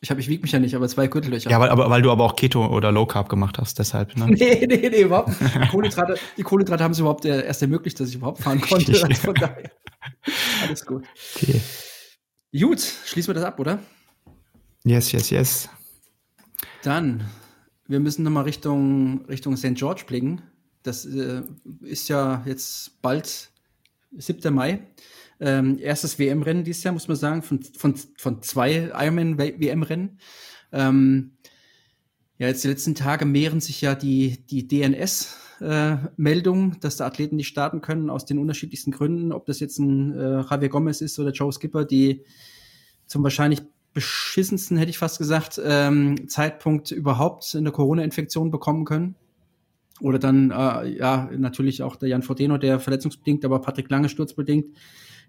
Ich, 0.00 0.10
hab, 0.10 0.18
ich 0.18 0.26
wiege 0.26 0.42
mich 0.42 0.50
ja 0.50 0.58
nicht, 0.58 0.74
aber 0.74 0.88
zwei 0.88 1.06
Gürtellöcher. 1.06 1.48
Ja, 1.48 1.60
weil, 1.60 1.68
aber, 1.68 1.88
weil 1.88 2.02
du 2.02 2.10
aber 2.10 2.24
auch 2.24 2.34
Keto 2.34 2.66
oder 2.66 2.90
Low 2.90 3.06
Carb 3.06 3.28
gemacht 3.28 3.56
hast, 3.58 3.78
deshalb. 3.78 4.16
Ne? 4.16 4.26
nee, 4.30 4.66
nee, 4.66 4.88
nee, 4.88 5.02
überhaupt. 5.02 5.30
Die 5.40 5.68
Kohlenhydrate, 5.68 6.16
die 6.36 6.42
Kohlenhydrate 6.42 6.82
haben 6.82 6.90
es 6.90 6.98
überhaupt 6.98 7.24
erst 7.24 7.62
ermöglicht, 7.62 8.00
dass 8.00 8.08
ich 8.08 8.16
überhaupt 8.16 8.42
fahren 8.42 8.60
konnte. 8.68 8.90
Also 8.90 9.14
von 9.14 9.34
daher. 9.34 9.70
Alles 10.66 10.84
gut. 10.84 11.04
Okay. 11.36 11.60
Gut, 12.52 12.80
schließen 12.80 13.28
wir 13.28 13.34
das 13.34 13.44
ab, 13.44 13.60
oder? 13.60 13.78
Yes, 14.82 15.12
yes, 15.12 15.30
yes. 15.30 15.68
Dann, 16.82 17.22
wir 17.92 18.00
müssen 18.00 18.24
nochmal 18.24 18.44
Richtung, 18.44 19.24
Richtung 19.26 19.56
St. 19.56 19.74
George 19.74 20.02
blicken. 20.06 20.42
Das 20.82 21.04
äh, 21.04 21.42
ist 21.82 22.08
ja 22.08 22.42
jetzt 22.46 23.00
bald 23.02 23.50
7. 24.16 24.52
Mai. 24.52 24.80
Ähm, 25.40 25.78
erstes 25.78 26.18
WM-Rennen 26.18 26.64
dieses 26.64 26.82
Jahr, 26.82 26.94
muss 26.94 27.08
man 27.08 27.16
sagen, 27.16 27.42
von, 27.42 27.62
von, 27.62 27.94
von 28.16 28.42
zwei 28.42 28.90
Ironman-WM-Rennen. 28.94 30.18
Ähm, 30.72 31.32
ja, 32.38 32.48
jetzt 32.48 32.64
die 32.64 32.68
letzten 32.68 32.94
Tage 32.94 33.26
mehren 33.26 33.60
sich 33.60 33.82
ja 33.82 33.94
die, 33.94 34.46
die 34.46 34.66
DNS-Meldungen, 34.66 36.72
äh, 36.72 36.78
dass 36.80 36.96
da 36.96 37.06
Athleten 37.06 37.36
nicht 37.36 37.48
starten 37.48 37.82
können, 37.82 38.08
aus 38.08 38.24
den 38.24 38.38
unterschiedlichsten 38.38 38.90
Gründen. 38.90 39.32
Ob 39.32 39.44
das 39.46 39.60
jetzt 39.60 39.78
ein 39.78 40.18
äh, 40.18 40.40
Javier 40.40 40.70
Gomez 40.70 41.02
ist 41.02 41.18
oder 41.18 41.32
Joe 41.32 41.52
Skipper, 41.52 41.84
die 41.84 42.24
zum 43.06 43.22
wahrscheinlich 43.22 43.60
beschissensten, 43.94 44.76
hätte 44.76 44.90
ich 44.90 44.98
fast 44.98 45.18
gesagt, 45.18 45.60
ähm, 45.64 46.28
Zeitpunkt 46.28 46.90
überhaupt 46.90 47.54
eine 47.54 47.72
Corona-Infektion 47.72 48.50
bekommen 48.50 48.84
können. 48.84 49.16
Oder 50.00 50.18
dann, 50.18 50.50
äh, 50.50 50.88
ja, 50.96 51.30
natürlich 51.36 51.82
auch 51.82 51.96
der 51.96 52.08
Jan 52.08 52.22
Frodeno, 52.22 52.58
der 52.58 52.80
verletzungsbedingt, 52.80 53.44
aber 53.44 53.60
Patrick 53.60 53.90
Lange 53.90 54.08
sturzbedingt 54.08 54.76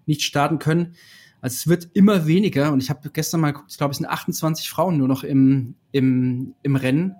nicht 0.06 0.22
starten 0.22 0.58
können. 0.58 0.94
Also 1.40 1.54
es 1.54 1.66
wird 1.68 1.90
immer 1.92 2.26
weniger 2.26 2.72
und 2.72 2.82
ich 2.82 2.90
habe 2.90 3.10
gestern 3.10 3.40
mal 3.40 3.52
geguckt, 3.52 3.70
ich 3.70 3.78
glaube, 3.78 3.92
es 3.92 3.98
sind 3.98 4.06
28 4.06 4.68
Frauen 4.68 4.96
nur 4.96 5.08
noch 5.08 5.24
im, 5.24 5.74
im, 5.92 6.54
im 6.62 6.76
Rennen. 6.76 7.14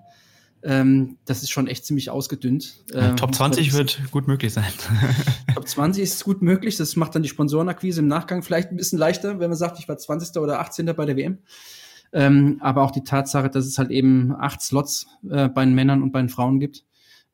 Ähm, 0.65 1.17
das 1.25 1.43
ist 1.43 1.51
schon 1.51 1.67
echt 1.67 1.85
ziemlich 1.85 2.09
ausgedünnt. 2.09 2.83
Ja, 2.91 3.09
ähm, 3.09 3.15
Top 3.15 3.35
20 3.35 3.73
wird 3.73 4.01
gut 4.11 4.27
möglich 4.27 4.51
sein. 4.51 4.65
Top 5.53 5.67
20 5.67 6.01
ist 6.01 6.23
gut 6.23 6.41
möglich. 6.41 6.75
Das 6.75 6.95
macht 6.95 7.13
dann 7.13 7.21
die 7.21 7.29
Sponsorenakquise 7.29 8.01
im 8.01 8.07
Nachgang 8.07 8.41
vielleicht 8.41 8.71
ein 8.71 8.75
bisschen 8.75 8.97
leichter, 8.97 9.39
wenn 9.39 9.49
man 9.49 9.57
sagt, 9.57 9.77
ich 9.79 9.87
war 9.87 9.97
20. 9.97 10.41
oder 10.41 10.59
18. 10.59 10.87
bei 10.95 11.05
der 11.05 11.15
WM. 11.15 11.37
Ähm, 12.13 12.57
aber 12.61 12.81
auch 12.81 12.91
die 12.91 13.03
Tatsache, 13.03 13.49
dass 13.49 13.65
es 13.65 13.77
halt 13.77 13.91
eben 13.91 14.33
acht 14.35 14.61
Slots 14.61 15.05
äh, 15.29 15.49
bei 15.49 15.63
den 15.63 15.75
Männern 15.75 16.01
und 16.01 16.11
bei 16.11 16.19
den 16.19 16.29
Frauen 16.29 16.59
gibt 16.59 16.83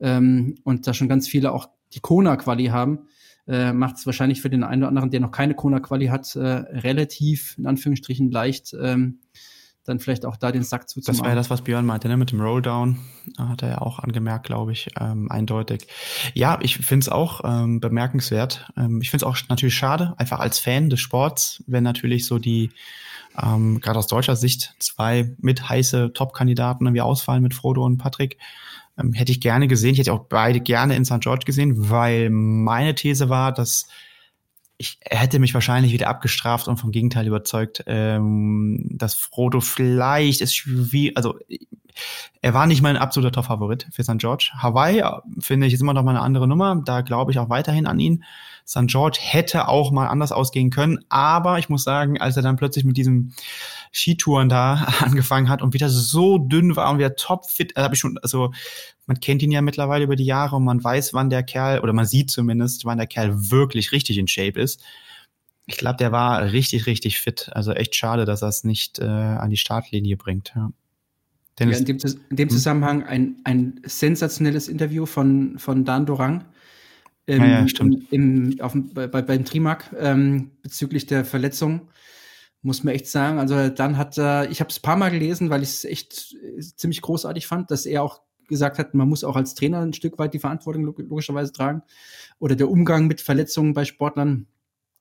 ähm, 0.01 0.55
und 0.63 0.87
da 0.87 0.93
schon 0.93 1.07
ganz 1.07 1.27
viele 1.27 1.53
auch 1.53 1.69
die 1.93 1.99
Kona-Quali 1.99 2.67
haben, 2.67 3.07
äh, 3.47 3.71
macht 3.73 3.97
es 3.97 4.05
wahrscheinlich 4.05 4.41
für 4.41 4.49
den 4.49 4.63
einen 4.63 4.81
oder 4.81 4.89
anderen, 4.89 5.09
der 5.09 5.19
noch 5.19 5.31
keine 5.31 5.55
Kona-Quali 5.55 6.07
hat, 6.07 6.35
äh, 6.35 6.41
relativ, 6.41 7.57
in 7.57 7.67
Anführungsstrichen, 7.67 8.31
leicht, 8.31 8.75
ähm, 8.81 9.19
dann 9.83 9.99
vielleicht 9.99 10.25
auch 10.25 10.37
da 10.37 10.51
den 10.51 10.63
Sack 10.63 10.89
zuzumachen. 10.89 11.17
Das 11.17 11.23
war 11.23 11.29
ja 11.29 11.35
das, 11.35 11.49
was 11.49 11.63
Björn 11.63 11.85
meinte, 11.85 12.07
ne? 12.07 12.17
mit 12.17 12.31
dem 12.31 12.39
Rolldown. 12.39 12.99
Hat 13.37 13.63
er 13.63 13.69
ja 13.69 13.77
auch 13.79 13.99
angemerkt, 13.99 14.45
glaube 14.45 14.71
ich, 14.71 14.89
ähm, 14.99 15.31
eindeutig. 15.31 15.87
Ja, 16.33 16.59
ich 16.61 16.77
finde 16.77 17.05
es 17.05 17.09
auch 17.09 17.41
ähm, 17.43 17.79
bemerkenswert. 17.79 18.69
Ähm, 18.77 19.01
ich 19.01 19.09
finde 19.09 19.25
es 19.25 19.29
auch 19.29 19.37
natürlich 19.49 19.75
schade, 19.75 20.13
einfach 20.17 20.39
als 20.39 20.59
Fan 20.59 20.89
des 20.89 20.99
Sports, 20.99 21.63
wenn 21.65 21.83
natürlich 21.83 22.25
so 22.27 22.37
die, 22.37 22.71
ähm, 23.41 23.79
gerade 23.81 23.97
aus 23.97 24.07
deutscher 24.07 24.35
Sicht, 24.35 24.75
zwei 24.79 25.35
mit 25.39 25.67
heiße 25.67 26.13
Top-Kandidaten 26.13 26.85
irgendwie 26.85 27.01
ausfallen 27.01 27.41
mit 27.41 27.55
Frodo 27.55 27.83
und 27.83 27.97
Patrick. 27.97 28.37
Ähm, 28.99 29.13
hätte 29.13 29.31
ich 29.31 29.41
gerne 29.41 29.67
gesehen. 29.67 29.93
Ich 29.93 29.99
hätte 29.99 30.13
auch 30.13 30.25
beide 30.29 30.59
gerne 30.59 30.95
in 30.95 31.05
St. 31.05 31.21
George 31.21 31.45
gesehen, 31.45 31.89
weil 31.89 32.29
meine 32.29 32.93
These 32.93 33.29
war, 33.29 33.51
dass 33.51 33.87
ich 34.81 34.99
hätte 35.03 35.37
mich 35.37 35.53
wahrscheinlich 35.53 35.93
wieder 35.93 36.07
abgestraft 36.07 36.67
und 36.67 36.77
vom 36.77 36.91
Gegenteil 36.91 37.27
überzeugt, 37.27 37.83
ähm, 37.85 38.83
dass 38.89 39.13
Frodo 39.13 39.61
vielleicht 39.61 40.41
ist 40.41 40.63
wie, 40.65 41.15
also 41.15 41.37
er 42.41 42.53
war 42.53 42.67
nicht 42.67 42.81
mein 42.81 42.97
absoluter 42.97 43.31
Top-Favorit 43.31 43.87
für 43.91 44.03
St. 44.03 44.17
George. 44.17 44.51
Hawaii 44.57 44.99
äh, 44.99 45.11
finde 45.39 45.67
ich 45.67 45.73
ist 45.73 45.81
immer 45.81 45.93
noch 45.93 46.03
mal 46.03 46.11
eine 46.11 46.21
andere 46.21 46.47
Nummer. 46.47 46.81
Da 46.83 47.01
glaube 47.01 47.31
ich 47.31 47.39
auch 47.39 47.49
weiterhin 47.49 47.87
an 47.87 47.99
ihn. 47.99 48.23
St. 48.67 48.87
George 48.87 49.19
hätte 49.21 49.67
auch 49.67 49.91
mal 49.91 50.07
anders 50.07 50.31
ausgehen 50.31 50.69
können, 50.69 50.99
aber 51.09 51.59
ich 51.59 51.69
muss 51.69 51.83
sagen, 51.83 52.21
als 52.21 52.37
er 52.37 52.43
dann 52.43 52.55
plötzlich 52.55 52.85
mit 52.85 52.95
diesem 52.95 53.33
Skitouren 53.91 54.49
da 54.49 54.75
angefangen 55.01 55.49
hat 55.49 55.61
und 55.61 55.73
wieder 55.73 55.89
so 55.89 56.37
dünn 56.37 56.75
war 56.75 56.91
und 56.91 56.99
wieder 56.99 57.15
topfit, 57.15 57.75
da 57.75 57.83
habe 57.83 57.95
ich 57.95 57.99
schon, 57.99 58.17
also 58.19 58.51
man 59.07 59.19
kennt 59.19 59.41
ihn 59.41 59.51
ja 59.51 59.61
mittlerweile 59.61 60.05
über 60.05 60.15
die 60.15 60.25
Jahre 60.25 60.55
und 60.55 60.63
man 60.63 60.83
weiß, 60.83 61.13
wann 61.13 61.29
der 61.29 61.43
Kerl, 61.43 61.79
oder 61.79 61.93
man 61.93 62.05
sieht 62.05 62.31
zumindest, 62.31 62.85
wann 62.85 62.97
der 62.97 63.07
Kerl 63.07 63.51
wirklich 63.51 63.91
richtig 63.91 64.17
in 64.17 64.27
Shape 64.27 64.59
ist. 64.59 64.81
Ich 65.65 65.77
glaube, 65.77 65.97
der 65.97 66.11
war 66.11 66.51
richtig, 66.51 66.85
richtig 66.85 67.19
fit. 67.19 67.49
Also 67.53 67.71
echt 67.73 67.95
schade, 67.95 68.25
dass 68.25 68.41
er 68.41 68.49
es 68.49 68.63
nicht 68.63 68.99
äh, 68.99 69.05
an 69.05 69.49
die 69.49 69.57
Startlinie 69.57 70.17
bringt. 70.17 70.53
Ja. 70.55 70.71
Ja, 71.59 71.67
in, 71.67 71.85
dem, 71.85 71.97
in 72.29 72.35
dem 72.35 72.49
hm? 72.49 72.55
Zusammenhang 72.55 73.03
ein, 73.03 73.35
ein 73.43 73.81
sensationelles 73.85 74.67
Interview 74.67 75.05
von, 75.05 75.59
von 75.59 75.85
Dan 75.85 76.05
Dorang. 76.05 76.45
Ähm, 77.27 77.43
ja, 77.43 77.67
stimmt. 77.67 78.11
Im, 78.11 78.59
auf, 78.61 78.75
bei, 78.93 79.07
beim 79.07 79.45
Trimark 79.45 79.93
ähm, 79.97 80.51
bezüglich 80.63 81.05
der 81.05 81.23
Verletzung 81.23 81.89
muss 82.63 82.83
man 82.83 82.93
echt 82.93 83.07
sagen. 83.07 83.39
Also 83.39 83.69
dann 83.69 83.97
hat 83.97 84.17
er, 84.17 84.49
ich 84.49 84.59
habe 84.59 84.69
es 84.69 84.79
paar 84.79 84.95
Mal 84.95 85.09
gelesen, 85.09 85.49
weil 85.49 85.63
ich 85.63 85.69
es 85.69 85.85
echt 85.85 86.35
äh, 86.35 86.59
ziemlich 86.59 87.01
großartig 87.01 87.47
fand, 87.47 87.71
dass 87.71 87.85
er 87.85 88.03
auch 88.03 88.21
gesagt 88.47 88.77
hat, 88.77 88.93
man 88.93 89.07
muss 89.07 89.23
auch 89.23 89.35
als 89.35 89.55
Trainer 89.55 89.79
ein 89.79 89.93
Stück 89.93 90.19
weit 90.19 90.33
die 90.33 90.39
Verantwortung 90.39 90.83
logischerweise 90.83 91.51
tragen. 91.51 91.83
Oder 92.39 92.55
der 92.55 92.69
Umgang 92.69 93.07
mit 93.07 93.21
Verletzungen 93.21 93.73
bei 93.73 93.85
Sportlern. 93.85 94.47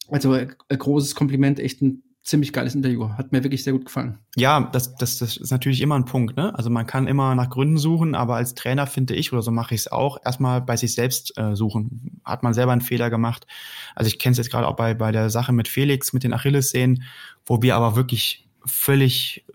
Also 0.09 0.33
ein 0.33 0.55
äh, 0.69 0.77
großes 0.77 1.15
Kompliment, 1.15 1.61
echt 1.61 1.83
ein 1.83 2.03
ziemlich 2.23 2.53
geiles 2.53 2.75
Interview. 2.75 3.09
Hat 3.11 3.33
mir 3.33 3.43
wirklich 3.43 3.65
sehr 3.65 3.73
gut 3.73 3.87
gefallen. 3.87 4.19
Ja, 4.37 4.69
das, 4.73 4.95
das, 4.97 5.19
das 5.19 5.37
ist 5.37 5.51
natürlich 5.51 5.81
immer 5.81 5.97
ein 5.97 6.05
Punkt. 6.05 6.37
Ne? 6.37 6.55
Also 6.55 6.71
man 6.71 6.87
kann 6.87 7.07
immer 7.07 7.35
nach 7.35 7.49
Gründen 7.49 7.79
suchen, 7.79 8.15
aber 8.15 8.37
als 8.37 8.55
Trainer 8.55 8.87
finde 8.87 9.15
ich, 9.15 9.33
oder 9.33 9.43
so 9.43 9.51
mache 9.51 9.75
ich 9.75 9.83
es 9.83 9.93
auch, 9.93 10.19
erstmal 10.25 10.61
bei 10.61 10.77
sich 10.77 10.95
selbst 10.95 11.37
äh, 11.39 11.57
suchen. 11.57 12.21
Hat 12.25 12.43
man 12.43 12.55
selber 12.55 12.73
einen 12.73 12.83
Fehler 12.83 13.11
gemacht? 13.11 13.47
Also 13.95 14.09
ich 14.09 14.19
kenne 14.19 14.33
es 14.33 14.39
jetzt 14.39 14.51
gerade 14.51 14.69
auch 14.69 14.77
bei, 14.77 14.95
bei 14.95 15.13
der 15.13 15.31
Sache 15.31 15.53
mit 15.53 15.69
Felix, 15.69 16.13
mit 16.13 16.23
den 16.23 16.35
Achillessehnen, 16.35 17.03
wo 17.47 17.63
wir 17.63 17.75
aber 17.75 17.97
wirklich 17.97 18.47
völlig 18.67 19.47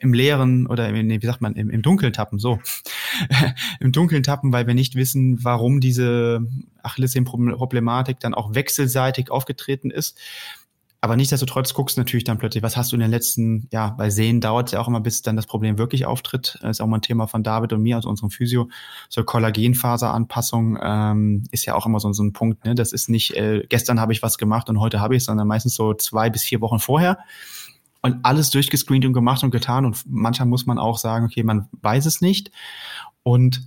im 0.00 0.14
Leeren 0.14 0.66
oder 0.66 0.88
im, 0.88 1.10
wie 1.10 1.26
sagt 1.26 1.42
man, 1.42 1.54
im, 1.54 1.68
im 1.68 1.82
Dunkeln 1.82 2.14
tappen, 2.14 2.38
so. 2.38 2.58
Im 3.80 3.92
Dunkeln 3.92 4.22
tappen, 4.22 4.52
weil 4.52 4.66
wir 4.66 4.74
nicht 4.74 4.94
wissen, 4.94 5.44
warum 5.44 5.80
diese 5.80 6.46
Achillessehnenproblematik 6.82 8.18
dann 8.18 8.34
auch 8.34 8.54
wechselseitig 8.54 9.30
aufgetreten 9.30 9.90
ist 9.90 10.18
aber 11.04 11.16
nichtsdestotrotz 11.16 11.74
guckst 11.74 11.98
du 11.98 12.00
natürlich 12.00 12.24
dann 12.24 12.38
plötzlich, 12.38 12.62
was 12.62 12.78
hast 12.78 12.90
du 12.90 12.96
in 12.96 13.00
den 13.00 13.10
letzten, 13.10 13.68
ja, 13.70 13.90
bei 13.90 14.08
Sehen 14.08 14.40
dauert 14.40 14.68
es 14.68 14.72
ja 14.72 14.80
auch 14.80 14.88
immer, 14.88 15.02
bis 15.02 15.20
dann 15.20 15.36
das 15.36 15.44
Problem 15.44 15.76
wirklich 15.76 16.06
auftritt. 16.06 16.58
Das 16.62 16.78
ist 16.78 16.80
auch 16.80 16.86
mal 16.86 16.96
ein 16.96 17.02
Thema 17.02 17.26
von 17.26 17.42
David 17.42 17.74
und 17.74 17.82
mir, 17.82 17.96
also 17.96 18.08
unserem 18.08 18.30
Physio. 18.30 18.70
So 19.10 19.22
Kollagenfaseranpassung 19.22 20.78
ähm, 20.82 21.42
ist 21.50 21.66
ja 21.66 21.74
auch 21.74 21.84
immer 21.84 22.00
so, 22.00 22.10
so 22.14 22.22
ein 22.22 22.32
Punkt. 22.32 22.64
Ne? 22.64 22.74
Das 22.74 22.94
ist 22.94 23.10
nicht, 23.10 23.36
äh, 23.36 23.66
gestern 23.68 24.00
habe 24.00 24.14
ich 24.14 24.22
was 24.22 24.38
gemacht 24.38 24.70
und 24.70 24.80
heute 24.80 24.98
habe 24.98 25.14
ich, 25.14 25.24
sondern 25.24 25.46
meistens 25.46 25.74
so 25.74 25.92
zwei 25.92 26.30
bis 26.30 26.42
vier 26.42 26.62
Wochen 26.62 26.78
vorher. 26.78 27.18
Und 28.00 28.24
alles 28.24 28.48
durchgescreent 28.48 29.04
und 29.04 29.12
gemacht 29.12 29.44
und 29.44 29.50
getan. 29.50 29.84
Und 29.84 30.04
manchmal 30.06 30.48
muss 30.48 30.64
man 30.64 30.78
auch 30.78 30.96
sagen, 30.96 31.26
okay, 31.26 31.42
man 31.42 31.68
weiß 31.82 32.06
es 32.06 32.22
nicht. 32.22 32.50
Und 33.22 33.60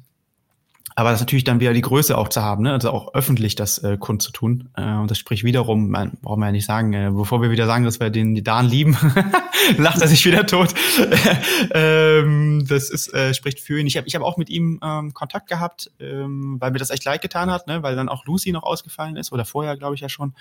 aber 0.98 1.12
das 1.12 1.20
ist 1.20 1.28
natürlich 1.28 1.44
dann 1.44 1.60
wieder 1.60 1.74
die 1.74 1.82
Größe 1.82 2.18
auch 2.18 2.28
zu 2.28 2.42
haben, 2.42 2.64
ne? 2.64 2.74
also 2.74 2.90
auch 2.90 3.14
öffentlich 3.14 3.54
das 3.54 3.78
äh, 3.78 3.98
kundzutun. 3.98 4.70
Äh, 4.76 4.96
und 4.96 5.12
das 5.12 5.20
spricht 5.20 5.44
wiederum, 5.44 5.90
man, 5.90 6.18
brauchen 6.24 6.40
wir 6.40 6.48
ja 6.48 6.52
nicht 6.52 6.66
sagen, 6.66 6.92
äh, 6.94 7.12
bevor 7.14 7.40
wir 7.40 7.52
wieder 7.52 7.68
sagen, 7.68 7.86
dass 7.86 8.00
wir 8.00 8.10
den 8.10 8.34
die 8.34 8.42
Dan 8.42 8.66
lieben, 8.66 8.98
lacht 9.78 10.02
er 10.02 10.08
sich 10.08 10.26
wieder 10.26 10.48
tot. 10.48 10.74
ähm, 11.72 12.66
das 12.68 12.90
ist, 12.90 13.14
äh, 13.14 13.36
spricht 13.36 13.60
für 13.60 13.80
ihn. 13.80 13.86
Ich 13.86 13.96
habe 13.96 14.08
ich 14.08 14.16
hab 14.16 14.24
auch 14.24 14.38
mit 14.38 14.50
ihm 14.50 14.80
ähm, 14.84 15.14
Kontakt 15.14 15.48
gehabt, 15.50 15.92
ähm, 16.00 16.58
weil 16.60 16.72
mir 16.72 16.80
das 16.80 16.90
echt 16.90 17.06
leid 17.06 17.22
getan 17.22 17.52
hat, 17.52 17.68
ne? 17.68 17.84
weil 17.84 17.96
dann 17.96 18.10
auch 18.10 18.26
Lucy 18.26 18.52
noch 18.52 18.64
ausgefallen 18.64 19.18
ist 19.18 19.32
oder 19.32 19.46
vorher, 19.46 19.78
glaube 19.78 19.94
ich 19.94 20.02
ja 20.02 20.10
schon. 20.10 20.34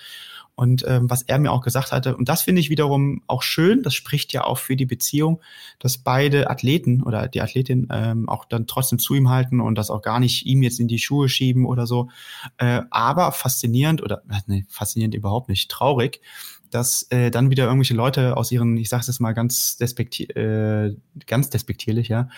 Und 0.56 0.84
ähm, 0.88 1.10
was 1.10 1.22
er 1.22 1.38
mir 1.38 1.52
auch 1.52 1.60
gesagt 1.60 1.92
hatte, 1.92 2.16
und 2.16 2.30
das 2.30 2.40
finde 2.40 2.60
ich 2.60 2.70
wiederum 2.70 3.22
auch 3.26 3.42
schön, 3.42 3.82
das 3.82 3.94
spricht 3.94 4.32
ja 4.32 4.44
auch 4.44 4.56
für 4.56 4.74
die 4.74 4.86
Beziehung, 4.86 5.42
dass 5.78 5.98
beide 5.98 6.48
Athleten 6.48 7.02
oder 7.02 7.28
die 7.28 7.42
Athletin 7.42 7.88
ähm, 7.92 8.26
auch 8.26 8.46
dann 8.46 8.66
trotzdem 8.66 8.98
zu 8.98 9.14
ihm 9.14 9.28
halten 9.28 9.60
und 9.60 9.76
das 9.76 9.90
auch 9.90 10.00
gar 10.00 10.18
nicht 10.18 10.46
ihm 10.46 10.62
jetzt 10.62 10.80
in 10.80 10.88
die 10.88 10.98
Schuhe 10.98 11.28
schieben 11.28 11.66
oder 11.66 11.86
so. 11.86 12.08
Äh, 12.56 12.80
aber 12.90 13.32
faszinierend 13.32 14.02
oder 14.02 14.22
äh, 14.30 14.40
nee, 14.46 14.64
faszinierend 14.70 15.14
überhaupt 15.14 15.50
nicht, 15.50 15.70
traurig, 15.70 16.22
dass 16.70 17.02
äh, 17.10 17.30
dann 17.30 17.50
wieder 17.50 17.64
irgendwelche 17.64 17.94
Leute 17.94 18.38
aus 18.38 18.50
ihren, 18.50 18.78
ich 18.78 18.88
sage 18.88 19.04
es 19.06 19.20
mal 19.20 19.32
ganz, 19.32 19.76
despektier 19.76 20.34
äh, 20.36 20.96
ganz 21.26 21.50
despektierlich, 21.50 22.08
ja, 22.08 22.30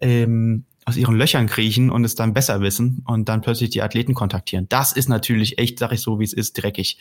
ähm, 0.00 0.64
aus 0.88 0.96
ihren 0.96 1.16
Löchern 1.16 1.48
kriechen 1.48 1.90
und 1.90 2.04
es 2.04 2.14
dann 2.14 2.32
besser 2.32 2.60
wissen 2.60 3.02
und 3.06 3.28
dann 3.28 3.40
plötzlich 3.40 3.70
die 3.70 3.82
Athleten 3.82 4.14
kontaktieren. 4.14 4.68
Das 4.68 4.92
ist 4.92 5.08
natürlich 5.08 5.58
echt, 5.58 5.80
sag 5.80 5.90
ich 5.90 6.00
so, 6.00 6.20
wie 6.20 6.24
es 6.24 6.32
ist, 6.32 6.62
dreckig. 6.62 6.98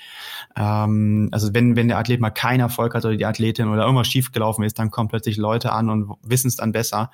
Ähm, 0.56 1.30
also 1.32 1.54
wenn, 1.54 1.76
wenn 1.76 1.88
der 1.88 2.00
Athlet 2.00 2.20
mal 2.20 2.32
keinen 2.32 2.62
Erfolg 2.62 2.96
hat 2.96 3.06
oder 3.06 3.16
die 3.16 3.28
Athletin 3.28 3.68
oder 3.68 3.84
irgendwas 3.84 4.08
schief 4.08 4.32
gelaufen 4.32 4.64
ist, 4.64 4.80
dann 4.80 4.90
kommen 4.90 5.08
plötzlich 5.08 5.38
Leute 5.38 5.72
an 5.72 5.92
und 5.92 6.12
wissen 6.24 6.48
es 6.48 6.56
dann 6.56 6.72
besser. 6.72 7.12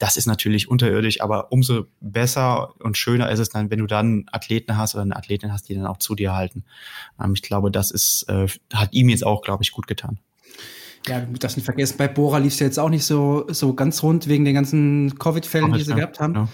Das 0.00 0.16
ist 0.16 0.26
natürlich 0.26 0.68
unterirdisch, 0.68 1.20
aber 1.20 1.52
umso 1.52 1.84
besser 2.00 2.74
und 2.80 2.98
schöner 2.98 3.30
ist 3.30 3.38
es 3.38 3.48
dann, 3.48 3.70
wenn 3.70 3.78
du 3.78 3.86
dann 3.86 4.26
Athleten 4.32 4.76
hast 4.76 4.96
oder 4.96 5.02
eine 5.02 5.14
Athletin 5.14 5.52
hast, 5.52 5.68
die 5.68 5.76
dann 5.76 5.86
auch 5.86 5.98
zu 5.98 6.16
dir 6.16 6.34
halten. 6.34 6.64
Ähm, 7.22 7.34
ich 7.34 7.42
glaube, 7.42 7.70
das 7.70 7.92
ist, 7.92 8.24
äh, 8.28 8.48
hat 8.74 8.92
ihm 8.92 9.10
jetzt 9.10 9.24
auch, 9.24 9.42
glaube 9.42 9.62
ich, 9.62 9.70
gut 9.70 9.86
getan. 9.86 10.18
Ja, 11.06 11.20
das 11.20 11.56
nicht 11.56 11.64
vergessen. 11.64 11.96
Bei 11.96 12.08
Bora 12.08 12.38
lief 12.38 12.52
es 12.52 12.60
ja 12.60 12.66
jetzt 12.66 12.78
auch 12.78 12.90
nicht 12.90 13.04
so, 13.04 13.46
so 13.48 13.74
ganz 13.74 14.02
rund 14.02 14.28
wegen 14.28 14.44
den 14.44 14.54
ganzen 14.54 15.18
Covid-Fällen, 15.18 15.72
die 15.72 15.82
sie 15.82 15.94
gehabt 15.94 16.20
haben. 16.20 16.34
Ja. 16.34 16.48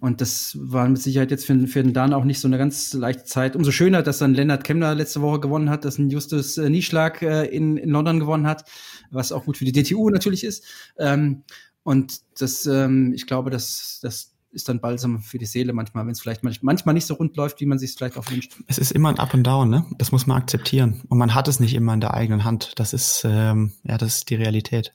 Und 0.00 0.22
das 0.22 0.56
war 0.58 0.88
mit 0.88 1.00
Sicherheit 1.00 1.30
jetzt 1.30 1.44
für, 1.44 1.66
für 1.66 1.82
den 1.82 1.92
Dan 1.92 2.14
auch 2.14 2.24
nicht 2.24 2.40
so 2.40 2.48
eine 2.48 2.56
ganz 2.56 2.94
leichte 2.94 3.24
Zeit. 3.24 3.54
Umso 3.54 3.70
schöner, 3.70 4.02
dass 4.02 4.16
dann 4.16 4.32
Lennart 4.32 4.64
Kemner 4.64 4.94
letzte 4.94 5.20
Woche 5.20 5.40
gewonnen 5.40 5.68
hat, 5.68 5.84
dass 5.84 5.98
ein 5.98 6.08
Justus 6.08 6.56
äh, 6.56 6.70
Nieschlag 6.70 7.20
äh, 7.20 7.44
in, 7.44 7.76
in 7.76 7.90
London 7.90 8.18
gewonnen 8.18 8.46
hat, 8.46 8.64
was 9.10 9.30
auch 9.30 9.44
gut 9.44 9.58
für 9.58 9.66
die 9.66 9.72
DTU 9.72 10.08
natürlich 10.08 10.42
ist. 10.42 10.64
Ähm, 10.98 11.42
und 11.82 12.20
das, 12.40 12.64
ähm, 12.64 13.12
ich 13.14 13.26
glaube, 13.26 13.50
dass, 13.50 14.00
dass 14.02 14.32
ist 14.52 14.68
dann 14.68 14.80
Balsam 14.80 15.20
für 15.20 15.38
die 15.38 15.46
Seele 15.46 15.72
manchmal, 15.72 16.04
wenn 16.06 16.12
es 16.12 16.20
vielleicht 16.20 16.42
manchmal 16.42 16.94
nicht 16.94 17.06
so 17.06 17.14
rund 17.14 17.36
läuft, 17.36 17.60
wie 17.60 17.66
man 17.66 17.78
sich 17.78 17.90
es 17.90 17.96
vielleicht 17.96 18.16
auch 18.16 18.30
wünscht. 18.30 18.56
Es 18.66 18.78
ist 18.78 18.92
immer 18.92 19.08
ein 19.08 19.18
Up 19.18 19.34
and 19.34 19.46
Down, 19.46 19.70
ne? 19.70 19.86
Das 19.98 20.12
muss 20.12 20.26
man 20.26 20.38
akzeptieren. 20.38 21.02
Und 21.08 21.18
man 21.18 21.34
hat 21.34 21.48
es 21.48 21.60
nicht 21.60 21.74
immer 21.74 21.94
in 21.94 22.00
der 22.00 22.14
eigenen 22.14 22.44
Hand. 22.44 22.72
Das 22.76 22.92
ist, 22.92 23.22
ähm, 23.24 23.72
ja, 23.84 23.96
das 23.98 24.16
ist 24.16 24.30
die 24.30 24.34
Realität. 24.34 24.92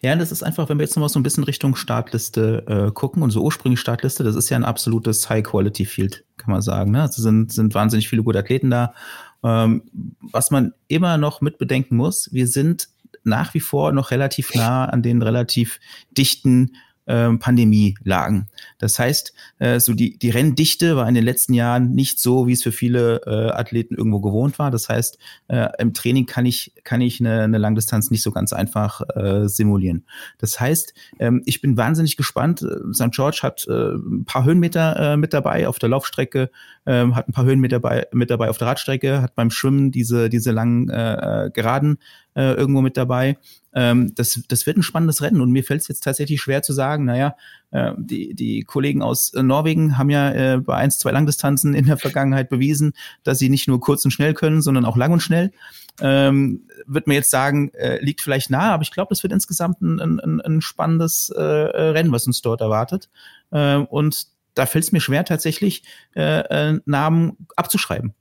Ja, 0.00 0.14
das 0.16 0.32
ist 0.32 0.42
einfach, 0.42 0.68
wenn 0.68 0.78
wir 0.78 0.84
jetzt 0.84 0.96
nochmal 0.96 1.08
so 1.08 1.18
ein 1.18 1.22
bisschen 1.22 1.44
Richtung 1.44 1.74
Startliste 1.76 2.64
äh, 2.66 2.92
gucken, 2.92 3.22
unsere 3.22 3.44
ursprüngliche 3.44 3.80
Startliste, 3.80 4.24
das 4.24 4.36
ist 4.36 4.50
ja 4.50 4.56
ein 4.56 4.64
absolutes 4.64 5.28
High-Quality-Field, 5.28 6.24
kann 6.36 6.52
man 6.52 6.62
sagen. 6.62 6.92
Ne? 6.92 7.02
Also 7.02 7.22
sind, 7.22 7.52
sind 7.52 7.74
wahnsinnig 7.74 8.08
viele 8.08 8.22
gute 8.22 8.38
Athleten 8.38 8.70
da. 8.70 8.94
Ähm, 9.42 9.82
was 10.20 10.50
man 10.50 10.72
immer 10.88 11.18
noch 11.18 11.40
mit 11.40 11.58
bedenken 11.58 11.96
muss, 11.96 12.30
wir 12.32 12.46
sind 12.46 12.88
nach 13.24 13.54
wie 13.54 13.60
vor 13.60 13.92
noch 13.92 14.10
relativ 14.10 14.54
nah 14.54 14.84
an 14.86 15.02
den 15.02 15.22
relativ 15.22 15.80
dichten 16.16 16.72
ähm, 17.06 17.38
Pandemielagen. 17.38 18.48
Das 18.78 18.98
heißt, 18.98 19.32
äh, 19.58 19.80
so 19.80 19.94
die, 19.94 20.18
die 20.18 20.30
Renndichte 20.30 20.96
war 20.96 21.08
in 21.08 21.14
den 21.14 21.24
letzten 21.24 21.54
Jahren 21.54 21.92
nicht 21.92 22.20
so, 22.20 22.46
wie 22.46 22.52
es 22.52 22.62
für 22.62 22.72
viele 22.72 23.22
äh, 23.26 23.50
Athleten 23.52 23.94
irgendwo 23.94 24.20
gewohnt 24.20 24.58
war. 24.58 24.70
Das 24.70 24.88
heißt, 24.88 25.18
äh, 25.48 25.68
im 25.78 25.94
Training 25.94 26.26
kann 26.26 26.46
ich, 26.46 26.72
kann 26.84 27.00
ich 27.00 27.20
eine, 27.20 27.42
eine 27.42 27.58
Langdistanz 27.58 28.10
nicht 28.10 28.22
so 28.22 28.32
ganz 28.32 28.52
einfach 28.52 29.02
äh, 29.14 29.48
simulieren. 29.48 30.04
Das 30.38 30.58
heißt, 30.60 30.94
ähm, 31.18 31.42
ich 31.46 31.60
bin 31.60 31.76
wahnsinnig 31.76 32.16
gespannt. 32.16 32.66
St. 32.92 33.10
George 33.12 33.40
hat 33.42 33.66
äh, 33.68 33.94
ein 33.94 34.24
paar 34.24 34.44
Höhenmeter 34.44 35.12
äh, 35.12 35.16
mit 35.16 35.32
dabei 35.32 35.68
auf 35.68 35.78
der 35.78 35.88
Laufstrecke, 35.88 36.50
äh, 36.86 37.06
hat 37.12 37.28
ein 37.28 37.32
paar 37.32 37.44
Höhenmeter 37.44 37.78
bei, 37.78 38.06
mit 38.12 38.30
dabei 38.30 38.48
auf 38.48 38.58
der 38.58 38.68
Radstrecke, 38.68 39.20
hat 39.20 39.34
beim 39.34 39.50
Schwimmen 39.50 39.90
diese, 39.90 40.30
diese 40.30 40.52
langen 40.52 40.88
äh, 40.88 41.50
Geraden 41.52 41.98
äh, 42.34 42.52
irgendwo 42.52 42.80
mit 42.80 42.96
dabei. 42.96 43.36
Ähm, 43.74 44.14
das, 44.14 44.40
das 44.48 44.66
wird 44.66 44.78
ein 44.78 44.82
spannendes 44.82 45.20
Rennen 45.20 45.40
und 45.40 45.50
mir 45.50 45.64
fällt 45.64 45.82
es 45.82 45.88
jetzt 45.88 46.04
tatsächlich 46.04 46.40
schwer 46.40 46.62
zu 46.62 46.72
sagen, 46.72 47.04
naja, 47.04 47.36
äh, 47.72 47.92
die, 47.98 48.34
die 48.34 48.62
Kollegen 48.62 49.02
aus 49.02 49.34
äh, 49.34 49.42
Norwegen 49.42 49.98
haben 49.98 50.10
ja 50.10 50.30
äh, 50.30 50.58
bei 50.58 50.76
eins, 50.76 50.98
zwei 50.98 51.10
Langdistanzen 51.10 51.74
in 51.74 51.86
der 51.86 51.98
Vergangenheit 51.98 52.48
bewiesen, 52.48 52.94
dass 53.22 53.38
sie 53.38 53.48
nicht 53.48 53.68
nur 53.68 53.80
kurz 53.80 54.04
und 54.04 54.12
schnell 54.12 54.32
können, 54.32 54.62
sondern 54.62 54.84
auch 54.84 54.96
lang 54.96 55.12
und 55.12 55.20
schnell. 55.20 55.52
Ähm, 56.00 56.68
wird 56.86 57.06
mir 57.06 57.14
jetzt 57.14 57.30
sagen, 57.30 57.70
äh, 57.74 58.02
liegt 58.04 58.20
vielleicht 58.20 58.50
nahe, 58.50 58.72
aber 58.72 58.82
ich 58.82 58.92
glaube, 58.92 59.08
das 59.10 59.22
wird 59.22 59.32
insgesamt 59.32 59.80
ein, 59.80 60.20
ein, 60.20 60.40
ein 60.40 60.60
spannendes 60.60 61.30
äh, 61.30 61.42
Rennen, 61.42 62.12
was 62.12 62.26
uns 62.26 62.42
dort 62.42 62.60
erwartet. 62.60 63.08
Äh, 63.50 63.76
und 63.76 64.26
da 64.56 64.66
fällt 64.66 64.84
es 64.84 64.92
mir 64.92 65.00
schwer, 65.00 65.24
tatsächlich 65.24 65.84
äh, 66.16 66.40
äh, 66.40 66.80
Namen 66.84 67.46
abzuschreiben, 67.54 68.14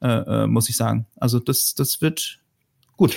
äh, 0.00 0.08
äh, 0.08 0.46
muss 0.46 0.68
ich 0.68 0.76
sagen. 0.76 1.06
Also 1.16 1.38
das, 1.38 1.74
das 1.74 2.00
wird 2.00 2.40
gut 2.96 3.16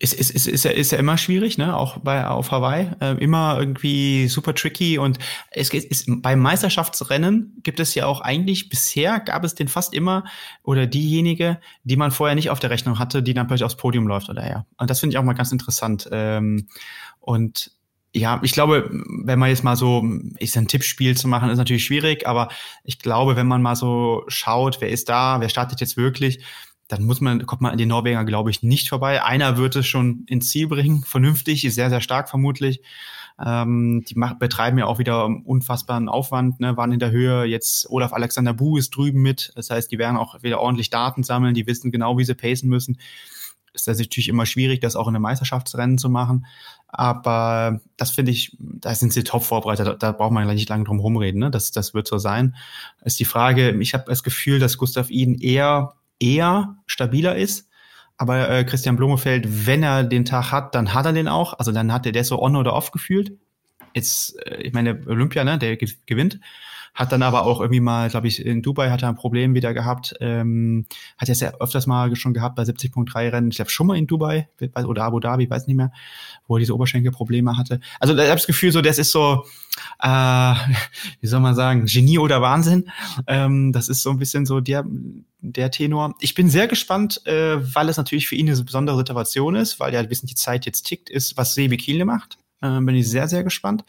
ist, 0.00 0.14
ist, 0.14 0.30
ist, 0.30 0.46
ist, 0.46 0.64
ja, 0.64 0.70
ist 0.70 0.92
ja 0.92 0.98
immer 0.98 1.18
schwierig, 1.18 1.58
ne? 1.58 1.76
Auch 1.76 1.98
bei 1.98 2.24
auf 2.26 2.52
Hawaii. 2.52 2.88
Äh, 3.00 3.14
immer 3.14 3.58
irgendwie 3.58 4.28
super 4.28 4.54
tricky. 4.54 4.96
Und 4.96 5.18
es 5.50 5.70
ist, 5.74 6.04
beim 6.22 6.38
Meisterschaftsrennen 6.38 7.58
gibt 7.64 7.80
es 7.80 7.94
ja 7.96 8.06
auch 8.06 8.20
eigentlich, 8.20 8.68
bisher 8.68 9.18
gab 9.18 9.42
es 9.44 9.56
den 9.56 9.66
fast 9.66 9.92
immer 9.92 10.24
oder 10.62 10.86
diejenige, 10.86 11.58
die 11.82 11.96
man 11.96 12.12
vorher 12.12 12.36
nicht 12.36 12.50
auf 12.50 12.60
der 12.60 12.70
Rechnung 12.70 13.00
hatte, 13.00 13.24
die 13.24 13.34
dann 13.34 13.48
plötzlich 13.48 13.64
aufs 13.64 13.76
Podium 13.76 14.06
läuft 14.06 14.28
oder 14.28 14.48
ja. 14.48 14.66
Und 14.76 14.88
das 14.88 15.00
finde 15.00 15.14
ich 15.14 15.18
auch 15.18 15.24
mal 15.24 15.32
ganz 15.32 15.50
interessant. 15.50 16.08
Ähm, 16.12 16.68
und 17.18 17.72
ja, 18.18 18.40
ich 18.42 18.52
glaube, 18.52 18.88
wenn 18.90 19.38
man 19.38 19.48
jetzt 19.48 19.64
mal 19.64 19.76
so, 19.76 20.04
ist 20.38 20.56
ein 20.56 20.68
Tippspiel 20.68 21.16
zu 21.16 21.28
machen, 21.28 21.50
ist 21.50 21.58
natürlich 21.58 21.84
schwierig, 21.84 22.26
aber 22.26 22.48
ich 22.84 22.98
glaube, 22.98 23.36
wenn 23.36 23.46
man 23.46 23.62
mal 23.62 23.76
so 23.76 24.24
schaut, 24.28 24.80
wer 24.80 24.90
ist 24.90 25.08
da, 25.08 25.40
wer 25.40 25.48
startet 25.48 25.80
jetzt 25.80 25.96
wirklich, 25.96 26.44
dann 26.88 27.04
muss 27.04 27.20
man, 27.20 27.44
kommt 27.46 27.60
man 27.60 27.72
an 27.72 27.78
den 27.78 27.88
Norweger, 27.88 28.24
glaube 28.24 28.50
ich, 28.50 28.62
nicht 28.62 28.88
vorbei. 28.88 29.22
Einer 29.22 29.58
wird 29.58 29.76
es 29.76 29.86
schon 29.86 30.24
ins 30.26 30.50
Ziel 30.50 30.68
bringen, 30.68 31.02
vernünftig, 31.06 31.62
sehr, 31.62 31.90
sehr 31.90 32.00
stark 32.00 32.28
vermutlich. 32.28 32.80
Ähm, 33.44 34.04
die 34.08 34.16
macht, 34.16 34.40
betreiben 34.40 34.78
ja 34.78 34.86
auch 34.86 34.98
wieder 34.98 35.26
unfassbaren 35.26 36.08
Aufwand, 36.08 36.58
ne, 36.60 36.76
waren 36.76 36.90
in 36.90 36.98
der 36.98 37.12
Höhe. 37.12 37.44
Jetzt 37.44 37.88
Olaf 37.88 38.12
Alexander 38.12 38.52
Bu 38.52 38.78
ist 38.78 38.90
drüben 38.90 39.22
mit. 39.22 39.52
Das 39.54 39.70
heißt, 39.70 39.92
die 39.92 39.98
werden 39.98 40.16
auch 40.16 40.42
wieder 40.42 40.60
ordentlich 40.60 40.90
Daten 40.90 41.22
sammeln, 41.22 41.54
die 41.54 41.66
wissen 41.66 41.92
genau, 41.92 42.18
wie 42.18 42.24
sie 42.24 42.34
pacen 42.34 42.68
müssen. 42.68 42.98
Ist 43.74 43.86
das 43.86 43.98
natürlich 43.98 44.28
immer 44.28 44.46
schwierig, 44.46 44.80
das 44.80 44.96
auch 44.96 45.06
in 45.06 45.14
einem 45.14 45.22
Meisterschaftsrennen 45.22 45.98
zu 45.98 46.08
machen. 46.08 46.46
Aber 46.88 47.80
das 47.96 48.10
finde 48.10 48.32
ich, 48.32 48.56
da 48.58 48.94
sind 48.94 49.12
sie 49.12 49.22
top 49.22 49.44
vorbereitet. 49.44 49.86
Da, 49.86 49.94
da 49.94 50.12
braucht 50.12 50.32
man 50.32 50.46
nicht 50.48 50.68
lange 50.68 50.84
drum 50.84 51.00
rumreden. 51.00 51.40
Ne? 51.40 51.50
Das, 51.50 51.70
das 51.70 51.92
wird 51.92 52.08
so 52.08 52.18
sein. 52.18 52.56
Ist 53.04 53.20
die 53.20 53.26
Frage, 53.26 53.70
ich 53.80 53.94
habe 53.94 54.04
das 54.06 54.22
Gefühl, 54.22 54.58
dass 54.58 54.78
Gustav 54.78 55.10
Iden 55.10 55.38
eher 55.38 55.94
eher 56.20 56.76
stabiler 56.86 57.36
ist. 57.36 57.68
Aber 58.16 58.50
äh, 58.50 58.64
Christian 58.64 58.96
Blumefeld, 58.96 59.66
wenn 59.66 59.82
er 59.82 60.02
den 60.02 60.24
Tag 60.24 60.50
hat, 60.50 60.74
dann 60.74 60.92
hat 60.92 61.06
er 61.06 61.12
den 61.12 61.28
auch. 61.28 61.58
Also 61.58 61.70
dann 61.70 61.92
hat 61.92 62.04
er 62.04 62.12
der 62.12 62.24
so 62.24 62.42
on 62.42 62.56
oder 62.56 62.74
off 62.74 62.90
gefühlt. 62.90 63.32
Jetzt, 63.94 64.36
äh, 64.44 64.62
ich 64.62 64.72
meine, 64.72 65.00
Olympia, 65.06 65.44
ne, 65.44 65.58
der 65.58 65.76
gewinnt. 65.76 66.40
Hat 66.98 67.12
dann 67.12 67.22
aber 67.22 67.46
auch 67.46 67.60
irgendwie 67.60 67.78
mal, 67.78 68.10
glaube 68.10 68.26
ich, 68.26 68.44
in 68.44 68.60
Dubai 68.60 68.90
hat 68.90 69.04
er 69.04 69.08
ein 69.08 69.14
Problem 69.14 69.54
wieder 69.54 69.72
gehabt. 69.72 70.16
Ähm, 70.18 70.84
hat 71.16 71.28
es 71.28 71.38
ja 71.38 71.52
öfters 71.60 71.86
mal 71.86 72.16
schon 72.16 72.34
gehabt 72.34 72.56
bei 72.56 72.64
70.3 72.64 73.30
Rennen. 73.30 73.50
Ich 73.52 73.56
glaube 73.56 73.70
schon 73.70 73.86
mal 73.86 73.96
in 73.96 74.08
Dubai 74.08 74.48
oder 74.84 75.04
Abu 75.04 75.20
Dhabi, 75.20 75.48
weiß 75.48 75.68
nicht 75.68 75.76
mehr, 75.76 75.92
wo 76.48 76.56
er 76.56 76.58
diese 76.58 76.74
Oberschenkelprobleme 76.74 77.56
hatte. 77.56 77.78
Also 78.00 78.14
ich 78.14 78.20
habe 78.20 78.32
das 78.32 78.48
Gefühl, 78.48 78.72
so 78.72 78.82
das 78.82 78.98
ist 78.98 79.12
so, 79.12 79.44
äh, 80.02 80.08
wie 81.20 81.26
soll 81.28 81.38
man 81.38 81.54
sagen, 81.54 81.86
Genie 81.86 82.18
oder 82.18 82.42
Wahnsinn. 82.42 82.90
Ähm, 83.28 83.72
das 83.72 83.88
ist 83.88 84.02
so 84.02 84.10
ein 84.10 84.18
bisschen 84.18 84.44
so 84.44 84.58
der, 84.58 84.84
der 85.40 85.70
Tenor. 85.70 86.16
Ich 86.18 86.34
bin 86.34 86.50
sehr 86.50 86.66
gespannt, 86.66 87.24
äh, 87.28 87.58
weil 87.76 87.88
es 87.88 87.96
natürlich 87.96 88.26
für 88.26 88.34
ihn 88.34 88.50
eine 88.50 88.60
besondere 88.60 88.96
Situation 88.96 89.54
ist, 89.54 89.78
weil 89.78 89.94
ja 89.94 90.02
bisschen 90.02 90.26
die 90.26 90.34
Zeit 90.34 90.66
jetzt 90.66 90.82
tickt, 90.82 91.10
ist, 91.10 91.36
was 91.36 91.54
Sebi 91.54 91.76
Kiele 91.76 92.04
macht. 92.04 92.38
Äh, 92.60 92.80
bin 92.80 92.96
ich 92.96 93.08
sehr, 93.08 93.28
sehr 93.28 93.44
gespannt. 93.44 93.84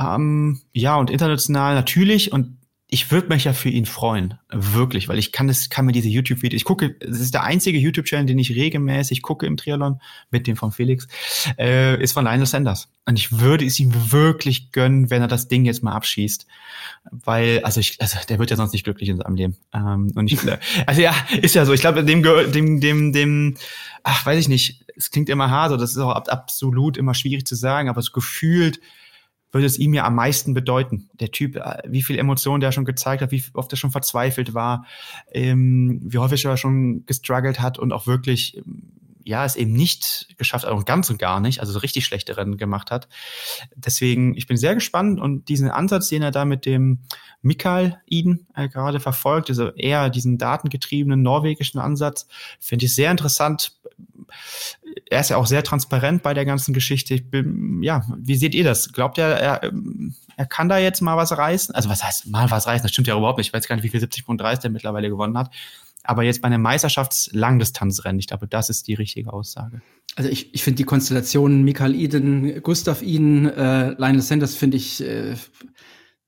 Ähm, 0.00 0.60
ja, 0.72 0.96
und 0.96 1.10
international 1.10 1.74
natürlich. 1.74 2.32
Und 2.32 2.56
ich 2.92 3.12
würde 3.12 3.28
mich 3.28 3.44
ja 3.44 3.52
für 3.52 3.68
ihn 3.68 3.86
freuen, 3.86 4.34
wirklich, 4.50 5.08
weil 5.08 5.18
ich 5.18 5.30
kann 5.30 5.48
es, 5.48 5.70
kann 5.70 5.86
mir 5.86 5.92
diese 5.92 6.08
YouTube-Videos, 6.08 6.56
ich 6.56 6.64
gucke, 6.64 6.96
es 6.98 7.20
ist 7.20 7.34
der 7.34 7.44
einzige 7.44 7.78
YouTube-Channel, 7.78 8.26
den 8.26 8.38
ich 8.40 8.50
regelmäßig 8.50 9.22
gucke 9.22 9.46
im 9.46 9.56
Triathlon, 9.56 10.00
mit 10.32 10.48
dem 10.48 10.56
von 10.56 10.72
Felix, 10.72 11.06
äh, 11.56 12.02
ist 12.02 12.12
von 12.12 12.24
Lionel 12.24 12.46
Sanders. 12.46 12.88
Und 13.06 13.16
ich 13.16 13.38
würde 13.38 13.64
es 13.64 13.78
ihm 13.78 13.92
wirklich 14.10 14.72
gönnen, 14.72 15.08
wenn 15.08 15.22
er 15.22 15.28
das 15.28 15.46
Ding 15.46 15.64
jetzt 15.64 15.84
mal 15.84 15.92
abschießt. 15.92 16.46
Weil, 17.12 17.60
also 17.62 17.78
ich, 17.78 18.00
also 18.00 18.18
der 18.28 18.40
wird 18.40 18.50
ja 18.50 18.56
sonst 18.56 18.72
nicht 18.72 18.82
glücklich 18.82 19.08
in 19.08 19.18
seinem 19.18 19.36
Leben. 19.36 19.56
Ähm, 19.72 20.10
und 20.16 20.32
ich, 20.32 20.40
also 20.86 21.00
ja, 21.00 21.14
ist 21.40 21.54
ja 21.54 21.64
so. 21.64 21.72
Ich 21.72 21.80
glaube, 21.80 22.02
dem, 22.02 22.24
dem, 22.24 22.80
dem, 22.80 23.12
dem, 23.12 23.56
ach, 24.02 24.26
weiß 24.26 24.40
ich 24.40 24.48
nicht, 24.48 24.84
es 24.96 25.12
klingt 25.12 25.28
immer 25.28 25.48
hart, 25.48 25.70
oder 25.70 25.80
das 25.80 25.92
ist 25.92 25.98
auch 25.98 26.10
absolut 26.10 26.96
immer 26.96 27.14
schwierig 27.14 27.46
zu 27.46 27.54
sagen, 27.54 27.88
aber 27.88 28.00
es 28.00 28.12
gefühlt 28.12 28.80
würde 29.52 29.66
es 29.66 29.78
ihm 29.78 29.94
ja 29.94 30.04
am 30.04 30.14
meisten 30.14 30.54
bedeuten. 30.54 31.08
Der 31.14 31.30
Typ, 31.30 31.56
äh, 31.56 31.82
wie 31.86 32.02
viel 32.02 32.18
Emotionen 32.18 32.60
der 32.60 32.72
schon 32.72 32.84
gezeigt 32.84 33.22
hat, 33.22 33.30
wie 33.30 33.42
oft 33.54 33.72
er 33.72 33.76
schon 33.76 33.90
verzweifelt 33.90 34.54
war, 34.54 34.86
ähm, 35.32 36.00
wie 36.04 36.18
häufig 36.18 36.44
er 36.44 36.56
schon 36.56 37.04
gestruggelt 37.06 37.60
hat 37.60 37.78
und 37.78 37.92
auch 37.92 38.06
wirklich, 38.06 38.56
ähm, 38.56 38.92
ja, 39.22 39.44
es 39.44 39.54
eben 39.54 39.72
nicht 39.72 40.28
geschafft, 40.38 40.64
also 40.64 40.82
ganz 40.82 41.10
und 41.10 41.18
gar 41.18 41.40
nicht, 41.40 41.60
also 41.60 41.72
so 41.72 41.78
richtig 41.80 42.04
schlechte 42.06 42.36
Rennen 42.36 42.56
gemacht 42.56 42.90
hat. 42.90 43.08
Deswegen, 43.76 44.34
ich 44.34 44.46
bin 44.46 44.56
sehr 44.56 44.74
gespannt 44.74 45.20
und 45.20 45.48
diesen 45.48 45.70
Ansatz, 45.70 46.08
den 46.08 46.22
er 46.22 46.30
da 46.30 46.44
mit 46.44 46.64
dem 46.64 47.00
Mikael 47.42 48.00
Iden 48.06 48.46
äh, 48.54 48.68
gerade 48.68 48.98
verfolgt, 48.98 49.50
also 49.50 49.70
eher 49.72 50.10
diesen 50.10 50.38
datengetriebenen 50.38 51.22
norwegischen 51.22 51.78
Ansatz, 51.78 52.26
finde 52.58 52.86
ich 52.86 52.94
sehr 52.94 53.10
interessant 53.10 53.72
er 55.08 55.20
ist 55.20 55.30
ja 55.30 55.36
auch 55.36 55.46
sehr 55.46 55.62
transparent 55.62 56.22
bei 56.22 56.34
der 56.34 56.44
ganzen 56.44 56.74
Geschichte. 56.74 57.14
Ich 57.14 57.30
bin, 57.30 57.82
ja, 57.82 58.04
wie 58.16 58.36
seht 58.36 58.54
ihr 58.54 58.64
das? 58.64 58.92
Glaubt 58.92 59.18
ihr, 59.18 59.24
er, 59.24 59.72
er 60.36 60.46
kann 60.46 60.68
da 60.68 60.78
jetzt 60.78 61.00
mal 61.00 61.16
was 61.16 61.36
reißen? 61.36 61.74
Also 61.74 61.88
was 61.88 62.04
heißt 62.04 62.28
mal 62.28 62.50
was 62.50 62.66
reißen? 62.66 62.82
Das 62.82 62.92
stimmt 62.92 63.08
ja 63.08 63.16
überhaupt 63.16 63.38
nicht. 63.38 63.48
Ich 63.48 63.52
weiß 63.52 63.68
gar 63.68 63.76
nicht, 63.76 63.84
wie 63.84 63.88
viel 63.88 64.00
70.30 64.00 64.62
der 64.62 64.70
mittlerweile 64.70 65.08
gewonnen 65.08 65.36
hat. 65.36 65.50
Aber 66.02 66.22
jetzt 66.22 66.40
bei 66.40 66.46
einem 66.46 66.62
Meisterschaftslangdistanzrennen, 66.62 68.18
ich 68.18 68.26
glaube, 68.26 68.46
das 68.46 68.70
ist 68.70 68.88
die 68.88 68.94
richtige 68.94 69.32
Aussage. 69.32 69.82
Also 70.16 70.30
ich, 70.30 70.54
ich 70.54 70.64
finde 70.64 70.78
die 70.78 70.84
Konstellation 70.84 71.62
Michael 71.62 71.94
Eden, 71.94 72.62
Gustav 72.62 73.02
Eden, 73.02 73.46
äh, 73.46 73.90
Lionel 73.90 74.22
Sanders 74.22 74.54
finde 74.54 74.76
ich 74.76 75.02
äh, 75.02 75.34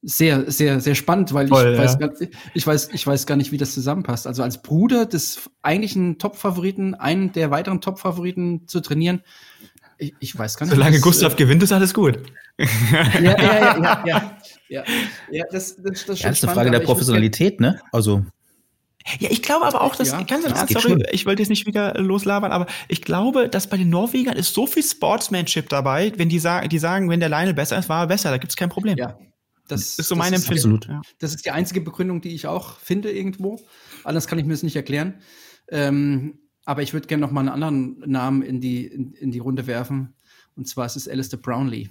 sehr, 0.03 0.51
sehr, 0.51 0.81
sehr 0.81 0.95
spannend, 0.97 1.33
weil 1.33 1.49
Voll, 1.49 1.73
ich, 1.73 1.79
ja. 1.79 1.85
weiß 1.85 1.99
gar, 1.99 2.11
ich, 2.55 2.67
weiß, 2.67 2.91
ich 2.93 3.07
weiß 3.07 3.27
gar 3.27 3.37
nicht, 3.37 3.53
wie 3.53 3.57
das 3.57 3.73
zusammenpasst. 3.73 4.27
Also 4.27 4.43
als 4.43 4.61
Bruder 4.61 5.07
des 5.07 5.49
eigentlichen 5.63 6.19
Top-Favoriten, 6.19 6.95
einen 6.95 7.33
der 7.33 7.51
weiteren 7.51 7.81
Top-Favoriten 7.81 8.67
zu 8.67 8.81
trainieren, 8.81 9.23
ich, 9.99 10.15
ich, 10.19 10.37
weiß 10.37 10.57
gar 10.57 10.67
nicht. 10.67 10.75
Solange 10.75 10.97
das, 10.97 11.03
Gustav 11.03 11.35
äh, 11.35 11.37
gewinnt, 11.37 11.63
ist 11.63 11.73
alles 11.73 11.95
gut. 11.95 12.19
Ja, 12.59 12.67
ja, 13.21 13.43
ja, 13.43 13.79
ja, 13.79 14.03
ja, 14.05 14.35
ja, 14.69 14.85
ja 15.31 15.45
das, 15.53 15.77
das, 15.77 16.05
das, 16.05 16.21
ja, 16.21 16.29
das 16.29 16.39
ist 16.39 16.45
eine 16.45 16.53
Frage 16.53 16.71
der 16.73 16.81
Professionalität, 16.81 17.61
ne? 17.61 17.81
Also. 17.93 18.25
Ja, 19.19 19.31
ich 19.31 19.43
glaube 19.43 19.67
aber 19.67 19.81
auch, 19.81 19.97
dass, 19.97 20.11
ja, 20.11 20.23
ganz 20.23 20.45
im 20.45 20.53
Ernst, 20.53 20.73
sorry, 20.73 21.05
ich 21.11 21.27
wollte 21.27 21.43
jetzt 21.43 21.49
nicht 21.49 21.67
wieder 21.67 21.95
loslabern, 22.01 22.53
aber 22.53 22.67
ich 22.89 23.03
glaube, 23.03 23.49
dass 23.49 23.69
bei 23.69 23.77
den 23.77 23.91
Norwegern 23.91 24.37
ist 24.37 24.55
so 24.55 24.67
viel 24.67 24.83
Sportsmanship 24.83 25.69
dabei, 25.69 26.13
wenn 26.17 26.29
die 26.29 26.39
sagen, 26.39 26.69
die 26.69 26.79
sagen, 26.79 27.09
wenn 27.11 27.21
der 27.21 27.29
Lionel 27.29 27.55
besser 27.55 27.79
ist, 27.79 27.89
war 27.89 28.05
er 28.05 28.07
besser, 28.07 28.31
da 28.31 28.39
gibt's 28.39 28.57
kein 28.57 28.69
Problem. 28.69 28.97
Ja, 28.97 29.17
das 29.69 29.99
ist 29.99 30.09
so 30.09 30.17
meine 30.17 30.37
Empfindung. 30.37 30.75
Absolut. 30.75 31.03
Das 31.19 31.35
ist 31.35 31.45
die 31.45 31.51
einzige 31.51 31.81
Begründung, 31.81 32.21
die 32.21 32.35
ich 32.35 32.47
auch 32.47 32.79
finde 32.79 33.11
irgendwo. 33.11 33.61
Anders 34.05 34.27
kann 34.27 34.39
ich 34.39 34.45
mir 34.45 34.53
das 34.53 34.63
nicht 34.63 34.77
erklären. 34.77 35.21
Ähm, 35.69 36.39
aber 36.65 36.83
ich 36.83 36.93
würde 36.93 37.07
gerne 37.07 37.23
noch 37.23 37.31
mal 37.31 37.41
einen 37.41 37.49
anderen 37.49 38.03
Namen 38.07 38.43
in 38.43 38.61
die, 38.61 38.87
in, 38.87 39.13
in, 39.15 39.31
die 39.31 39.39
Runde 39.39 39.67
werfen. 39.67 40.15
Und 40.57 40.69
zwar 40.69 40.87
ist 40.87 40.97
es 40.97 41.09
Alistair 41.09 41.41
Brownlee. 41.41 41.91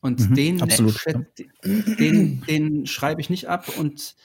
Und 0.00 0.30
mhm, 0.30 0.34
den, 0.34 0.60
äh, 0.60 1.96
den, 1.98 2.42
den 2.42 2.86
schreibe 2.86 3.20
ich 3.20 3.30
nicht 3.30 3.48
ab. 3.48 3.78
Und 3.78 4.16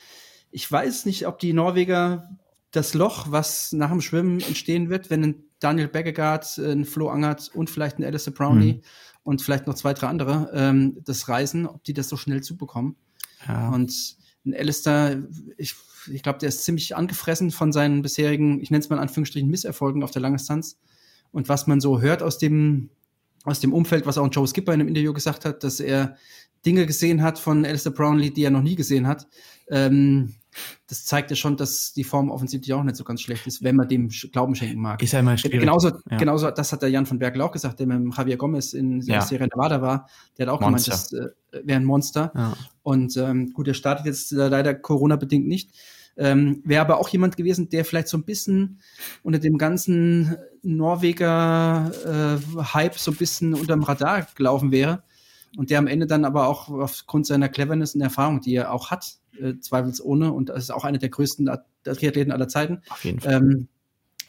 ich 0.51 0.69
weiß 0.69 1.05
nicht, 1.05 1.27
ob 1.27 1.39
die 1.39 1.53
Norweger 1.53 2.29
das 2.71 2.93
Loch, 2.93 3.27
was 3.29 3.71
nach 3.71 3.89
dem 3.89 4.01
Schwimmen 4.01 4.39
entstehen 4.41 4.89
wird, 4.89 5.09
wenn 5.09 5.23
ein 5.23 5.43
Daniel 5.59 5.87
Beggegaard, 5.87 6.57
ein 6.57 6.85
Flo 6.85 7.09
Angert 7.09 7.51
und 7.53 7.69
vielleicht 7.69 7.99
ein 7.99 8.03
Alistair 8.03 8.33
Brownlee 8.33 8.73
mhm 8.73 8.81
und 9.25 9.41
vielleicht 9.41 9.65
noch 9.65 9.73
zwei, 9.73 9.93
drei 9.93 10.07
andere 10.07 10.51
ähm, 10.53 10.99
das 11.03 11.27
Reisen, 11.27 11.65
ob 11.65 11.83
die 11.83 11.93
das 11.93 12.07
so 12.07 12.15
schnell 12.15 12.41
zubekommen. 12.41 12.95
Ja. 13.47 13.69
Und 13.69 14.17
ein 14.45 14.53
Alistair, 14.53 15.23
ich, 15.57 15.75
ich 16.11 16.21
glaube, 16.21 16.37
der 16.37 16.49
ist 16.49 16.63
ziemlich 16.63 16.95
angefressen 16.95 17.49
von 17.49 17.73
seinen 17.73 18.03
bisherigen, 18.03 18.61
ich 18.61 18.69
nenne 18.69 18.83
es 18.83 18.89
mal 18.89 18.97
in 18.97 19.01
Anführungsstrichen, 19.01 19.49
Misserfolgen 19.49 20.03
auf 20.03 20.11
der 20.11 20.21
Langdistanz. 20.21 20.77
Und 21.31 21.49
was 21.49 21.65
man 21.65 21.81
so 21.81 22.01
hört 22.01 22.21
aus 22.21 22.37
dem, 22.37 22.91
aus 23.43 23.59
dem 23.59 23.73
Umfeld, 23.73 24.05
was 24.05 24.19
auch 24.19 24.29
Joe 24.31 24.47
Skipper 24.47 24.73
in 24.73 24.81
einem 24.81 24.89
Interview 24.89 25.11
gesagt 25.11 25.43
hat, 25.43 25.63
dass 25.63 25.79
er 25.79 26.17
Dinge 26.63 26.85
gesehen 26.85 27.23
hat 27.23 27.39
von 27.39 27.65
Alistair 27.65 27.93
Brownlee, 27.93 28.29
die 28.29 28.43
er 28.43 28.51
noch 28.51 28.61
nie 28.61 28.75
gesehen 28.75 29.07
hat. 29.07 29.27
Ähm, 29.69 30.35
das 30.87 31.05
zeigt 31.05 31.29
ja 31.29 31.35
schon, 31.35 31.57
dass 31.57 31.93
die 31.93 32.03
Form 32.03 32.29
offensichtlich 32.29 32.73
auch 32.73 32.83
nicht 32.83 32.95
so 32.95 33.03
ganz 33.03 33.21
schlecht 33.21 33.47
ist, 33.47 33.63
wenn 33.63 33.75
man 33.75 33.87
dem 33.87 34.09
Glauben 34.09 34.55
schenken 34.55 34.81
mag. 34.81 35.01
Ist 35.01 35.13
ja 35.13 35.19
immer 35.19 35.37
schwierig. 35.37 35.59
Genauso, 35.59 35.91
ja. 36.09 36.17
genauso, 36.17 36.51
das 36.51 36.71
hat 36.71 36.81
der 36.81 36.89
Jan 36.89 37.05
von 37.05 37.19
Berkel 37.19 37.41
auch 37.41 37.51
gesagt, 37.51 37.79
der 37.79 37.87
mit 37.87 38.15
Javier 38.15 38.37
Gomez 38.37 38.73
in 38.73 39.01
ja. 39.01 39.21
Sierra 39.21 39.45
Nevada 39.45 39.81
war. 39.81 40.07
Der 40.37 40.47
hat 40.47 40.53
auch 40.53 40.61
Monster. 40.61 40.91
gemeint, 40.91 41.33
das 41.51 41.61
äh, 41.61 41.67
wäre 41.67 41.79
ein 41.79 41.85
Monster. 41.85 42.31
Ja. 42.35 42.53
Und 42.83 43.17
ähm, 43.17 43.51
gut, 43.53 43.67
der 43.67 43.73
startet 43.73 44.05
jetzt 44.05 44.31
äh, 44.31 44.47
leider 44.47 44.73
Corona-bedingt 44.73 45.47
nicht. 45.47 45.71
Ähm, 46.17 46.61
wäre 46.63 46.81
aber 46.81 46.99
auch 46.99 47.09
jemand 47.09 47.35
gewesen, 47.35 47.69
der 47.69 47.83
vielleicht 47.83 48.07
so 48.07 48.17
ein 48.17 48.23
bisschen 48.23 48.79
unter 49.21 49.39
dem 49.39 49.57
ganzen 49.57 50.37
Norweger-Hype 50.61 52.95
äh, 52.95 52.97
so 52.97 53.11
ein 53.11 53.17
bisschen 53.17 53.53
unterm 53.53 53.83
Radar 53.83 54.25
gelaufen 54.35 54.71
wäre. 54.71 55.03
Und 55.57 55.69
der 55.69 55.79
am 55.79 55.87
Ende 55.87 56.07
dann 56.07 56.25
aber 56.25 56.47
auch 56.47 56.69
aufgrund 56.69 57.25
seiner 57.25 57.49
Cleverness 57.49 57.95
und 57.95 58.01
Erfahrung, 58.01 58.41
die 58.41 58.55
er 58.55 58.71
auch 58.71 58.91
hat, 58.91 59.15
äh, 59.39 59.53
zweifelsohne. 59.59 60.31
Und 60.31 60.49
das 60.49 60.63
ist 60.63 60.71
auch 60.71 60.83
einer 60.83 60.97
der 60.97 61.09
größten 61.09 61.49
Triathleten 61.83 62.31
aller 62.31 62.47
Zeiten. 62.47 62.81
Auf 62.89 63.03
jeden 63.05 63.19
Fall. 63.19 63.33
Ähm, 63.33 63.67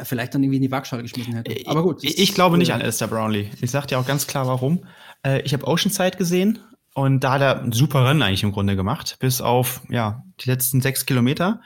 vielleicht 0.02 0.34
dann 0.34 0.42
irgendwie 0.42 0.56
in 0.56 0.62
die 0.62 0.70
Waagschale 0.70 1.02
geschmissen 1.02 1.34
hätte. 1.34 1.54
Aber 1.66 1.82
gut. 1.82 2.04
Ich, 2.04 2.18
ich 2.18 2.34
glaube 2.34 2.58
nicht 2.58 2.70
äh, 2.70 2.72
an 2.72 2.82
Alistair 2.82 3.08
Brownlee. 3.08 3.50
Ich 3.60 3.70
sag 3.70 3.86
dir 3.86 3.98
auch 3.98 4.06
ganz 4.06 4.26
klar, 4.26 4.46
warum. 4.46 4.84
Äh, 5.24 5.40
ich 5.42 5.52
habe 5.52 5.66
Oceanside 5.66 6.16
gesehen 6.16 6.58
und 6.94 7.20
da 7.20 7.32
hat 7.32 7.42
er 7.42 7.62
ein 7.62 7.72
super 7.72 8.06
Rennen 8.06 8.22
eigentlich 8.22 8.42
im 8.42 8.52
Grunde 8.52 8.76
gemacht, 8.76 9.16
bis 9.20 9.40
auf 9.40 9.82
ja 9.88 10.24
die 10.40 10.50
letzten 10.50 10.80
sechs 10.80 11.06
Kilometer. 11.06 11.60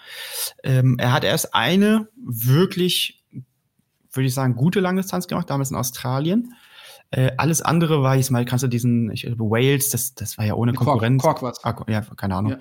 Ähm, 0.63 0.97
er 0.99 1.13
hat 1.13 1.25
erst 1.25 1.55
eine 1.55 2.09
wirklich, 2.17 3.23
würde 4.13 4.27
ich 4.27 4.35
sagen, 4.35 4.55
gute 4.55 4.81
Langdistanz 4.81 5.27
gemacht, 5.27 5.51
damals 5.51 5.71
in 5.71 5.77
Australien. 5.77 6.55
Äh, 7.13 7.33
alles 7.39 7.61
andere 7.61 8.03
war 8.03 8.15
jetzt 8.15 8.31
mal, 8.31 8.45
kannst 8.45 8.63
du 8.63 8.69
diesen, 8.69 9.11
ich, 9.11 9.27
Wales, 9.37 9.91
das, 9.91 10.15
das 10.15 10.39
war 10.39 10.45
ja 10.45 10.55
ohne 10.55 10.73
Konkurrenz. 10.73 11.23
Kork, 11.23 11.41
Kork 11.41 11.59
ah, 11.65 11.85
ja, 11.89 12.03
keine 12.17 12.37
Ahnung. 12.37 12.53
Ja. 12.53 12.59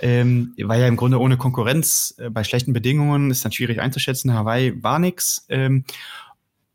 Ähm, 0.00 0.54
war 0.58 0.76
ja 0.76 0.88
im 0.88 0.96
Grunde 0.96 1.20
ohne 1.20 1.36
Konkurrenz. 1.36 2.14
Äh, 2.18 2.30
bei 2.30 2.42
schlechten 2.42 2.72
Bedingungen 2.72 3.30
ist 3.30 3.44
dann 3.44 3.52
schwierig 3.52 3.80
einzuschätzen. 3.80 4.34
Hawaii 4.34 4.82
war 4.82 4.98
nix. 4.98 5.46
Ähm, 5.48 5.84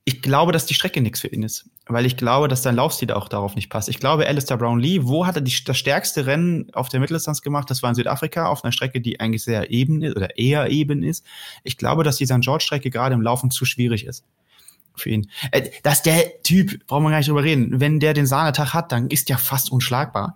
ich 0.06 0.22
glaube, 0.22 0.54
dass 0.54 0.66
die 0.66 0.74
Strecke 0.74 1.02
nichts 1.02 1.20
für 1.20 1.28
ihn 1.28 1.44
ist, 1.44 1.70
weil 1.86 2.06
ich 2.06 2.16
glaube, 2.16 2.48
dass 2.48 2.64
sein 2.64 2.78
Laufstil 2.78 3.12
auch 3.12 3.28
darauf 3.28 3.56
nicht 3.56 3.70
passt. 3.70 3.90
Ich 3.90 3.99
glaube, 3.99 4.26
Alistair 4.26 4.56
Brownlee, 4.56 5.02
wo 5.04 5.28
hat 5.28 5.36
er 5.36 5.41
die, 5.41 5.54
das 5.66 5.78
stärkste 5.78 6.26
Rennen 6.26 6.74
auf 6.74 6.88
der 6.88 7.02
Mitteldistanz 7.02 7.41
gemacht? 7.41 7.70
Das 7.70 7.84
war 7.84 7.90
in 7.90 7.95
Südafrika 7.95 8.48
auf 8.48 8.64
einer 8.64 8.72
Strecke, 8.72 9.02
die 9.02 9.20
eigentlich 9.20 9.44
sehr 9.44 9.70
eben 9.70 10.02
ist 10.02 10.16
oder 10.16 10.38
eher 10.38 10.70
eben 10.70 11.04
ist. 11.04 11.26
Ich 11.66 11.76
glaube, 11.76 12.06
dass 12.06 12.16
die 12.16 12.26
St. 12.26 12.40
George-Strecke 12.40 12.90
gerade 12.90 13.16
im 13.16 13.22
Laufen 13.22 13.52
zu 13.52 13.66
schwierig 13.66 14.06
ist 14.06 14.24
für 14.99 15.10
ihn. 15.10 15.30
Äh, 15.52 15.69
dass 15.84 16.02
der 16.02 16.41
Typ, 16.44 16.86
brauchen 16.88 17.03
wir 17.03 17.10
gar 17.10 17.18
nicht 17.18 17.30
drüber 17.30 17.44
reden, 17.44 17.80
wenn 17.80 17.99
der 17.99 18.14
den 18.14 18.26
Sahnetag 18.26 18.74
hat, 18.74 18.91
dann 18.91 19.07
ist 19.07 19.30
der 19.30 19.38
fast 19.38 19.72
unschlagbar. 19.72 20.36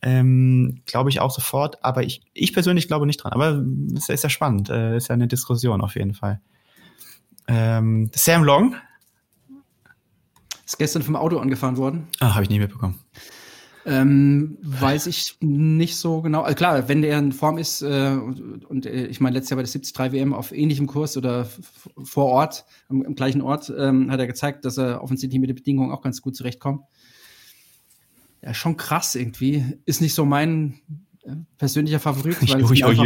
Ähm, 0.00 0.82
glaube 0.86 1.10
ich 1.10 1.20
auch 1.20 1.30
sofort, 1.30 1.84
aber 1.84 2.02
ich, 2.02 2.22
ich 2.32 2.52
persönlich 2.52 2.88
glaube 2.88 3.06
nicht 3.06 3.18
dran. 3.18 3.32
Aber 3.32 3.62
es 3.96 4.08
ist 4.08 4.24
ja 4.24 4.30
spannend, 4.30 4.70
äh, 4.70 4.96
ist 4.96 5.08
ja 5.08 5.14
eine 5.14 5.28
Diskussion 5.28 5.80
auf 5.80 5.94
jeden 5.94 6.14
Fall. 6.14 6.40
Ähm, 7.48 8.10
Sam 8.14 8.44
Long. 8.44 8.76
Ist 10.64 10.78
gestern 10.78 11.02
vom 11.02 11.16
Auto 11.16 11.38
angefahren 11.38 11.76
worden. 11.76 12.06
Ah, 12.20 12.34
habe 12.34 12.44
ich 12.44 12.50
nie 12.50 12.58
mitbekommen. 12.58 12.98
Ähm, 13.84 14.58
weiß 14.62 15.06
ich 15.08 15.36
nicht 15.40 15.96
so 15.96 16.22
genau. 16.22 16.42
Also 16.42 16.54
klar, 16.54 16.88
wenn 16.88 17.02
der 17.02 17.18
in 17.18 17.32
Form 17.32 17.58
ist 17.58 17.82
äh, 17.82 18.10
und, 18.10 18.64
und 18.64 18.86
äh, 18.86 19.06
ich 19.06 19.20
meine, 19.20 19.34
letztes 19.34 19.50
Jahr 19.50 19.56
bei 19.56 19.64
der 19.64 19.72
73 19.72 20.12
WM 20.12 20.32
auf 20.34 20.52
ähnlichem 20.52 20.86
Kurs 20.86 21.16
oder 21.16 21.48
vor 22.02 22.26
Ort, 22.26 22.64
am, 22.88 23.02
am 23.02 23.14
gleichen 23.14 23.42
Ort, 23.42 23.72
ähm, 23.76 24.10
hat 24.10 24.20
er 24.20 24.26
gezeigt, 24.26 24.64
dass 24.64 24.78
er 24.78 25.02
offensichtlich 25.02 25.40
mit 25.40 25.50
den 25.50 25.56
Bedingungen 25.56 25.90
auch 25.90 26.02
ganz 26.02 26.22
gut 26.22 26.36
zurechtkommt. 26.36 26.82
Ja, 28.40 28.54
schon 28.54 28.76
krass 28.76 29.14
irgendwie. 29.14 29.64
Ist 29.84 30.00
nicht 30.00 30.14
so 30.14 30.24
mein 30.24 30.80
äh, 31.24 31.34
persönlicher 31.56 32.00
Favorit, 32.00 32.40
weil 32.52 32.62
es 32.62 32.70
mir, 32.70 32.86
einfach, 32.86 33.04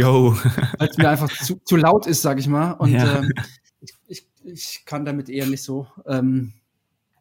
mir 0.97 1.09
einfach 1.09 1.29
zu, 1.29 1.59
zu 1.63 1.75
laut 1.75 2.05
ist, 2.05 2.21
sag 2.21 2.39
ich 2.39 2.47
mal. 2.47 2.71
Und 2.73 2.91
ja. 2.91 3.19
ähm, 3.19 3.31
ich, 3.81 3.93
ich, 4.07 4.27
ich 4.43 4.83
kann 4.85 5.05
damit 5.05 5.29
eher 5.29 5.47
nicht 5.47 5.63
so. 5.63 5.87
Ähm, 6.05 6.53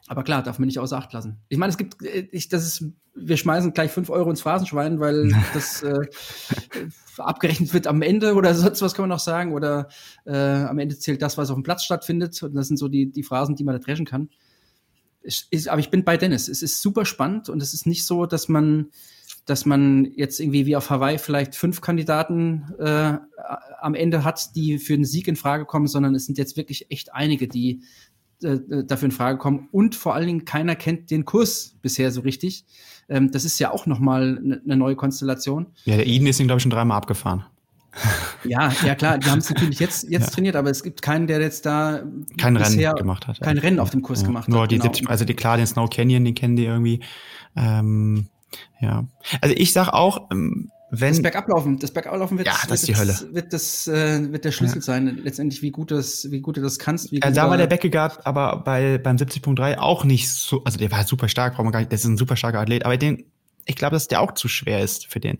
aber 0.09 0.23
klar, 0.23 0.43
darf 0.43 0.59
man 0.59 0.67
nicht 0.67 0.79
außer 0.79 0.97
Acht 0.97 1.13
lassen. 1.13 1.39
Ich 1.49 1.59
meine, 1.59 1.71
es 1.71 1.79
gibt, 1.79 2.03
äh, 2.03 2.29
ich, 2.31 2.49
das 2.49 2.65
ist, 2.65 2.85
wir 3.15 3.37
schmeißen 3.37 3.73
gleich 3.73 3.91
fünf 3.91 4.09
Euro 4.11 4.31
ins 4.31 4.41
Phrasenschwein, 4.41 5.01
weil 5.01 5.33
das 5.55 5.83
äh, 5.83 6.07
abgerechnet 7.19 7.75
wird 7.75 7.87
am 7.87 8.03
Ende 8.03 8.35
oder 8.35 8.55
sonst 8.55 8.83
was 8.83 8.95
kann 8.95 9.03
man 9.03 9.11
noch 9.11 9.19
sagen. 9.19 9.53
Oder 9.53 9.89
äh, 10.25 10.37
am 10.37 10.79
Ende 10.79 10.99
zählt 10.99 11.23
das, 11.23 11.37
was 11.39 11.51
auf 11.51 11.57
dem 11.57 11.65
Platz 11.65 11.85
stattfindet. 11.85 12.41
Und 12.43 12.55
das 12.55 12.69
sind 12.69 12.77
so 12.77 12.89
die, 12.89 13.11
die 13.11 13.23
Phrasen, 13.23 13.57
die 13.57 13.65
man 13.65 13.75
da 13.75 13.81
dreschen 13.81 14.07
kann. 14.07 14.31
Ich, 15.23 15.47
ich, 15.51 15.71
aber 15.71 15.81
ich 15.81 15.91
bin 15.91 16.05
bei 16.05 16.17
Dennis. 16.17 16.47
Es 16.47 16.63
ist 16.63 16.81
super 16.83 17.05
spannend 17.05 17.49
und 17.49 17.61
es 17.61 17.75
ist 17.75 17.87
nicht 17.87 18.07
so, 18.07 18.27
dass 18.27 18.49
man, 18.49 18.91
dass 19.45 19.67
man 19.67 20.05
jetzt 20.15 20.39
irgendwie 20.39 20.67
wie 20.67 20.77
auf 20.77 20.91
Hawaii 20.91 21.19
vielleicht 21.19 21.57
fünf 21.57 21.81
Kandidaten 21.81 22.75
äh, 22.79 23.19
am 23.81 23.95
Ende 23.95 24.23
hat, 24.23 24.55
die 24.55 24.79
für 24.79 24.95
den 24.95 25.05
Sieg 25.05 25.27
in 25.27 25.35
Frage 25.35 25.65
kommen, 25.65 25.89
sondern 25.89 26.15
es 26.15 26.27
sind 26.27 26.39
jetzt 26.39 26.57
wirklich 26.57 26.93
echt 26.93 27.13
einige, 27.13 27.49
die 27.49 27.83
äh, 28.43 28.85
dafür 28.85 29.07
in 29.07 29.13
Frage 29.13 29.39
kommen. 29.39 29.69
Und 29.73 29.95
vor 29.95 30.15
allen 30.15 30.27
Dingen, 30.27 30.45
keiner 30.45 30.77
kennt 30.77 31.11
den 31.11 31.25
Kurs 31.25 31.77
bisher 31.83 32.11
so 32.11 32.21
richtig. 32.21 32.65
Ähm, 33.09 33.31
das 33.31 33.45
ist 33.45 33.59
ja 33.59 33.71
auch 33.71 33.87
nochmal 33.87 34.39
eine 34.43 34.61
ne 34.65 34.77
neue 34.77 34.97
Konstellation. 34.97 35.67
Ja, 35.85 35.97
der 35.97 36.07
Eden 36.07 36.27
ist 36.27 36.41
ihn, 36.41 36.47
glaube 36.47 36.59
ich, 36.59 36.63
schon 36.63 36.71
dreimal 36.71 36.99
abgefahren. 36.99 37.45
Ja, 38.45 38.71
ja 38.85 38.95
klar, 38.95 39.19
die 39.19 39.29
haben 39.29 39.41
es 39.41 39.51
natürlich 39.51 39.81
jetzt, 39.81 40.09
jetzt 40.09 40.27
ja. 40.27 40.31
trainiert, 40.31 40.55
aber 40.55 40.71
es 40.71 40.85
gibt 40.85 41.03
keinen, 41.03 41.27
der 41.27 41.41
jetzt 41.41 41.67
da 41.67 42.03
kein 42.39 42.57
Rennen 42.57 42.95
gemacht 42.95 43.27
hat. 43.27 43.41
Kein 43.41 43.59
Rennen 43.59 43.81
auf 43.81 43.91
dem 43.91 44.03
Kurs 44.03 44.21
ja. 44.21 44.29
gemacht 44.29 44.49
Nur 44.49 44.63
hat. 44.63 44.71
Die 44.71 44.77
genau. 44.77 44.93
70, 44.93 45.09
also 45.09 45.25
die 45.25 45.35
klar, 45.35 45.57
den 45.57 45.67
Snow 45.67 45.91
Canyon, 45.91 46.25
den 46.25 46.35
kennen 46.35 46.55
die 46.55 46.67
irgendwie. 46.67 47.01
Ähm, 47.57 48.27
ja. 48.81 49.05
Also 49.41 49.55
ich 49.59 49.73
sag 49.73 49.89
auch, 49.89 50.31
ähm, 50.31 50.71
wenn, 50.91 51.11
das 51.11 51.23
Bergablaufen, 51.23 51.79
das 51.79 51.91
Bergablaufen 51.91 52.39
wird, 52.39 52.47
ja, 52.47 52.57
das, 52.69 52.87
wird, 52.87 52.89
die 52.89 53.01
Hölle. 53.01 53.19
wird 53.33 53.53
das 53.53 53.87
äh, 53.87 54.33
wird 54.33 54.45
der 54.45 54.53
Schlüssel 54.53 54.79
ja. 54.79 54.83
sein, 54.83 55.21
letztendlich 55.23 55.63
wie 55.63 55.71
gut 55.71 55.91
das 55.91 56.31
wie 56.31 56.41
gut 56.41 56.57
du 56.57 56.63
das 56.63 56.79
kannst. 56.79 57.11
Wie 57.13 57.21
ja, 57.21 57.31
da 57.31 57.51
war 57.51 57.57
der 57.57 57.67
Beckegaard 57.67 58.27
aber 58.27 58.63
bei 58.65 58.99
beim 58.99 59.17
70.3 59.17 59.79
auch 59.79 60.05
nicht 60.05 60.29
so, 60.29 60.63
also 60.65 60.79
der 60.79 60.91
war 60.93 61.05
super 61.05 61.29
stark, 61.29 61.55
braucht 61.55 61.65
man 61.65 61.73
gar 61.73 61.81
nicht, 61.81 61.93
das 61.93 62.01
ist 62.01 62.07
ein 62.07 62.17
super 62.17 62.37
starker 62.37 62.61
Athlet, 62.61 62.85
aber 62.85 62.97
den 62.97 63.25
ich 63.67 63.77
glaube, 63.77 63.95
dass 63.95 64.09
der 64.09 64.21
auch 64.21 64.33
zu 64.33 64.49
schwer 64.49 64.81
ist 64.81 65.07
für 65.07 65.21
den. 65.21 65.39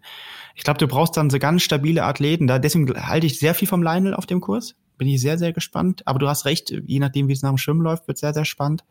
Ich 0.55 0.65
glaube, 0.65 0.79
du 0.79 0.89
brauchst 0.89 1.17
dann 1.17 1.31
so 1.31 1.39
ganz 1.39 1.63
stabile 1.63 2.03
Athleten. 2.03 2.47
Da 2.49 2.59
deswegen 2.59 2.93
halte 3.07 3.27
ich 3.27 3.39
sehr 3.39 3.55
viel 3.55 3.69
vom 3.69 3.83
Lionel 3.83 4.15
auf 4.15 4.27
dem 4.27 4.41
Kurs. 4.41 4.75
Bin 4.99 5.09
ich 5.09 5.21
sehr 5.21 5.39
sehr 5.39 5.53
gespannt, 5.53 6.03
aber 6.07 6.19
du 6.19 6.29
hast 6.29 6.45
recht, 6.45 6.71
je 6.71 6.99
nachdem 6.99 7.29
wie 7.29 7.33
es 7.33 7.43
nach 7.43 7.51
dem 7.51 7.59
Schwimmen 7.59 7.83
läuft, 7.83 8.09
wird 8.09 8.19
sehr 8.19 8.35
sehr 8.35 8.45
spannend. 8.45 8.85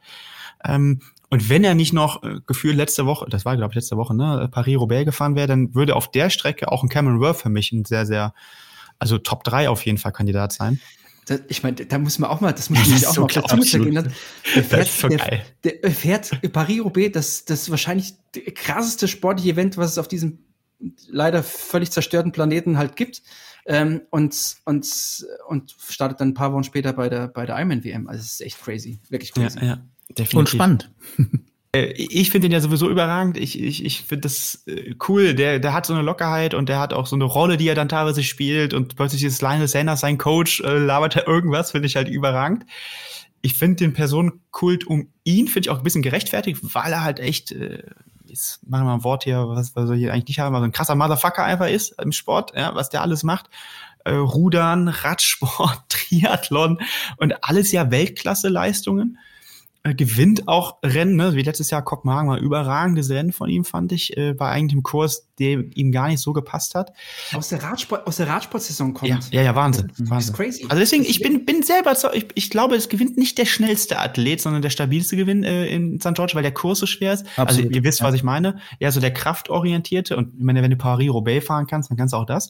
Ähm, 0.64 1.02
und 1.30 1.50
wenn 1.50 1.64
er 1.64 1.76
nicht 1.76 1.94
noch 1.94 2.24
äh, 2.24 2.40
gefühlt 2.46 2.76
letzte 2.76 3.06
Woche, 3.06 3.26
das 3.30 3.46
war 3.46 3.58
glaube 3.58 3.72
ich 3.72 3.76
letzte 3.76 3.98
Woche, 3.98 4.16
ne, 4.16 4.48
Paris-Roubaix 4.52 5.06
gefahren 5.06 5.36
wäre, 5.36 5.48
dann 5.48 5.74
würde 5.74 5.96
auf 5.96 6.10
der 6.12 6.30
Strecke 6.30 6.72
auch 6.72 6.84
ein 6.84 6.90
Cameron 6.90 7.20
Worth 7.20 7.42
für 7.42 7.50
mich 7.50 7.72
ein 7.72 7.86
sehr, 7.86 8.06
sehr, 8.06 8.34
also 9.00 9.18
Top 9.18 9.44
3 9.44 9.70
auf 9.70 9.86
jeden 9.86 9.98
Fall 9.98 10.12
Kandidat 10.12 10.54
sein. 10.54 10.80
Das, 11.26 11.42
ich 11.48 11.64
meine, 11.64 11.76
da 11.76 11.98
muss 11.98 12.20
man 12.20 12.30
auch 12.30 12.40
mal, 12.42 12.54
das 12.54 12.70
muss 12.70 12.80
man 12.88 12.98
sich 12.98 13.08
auch 13.08 13.14
so 13.14 13.22
mal 13.22 13.60
gehen 13.60 13.92
lassen. 13.92 14.14
Der 14.56 14.64
fährt, 14.64 14.88
so 14.88 15.08
der, 15.08 15.42
der 15.64 15.92
fährt 15.92 16.54
Paris-Roubaix, 16.54 17.12
das, 17.14 17.46
das 17.46 17.64
ist 17.64 17.70
wahrscheinlich 17.72 18.14
das 18.34 18.44
krasseste 18.54 19.08
sportliche 19.08 19.52
Event, 19.52 19.78
was 19.78 19.92
es 19.92 19.98
auf 19.98 20.08
diesem 20.08 20.40
leider 21.08 21.42
völlig 21.42 21.92
zerstörten 21.92 22.32
Planeten 22.32 22.78
halt 22.78 22.96
gibt. 22.96 23.24
Ähm, 23.66 24.02
und, 24.12 24.58
und, 24.66 25.26
und 25.48 25.76
startet 25.80 26.22
dann 26.22 26.30
ein 26.30 26.34
paar 26.34 26.54
Wochen 26.54 26.64
später 26.64 26.94
bei 26.94 27.10
der, 27.10 27.28
bei 27.28 27.46
der 27.46 27.56
Ironman 27.56 27.84
WM. 27.84 28.08
Also 28.08 28.22
es 28.22 28.34
ist 28.34 28.42
echt 28.42 28.62
crazy, 28.62 29.00
wirklich 29.10 29.34
crazy. 29.34 29.60
Ja, 29.60 29.66
ja. 29.66 29.78
Definitiv. 30.10 30.40
Und 30.40 30.50
spannend. 30.50 30.92
Äh, 31.76 31.92
ich 31.98 32.32
finde 32.32 32.48
ihn 32.48 32.54
ja 32.54 32.62
sowieso 32.62 32.90
überragend. 32.90 33.38
Ich, 33.38 33.62
ich, 33.62 33.84
ich 33.84 34.04
finde 34.04 34.22
das 34.22 34.64
äh, 34.66 34.96
cool. 35.10 35.34
Der, 35.34 35.60
der 35.60 35.74
hat 35.74 35.86
so 35.86 35.94
eine 35.94 36.04
Lockerheit 36.04 36.54
und 36.54 36.70
der 36.70 36.80
hat 36.80 36.94
auch 36.94 37.06
so 37.06 37.18
eine 37.18 37.26
Rolle, 37.26 37.58
die 37.58 37.68
er 37.68 37.76
dann 37.76 37.90
teilweise 37.90 38.24
spielt. 38.24 38.74
Und 38.74 38.96
plötzlich 38.96 39.24
ist 39.24 39.42
Lionel 39.42 39.68
Sanders 39.68 40.00
sein 40.00 40.18
Coach, 40.18 40.62
äh, 40.62 40.78
labert 40.78 41.18
er 41.18 41.28
irgendwas, 41.28 41.72
finde 41.72 41.88
ich 41.88 41.98
halt 41.98 42.08
überragend. 42.08 42.66
Ich 43.42 43.56
finde 43.56 43.76
den 43.76 43.94
Personenkult 43.94 44.88
um 44.88 45.10
ihn, 45.24 45.48
finde 45.48 45.68
ich 45.68 45.70
auch 45.70 45.80
ein 45.80 45.84
bisschen 45.84 46.02
gerechtfertigt, 46.02 46.60
weil 46.74 46.94
er 46.94 47.04
halt 47.04 47.20
echt, 47.20 47.52
äh, 47.52 47.84
jetzt 48.36 48.68
machen 48.70 48.84
wir 48.84 48.90
mal 48.90 48.94
ein 48.96 49.04
Wort 49.04 49.24
hier, 49.24 49.48
was, 49.48 49.76
was 49.76 49.90
wir 49.90 49.96
hier 49.96 50.14
eigentlich 50.14 50.28
nicht 50.28 50.40
haben, 50.40 50.54
also 50.56 50.66
ein 50.66 50.74
krasser 50.74 50.96
Motherfucker 50.96 51.44
einfach 51.44 51.68
ist 51.68 52.00
im 52.02 52.12
Sport, 52.12 52.52
ja, 52.56 52.76
was 52.76 52.90
der 52.90 53.02
alles 53.02 53.24
macht. 53.24 53.50
Äh, 54.04 54.14
Rudern, 54.16 54.90
Radsport, 54.90 55.82
Triathlon 55.90 56.80
und 57.18 57.44
alles 57.44 57.72
ja 57.72 57.90
Weltklasse-Leistungen. 57.92 59.18
Äh, 59.86 59.94
gewinnt 59.94 60.48
auch 60.48 60.78
Rennen, 60.84 61.16
ne? 61.16 61.36
wie 61.36 61.44
letztes 61.44 61.70
Jahr 61.70 61.84
Kopenhagen 61.84 62.28
war 62.28 62.40
überragendes 62.40 63.12
Rennen 63.12 63.32
von 63.32 63.50
ihm, 63.50 63.66
fand 63.66 63.92
ich, 63.92 64.18
äh, 64.18 64.34
bei 64.34 64.50
eigentlich 64.50 64.74
einem 64.74 64.82
Kurs, 64.82 65.28
der 65.38 65.64
ihm 65.78 65.92
gar 65.92 66.08
nicht 66.08 66.22
so 66.22 66.34
gepasst 66.34 66.74
hat. 66.74 66.92
Aus 67.34 67.50
der 67.50 67.62
Radsport, 67.62 68.08
aus 68.08 68.18
der 68.18 68.28
Radsportsaison 68.28 68.96
kommt. 68.96 69.12
Ja, 69.12 69.20
ja, 69.30 69.44
ja 69.44 69.56
Wahnsinn. 69.56 69.92
Das 69.96 70.10
Wahnsinn. 70.10 70.34
ist 70.34 70.38
crazy. 70.38 70.66
Also 70.70 70.80
deswegen, 70.80 71.04
ich 71.04 71.22
bin, 71.22 71.46
bin 71.46 71.62
selber, 71.62 71.96
ich, 72.14 72.26
ich 72.34 72.50
glaube, 72.50 72.76
es 72.76 72.90
gewinnt 72.90 73.16
nicht 73.18 73.38
der 73.38 73.46
schnellste 73.46 74.00
Athlet, 74.00 74.42
sondern 74.42 74.64
der 74.64 74.72
stabilste 74.72 75.18
Gewinn 75.18 75.44
äh, 75.44 75.68
in 75.68 76.02
St. 76.02 76.16
George, 76.16 76.32
weil 76.34 76.42
der 76.42 76.54
Kurs 76.54 76.80
so 76.80 76.88
schwer 76.88 77.14
ist. 77.14 77.22
Also, 77.22 77.42
Absolut. 77.42 77.66
Also 77.66 77.78
ihr 77.78 77.84
wisst, 77.84 78.00
ja. 78.00 78.08
was 78.08 78.16
ich 78.16 78.24
meine. 78.24 78.58
Ja, 78.80 78.90
so 78.90 79.00
der 79.00 79.14
kraftorientierte 79.14 80.18
und 80.18 80.34
ich 80.36 80.44
meine, 80.44 80.64
wenn 80.64 80.72
du 80.72 80.78
Paris-Roubaix 80.78 81.46
fahren 81.46 81.68
kannst, 81.68 81.92
dann 81.92 81.98
kannst 81.98 82.14
du 82.14 82.18
auch 82.18 82.26
das. 82.26 82.50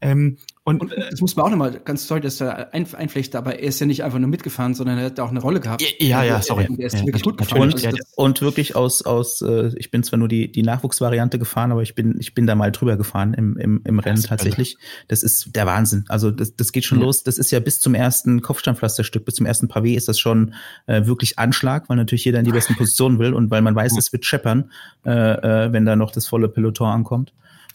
Ähm, 0.00 0.38
und, 0.62 0.82
und 0.82 0.92
das 1.10 1.22
muss 1.22 1.36
man 1.36 1.46
auch 1.46 1.50
nochmal 1.50 1.80
ganz 1.84 2.06
sorry, 2.06 2.20
dass 2.20 2.38
er 2.40 2.74
ein, 2.74 2.86
einflecht, 2.94 3.34
aber 3.34 3.58
er 3.58 3.68
ist 3.68 3.80
ja 3.80 3.86
nicht 3.86 4.04
einfach 4.04 4.18
nur 4.18 4.28
mitgefahren, 4.28 4.74
sondern 4.74 4.98
er 4.98 5.06
hat 5.06 5.18
auch 5.18 5.30
eine 5.30 5.40
Rolle 5.40 5.58
gehabt. 5.58 5.82
Ja, 5.98 6.22
ja, 6.22 6.42
sorry. 6.42 6.68
Er 6.78 6.86
ist 6.86 6.98
ja, 6.98 7.06
wirklich 7.06 7.22
gut 7.22 7.38
gefahren. 7.38 7.62
Und, 7.62 7.86
also 7.86 7.98
und 8.16 8.42
wirklich 8.42 8.76
aus, 8.76 9.00
aus 9.00 9.40
äh, 9.40 9.72
ich 9.76 9.90
bin 9.90 10.02
zwar 10.02 10.18
nur 10.18 10.28
die, 10.28 10.52
die 10.52 10.62
Nachwuchsvariante 10.62 11.38
gefahren, 11.38 11.72
aber 11.72 11.80
ich 11.80 11.94
bin, 11.94 12.16
ich 12.20 12.34
bin 12.34 12.46
da 12.46 12.54
mal 12.54 12.72
drüber 12.72 12.98
gefahren 12.98 13.32
im, 13.32 13.56
im, 13.56 13.80
im 13.84 13.98
Rennen 14.00 14.16
das 14.20 14.26
tatsächlich. 14.26 14.76
Das 15.08 15.22
ist 15.22 15.56
der 15.56 15.64
Wahnsinn. 15.64 16.04
Also 16.08 16.30
das, 16.30 16.54
das 16.54 16.72
geht 16.72 16.84
schon 16.84 16.98
ja. 16.98 17.06
los. 17.06 17.24
Das 17.24 17.38
ist 17.38 17.50
ja 17.50 17.60
bis 17.60 17.80
zum 17.80 17.94
ersten 17.94 18.42
Kopfsteinpflasterstück, 18.42 19.24
bis 19.24 19.36
zum 19.36 19.46
ersten 19.46 19.66
Pavé 19.66 19.96
ist 19.96 20.08
das 20.08 20.18
schon 20.18 20.52
äh, 20.86 21.06
wirklich 21.06 21.38
Anschlag, 21.38 21.88
weil 21.88 21.96
natürlich 21.96 22.26
jeder 22.26 22.38
in 22.38 22.44
die 22.44 22.52
besten 22.52 22.76
Positionen 22.76 23.18
will 23.18 23.32
und 23.32 23.50
weil 23.50 23.62
man 23.62 23.74
weiß, 23.74 23.96
es 23.96 24.12
wird 24.12 24.26
scheppern, 24.26 24.70
äh, 25.06 25.10
äh, 25.10 25.72
wenn 25.72 25.86
da 25.86 25.96
noch 25.96 26.10
das 26.10 26.28
volle 26.28 26.50
Peloton 26.50 26.88
ankommt. 26.88 27.32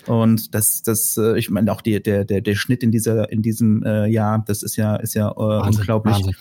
Und 0.08 0.54
das, 0.54 0.82
das, 0.84 1.18
äh, 1.18 1.38
ich 1.38 1.50
meine 1.50 1.72
auch 1.72 1.82
die, 1.82 2.02
der, 2.02 2.26
der, 2.26 2.42
der 2.42 2.56
Schnitt 2.56 2.84
in 2.84 2.92
dieser, 2.92 3.32
in 3.32 3.42
diesem 3.42 3.84
äh, 3.84 4.08
Jahr, 4.08 4.44
das 4.46 4.64
ist 4.64 4.76
ja, 4.76 4.96
ist 4.98 5.16
ja 5.16 5.32
äh, 5.32 5.36
Wahnsinn, 5.36 5.82
unglaublich. 5.82 6.16
Wahnsinn. 6.16 6.36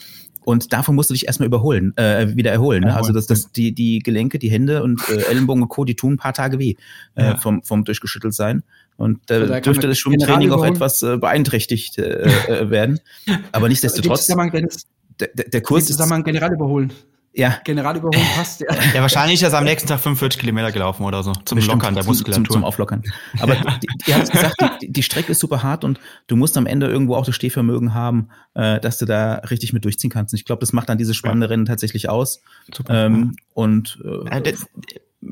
Und 0.44 0.74
davon 0.74 0.94
musst 0.94 1.08
du 1.08 1.14
dich 1.14 1.26
erstmal 1.26 1.46
überholen, 1.46 1.96
äh, 1.96 2.36
wieder 2.36 2.52
erholen. 2.52 2.84
Ne? 2.84 2.94
Also 2.94 3.12
das, 3.12 3.26
das, 3.26 3.50
die, 3.52 3.72
die 3.72 4.00
Gelenke, 4.00 4.38
die 4.38 4.50
Hände 4.50 4.82
und 4.82 5.00
äh, 5.08 5.22
Ellenbogen 5.30 5.62
und 5.62 5.68
Co., 5.70 5.86
die 5.86 5.96
tun 5.96 6.14
ein 6.14 6.16
paar 6.18 6.34
Tage 6.34 6.58
weh 6.58 6.74
äh, 7.14 7.24
ja. 7.24 7.36
vom, 7.36 7.62
vom 7.62 7.84
durchgeschüttelt 7.84 8.34
sein. 8.34 8.62
Und 8.96 9.30
äh, 9.30 9.46
da 9.46 9.60
dürfte 9.60 9.88
das 9.88 9.98
Schwimmtraining 9.98 10.50
auch 10.52 10.64
etwas 10.64 11.02
äh, 11.02 11.16
beeinträchtigt 11.16 11.98
äh, 11.98 12.28
äh, 12.48 12.70
werden. 12.70 13.00
Aber 13.52 13.68
nichtsdestotrotz. 13.68 14.26
Der, 14.26 15.28
der, 15.28 15.48
der 15.48 15.60
Kurs 15.62 15.88
ist. 15.88 15.98
General 15.98 16.52
überholen. 16.52 16.92
Ja. 17.36 17.58
General 17.64 17.96
überholen 17.96 18.26
passt, 18.36 18.60
ja. 18.60 18.68
Ja, 18.94 19.00
wahrscheinlich 19.02 19.42
ist 19.42 19.52
er 19.52 19.58
am 19.58 19.64
nächsten 19.64 19.88
Tag 19.88 20.00
45 20.00 20.40
Kilometer 20.40 20.70
gelaufen 20.70 21.04
oder 21.04 21.22
so. 21.22 21.32
Zum 21.32 21.56
Bestimmt, 21.56 21.82
Lockern 21.82 21.94
der 21.94 22.04
Muskulatur. 22.04 22.44
Zum, 22.44 22.52
zum 22.52 22.64
Auflockern. 22.64 23.02
Aber 23.40 23.56
die, 23.56 23.88
ihr 24.06 24.16
habt 24.16 24.30
gesagt, 24.30 24.54
die, 24.80 24.92
die 24.92 25.02
Strecke 25.02 25.32
ist 25.32 25.40
super 25.40 25.62
hart 25.62 25.84
und 25.84 25.98
du 26.28 26.36
musst 26.36 26.56
am 26.56 26.66
Ende 26.66 26.86
irgendwo 26.86 27.16
auch 27.16 27.26
das 27.26 27.34
Stehvermögen 27.34 27.92
haben, 27.92 28.28
äh, 28.54 28.78
dass 28.78 28.98
du 28.98 29.04
da 29.04 29.34
richtig 29.50 29.72
mit 29.72 29.84
durchziehen 29.84 30.10
kannst. 30.10 30.32
Und 30.32 30.38
ich 30.38 30.44
glaube, 30.44 30.60
das 30.60 30.72
macht 30.72 30.88
dann 30.88 30.98
diese 30.98 31.12
spannende 31.12 31.46
ja. 31.46 31.50
Rennen 31.50 31.66
tatsächlich 31.66 32.08
aus. 32.08 32.40
Super. 32.72 33.06
Ähm, 33.06 33.36
und 33.52 33.98
äh, 34.04 34.54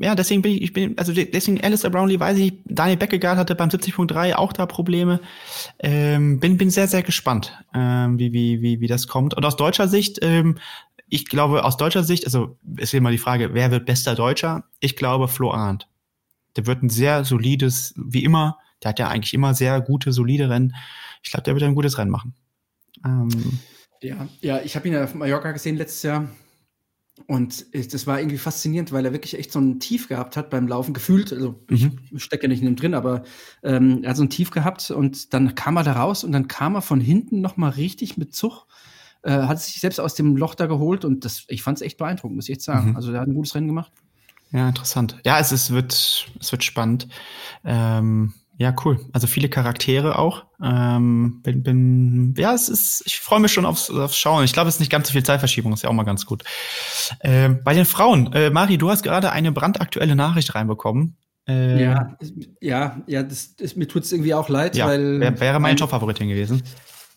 ja, 0.01 0.15
deswegen 0.15 0.41
bin 0.41 0.53
ich, 0.53 0.61
ich 0.61 0.73
bin, 0.73 0.97
also 0.97 1.13
deswegen 1.13 1.61
Alistair 1.61 1.91
Brownlee 1.91 2.19
weiß 2.19 2.37
ich, 2.39 2.53
Daniel 2.65 2.97
Beckegaard 2.97 3.37
hatte 3.37 3.55
beim 3.55 3.69
70.3 3.69 4.33
auch 4.33 4.51
da 4.53 4.65
Probleme. 4.65 5.19
Ähm, 5.79 6.39
bin, 6.39 6.57
bin 6.57 6.69
sehr, 6.69 6.87
sehr 6.87 7.03
gespannt, 7.03 7.53
ähm, 7.73 8.17
wie, 8.17 8.33
wie, 8.33 8.61
wie, 8.61 8.79
wie 8.79 8.87
das 8.87 9.07
kommt. 9.07 9.35
Und 9.35 9.45
aus 9.45 9.55
deutscher 9.55 9.87
Sicht, 9.87 10.19
ähm, 10.21 10.57
ich 11.07 11.27
glaube, 11.27 11.63
aus 11.63 11.77
deutscher 11.77 12.03
Sicht, 12.03 12.25
also 12.25 12.57
ist 12.77 12.93
immer 12.93 13.11
die 13.11 13.17
Frage, 13.17 13.53
wer 13.53 13.71
wird 13.71 13.85
bester 13.85 14.15
Deutscher? 14.15 14.63
Ich 14.79 14.95
glaube, 14.95 15.27
Flo 15.27 15.51
Arndt. 15.51 15.87
Der 16.55 16.65
wird 16.65 16.83
ein 16.83 16.89
sehr 16.89 17.23
solides, 17.23 17.93
wie 17.97 18.23
immer, 18.23 18.57
der 18.83 18.89
hat 18.89 18.99
ja 18.99 19.07
eigentlich 19.07 19.33
immer 19.33 19.53
sehr 19.53 19.81
gute, 19.81 20.11
solide 20.11 20.49
Rennen. 20.49 20.75
Ich 21.23 21.31
glaube, 21.31 21.43
der 21.43 21.53
wird 21.55 21.63
ein 21.63 21.75
gutes 21.75 21.97
Rennen 21.97 22.11
machen. 22.11 22.35
Ähm, 23.05 23.59
ja, 24.01 24.27
ja, 24.41 24.61
ich 24.61 24.75
habe 24.75 24.87
ihn 24.87 24.93
ja 24.93 25.03
auf 25.03 25.15
Mallorca 25.15 25.51
gesehen 25.51 25.77
letztes 25.77 26.03
Jahr. 26.03 26.27
Und 27.27 27.65
das 27.73 28.07
war 28.07 28.19
irgendwie 28.19 28.39
faszinierend, 28.39 28.91
weil 28.91 29.05
er 29.05 29.13
wirklich 29.13 29.37
echt 29.37 29.51
so 29.51 29.59
ein 29.59 29.79
Tief 29.79 30.07
gehabt 30.07 30.35
hat 30.35 30.49
beim 30.49 30.67
Laufen, 30.67 30.93
gefühlt. 30.93 31.31
Also 31.31 31.63
mhm. 31.69 31.99
ich 32.11 32.23
stecke 32.23 32.43
ja 32.43 32.49
nicht 32.49 32.59
in 32.59 32.65
dem 32.65 32.75
drin, 32.75 32.95
aber 32.95 33.23
ähm, 33.61 33.99
er 34.03 34.09
hat 34.09 34.17
so 34.17 34.23
ein 34.23 34.31
Tief 34.31 34.49
gehabt 34.49 34.89
und 34.89 35.33
dann 35.33 35.53
kam 35.53 35.77
er 35.77 35.83
da 35.83 35.93
raus 35.93 36.23
und 36.23 36.31
dann 36.31 36.47
kam 36.47 36.75
er 36.75 36.81
von 36.81 36.99
hinten 36.99 37.39
nochmal 37.39 37.71
richtig 37.71 38.17
mit 38.17 38.33
Zug 38.33 38.65
äh, 39.23 39.31
hat 39.31 39.59
sich 39.59 39.79
selbst 39.79 39.99
aus 39.99 40.15
dem 40.15 40.35
Loch 40.35 40.55
da 40.55 40.67
geholt 40.67 41.05
und 41.05 41.25
das, 41.25 41.45
ich 41.47 41.63
fand 41.63 41.77
es 41.77 41.81
echt 41.81 41.97
beeindruckend, 41.97 42.35
muss 42.35 42.49
ich 42.49 42.53
echt 42.53 42.61
sagen. 42.61 42.91
Mhm. 42.91 42.95
Also 42.95 43.11
der 43.11 43.21
hat 43.21 43.27
ein 43.27 43.33
gutes 43.33 43.55
Rennen 43.55 43.67
gemacht. 43.67 43.91
Ja, 44.51 44.69
interessant. 44.69 45.17
Ja, 45.25 45.39
es, 45.39 45.51
es 45.51 45.71
wird, 45.71 45.93
es 46.39 46.51
wird 46.51 46.63
spannend. 46.63 47.07
Ähm, 47.65 48.33
ja, 48.57 48.75
cool. 48.85 48.99
Also 49.11 49.25
viele 49.25 49.49
Charaktere 49.49 50.19
auch. 50.19 50.45
Ähm, 50.61 51.41
bin, 51.41 51.63
bin, 51.63 52.33
ja, 52.37 52.53
es 52.53 52.69
ist, 52.69 53.01
ich 53.05 53.19
freue 53.19 53.39
mich 53.39 53.51
schon 53.51 53.65
aufs, 53.65 53.89
aufs 53.89 54.15
Schauen. 54.15 54.45
Ich 54.45 54.53
glaube, 54.53 54.69
es 54.69 54.75
ist 54.75 54.79
nicht 54.79 54.91
ganz 54.91 55.07
so 55.07 55.13
viel 55.13 55.23
Zeitverschiebung, 55.23 55.73
ist 55.73 55.81
ja 55.81 55.89
auch 55.89 55.93
mal 55.93 56.03
ganz 56.03 56.25
gut. 56.25 56.43
Ähm, 57.21 57.61
bei 57.63 57.73
den 57.73 57.85
Frauen, 57.85 58.31
äh, 58.33 58.51
Mari, 58.51 58.77
du 58.77 58.91
hast 58.91 59.01
gerade 59.01 59.31
eine 59.31 59.51
brandaktuelle 59.51 60.15
Nachricht 60.15 60.53
reinbekommen. 60.53 61.17
Äh, 61.47 61.83
ja, 61.83 62.17
ja, 62.61 63.01
ja, 63.07 63.23
das, 63.23 63.55
das 63.55 63.75
mir 63.75 63.87
tut 63.87 64.03
es 64.03 64.11
irgendwie 64.11 64.33
auch 64.33 64.49
leid, 64.49 64.77
ja, 64.77 64.85
weil. 64.85 65.19
Wär, 65.19 65.39
wäre 65.39 65.59
mein 65.59 65.75
Top-Favoritin 65.75 66.29
gewesen 66.29 66.61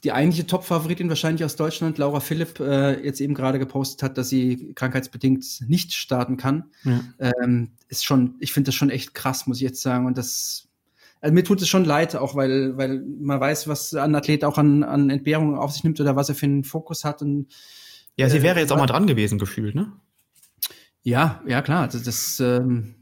die 0.04 0.12
eigentliche 0.12 0.46
Top-Favoritin 0.46 1.08
wahrscheinlich 1.08 1.44
aus 1.44 1.56
Deutschland, 1.56 1.98
Laura 1.98 2.20
Philipp, 2.20 2.60
äh, 2.60 3.04
jetzt 3.04 3.20
eben 3.20 3.34
gerade 3.34 3.58
gepostet 3.58 4.02
hat, 4.02 4.18
dass 4.18 4.28
sie 4.28 4.72
krankheitsbedingt 4.74 5.68
nicht 5.68 5.94
starten 5.94 6.36
kann. 6.36 6.64
Ja. 6.84 7.00
Ähm, 7.18 7.70
ist 7.88 8.04
schon, 8.04 8.36
ich 8.40 8.52
finde 8.52 8.68
das 8.68 8.74
schon 8.74 8.90
echt 8.90 9.14
krass, 9.14 9.46
muss 9.46 9.58
ich 9.58 9.62
jetzt 9.62 9.82
sagen. 9.82 10.06
Und 10.06 10.18
das, 10.18 10.68
also 11.20 11.34
mir 11.34 11.44
tut 11.44 11.62
es 11.62 11.68
schon 11.68 11.84
leid, 11.84 12.14
auch 12.16 12.34
weil, 12.34 12.76
weil 12.76 13.02
man 13.20 13.40
weiß, 13.40 13.68
was 13.68 13.94
ein 13.94 14.14
Athlet 14.14 14.44
auch 14.44 14.58
an, 14.58 14.82
an 14.82 15.10
Entbehrungen 15.10 15.56
auf 15.56 15.72
sich 15.72 15.84
nimmt 15.84 16.00
oder 16.00 16.16
was 16.16 16.28
er 16.28 16.34
für 16.34 16.46
einen 16.46 16.64
Fokus 16.64 17.04
hat. 17.04 17.22
Und, 17.22 17.48
ja, 18.16 18.28
sie 18.28 18.42
wäre 18.42 18.58
äh, 18.58 18.62
jetzt 18.62 18.72
auch 18.72 18.78
mal 18.78 18.86
dran 18.86 19.06
gewesen, 19.06 19.38
gefühlt, 19.38 19.74
ne? 19.74 19.92
Ja, 21.02 21.40
ja, 21.46 21.62
klar. 21.62 21.88
Das, 21.88 22.02
das 22.02 22.40
ähm, 22.40 22.96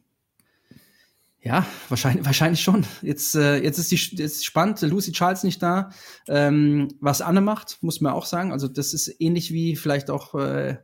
ja, 1.45 1.66
wahrscheinlich, 1.91 2.25
wahrscheinlich 2.25 2.62
schon. 2.62 2.87
Jetzt, 3.03 3.35
äh, 3.35 3.62
jetzt 3.62 3.79
ist 3.79 3.91
die 3.91 4.16
jetzt 4.16 4.47
spannend. 4.47 4.81
Lucy 4.81 5.12
Charles 5.12 5.45
nicht 5.45 5.62
da. 5.62 5.91
Ähm, 6.27 6.89
was 7.01 7.21
Anne 7.21 7.43
macht, 7.43 7.79
muss 7.83 8.01
man 8.01 8.15
auch 8.15 8.25
sagen. 8.25 8.51
Also 8.51 8.66
das 8.66 8.95
ist 8.95 9.15
ähnlich 9.21 9.53
wie 9.53 9.77
vielleicht 9.77 10.09
auch 10.09 10.35
äh, 10.35 10.79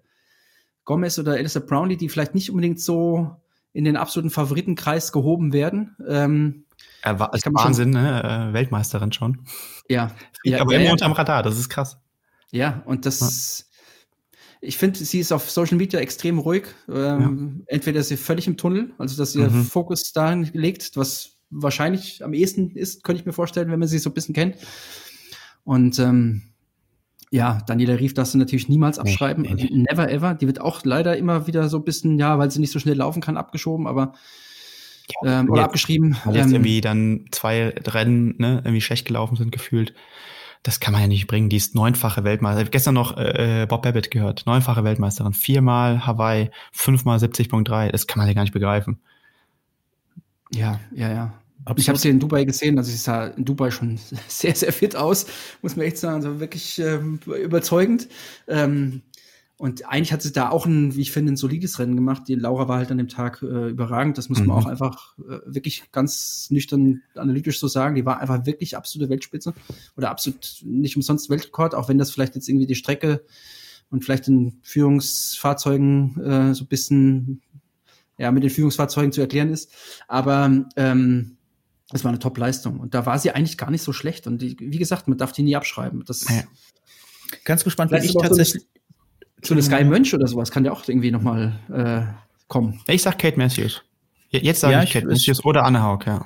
Gomez 0.85 1.19
oder 1.19 1.32
Alistair 1.32 1.62
Brownlee, 1.62 1.97
die 1.97 2.11
vielleicht 2.11 2.35
nicht 2.35 2.51
unbedingt 2.51 2.78
so 2.78 3.37
in 3.73 3.85
den 3.85 3.97
absoluten 3.97 4.28
Favoritenkreis 4.28 5.12
gehoben 5.12 5.55
werden. 5.55 5.97
Ähm, 6.07 6.66
er 7.01 7.19
war 7.19 7.32
als 7.32 7.43
Wahnsinn, 7.47 7.95
schon, 7.95 8.03
ne? 8.03 8.51
Äh, 8.51 8.53
Weltmeisterin 8.53 9.12
schon. 9.12 9.47
Ja. 9.89 10.11
ja 10.45 10.61
aber 10.61 10.73
ja, 10.73 10.78
immer 10.78 10.87
ja. 10.89 10.93
unterm 10.93 11.12
Radar. 11.12 11.43
Das 11.43 11.59
ist 11.59 11.70
krass. 11.70 11.99
Ja, 12.53 12.82
und 12.85 13.07
das 13.07 13.69
ich 14.61 14.77
finde, 14.77 14.99
sie 14.99 15.20
ist 15.20 15.32
auf 15.32 15.51
Social 15.51 15.77
Media 15.77 16.01
extrem 16.01 16.39
ruhig. 16.39 16.65
Ähm, 16.89 17.65
ja. 17.66 17.74
Entweder 17.74 18.01
ist 18.01 18.09
sie 18.09 18.16
völlig 18.16 18.47
im 18.47 18.57
Tunnel, 18.57 18.93
also 18.99 19.16
dass 19.16 19.35
ihr 19.35 19.49
mhm. 19.49 19.65
Fokus 19.65 20.12
dahin 20.12 20.49
legt, 20.53 20.97
was 20.97 21.37
wahrscheinlich 21.51 22.24
am 22.24 22.32
ehesten 22.32 22.77
ist, 22.77 23.03
könnte 23.03 23.20
ich 23.20 23.27
mir 23.27 23.32
vorstellen, 23.32 23.70
wenn 23.70 23.78
man 23.78 23.89
sie 23.89 23.99
so 23.99 24.11
ein 24.11 24.15
bisschen 24.15 24.35
kennt. 24.35 24.57
Und 25.65 25.99
ähm, 25.99 26.43
ja, 27.31 27.62
Daniela 27.66 27.95
Rief 27.95 28.15
darfst 28.15 28.35
du 28.35 28.39
natürlich 28.39 28.69
niemals 28.69 28.99
abschreiben. 28.99 29.45
Nee, 29.45 29.55
nee. 29.55 29.85
Never 29.91 30.11
ever. 30.11 30.35
Die 30.35 30.47
wird 30.47 30.61
auch 30.61 30.85
leider 30.85 31.16
immer 31.16 31.47
wieder 31.47 31.69
so 31.69 31.78
ein 31.78 31.85
bisschen, 31.85 32.19
ja, 32.19 32.39
weil 32.39 32.51
sie 32.51 32.61
nicht 32.61 32.73
so 32.73 32.78
schnell 32.78 32.97
laufen 32.97 33.23
kann, 33.23 33.37
abgeschoben, 33.37 33.87
aber 33.87 34.15
ja, 35.23 35.41
ähm, 35.41 35.51
oder 35.51 35.65
abgeschrieben. 35.65 36.16
Weil 36.24 36.37
jetzt 36.37 36.47
ähm, 36.47 36.55
irgendwie 36.55 36.81
dann 36.81 37.27
zwei 37.31 37.69
Rennen 37.87 38.35
ne, 38.39 38.62
irgendwie 38.65 38.81
schlecht 38.81 39.07
gelaufen 39.07 39.37
sind, 39.37 39.53
gefühlt 39.53 39.95
das 40.62 40.81
kann 40.81 40.93
man 40.93 41.03
ja 41.03 41.09
nicht 41.09 41.27
bringen. 41.27 41.49
Die 41.49 41.57
ist 41.57 41.74
neunfache 41.74 42.24
Weltmeisterin. 42.24 42.62
Ich 42.62 42.66
habe 42.66 42.73
gestern 42.73 42.95
noch 42.95 43.16
äh, 43.16 43.66
Bob 43.69 43.82
Babbitt 43.82 44.11
gehört. 44.11 44.45
Neunfache 44.47 44.85
Weltmeisterin. 44.85 45.32
Viermal 45.32 46.07
Hawaii, 46.07 46.51
fünfmal 46.73 47.19
70.3. 47.19 47.91
Das 47.91 48.07
kann 48.07 48.19
man 48.19 48.28
ja 48.28 48.35
gar 48.35 48.43
nicht 48.43 48.53
begreifen. 48.53 49.01
Ja, 50.53 50.81
ja, 50.93 51.12
ja. 51.12 51.35
Absolut. 51.65 51.81
Ich 51.81 51.89
habe 51.89 51.99
sie 51.99 52.09
in 52.09 52.20
Dubai 52.20 52.45
gesehen, 52.45 52.78
also 52.78 52.91
sie 52.91 52.97
sah 52.97 53.27
in 53.27 53.45
Dubai 53.45 53.70
schon 53.70 53.99
sehr, 54.28 54.55
sehr 54.55 54.73
fit 54.73 54.97
aus, 54.97 55.27
muss 55.61 55.77
man 55.77 55.87
echt 55.87 55.99
sagen, 55.99 56.16
also 56.16 56.41
wirklich 56.41 56.78
ähm, 56.78 57.20
überzeugend. 57.27 58.09
Ähm, 58.49 59.03
und 59.61 59.87
eigentlich 59.87 60.11
hat 60.11 60.23
sie 60.23 60.32
da 60.32 60.49
auch 60.49 60.65
ein, 60.65 60.95
wie 60.97 61.03
ich 61.03 61.12
finde, 61.12 61.32
ein 61.32 61.37
solides 61.37 61.78
Rennen 61.78 61.95
gemacht. 61.95 62.23
Die 62.28 62.35
Laura 62.35 62.66
war 62.66 62.78
halt 62.78 62.91
an 62.91 62.97
dem 62.97 63.09
Tag 63.09 63.43
äh, 63.43 63.69
überragend. 63.69 64.16
Das 64.16 64.31
muss 64.31 64.39
man 64.39 64.47
mhm. 64.47 64.53
auch 64.53 64.65
einfach 64.65 65.19
äh, 65.19 65.41
wirklich 65.45 65.93
ganz 65.93 66.47
nüchtern 66.49 67.03
analytisch 67.15 67.61
so 67.61 67.69
sagen. 67.69 67.95
Die 67.95 68.07
war 68.07 68.20
einfach 68.20 68.47
wirklich 68.47 68.74
absolute 68.74 69.11
Weltspitze 69.11 69.53
oder 69.99 70.09
absolut 70.09 70.62
nicht 70.65 70.97
umsonst 70.97 71.28
Weltrekord, 71.28 71.74
auch 71.74 71.91
wenn 71.91 71.99
das 71.99 72.11
vielleicht 72.11 72.37
jetzt 72.37 72.49
irgendwie 72.49 72.69
die 72.69 72.74
Strecke 72.74 73.23
und 73.91 74.03
vielleicht 74.03 74.28
den 74.28 74.61
Führungsfahrzeugen 74.62 76.19
äh, 76.23 76.55
so 76.55 76.65
ein 76.65 76.69
bisschen 76.69 77.43
ja 78.16 78.32
mit 78.32 78.43
den 78.43 78.51
Führungsfahrzeugen 78.51 79.12
zu 79.12 79.20
erklären 79.20 79.51
ist. 79.51 79.70
Aber 80.09 80.65
ähm, 80.77 81.37
das 81.91 82.03
war 82.03 82.09
eine 82.09 82.19
Top-Leistung. 82.19 82.81
Und 82.81 82.95
da 82.95 83.05
war 83.05 83.19
sie 83.19 83.32
eigentlich 83.32 83.59
gar 83.59 83.70
nicht 83.70 83.82
so 83.82 83.93
schlecht. 83.93 84.27
Und 84.27 84.41
die, 84.41 84.57
wie 84.59 84.78
gesagt, 84.78 85.07
man 85.07 85.19
darf 85.19 85.32
die 85.32 85.43
nie 85.43 85.57
abschreiben. 85.57 86.03
Das 86.07 86.27
ja. 86.31 86.45
Ganz 87.45 87.62
gespannt, 87.62 87.93
wie 87.93 87.99
ich 87.99 88.15
tatsächlich. 88.15 88.62
So 88.62 88.80
zu 89.43 89.55
der 89.55 89.62
Sky 89.62 89.85
Mönch 89.85 90.15
oder 90.15 90.27
sowas 90.27 90.51
kann 90.51 90.65
ja 90.65 90.73
auch 90.73 90.87
irgendwie 90.87 91.11
nochmal 91.11 91.53
äh, 91.73 92.03
kommen. 92.49 92.81
Ich 92.87 93.03
sag 93.03 93.19
Kate 93.19 93.39
Matthews. 93.39 93.83
Jetzt 94.31 94.61
sage 94.61 94.75
ja, 94.75 94.83
ich 94.83 94.93
Kate 94.93 95.07
ich, 95.07 95.12
Matthews 95.12 95.45
oder 95.45 95.65
Anne 95.65 95.83
Haug, 95.83 96.07
ja. 96.07 96.25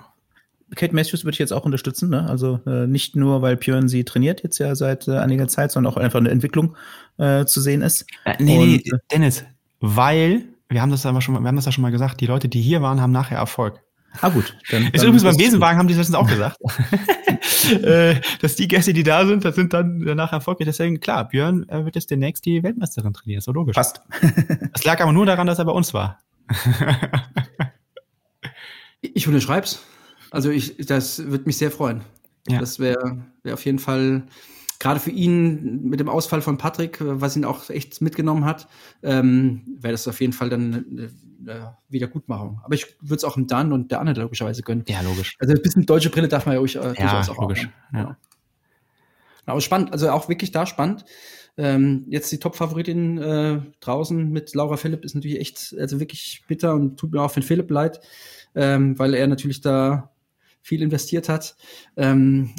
Kate 0.75 0.95
Matthews 0.95 1.25
würde 1.25 1.35
ich 1.35 1.39
jetzt 1.39 1.53
auch 1.53 1.65
unterstützen, 1.65 2.11
ne? 2.11 2.29
Also 2.29 2.61
äh, 2.67 2.87
nicht 2.87 3.17
nur, 3.17 3.43
weil 3.43 3.57
Björn 3.57 3.89
sie 3.89 4.05
trainiert 4.05 4.43
jetzt 4.43 4.59
ja 4.59 4.75
seit 4.75 5.09
äh, 5.09 5.19
einiger 5.19 5.49
Zeit, 5.49 5.73
sondern 5.73 5.93
auch 5.93 5.97
einfach 5.97 6.19
eine 6.19 6.31
Entwicklung 6.31 6.77
äh, 7.19 7.45
zu 7.45 7.61
sehen 7.61 7.83
ist. 7.83 8.07
Äh, 8.25 8.35
nee, 8.41 8.59
Und, 8.59 8.67
nee, 8.67 8.77
äh, 8.77 8.99
Dennis, 9.13 9.45
weil, 9.81 10.45
wir 10.69 10.83
haben 10.83 10.91
das 10.91 11.07
aber 11.07 11.21
schon, 11.21 11.41
wir 11.41 11.47
haben 11.47 11.57
das 11.57 11.67
ja 11.67 11.73
schon 11.73 11.83
mal 11.83 11.93
gesagt, 11.93 12.21
die 12.21 12.27
Leute, 12.27 12.49
die 12.49 12.61
hier 12.61 12.83
waren, 12.83 13.01
haben 13.01 13.13
nachher 13.13 13.39
Erfolg. 13.39 13.81
Ah 14.21 14.29
gut. 14.29 14.57
Dann, 14.71 14.85
ist 14.85 14.97
dann 14.97 15.09
übrigens 15.09 15.25
beim 15.25 15.37
Besenwagen 15.37 15.79
haben 15.79 15.89
die 15.89 15.95
das 15.95 16.13
auch 16.15 16.29
gesagt, 16.29 16.59
äh, 17.83 18.17
dass 18.41 18.57
die 18.57 18.69
Gäste, 18.69 18.93
die 18.93 19.03
da 19.03 19.27
sind, 19.27 19.45
das 19.45 19.55
sind 19.55 19.73
dann 19.73 20.01
danach 20.01 20.33
erfolgreich. 20.33 20.67
Deswegen 20.67 21.01
klar, 21.01 21.29
Björn 21.29 21.69
äh, 21.69 21.85
wird 21.85 21.97
jetzt 21.97 22.11
demnächst 22.11 22.45
die 22.47 22.63
Weltmeisterin 22.63 23.13
trainieren, 23.13 23.39
ist 23.39 23.45
so 23.45 23.53
logisch. 23.53 23.75
Passt. 23.75 24.01
Das 24.73 24.85
lag 24.85 25.01
aber 25.01 25.13
nur 25.13 25.27
daran, 25.27 25.47
dass 25.47 25.59
er 25.59 25.65
bei 25.65 25.73
uns 25.73 25.95
war. 25.95 26.21
ich 29.01 29.27
unterschreib's. 29.27 29.83
Also 30.31 30.51
ich, 30.51 30.77
das 30.87 31.25
würde 31.27 31.45
mich 31.47 31.59
sehr 31.59 31.71
freuen. 31.71 32.03
Ja. 32.49 32.61
Das 32.61 32.79
wäre 32.79 33.19
wär 33.43 33.55
auf 33.55 33.65
jeden 33.65 33.79
Fall 33.79 34.25
gerade 34.85 35.01
für 35.01 35.11
ihn 35.11 35.83
mit 35.83 35.99
dem 35.99 36.11
Ausfall 36.11 36.43
von 36.43 36.59
Patrick, 36.59 36.99
was 37.01 37.37
ihn 37.37 37.47
auch 37.47 37.71
echt 37.71 38.03
mitgenommen 38.03 38.45
hat, 38.45 38.69
ähm, 39.03 39.63
wäre 39.81 39.93
das 39.93 40.07
auf 40.07 40.21
jeden 40.21 40.35
Fall 40.35 40.51
dann 40.51 40.75
eine, 40.75 41.11
eine 41.41 41.79
Wiedergutmachung. 41.89 42.61
Aber 42.63 42.75
ich 42.75 42.99
würde 43.01 43.17
es 43.17 43.25
auch 43.25 43.33
dem 43.33 43.47
Dan 43.47 43.73
und 43.73 43.91
der 43.91 44.01
Anne 44.01 44.13
logischerweise 44.13 44.61
gönnen. 44.61 44.85
Ja, 44.87 45.01
logisch. 45.01 45.37
Also 45.41 45.55
ein 45.55 45.63
bisschen 45.63 45.87
deutsche 45.87 46.11
Brille 46.11 46.29
darf 46.29 46.45
man 46.45 46.53
ja 46.53 46.59
ruhig, 46.59 46.77
äh, 46.77 46.93
ja, 46.99 47.19
auch 47.19 47.41
logisch. 47.41 47.67
Auch, 47.93 47.97
ja. 47.97 48.19
Aber 49.47 49.63
spannend, 49.63 49.91
also 49.91 50.11
auch 50.11 50.29
wirklich 50.29 50.53
da 50.53 50.67
spannend. 50.67 51.07
Ähm, 51.57 52.05
jetzt 52.11 52.31
die 52.31 52.39
Top-Favoritin 52.39 53.17
äh, 53.17 53.63
draußen 53.81 54.29
mit 54.29 54.55
Laura 54.55 54.77
Philipp 54.77 55.03
ist 55.03 55.15
natürlich 55.15 55.41
echt, 55.41 55.75
also 55.81 55.99
wirklich 55.99 56.45
bitter 56.47 56.75
und 56.75 56.99
tut 57.01 57.11
mir 57.11 57.23
auch 57.23 57.31
für 57.31 57.41
Philipp 57.41 57.71
leid, 57.71 58.01
ähm, 58.55 58.99
weil 58.99 59.15
er 59.15 59.29
natürlich 59.29 59.63
da 59.63 60.11
viel 60.61 60.83
investiert 60.83 61.31
hat. 61.31 61.57
Ähm, 61.97 62.51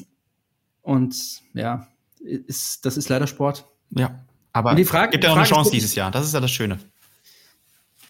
und 0.81 1.43
ja, 1.53 1.87
ist, 2.25 2.85
das 2.85 2.97
ist 2.97 3.09
leider 3.09 3.27
Sport. 3.27 3.65
Ja, 3.91 4.25
aber 4.51 4.71
es 4.71 4.89
gibt 5.11 5.23
ja 5.23 5.29
noch 5.29 5.37
eine 5.37 5.45
Chance 5.45 5.71
dieses 5.71 5.95
Jahr. 5.95 6.11
Das 6.11 6.25
ist 6.25 6.33
ja 6.33 6.39
das 6.39 6.51
Schöne. 6.51 6.79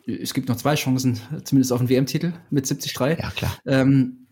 Es 0.07 0.33
gibt 0.33 0.47
noch 0.47 0.57
zwei 0.57 0.75
Chancen, 0.75 1.19
zumindest 1.43 1.73
auf 1.73 1.79
den 1.79 1.89
WM-Titel 1.89 2.33
mit 2.51 2.69
73. 2.69 2.95
Ja, 3.19 3.31
klar. 3.31 3.57
Ähm, 3.65 4.27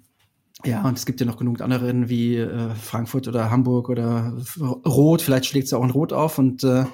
ja, 0.64 0.84
und 0.84 0.98
es 0.98 1.06
gibt 1.06 1.20
ja 1.20 1.26
noch 1.26 1.38
genug 1.38 1.62
andere 1.62 1.88
Rennen 1.88 2.10
wie 2.10 2.38
äh, 2.38 2.70
Frankfurt 2.76 3.28
oder 3.28 3.50
Hamburg 3.50 3.90
oder 3.90 4.38
Rot. 4.86 5.22
Vielleicht 5.22 5.48
schlägt 5.48 5.68
es 5.68 5.74
auch 5.74 5.84
in 5.84 5.90
Rot 5.90 6.14
auf 6.14 6.38
und 6.38 6.64
äh, 6.64 6.86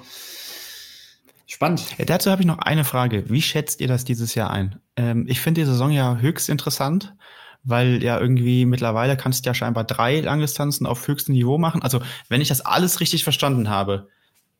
spannend. 1.46 1.84
Ja, 1.98 2.06
dazu 2.06 2.30
habe 2.30 2.42
ich 2.42 2.46
noch 2.46 2.58
eine 2.58 2.84
Frage. 2.84 3.28
Wie 3.28 3.42
schätzt 3.42 3.80
ihr 3.80 3.88
das 3.88 4.04
dieses 4.04 4.34
Jahr 4.34 4.50
ein? 4.50 4.80
Ähm, 4.96 5.26
ich 5.28 5.40
finde 5.40 5.60
die 5.60 5.66
Saison 5.66 5.90
ja 5.90 6.16
höchst 6.16 6.48
interessant 6.48 7.14
weil 7.62 8.02
ja 8.02 8.18
irgendwie 8.18 8.64
mittlerweile 8.64 9.16
kannst 9.16 9.44
du 9.44 9.50
ja 9.50 9.54
scheinbar 9.54 9.84
drei 9.84 10.20
Langdistanzen 10.20 10.86
auf 10.86 11.06
höchstem 11.06 11.34
Niveau 11.34 11.58
machen. 11.58 11.82
Also, 11.82 12.00
wenn 12.28 12.40
ich 12.40 12.48
das 12.48 12.60
alles 12.60 13.00
richtig 13.00 13.24
verstanden 13.24 13.68
habe, 13.68 14.08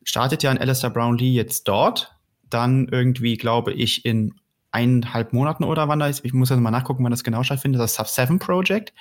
startet 0.02 0.42
ja 0.42 0.50
ein 0.50 0.58
Alistair 0.58 0.90
Brownlee 0.90 1.32
jetzt 1.32 1.68
dort, 1.68 2.14
dann 2.48 2.88
irgendwie, 2.88 3.36
glaube 3.36 3.72
ich, 3.72 4.04
in 4.04 4.34
eineinhalb 4.72 5.32
Monaten 5.32 5.64
oder 5.64 5.88
wann 5.88 5.98
da 5.98 6.06
ist, 6.06 6.24
ich 6.24 6.32
muss 6.32 6.50
jetzt 6.50 6.60
mal 6.60 6.70
nachgucken, 6.70 7.02
wann 7.04 7.10
das 7.10 7.24
genau 7.24 7.42
stattfindet, 7.42 7.80
das 7.80 7.94
Sub 7.94 8.06
7 8.06 8.38
Project. 8.38 8.92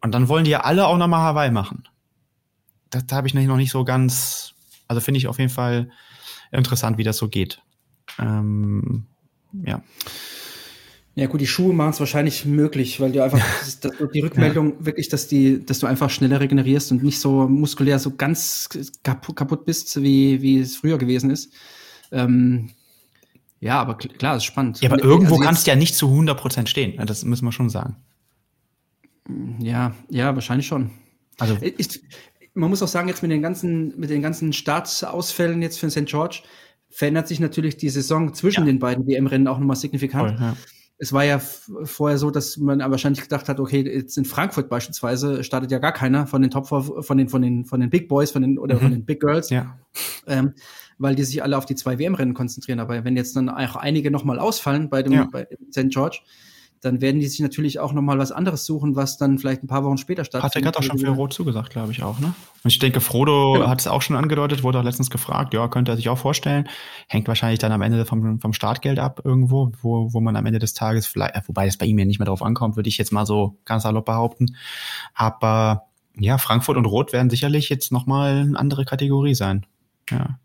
Und 0.00 0.12
dann 0.12 0.28
wollen 0.28 0.44
die 0.44 0.50
ja 0.50 0.60
alle 0.60 0.86
auch 0.86 0.96
nochmal 0.96 1.20
Hawaii 1.20 1.50
machen. 1.50 1.84
Das, 2.90 3.06
da 3.06 3.16
habe 3.16 3.26
ich 3.26 3.34
noch 3.34 3.56
nicht 3.56 3.70
so 3.70 3.84
ganz, 3.84 4.54
also 4.88 5.00
finde 5.00 5.18
ich 5.18 5.28
auf 5.28 5.38
jeden 5.38 5.50
Fall 5.50 5.90
interessant, 6.52 6.98
wie 6.98 7.04
das 7.04 7.16
so 7.16 7.28
geht. 7.28 7.60
Ähm, 8.18 9.06
ja. 9.64 9.82
Ja 11.16 11.28
gut, 11.28 11.40
die 11.40 11.46
Schuhe 11.46 11.72
machen 11.72 11.90
es 11.90 12.00
wahrscheinlich 12.00 12.44
möglich, 12.44 13.00
weil 13.00 13.12
du 13.12 13.22
einfach 13.22 13.38
das, 13.60 13.78
die 14.12 14.20
Rückmeldung 14.20 14.78
ja. 14.78 14.86
wirklich, 14.86 15.08
dass 15.08 15.28
die, 15.28 15.64
dass 15.64 15.78
du 15.78 15.86
einfach 15.86 16.10
schneller 16.10 16.40
regenerierst 16.40 16.90
und 16.90 17.04
nicht 17.04 17.20
so 17.20 17.46
muskulär 17.48 18.00
so 18.00 18.16
ganz 18.16 18.68
kaputt, 19.04 19.36
kaputt 19.36 19.64
bist, 19.64 20.02
wie 20.02 20.42
wie 20.42 20.58
es 20.58 20.76
früher 20.76 20.98
gewesen 20.98 21.30
ist. 21.30 21.52
Ähm, 22.10 22.70
ja, 23.60 23.80
aber 23.80 23.94
klar, 23.96 24.36
ist 24.36 24.44
spannend. 24.44 24.80
Ja, 24.80 24.90
aber 24.90 25.02
irgendwo 25.02 25.36
also 25.36 25.44
kannst 25.44 25.66
du 25.66 25.70
ja 25.70 25.76
nicht 25.76 25.94
zu 25.94 26.08
100% 26.08 26.66
stehen. 26.66 27.00
Das 27.06 27.24
müssen 27.24 27.44
wir 27.44 27.52
schon 27.52 27.70
sagen. 27.70 27.96
Ja, 29.60 29.94
ja, 30.10 30.34
wahrscheinlich 30.34 30.66
schon. 30.66 30.90
Also 31.38 31.56
ich, 31.60 32.02
man 32.54 32.70
muss 32.70 32.82
auch 32.82 32.88
sagen, 32.88 33.08
jetzt 33.08 33.22
mit 33.22 33.30
den 33.30 33.40
ganzen 33.40 33.98
mit 33.98 34.10
den 34.10 34.20
ganzen 34.20 34.52
Startausfällen 34.52 35.62
jetzt 35.62 35.78
für 35.78 35.90
St. 35.90 36.06
George 36.06 36.42
verändert 36.90 37.28
sich 37.28 37.40
natürlich 37.40 37.76
die 37.76 37.88
Saison 37.88 38.34
zwischen 38.34 38.60
ja. 38.60 38.66
den 38.66 38.78
beiden 38.80 39.06
WM-Rennen 39.06 39.48
auch 39.48 39.58
nochmal 39.58 39.76
signifikant. 39.76 40.38
Voll, 40.38 40.40
ja. 40.40 40.56
Es 40.98 41.12
war 41.12 41.24
ja 41.24 41.38
vorher 41.38 42.18
so, 42.18 42.30
dass 42.30 42.56
man 42.56 42.78
wahrscheinlich 42.78 43.22
gedacht 43.22 43.48
hat, 43.48 43.58
okay, 43.58 43.82
jetzt 43.82 44.16
in 44.16 44.24
Frankfurt 44.24 44.68
beispielsweise 44.68 45.42
startet 45.42 45.70
ja 45.72 45.78
gar 45.78 45.92
keiner 45.92 46.26
von 46.26 46.40
den 46.40 46.50
Top 46.50 46.68
von 46.68 47.18
den 47.18 47.28
von 47.28 47.42
den 47.42 47.64
von 47.64 47.80
den 47.80 47.90
Big 47.90 48.08
Boys, 48.08 48.30
von 48.30 48.42
den 48.42 48.58
oder 48.58 48.76
mhm. 48.76 48.80
von 48.80 48.90
den 48.92 49.04
Big 49.04 49.20
Girls, 49.20 49.50
ja. 49.50 49.76
ähm, 50.26 50.54
weil 50.98 51.16
die 51.16 51.24
sich 51.24 51.42
alle 51.42 51.58
auf 51.58 51.66
die 51.66 51.74
zwei 51.74 51.98
WM-Rennen 51.98 52.34
konzentrieren. 52.34 52.78
Aber 52.78 53.04
wenn 53.04 53.16
jetzt 53.16 53.34
dann 53.34 53.48
auch 53.48 53.76
einige 53.76 54.10
nochmal 54.10 54.38
ausfallen 54.38 54.88
bei 54.88 55.02
dem 55.02 55.12
ja. 55.12 55.28
bei 55.30 55.48
St. 55.72 55.88
George, 55.88 56.20
dann 56.84 57.00
werden 57.00 57.20
die 57.20 57.26
sich 57.26 57.40
natürlich 57.40 57.80
auch 57.80 57.92
nochmal 57.92 58.18
was 58.18 58.30
anderes 58.30 58.66
suchen, 58.66 58.94
was 58.94 59.16
dann 59.16 59.38
vielleicht 59.38 59.62
ein 59.62 59.66
paar 59.66 59.84
Wochen 59.84 59.96
später 59.96 60.24
stattfindet. 60.24 60.52
Patrick 60.52 60.66
hat 60.66 60.76
auch 60.76 60.82
schon 60.82 60.98
für 60.98 61.08
Rot 61.08 61.32
zugesagt, 61.32 61.70
glaube 61.70 61.92
ich 61.92 62.02
auch, 62.02 62.18
ne? 62.18 62.34
Und 62.62 62.70
ich 62.70 62.78
denke, 62.78 63.00
Frodo 63.00 63.54
genau. 63.54 63.68
hat 63.68 63.80
es 63.80 63.86
auch 63.86 64.02
schon 64.02 64.16
angedeutet, 64.16 64.62
wurde 64.62 64.78
auch 64.78 64.84
letztens 64.84 65.10
gefragt, 65.10 65.54
ja, 65.54 65.66
könnte 65.68 65.92
er 65.92 65.96
sich 65.96 66.08
auch 66.08 66.18
vorstellen. 66.18 66.68
Hängt 67.08 67.26
wahrscheinlich 67.28 67.58
dann 67.58 67.72
am 67.72 67.82
Ende 67.82 68.04
vom, 68.04 68.40
vom 68.40 68.52
Startgeld 68.52 68.98
ab 68.98 69.22
irgendwo, 69.24 69.72
wo, 69.80 70.12
wo 70.12 70.20
man 70.20 70.36
am 70.36 70.46
Ende 70.46 70.58
des 70.58 70.74
Tages 70.74 71.06
vielleicht, 71.06 71.48
wobei 71.48 71.66
es 71.66 71.78
bei 71.78 71.86
ihm 71.86 71.98
ja 71.98 72.04
nicht 72.04 72.18
mehr 72.18 72.26
drauf 72.26 72.42
ankommt, 72.42 72.76
würde 72.76 72.88
ich 72.88 72.98
jetzt 72.98 73.12
mal 73.12 73.24
so 73.24 73.56
ganz 73.64 73.84
salopp 73.84 74.04
behaupten. 74.04 74.56
Aber 75.14 75.84
ja, 76.18 76.38
Frankfurt 76.38 76.76
und 76.76 76.86
Rot 76.86 77.12
werden 77.12 77.30
sicherlich 77.30 77.68
jetzt 77.68 77.92
nochmal 77.92 78.40
eine 78.40 78.58
andere 78.58 78.84
Kategorie 78.84 79.34
sein. 79.34 79.66
Ja. 80.10 80.38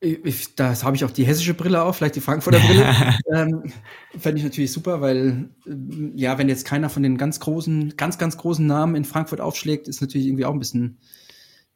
Ich, 0.00 0.54
das 0.54 0.82
habe 0.82 0.96
ich 0.96 1.04
auch 1.04 1.10
die 1.10 1.24
hessische 1.24 1.54
Brille 1.54 1.82
auf, 1.82 1.96
vielleicht 1.96 2.16
die 2.16 2.20
Frankfurter 2.20 2.58
Brille. 2.58 2.94
ähm, 3.34 3.72
Fände 4.18 4.38
ich 4.38 4.44
natürlich 4.44 4.72
super, 4.72 5.00
weil 5.00 5.50
äh, 5.66 5.72
ja, 6.14 6.38
wenn 6.38 6.48
jetzt 6.48 6.64
keiner 6.64 6.88
von 6.88 7.02
den 7.02 7.18
ganz 7.18 7.40
großen, 7.40 7.96
ganz, 7.96 8.18
ganz 8.18 8.36
großen 8.36 8.66
Namen 8.66 8.96
in 8.96 9.04
Frankfurt 9.04 9.40
aufschlägt, 9.40 9.88
ist 9.88 10.00
natürlich 10.00 10.26
irgendwie 10.26 10.46
auch 10.46 10.52
ein 10.52 10.58
bisschen, 10.58 10.98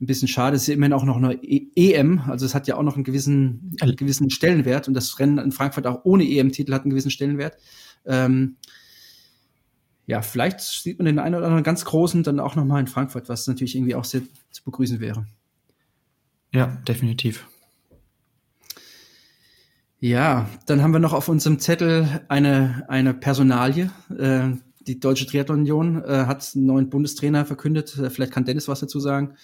ein 0.00 0.06
bisschen 0.06 0.28
schade. 0.28 0.56
Es 0.56 0.62
ist 0.62 0.68
ja 0.68 0.74
immerhin 0.74 0.94
auch 0.94 1.04
noch 1.04 1.16
eine 1.16 1.38
EM, 1.42 2.20
also 2.26 2.46
es 2.46 2.54
hat 2.54 2.66
ja 2.66 2.76
auch 2.76 2.82
noch 2.82 2.94
einen 2.94 3.04
gewissen, 3.04 3.76
einen 3.80 3.96
gewissen 3.96 4.30
Stellenwert 4.30 4.88
und 4.88 4.94
das 4.94 5.18
Rennen 5.18 5.38
in 5.38 5.52
Frankfurt 5.52 5.86
auch 5.86 6.00
ohne 6.04 6.24
EM-Titel 6.24 6.72
hat 6.72 6.82
einen 6.82 6.90
gewissen 6.90 7.10
Stellenwert. 7.10 7.58
Ähm, 8.06 8.56
ja, 10.06 10.22
vielleicht 10.22 10.60
sieht 10.60 10.98
man 10.98 11.04
den 11.04 11.18
einen 11.18 11.34
oder 11.34 11.44
anderen 11.44 11.64
ganz 11.64 11.84
großen 11.84 12.22
dann 12.22 12.40
auch 12.40 12.56
noch 12.56 12.64
mal 12.64 12.80
in 12.80 12.86
Frankfurt, 12.86 13.28
was 13.28 13.46
natürlich 13.46 13.76
irgendwie 13.76 13.94
auch 13.94 14.04
sehr 14.04 14.22
zu 14.50 14.64
begrüßen 14.64 15.00
wäre. 15.00 15.26
Ja, 16.52 16.78
definitiv. 16.88 17.46
Ja, 20.00 20.48
dann 20.66 20.82
haben 20.82 20.92
wir 20.92 21.00
noch 21.00 21.12
auf 21.12 21.28
unserem 21.28 21.58
Zettel 21.58 22.20
eine, 22.28 22.84
eine 22.88 23.14
Personalie. 23.14 23.90
Äh, 24.16 24.50
die 24.86 25.00
Deutsche 25.00 25.26
Triathlon 25.26 25.60
Union 25.60 26.04
äh, 26.04 26.24
hat 26.26 26.48
einen 26.54 26.66
neuen 26.66 26.88
Bundestrainer 26.88 27.44
verkündet. 27.44 27.98
Äh, 27.98 28.08
vielleicht 28.08 28.32
kann 28.32 28.44
Dennis 28.44 28.68
was 28.68 28.80
dazu 28.80 29.00
sagen. 29.00 29.34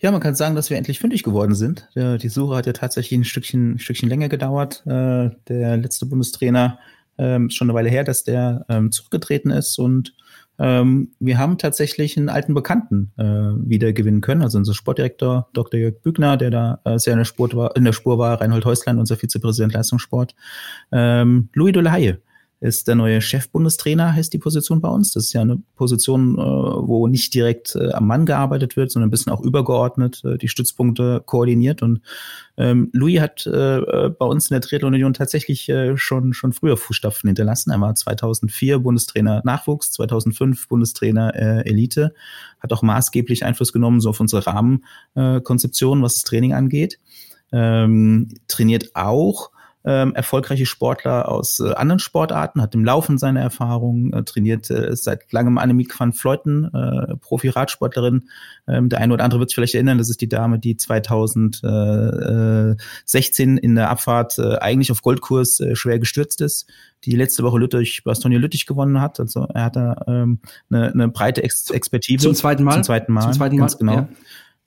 Ja, 0.00 0.10
man 0.10 0.20
kann 0.20 0.34
sagen, 0.34 0.54
dass 0.54 0.70
wir 0.70 0.78
endlich 0.78 0.98
fündig 0.98 1.22
geworden 1.22 1.54
sind. 1.54 1.90
Die 1.94 2.28
Suche 2.30 2.56
hat 2.56 2.66
ja 2.66 2.72
tatsächlich 2.72 3.18
ein 3.18 3.24
Stückchen, 3.24 3.72
ein 3.74 3.78
Stückchen 3.78 4.08
länger 4.08 4.30
gedauert. 4.30 4.82
Äh, 4.86 5.30
der 5.48 5.76
letzte 5.76 6.06
Bundestrainer 6.06 6.78
ähm, 7.18 7.48
ist 7.48 7.56
schon 7.56 7.68
eine 7.68 7.74
Weile 7.74 7.90
her, 7.90 8.02
dass 8.02 8.24
der 8.24 8.64
ähm, 8.70 8.92
zurückgetreten 8.92 9.50
ist 9.50 9.78
und 9.78 10.14
ähm, 10.60 11.12
wir 11.18 11.38
haben 11.38 11.56
tatsächlich 11.56 12.18
einen 12.18 12.28
alten 12.28 12.52
Bekannten 12.52 13.12
äh, 13.16 13.24
wieder 13.24 13.94
gewinnen 13.94 14.20
können, 14.20 14.42
also 14.42 14.58
unser 14.58 14.74
Sportdirektor 14.74 15.48
Dr. 15.54 15.80
Jörg 15.80 16.02
Bügner, 16.02 16.36
der 16.36 16.50
da 16.50 16.80
äh, 16.84 16.98
sehr 16.98 17.14
in 17.14 17.18
der, 17.18 17.24
Sport 17.24 17.56
war, 17.56 17.74
in 17.76 17.84
der 17.84 17.92
Spur 17.94 18.18
war, 18.18 18.40
Reinhold 18.40 18.66
Häuslein, 18.66 18.98
unser 18.98 19.16
Vizepräsident 19.16 19.72
Leistungssport, 19.72 20.34
ähm, 20.92 21.48
Louis 21.54 21.72
Dolaye 21.72 22.18
ist 22.60 22.88
der 22.88 22.94
neue 22.94 23.22
Chefbundestrainer, 23.22 24.14
heißt 24.14 24.32
die 24.34 24.38
Position 24.38 24.82
bei 24.82 24.88
uns. 24.88 25.12
Das 25.12 25.24
ist 25.24 25.32
ja 25.32 25.40
eine 25.40 25.62
Position, 25.76 26.34
äh, 26.34 26.38
wo 26.38 27.06
nicht 27.06 27.32
direkt 27.32 27.74
äh, 27.74 27.90
am 27.92 28.06
Mann 28.06 28.26
gearbeitet 28.26 28.76
wird, 28.76 28.90
sondern 28.90 29.08
ein 29.08 29.10
bisschen 29.10 29.32
auch 29.32 29.40
übergeordnet 29.40 30.22
äh, 30.24 30.36
die 30.36 30.48
Stützpunkte 30.48 31.22
koordiniert. 31.24 31.80
Und 31.80 32.02
ähm, 32.58 32.90
Louis 32.92 33.18
hat 33.20 33.46
äh, 33.46 34.10
bei 34.10 34.26
uns 34.26 34.50
in 34.50 34.54
der 34.54 34.60
Triathlon 34.60 34.92
Union 34.92 35.14
tatsächlich 35.14 35.70
äh, 35.70 35.96
schon, 35.96 36.34
schon 36.34 36.52
früher 36.52 36.76
Fußstapfen 36.76 37.28
hinterlassen. 37.28 37.70
Er 37.70 37.80
war 37.80 37.94
2004 37.94 38.78
Bundestrainer 38.78 39.40
Nachwuchs, 39.42 39.92
2005 39.92 40.68
Bundestrainer 40.68 41.34
äh, 41.34 41.66
Elite, 41.66 42.12
hat 42.60 42.74
auch 42.74 42.82
maßgeblich 42.82 43.42
Einfluss 43.42 43.72
genommen 43.72 44.00
so 44.00 44.10
auf 44.10 44.20
unsere 44.20 44.46
Rahmenkonzeption, 44.46 46.02
was 46.02 46.16
das 46.16 46.24
Training 46.24 46.52
angeht. 46.52 46.98
Ähm, 47.52 48.28
trainiert 48.48 48.94
auch 48.94 49.50
ähm, 49.84 50.14
erfolgreiche 50.14 50.66
Sportler 50.66 51.28
aus 51.28 51.60
äh, 51.60 51.72
anderen 51.72 52.00
Sportarten, 52.00 52.60
hat 52.60 52.74
im 52.74 52.84
Laufen 52.84 53.16
seine 53.16 53.40
Erfahrungen, 53.40 54.12
äh, 54.12 54.24
trainiert 54.24 54.70
äh, 54.70 54.94
seit 54.94 55.32
langem 55.32 55.56
Annemiek 55.56 55.98
van 55.98 56.12
Fleuten, 56.12 56.66
äh, 56.74 57.16
Profi-Radsportlerin. 57.16 58.28
Ähm, 58.68 58.90
der 58.90 59.00
eine 59.00 59.14
oder 59.14 59.24
andere 59.24 59.40
wird 59.40 59.48
sich 59.50 59.54
vielleicht 59.54 59.74
erinnern, 59.74 59.96
das 59.96 60.10
ist 60.10 60.20
die 60.20 60.28
Dame, 60.28 60.58
die 60.58 60.76
2016 60.76 63.56
in 63.56 63.74
der 63.74 63.88
Abfahrt 63.88 64.38
äh, 64.38 64.56
eigentlich 64.56 64.92
auf 64.92 65.00
Goldkurs 65.00 65.60
äh, 65.60 65.74
schwer 65.74 65.98
gestürzt 65.98 66.42
ist, 66.42 66.70
die 67.04 67.16
letzte 67.16 67.42
Woche 67.42 67.58
Lüttich, 67.58 68.04
Bastogne 68.04 68.36
Lüttich 68.36 68.66
gewonnen 68.66 69.00
hat. 69.00 69.18
Also 69.18 69.48
er 69.54 69.64
hat 69.64 69.76
da 69.76 70.04
ähm, 70.06 70.40
eine, 70.70 70.92
eine 70.92 71.08
breite 71.08 71.42
Ex 71.42 71.70
Expertise. 71.70 72.24
Zum 72.24 72.34
zweiten 72.34 72.64
Mal? 72.64 72.74
Zum 72.74 72.82
zweiten 72.82 73.12
Mal, 73.12 73.22
Zum 73.22 73.32
zweiten 73.32 73.56
Mal, 73.56 73.62
ganz 73.62 73.78
genau. 73.78 73.94
Ja. 73.94 74.08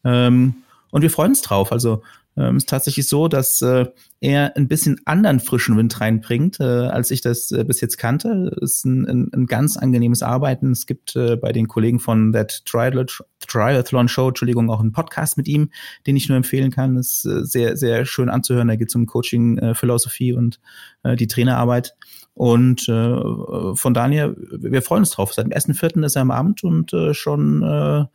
Ähm, 0.03 0.55
und 0.89 1.01
wir 1.01 1.11
freuen 1.11 1.31
uns 1.31 1.41
drauf. 1.41 1.71
Also 1.71 2.03
ähm, 2.35 2.57
ist 2.57 2.69
tatsächlich 2.69 3.07
so, 3.07 3.27
dass 3.27 3.61
äh, 3.61 3.85
er 4.19 4.55
ein 4.55 4.67
bisschen 4.67 4.99
anderen 5.05 5.39
frischen 5.39 5.77
Wind 5.77 5.99
reinbringt, 5.99 6.59
äh, 6.59 6.63
als 6.63 7.11
ich 7.11 7.21
das 7.21 7.51
äh, 7.51 7.63
bis 7.63 7.81
jetzt 7.81 7.97
kannte. 7.97 8.55
Ist 8.61 8.85
ein, 8.85 9.05
ein, 9.05 9.31
ein, 9.33 9.45
ganz 9.45 9.77
angenehmes 9.77 10.23
Arbeiten. 10.23 10.71
Es 10.71 10.85
gibt 10.85 11.15
äh, 11.15 11.35
bei 11.35 11.51
den 11.51 11.67
Kollegen 11.67 11.99
von 11.99 12.31
That 12.33 12.63
Triathlon 12.65 14.07
Show, 14.07 14.29
Entschuldigung, 14.29 14.69
auch 14.71 14.79
einen 14.79 14.93
Podcast 14.93 15.37
mit 15.37 15.47
ihm, 15.47 15.69
den 16.07 16.15
ich 16.15 16.27
nur 16.27 16.37
empfehlen 16.37 16.71
kann. 16.71 16.95
Ist 16.95 17.25
äh, 17.25 17.45
sehr, 17.45 17.77
sehr 17.77 18.05
schön 18.05 18.29
anzuhören. 18.29 18.67
Da 18.67 18.75
geht 18.75 18.89
es 18.89 18.95
um 18.95 19.05
Coaching, 19.05 19.57
äh, 19.59 19.75
Philosophie 19.75 20.33
und 20.33 20.59
äh, 21.03 21.15
die 21.15 21.27
Trainerarbeit. 21.27 21.95
Und 22.33 22.89
äh, 22.89 23.75
von 23.75 23.93
daher, 23.93 24.35
wir 24.37 24.81
freuen 24.81 25.01
uns 25.01 25.11
drauf. 25.11 25.33
Seit 25.33 25.45
dem 25.45 25.51
ersten 25.51 25.75
Vierten 25.75 26.01
ist 26.01 26.15
er 26.15 26.23
im 26.23 26.31
Amt 26.31 26.63
und 26.63 26.91
äh, 26.93 27.13
schon 27.13 27.61
äh, 27.61 28.05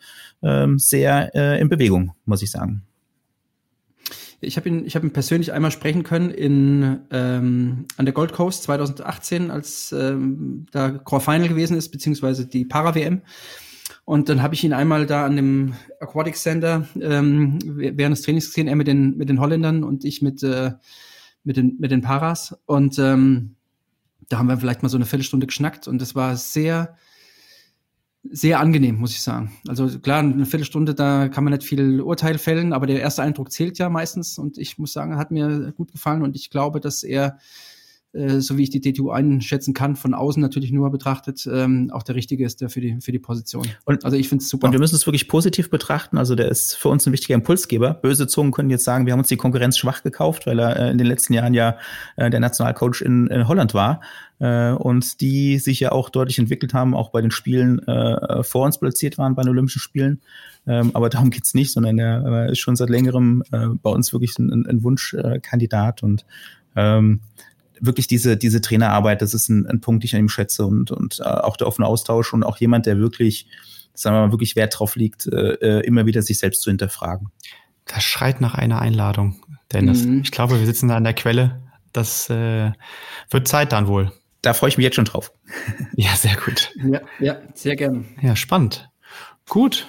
äh, 0.40 0.69
sehr 0.77 1.35
äh, 1.36 1.61
in 1.61 1.69
Bewegung, 1.69 2.15
muss 2.24 2.43
ich 2.43 2.51
sagen. 2.51 2.88
Ich 4.40 4.56
habe 4.56 4.69
ihn, 4.69 4.86
ich 4.86 4.94
habe 4.94 5.06
ihn 5.06 5.12
persönlich 5.12 5.52
einmal 5.52 5.73
sprechen 5.73 6.05
können 6.05 6.31
in 6.31 7.01
ähm, 7.10 7.86
an 7.97 8.05
der 8.05 8.15
Gold 8.15 8.32
Coast 8.32 8.62
2018, 8.65 9.51
als 9.51 9.93
ähm, 9.93 10.66
da 10.70 10.90
Core 10.90 11.20
Final 11.20 11.48
gewesen 11.48 11.77
ist, 11.77 11.90
beziehungsweise 11.90 12.47
die 12.47 12.65
Para 12.65 12.94
WM. 12.94 13.23
Und 14.05 14.28
dann 14.28 14.43
habe 14.43 14.55
ich 14.55 14.62
ihn 14.62 14.73
einmal 14.73 15.06
da 15.06 15.27
an 15.27 15.36
dem 15.36 15.74
Aquatic 16.01 16.36
Center 16.36 16.86
ähm, 17.01 17.59
während 17.65 18.16
des 18.16 18.23
Trainings 18.23 18.47
gesehen, 18.47 18.69
er 18.69 18.77
mit 18.77 18.86
den 18.86 19.16
mit 19.16 19.28
den 19.28 19.40
Holländern 19.40 19.82
und 19.82 20.05
ich 20.05 20.23
mit 20.23 20.43
äh, 20.43 20.73
mit 21.43 21.56
den 21.56 21.77
mit 21.81 21.90
den 21.90 22.02
Paras. 22.02 22.56
Und 22.65 22.98
ähm, 22.98 23.56
da 24.28 24.39
haben 24.39 24.48
wir 24.48 24.59
vielleicht 24.59 24.82
mal 24.82 24.89
so 24.89 24.98
eine 24.98 25.06
Viertelstunde 25.06 25.47
geschnackt 25.47 25.89
und 25.89 26.01
das 26.01 26.15
war 26.15 26.36
sehr 26.36 26.97
sehr 28.31 28.61
angenehm, 28.61 28.99
muss 28.99 29.13
ich 29.13 29.23
sagen. 29.23 29.53
Also 29.67 29.99
klar, 29.99 30.21
eine 30.21 30.47
Viertelstunde, 30.47 30.95
da 30.95 31.29
kann 31.29 31.45
man 31.45 31.53
nicht 31.53 31.65
viel 31.65 32.01
Urteil 32.01 32.39
fällen, 32.39 32.73
aber 32.73 32.87
der 32.87 33.01
erste 33.01 33.23
Eindruck 33.23 33.51
zählt 33.53 33.79
ja 33.79 33.89
meistens 33.89 34.39
und 34.39 34.59
ich 34.59 34.79
muss 34.79 34.93
sagen, 34.93 35.17
hat 35.17 35.31
mir 35.31 35.73
gut 35.77 35.93
gefallen 35.93 36.23
und 36.23 36.37
ich 36.37 36.51
glaube, 36.51 36.81
dass 36.81 37.03
er 37.03 37.39
äh, 38.13 38.41
so 38.41 38.57
wie 38.57 38.63
ich 38.63 38.71
die 38.71 38.81
DTU 38.81 39.11
einschätzen 39.11 39.75
kann, 39.75 39.95
von 39.95 40.15
außen 40.15 40.41
natürlich 40.41 40.73
nur 40.73 40.91
betrachtet, 40.91 41.47
ähm, 41.53 41.91
auch 41.93 42.03
der 42.03 42.15
richtige 42.15 42.45
ist 42.45 42.61
der 42.63 42.71
für 42.71 42.81
die, 42.81 42.99
für 43.01 43.13
die 43.13 43.19
Position. 43.19 43.67
Und, 43.85 44.05
also 44.05 44.17
ich 44.17 44.29
finde 44.29 44.43
es 44.43 44.49
super. 44.49 44.67
Und 44.67 44.73
wir 44.73 44.81
müssen 44.81 44.95
es 44.95 45.07
wirklich 45.07 45.29
positiv 45.29 45.69
betrachten. 45.69 46.17
Also 46.17 46.35
der 46.35 46.49
ist 46.49 46.75
für 46.75 46.89
uns 46.89 47.07
ein 47.07 47.13
wichtiger 47.13 47.35
Impulsgeber. 47.35 47.93
Böse 47.93 48.27
Zungen 48.27 48.53
können 48.53 48.71
jetzt 48.71 48.85
sagen, 48.85 49.05
wir 49.05 49.13
haben 49.13 49.21
uns 49.21 49.29
die 49.29 49.37
Konkurrenz 49.37 49.77
schwach 49.77 50.03
gekauft, 50.03 50.47
weil 50.47 50.59
er 50.59 50.77
äh, 50.79 50.91
in 50.91 50.97
den 50.97 51.07
letzten 51.07 51.35
Jahren 51.35 51.53
ja 51.53 51.77
äh, 52.17 52.31
der 52.31 52.41
Nationalcoach 52.41 53.03
in, 53.03 53.27
in 53.27 53.47
Holland 53.47 53.75
war 53.75 54.01
äh, 54.39 54.71
und 54.71 55.21
die 55.21 55.59
sich 55.59 55.81
ja 55.81 55.93
auch 55.93 56.09
deutlich 56.09 56.39
entwickelt 56.39 56.73
haben, 56.73 56.95
auch 56.95 57.11
bei 57.11 57.21
den 57.21 57.31
Spielen 57.31 57.87
äh, 57.87 58.43
vor 58.43 58.65
uns 58.65 58.79
platziert 58.79 59.19
waren, 59.19 59.35
bei 59.35 59.43
den 59.43 59.51
Olympischen 59.51 59.81
Spielen. 59.81 60.23
Ähm, 60.67 60.93
aber 60.95 61.11
darum 61.11 61.29
geht's 61.29 61.53
nicht, 61.53 61.73
sondern 61.73 61.99
er 61.99 62.25
äh, 62.25 62.53
ist 62.53 62.59
schon 62.59 62.77
seit 62.77 62.89
längerem 62.89 63.43
äh, 63.53 63.67
bei 63.83 63.91
uns 63.91 64.13
wirklich 64.15 64.39
ein, 64.39 64.67
ein 64.67 64.83
Wunschkandidat 64.83 66.03
und 66.03 66.25
ähm, 66.77 67.21
wirklich 67.81 68.07
diese, 68.07 68.37
diese 68.37 68.61
Trainerarbeit, 68.61 69.23
das 69.23 69.35
ist 69.35 69.49
ein, 69.49 69.67
ein 69.67 69.81
Punkt, 69.81 70.03
den 70.03 70.07
ich 70.07 70.15
an 70.15 70.21
ihm 70.21 70.29
schätze 70.29 70.67
und, 70.67 70.91
und 70.91 71.21
äh, 71.21 71.25
auch 71.25 71.57
der 71.57 71.67
offene 71.67 71.87
Austausch 71.87 72.33
und 72.33 72.45
auch 72.45 72.59
jemand, 72.59 72.87
der 72.87 72.99
wirklich, 72.99 73.49
sagen 73.95 74.17
wir 74.17 74.27
mal, 74.27 74.33
wirklich 74.33 74.57
Wert 74.57 74.79
drauf 74.79 74.97
liegt, 74.97 75.27
äh, 75.27 75.55
äh, 75.55 75.87
immer 75.87 76.07
wieder 76.07 76.23
sich 76.23 76.39
selbst 76.39 76.63
zu 76.63 76.71
hinterfragen. 76.71 77.29
Das 77.87 78.05
schreit 78.05 78.41
nach 78.41 78.55
einer 78.55 78.81
Einladung, 78.81 79.43
Dennis. 79.73 80.05
Mhm. 80.05 80.21
Ich 80.23 80.31
glaube, 80.31 80.59
wir 80.59 80.67
sitzen 80.67 80.89
da 80.89 80.97
an 80.97 81.05
der 81.05 81.15
Quelle. 81.15 81.63
Das 81.93 82.29
äh, 82.29 82.73
wird 83.31 83.49
Zeit 83.49 83.73
dann 83.73 83.87
wohl. 83.87 84.13
Da 84.43 84.55
freue 84.55 84.69
ich 84.69 84.77
mich 84.77 84.85
jetzt 84.85 84.97
schon 84.97 85.07
drauf. 85.07 85.33
ja, 85.97 86.15
sehr 86.15 86.37
gut. 86.37 86.73
Ja, 86.85 87.01
ja, 87.19 87.37
sehr 87.55 87.77
gerne. 87.77 88.05
Ja, 88.21 88.37
spannend. 88.37 88.89
Gut. 89.49 89.87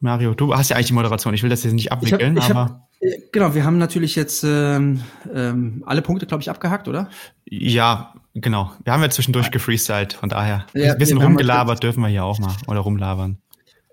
Mario, 0.00 0.34
du 0.34 0.54
hast 0.54 0.68
ja 0.70 0.76
eigentlich 0.76 0.88
die 0.88 0.92
Moderation. 0.92 1.34
Ich 1.34 1.42
will 1.42 1.50
das 1.50 1.64
jetzt 1.64 1.72
nicht 1.72 1.90
abwickeln, 1.90 2.36
ich 2.36 2.44
hab, 2.44 2.50
ich 2.50 2.56
aber. 2.56 2.64
Hab 2.70 2.87
genau, 3.32 3.54
wir 3.54 3.64
haben 3.64 3.78
natürlich 3.78 4.16
jetzt 4.16 4.44
ähm, 4.44 5.02
ähm, 5.32 5.82
alle 5.86 6.02
Punkte, 6.02 6.26
glaube 6.26 6.42
ich, 6.42 6.50
abgehakt, 6.50 6.88
oder? 6.88 7.08
Ja, 7.44 8.14
genau. 8.34 8.72
Wir 8.84 8.92
haben 8.92 9.02
ja 9.02 9.10
zwischendurch 9.10 9.50
gefreestylt, 9.50 10.14
von 10.14 10.28
daher. 10.28 10.66
Ja, 10.74 10.92
ein 10.92 10.98
bisschen 10.98 11.18
rumgelabert 11.20 11.82
dürfen 11.82 12.00
wir 12.00 12.08
hier 12.08 12.24
auch 12.24 12.38
mal 12.38 12.54
oder 12.66 12.80
rumlabern. 12.80 13.38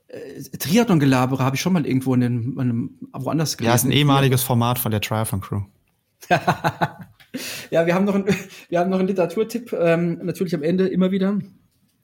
Äh, 0.08 0.42
Triathlon-Gelabere 0.58 1.44
habe 1.44 1.56
ich 1.56 1.62
schon 1.62 1.74
mal 1.74 1.86
irgendwo 1.86 2.14
in, 2.14 2.22
den, 2.22 2.54
in 2.54 2.60
einem, 2.60 3.00
woanders 3.14 3.58
gelesen. 3.58 3.70
Ja, 3.70 3.76
ist 3.76 3.84
ein 3.86 3.92
ehemaliges 3.92 4.44
Format 4.44 4.80
von 4.80 4.92
der 4.92 5.02
Triathlon 5.02 5.42
Crew. 5.42 5.62
Ja, 7.72 7.86
wir 7.86 7.96
haben 7.96 8.06
noch, 8.06 8.16
ein, 8.16 8.26
wir 8.70 8.80
haben 8.80 8.90
noch 8.90 9.00
einen 9.00 9.08
Literaturtipp, 9.08 9.74
ähm, 9.74 10.20
natürlich 10.24 10.56
am 10.56 10.64
Ende 10.64 10.88
immer 10.88 11.12
wieder. 11.12 11.40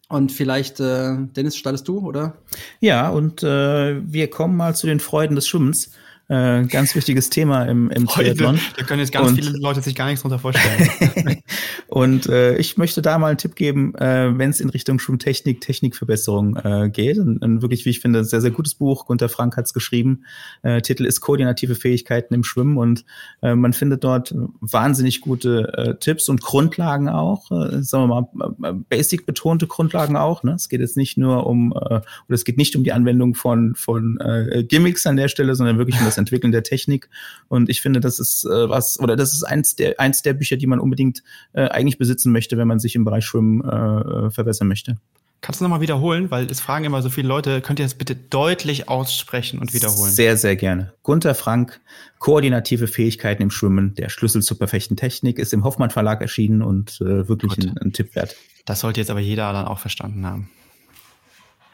Und 0.10 0.32
vielleicht, 0.32 0.80
äh, 0.80 1.16
Dennis, 1.36 1.56
startest 1.56 1.88
du, 1.88 2.00
oder? 2.00 2.38
Ja, 2.82 3.10
und 3.10 3.44
äh, 3.44 4.02
wir 4.06 4.30
kommen 4.30 4.58
mal 4.58 4.76
zu 4.76 4.86
den 4.88 5.00
Freuden 5.00 5.36
des 5.36 5.48
Schwimmens. 5.48 5.92
Äh, 6.32 6.66
ganz 6.68 6.96
wichtiges 6.96 7.30
Thema 7.30 7.66
im, 7.66 7.92
im 7.92 8.08
Triathlon. 8.08 8.58
Da 8.78 8.86
können 8.86 9.02
jetzt 9.02 9.12
ganz 9.12 9.28
und, 9.28 9.36
viele 9.36 9.58
Leute 9.58 9.82
sich 9.82 9.96
gar 9.96 10.06
nichts 10.06 10.22
drunter 10.22 10.40
vorstellen. 10.40 11.42
und 11.88 12.28
äh, 12.28 12.56
ich 12.56 12.78
möchte 12.78 13.02
da 13.02 13.18
mal 13.18 13.28
einen 13.28 13.38
Tipp 13.38 13.58
geben, 13.58 13.94
äh, 13.96 14.38
wenn 14.38 14.50
es 14.50 14.62
in 14.62 14.70
Richtung 14.70 14.98
Schwimmtechnik, 15.00 15.60
Technikverbesserung 15.60 16.56
äh, 16.56 16.90
geht. 16.90 17.18
Ein, 17.18 17.42
ein 17.42 17.62
wirklich, 17.62 17.84
wie 17.84 17.90
ich 17.90 18.00
finde, 18.00 18.24
sehr, 18.24 18.40
sehr 18.40 18.52
gutes 18.52 18.76
Buch. 18.76 19.08
Gunter 19.08 19.28
Frank 19.28 19.58
hat 19.58 19.66
es 19.66 19.74
geschrieben. 19.74 20.24
Äh, 20.62 20.82
Titel 20.82 21.04
ist 21.04 21.20
Koordinative 21.20 21.76
Fähigkeiten 21.76 22.34
im 22.34 22.46
Schwimmen 22.46 22.78
und 22.78 23.04
äh, 23.42 23.54
man 23.54 23.74
findet 23.74 24.06
dort 24.06 24.34
wahnsinnig 24.62 25.20
gute 25.20 25.74
äh, 25.76 25.96
Tipps 26.00 26.30
und 26.30 26.40
Grundlagen 26.40 27.10
auch. 27.10 27.52
Äh, 27.52 27.84
sagen 27.84 28.08
wir 28.08 28.30
mal, 28.38 28.70
äh, 28.70 28.74
basic 28.88 29.26
betonte 29.26 29.68
Grundlagen 29.68 30.16
auch. 30.16 30.44
Ne? 30.44 30.54
Es 30.54 30.70
geht 30.70 30.80
jetzt 30.80 30.96
nicht 30.96 31.18
nur 31.18 31.46
um, 31.46 31.74
äh, 31.74 31.96
oder 31.96 32.04
es 32.30 32.46
geht 32.46 32.56
nicht 32.58 32.74
um 32.78 32.86
die 32.86 32.94
Anwendung 32.94 33.36
von, 33.36 33.76
von 33.76 34.18
äh, 34.22 34.64
Gimmicks 34.64 35.06
an 35.06 35.18
der 35.18 35.28
Stelle, 35.28 35.56
sondern 35.56 35.78
wirklich 35.78 36.00
um 36.00 36.06
das 36.06 36.21
Entwickeln 36.22 36.52
der 36.52 36.64
Technik. 36.64 37.10
Und 37.48 37.70
ich 37.70 37.82
finde, 37.82 38.00
das 38.00 38.20
ist 38.20 38.46
äh, 38.46 38.70
was, 38.70 39.00
oder 39.00 39.16
das 39.16 39.34
ist 39.34 39.44
eins 39.44 39.76
der, 39.76 40.00
eins 40.00 40.22
der 40.22 40.34
Bücher, 40.34 40.58
die 40.58 40.68
man 40.68 40.80
unbedingt 40.80 41.24
äh, 41.54 41.68
eigentlich 41.68 41.98
besitzen 41.98 42.32
möchte, 42.32 42.58
wenn 42.58 42.68
man 42.68 42.80
sich 42.80 42.96
im 42.96 43.04
Bereich 43.04 43.26
Schwimmen 43.26 43.62
äh, 43.62 44.32
verbessern 44.32 44.68
möchte. 44.68 44.98
Kannst 45.42 45.60
du 45.60 45.64
nochmal 45.64 45.82
wiederholen? 45.82 46.30
Weil 46.30 46.46
es 46.52 46.60
fragen 46.60 46.86
immer 46.86 47.02
so 47.02 47.10
viele 47.10 47.28
Leute, 47.28 47.62
könnt 47.62 47.80
ihr 47.80 47.86
das 47.86 47.96
bitte 47.96 48.16
deutlich 48.16 48.88
aussprechen 48.90 49.58
und 49.60 49.74
wiederholen? 49.74 50.12
Sehr, 50.12 50.38
sehr 50.38 50.56
gerne. 50.56 50.94
Gunther 51.02 51.34
Frank, 51.34 51.82
Koordinative 52.20 52.88
Fähigkeiten 52.88 53.42
im 53.42 53.50
Schwimmen, 53.50 53.96
der 53.96 54.10
Schlüssel 54.10 54.44
zur 54.44 54.60
perfekten 54.60 54.98
Technik, 54.98 55.40
ist 55.40 55.52
im 55.54 55.64
Hoffmann 55.64 55.90
Verlag 55.90 56.22
erschienen 56.22 56.62
und 56.62 57.02
äh, 57.02 57.28
wirklich 57.28 57.58
ein, 57.58 57.76
ein 57.80 57.92
Tipp 57.92 58.16
wert. 58.16 58.36
Das 58.66 58.82
sollte 58.82 59.00
jetzt 59.00 59.10
aber 59.10 59.20
jeder 59.20 59.52
dann 59.52 59.66
auch 59.66 59.80
verstanden 59.80 60.28
haben. 60.28 60.50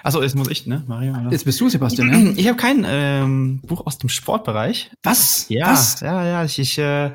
Achso, 0.04 0.22
jetzt 0.22 0.36
muss 0.36 0.50
ich, 0.50 0.68
ne, 0.68 0.84
Mario? 0.88 1.14
Oder? 1.14 1.32
Jetzt 1.32 1.46
bist 1.46 1.60
du, 1.60 1.70
Sebastian, 1.70 2.28
ja? 2.28 2.34
Ich 2.36 2.48
habe 2.48 2.58
kein 2.58 2.86
ähm, 2.88 3.60
Buch 3.66 3.86
aus 3.86 3.98
dem 3.98 4.10
Sportbereich. 4.10 4.92
Was? 5.04 5.48
Ja, 5.50 5.72
was? 5.72 6.00
ja, 6.02 6.26
ja. 6.26 6.44
Ich, 6.44 6.60
ich, 6.60 6.78
äh, 6.78 7.12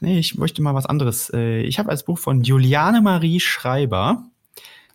nee, 0.00 0.18
ich 0.18 0.36
möchte 0.36 0.62
mal 0.62 0.74
was 0.74 0.86
anderes. 0.86 1.30
Äh, 1.34 1.62
ich 1.62 1.78
habe 1.78 1.90
als 1.90 2.04
Buch 2.04 2.18
von 2.18 2.42
Juliane 2.42 3.00
Marie 3.00 3.40
Schreiber. 3.40 4.24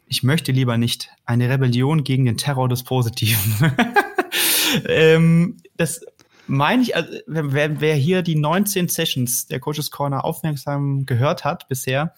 Ich 0.05 0.23
möchte 0.23 0.51
lieber 0.51 0.77
nicht 0.77 1.09
eine 1.25 1.49
Rebellion 1.49 2.03
gegen 2.03 2.25
den 2.25 2.37
Terror 2.37 2.69
des 2.69 2.83
Positiven. 2.83 3.73
ähm, 4.87 5.57
das 5.77 6.01
meine 6.49 6.81
ich, 6.81 6.95
also, 6.95 7.09
wer, 7.27 7.79
wer 7.79 7.95
hier 7.95 8.21
die 8.23 8.35
19 8.35 8.89
Sessions 8.89 9.47
der 9.47 9.59
Coaches 9.59 9.91
Corner 9.91 10.25
aufmerksam 10.25 11.05
gehört 11.05 11.45
hat 11.45 11.67
bisher, 11.67 12.13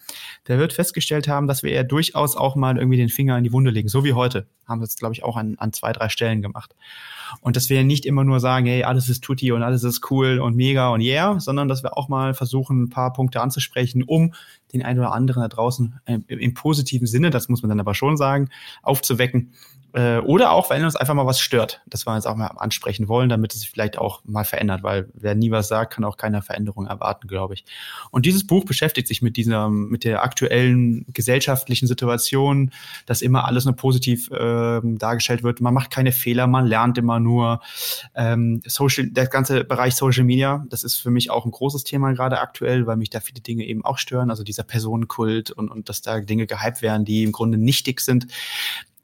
der 0.47 0.57
wird 0.57 0.73
festgestellt 0.73 1.27
haben, 1.27 1.47
dass 1.47 1.63
wir 1.63 1.71
ja 1.71 1.83
durchaus 1.83 2.35
auch 2.35 2.55
mal 2.55 2.77
irgendwie 2.77 2.97
den 2.97 3.09
Finger 3.09 3.37
in 3.37 3.43
die 3.43 3.51
Wunde 3.51 3.71
legen, 3.71 3.89
so 3.89 4.03
wie 4.03 4.13
heute. 4.13 4.47
Haben 4.67 4.79
wir 4.79 4.85
es, 4.85 4.95
glaube 4.95 5.13
ich, 5.13 5.23
auch 5.23 5.35
an, 5.35 5.55
an 5.57 5.73
zwei, 5.73 5.91
drei 5.91 6.07
Stellen 6.07 6.41
gemacht. 6.41 6.73
Und 7.41 7.55
dass 7.55 7.69
wir 7.69 7.83
nicht 7.83 8.05
immer 8.05 8.23
nur 8.23 8.39
sagen, 8.39 8.65
hey, 8.65 8.83
alles 8.83 9.09
ist 9.09 9.23
tutti 9.23 9.51
und 9.51 9.63
alles 9.63 9.83
ist 9.83 10.09
cool 10.09 10.39
und 10.39 10.55
mega 10.55 10.89
und 10.89 11.01
yeah, 11.01 11.39
sondern 11.39 11.67
dass 11.67 11.83
wir 11.83 11.97
auch 11.97 12.07
mal 12.07 12.33
versuchen, 12.33 12.83
ein 12.83 12.89
paar 12.89 13.13
Punkte 13.13 13.41
anzusprechen, 13.41 14.03
um 14.03 14.33
den 14.73 14.83
einen 14.83 14.99
oder 14.99 15.11
anderen 15.11 15.41
da 15.41 15.49
draußen 15.49 15.99
äh, 16.05 16.19
im 16.27 16.53
positiven 16.53 17.07
Sinne, 17.07 17.29
das 17.29 17.49
muss 17.49 17.61
man 17.61 17.69
dann 17.69 17.79
aber 17.79 17.93
schon 17.93 18.15
sagen, 18.15 18.49
aufzuwecken 18.81 19.51
äh, 19.93 20.19
oder 20.19 20.51
auch, 20.51 20.69
wenn 20.69 20.84
uns 20.84 20.95
einfach 20.95 21.13
mal 21.13 21.26
was 21.26 21.39
stört, 21.39 21.81
dass 21.85 22.05
wir 22.05 22.13
uns 22.13 22.26
auch 22.26 22.35
mal 22.35 22.47
ansprechen 22.47 23.07
wollen, 23.07 23.30
damit 23.30 23.53
es 23.53 23.59
sich 23.61 23.69
vielleicht 23.69 23.97
auch 23.97 24.22
mal 24.23 24.45
verändert, 24.45 24.84
weil 24.84 25.09
wer 25.13 25.35
nie 25.35 25.51
was 25.51 25.68
sagt, 25.68 25.93
kann 25.93 26.05
auch 26.05 26.18
keine 26.18 26.41
Veränderung 26.41 26.88
erwarten, 26.88 27.27
glaube 27.27 27.55
ich. 27.55 27.65
Und 28.09 28.26
dieses 28.26 28.47
Buch 28.47 28.65
beschäftigt 28.65 29.07
sich 29.07 29.22
mit 29.22 29.35
dieser, 29.38 29.69
mit 29.69 30.03
der 30.03 30.23
aktuellen 30.23 31.05
gesellschaftlichen 31.11 31.88
Situation, 31.88 32.72
dass 33.05 33.22
immer 33.22 33.45
alles 33.45 33.65
nur 33.65 33.76
positiv 33.76 34.31
äh, 34.31 34.80
dargestellt 34.84 35.43
wird. 35.43 35.59
Man 35.59 35.73
macht 35.73 35.91
keine 35.91 36.11
Fehler, 36.11 36.47
man 36.47 36.65
lernt 36.65 36.97
immer 36.97 37.19
nur. 37.19 37.61
Ähm, 38.15 38.61
Social, 38.65 39.07
der 39.07 39.27
ganze 39.27 39.63
Bereich 39.65 39.95
Social 39.95 40.23
Media, 40.23 40.65
das 40.69 40.84
ist 40.84 40.97
für 40.97 41.11
mich 41.11 41.30
auch 41.30 41.45
ein 41.45 41.51
großes 41.51 41.84
Thema 41.84 42.13
gerade 42.13 42.39
aktuell, 42.39 42.88
weil 42.88 42.95
mich 42.95 43.09
da 43.09 43.19
viele 43.19 43.41
Dinge 43.41 43.65
eben 43.65 43.84
auch 43.84 43.97
stören. 43.97 44.30
Also 44.30 44.43
dieser 44.43 44.63
Personenkult 44.63 45.51
und, 45.51 45.69
und 45.69 45.89
dass 45.89 46.01
da 46.01 46.22
Dinge 46.22 46.47
gehypt 46.47 46.81
werden, 46.81 47.03
die 47.03 47.23
im 47.23 47.31
Grunde 47.31 47.57
nichtig 47.57 47.99
sind 47.99 48.27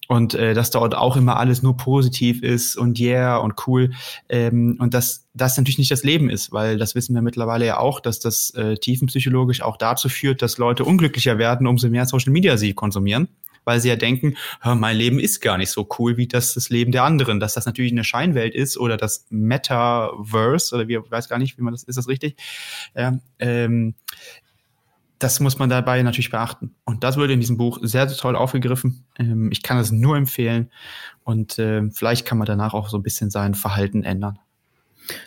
und 0.07 0.33
äh, 0.33 0.53
dass 0.53 0.71
dort 0.71 0.95
auch 0.95 1.17
immer 1.17 1.37
alles 1.37 1.61
nur 1.61 1.77
positiv 1.77 2.41
ist 2.41 2.77
und 2.77 2.99
yeah 2.99 3.37
und 3.37 3.67
cool 3.67 3.91
ähm, 4.29 4.77
und 4.79 4.93
dass 4.93 5.25
das 5.33 5.57
natürlich 5.57 5.77
nicht 5.77 5.91
das 5.91 6.03
Leben 6.03 6.29
ist, 6.29 6.51
weil 6.51 6.77
das 6.77 6.95
wissen 6.95 7.13
wir 7.13 7.21
mittlerweile 7.21 7.65
ja 7.65 7.77
auch, 7.77 7.99
dass 7.99 8.19
das 8.19 8.51
äh, 8.51 8.75
tiefenpsychologisch 8.75 9.61
auch 9.61 9.77
dazu 9.77 10.09
führt, 10.09 10.41
dass 10.41 10.57
Leute 10.57 10.83
unglücklicher 10.85 11.37
werden, 11.37 11.67
umso 11.67 11.89
mehr 11.89 12.05
Social 12.05 12.31
Media 12.31 12.57
sie 12.57 12.73
konsumieren, 12.73 13.27
weil 13.63 13.79
sie 13.79 13.89
ja 13.89 13.95
denken, 13.97 14.35
mein 14.63 14.97
Leben 14.97 15.19
ist 15.19 15.41
gar 15.41 15.57
nicht 15.57 15.69
so 15.69 15.87
cool 15.99 16.17
wie 16.17 16.27
das 16.27 16.53
das 16.53 16.69
Leben 16.69 16.91
der 16.91 17.03
anderen, 17.03 17.39
dass 17.39 17.53
das 17.53 17.65
natürlich 17.65 17.91
eine 17.91 18.03
Scheinwelt 18.03 18.55
ist 18.55 18.77
oder 18.77 18.97
das 18.97 19.25
Metaverse 19.29 20.73
oder 20.73 20.87
wie 20.87 20.97
weiß 20.97 21.29
gar 21.29 21.37
nicht, 21.37 21.57
wie 21.57 21.61
man 21.61 21.73
das 21.73 21.83
ist 21.83 21.97
das 21.97 22.07
richtig. 22.07 22.37
Ja, 22.95 23.19
ähm, 23.39 23.93
das 25.19 25.39
muss 25.39 25.57
man 25.57 25.69
dabei 25.69 26.01
natürlich 26.03 26.29
beachten. 26.29 26.75
Und 26.85 27.03
das 27.03 27.17
wurde 27.17 27.33
in 27.33 27.39
diesem 27.39 27.57
Buch 27.57 27.79
sehr, 27.81 28.07
sehr 28.07 28.17
toll 28.17 28.35
aufgegriffen. 28.35 29.05
Ähm, 29.17 29.49
ich 29.51 29.63
kann 29.63 29.77
es 29.77 29.91
nur 29.91 30.15
empfehlen. 30.15 30.71
Und 31.23 31.59
äh, 31.59 31.89
vielleicht 31.91 32.25
kann 32.25 32.37
man 32.37 32.45
danach 32.45 32.73
auch 32.73 32.89
so 32.89 32.97
ein 32.97 33.03
bisschen 33.03 33.29
sein 33.29 33.55
Verhalten 33.55 34.03
ändern. 34.03 34.39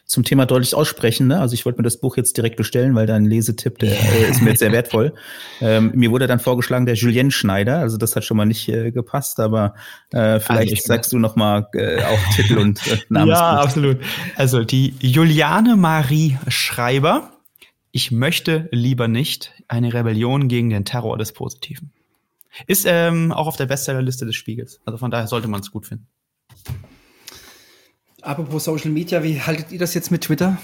Zum 0.04 0.24
Thema 0.24 0.44
deutlich 0.44 0.74
aussprechen, 0.74 1.28
ne? 1.28 1.40
also 1.40 1.54
ich 1.54 1.64
wollte 1.64 1.78
mir 1.78 1.84
das 1.84 2.00
Buch 2.00 2.16
jetzt 2.18 2.36
direkt 2.36 2.56
bestellen, 2.56 2.94
weil 2.94 3.06
dein 3.06 3.24
Lesetipp, 3.24 3.78
der 3.78 3.92
äh, 3.92 4.30
ist 4.30 4.42
mir 4.42 4.50
jetzt 4.50 4.58
sehr 4.58 4.72
wertvoll. 4.72 5.14
Ähm, 5.62 5.92
mir 5.94 6.10
wurde 6.10 6.26
dann 6.26 6.40
vorgeschlagen 6.40 6.86
der 6.86 6.94
Julien 6.94 7.30
Schneider, 7.30 7.78
also 7.78 7.98
das 7.98 8.16
hat 8.16 8.24
schon 8.24 8.38
mal 8.38 8.46
nicht 8.46 8.66
äh, 8.68 8.92
gepasst, 8.92 9.40
aber 9.40 9.74
äh, 10.10 10.40
vielleicht 10.40 10.72
also 10.72 10.86
sagst 10.86 11.12
du 11.12 11.18
noch 11.18 11.36
mal 11.36 11.68
äh, 11.74 12.02
auch 12.02 12.18
Titel 12.34 12.56
und 12.58 12.86
äh, 12.86 12.98
Namen. 13.10 13.28
Ja, 13.28 13.60
absolut. 13.60 13.98
Also 14.36 14.64
die 14.64 14.94
Juliane 15.00 15.76
Marie 15.76 16.38
Schreiber, 16.48 17.32
ich 17.92 18.10
möchte 18.10 18.68
lieber 18.72 19.06
nicht 19.06 19.52
eine 19.70 19.94
Rebellion 19.94 20.48
gegen 20.48 20.68
den 20.68 20.84
Terror 20.84 21.16
des 21.16 21.32
Positiven. 21.32 21.92
Ist 22.66 22.84
ähm, 22.86 23.30
auch 23.30 23.46
auf 23.46 23.56
der 23.56 23.66
Bestsellerliste 23.66 24.26
des 24.26 24.34
Spiegels. 24.34 24.80
Also 24.84 24.98
von 24.98 25.10
daher 25.12 25.28
sollte 25.28 25.46
man 25.46 25.60
es 25.60 25.70
gut 25.70 25.86
finden. 25.86 26.08
Apropos 28.20 28.64
Social 28.64 28.90
Media, 28.90 29.22
wie 29.22 29.40
haltet 29.40 29.70
ihr 29.70 29.78
das 29.78 29.94
jetzt 29.94 30.10
mit 30.10 30.22
Twitter? 30.22 30.58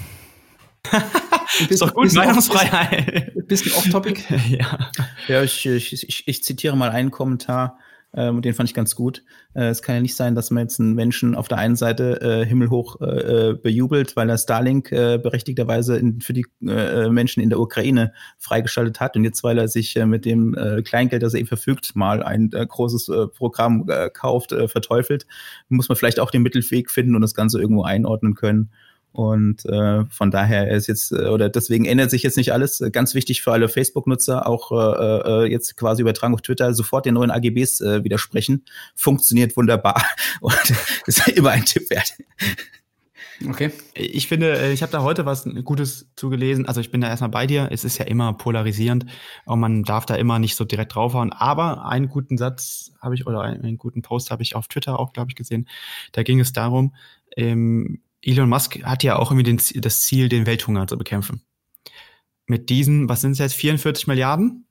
ist 1.69 1.81
doch 1.81 1.95
gut, 1.95 2.12
Meinungsfreiheit. 2.12 3.33
Bisschen 3.47 3.73
off-topic. 3.73 4.24
ja, 4.49 4.91
ja 5.28 5.43
ich, 5.43 5.65
ich, 5.65 5.93
ich, 5.93 6.27
ich 6.27 6.43
zitiere 6.43 6.77
mal 6.77 6.91
einen 6.91 7.12
Kommentar 7.12 7.78
ähm, 8.16 8.40
den 8.43 8.55
fand 8.55 8.68
ich 8.68 8.74
ganz 8.74 8.97
gut. 8.97 9.22
Äh, 9.55 9.68
es 9.68 9.82
kann 9.82 9.94
ja 9.94 10.01
nicht 10.01 10.16
sein, 10.16 10.34
dass 10.34 10.51
man 10.51 10.64
jetzt 10.64 10.80
einen 10.80 10.94
Menschen 10.94 11.34
auf 11.34 11.48
der 11.48 11.59
einen 11.59 11.76
Seite 11.76 12.20
äh, 12.20 12.47
himmelhoch 12.47 13.01
äh, 13.01 13.55
bejubelt, 13.55 14.16
weil 14.16 14.30
er 14.30 14.38
Starlink 14.38 14.90
äh, 14.90 15.18
berechtigterweise 15.18 15.98
in, 15.98 16.20
für 16.20 16.32
die 16.32 16.47
äh, 16.66 17.09
Menschen 17.10 17.43
in 17.43 17.51
der 17.51 17.60
Ukraine 17.60 18.12
freigeschaltet 18.38 19.01
hat 19.01 19.16
und 19.16 19.24
jetzt, 19.24 19.44
weil 19.44 19.59
er 19.59 19.68
sich 19.68 19.94
äh, 19.97 20.06
mit 20.06 20.24
dem 20.24 20.55
äh, 20.55 20.82
Kleingeld, 20.82 21.22
das 21.22 21.34
er 21.34 21.40
eben 21.40 21.48
verfügt, 21.48 21.94
mal 21.94 22.22
ein 22.22 22.51
äh, 22.52 22.66
großes 22.66 23.09
äh, 23.09 23.26
Programm 23.28 23.84
äh, 23.88 24.09
kauft, 24.10 24.52
äh, 24.52 24.66
verteufelt, 24.66 25.26
muss 25.68 25.88
man 25.88 25.97
vielleicht 25.97 26.18
auch 26.18 26.30
den 26.30 26.43
Mittelweg 26.43 26.90
finden 26.90 27.14
und 27.14 27.20
das 27.20 27.34
Ganze 27.34 27.60
irgendwo 27.60 27.82
einordnen 27.82 28.34
können. 28.34 28.70
Und 29.16 29.64
äh, 29.64 30.05
von 30.10 30.30
daher 30.30 30.70
ist 30.70 30.88
jetzt, 30.88 31.10
äh, 31.10 31.28
oder 31.28 31.48
deswegen 31.48 31.86
ändert 31.86 32.10
sich 32.10 32.22
jetzt 32.22 32.36
nicht 32.36 32.52
alles. 32.52 32.84
Ganz 32.93 33.14
wichtig 33.14 33.40
für 33.40 33.51
alle 33.51 33.70
Facebook-Nutzer, 33.70 34.47
auch 34.47 34.72
äh, 34.72 35.44
äh, 35.44 35.51
jetzt 35.51 35.74
quasi 35.78 36.02
übertragen 36.02 36.34
auf 36.34 36.43
Twitter, 36.43 36.74
sofort 36.74 37.06
den 37.06 37.14
neuen 37.14 37.30
AGBs 37.30 37.80
äh, 37.80 38.05
widersprechen. 38.05 38.66
Funktioniert 38.94 39.56
wunderbar. 39.56 40.05
Und 40.43 40.74
ist 41.06 41.26
immer 41.28 41.52
ein 41.52 41.64
Tipp 41.64 41.88
wert. 41.88 42.12
Okay. 43.48 43.72
Ich 43.94 44.28
finde, 44.28 44.52
äh, 44.52 44.72
ich 44.74 44.82
habe 44.82 44.93
da 44.93 45.01
heute 45.01 45.24
was 45.24 45.48
Gutes 45.64 46.10
zugelesen. 46.16 46.66
Also 46.66 46.82
ich 46.82 46.90
bin 46.90 47.01
da 47.01 47.09
erstmal 47.09 47.30
bei 47.30 47.47
dir. 47.47 47.68
Es 47.70 47.84
ist 47.84 47.97
ja 47.97 48.05
immer 48.05 48.34
polarisierend 48.34 49.06
und 49.47 49.60
man 49.60 49.82
darf 49.82 50.05
da 50.05 50.16
immer 50.16 50.38
nicht 50.38 50.56
so 50.56 50.66
direkt 50.66 50.94
draufhauen. 50.94 51.32
Aber 51.32 51.86
einen 51.86 52.10
guten 52.10 52.36
Satz 52.36 52.93
habe 53.01 53.14
ich 53.14 53.26
oder 53.26 53.40
einen, 53.40 53.62
einen 53.62 53.78
guten 53.78 54.02
Post 54.02 54.30
habe 54.30 54.43
ich 54.43 54.56
auf 54.56 54.68
Twitter 54.68 54.98
auch, 55.01 55.14
glaube 55.14 55.30
ich, 55.30 55.36
gesehen. 55.36 55.66
Da 56.12 56.22
ging 56.22 56.38
es 56.38 56.52
darum, 56.52 56.94
ähm, 57.34 58.02
Elon 58.27 58.48
Musk 58.48 58.82
hat 58.82 59.05
ja 59.05 59.16
auch 59.16 59.31
irgendwie 59.31 59.55
den, 59.55 59.61
das 59.81 60.01
Ziel, 60.03 60.28
den 60.28 60.47
Welthunger 60.47 60.86
zu 60.86 60.98
bekämpfen. 60.98 61.43
Mit 62.47 62.70
diesen, 62.70 63.09
was 63.09 63.20
sind 63.20 63.32
es 63.32 63.39
jetzt, 63.39 63.55
44 63.55 64.09
Milliarden? 64.09 64.66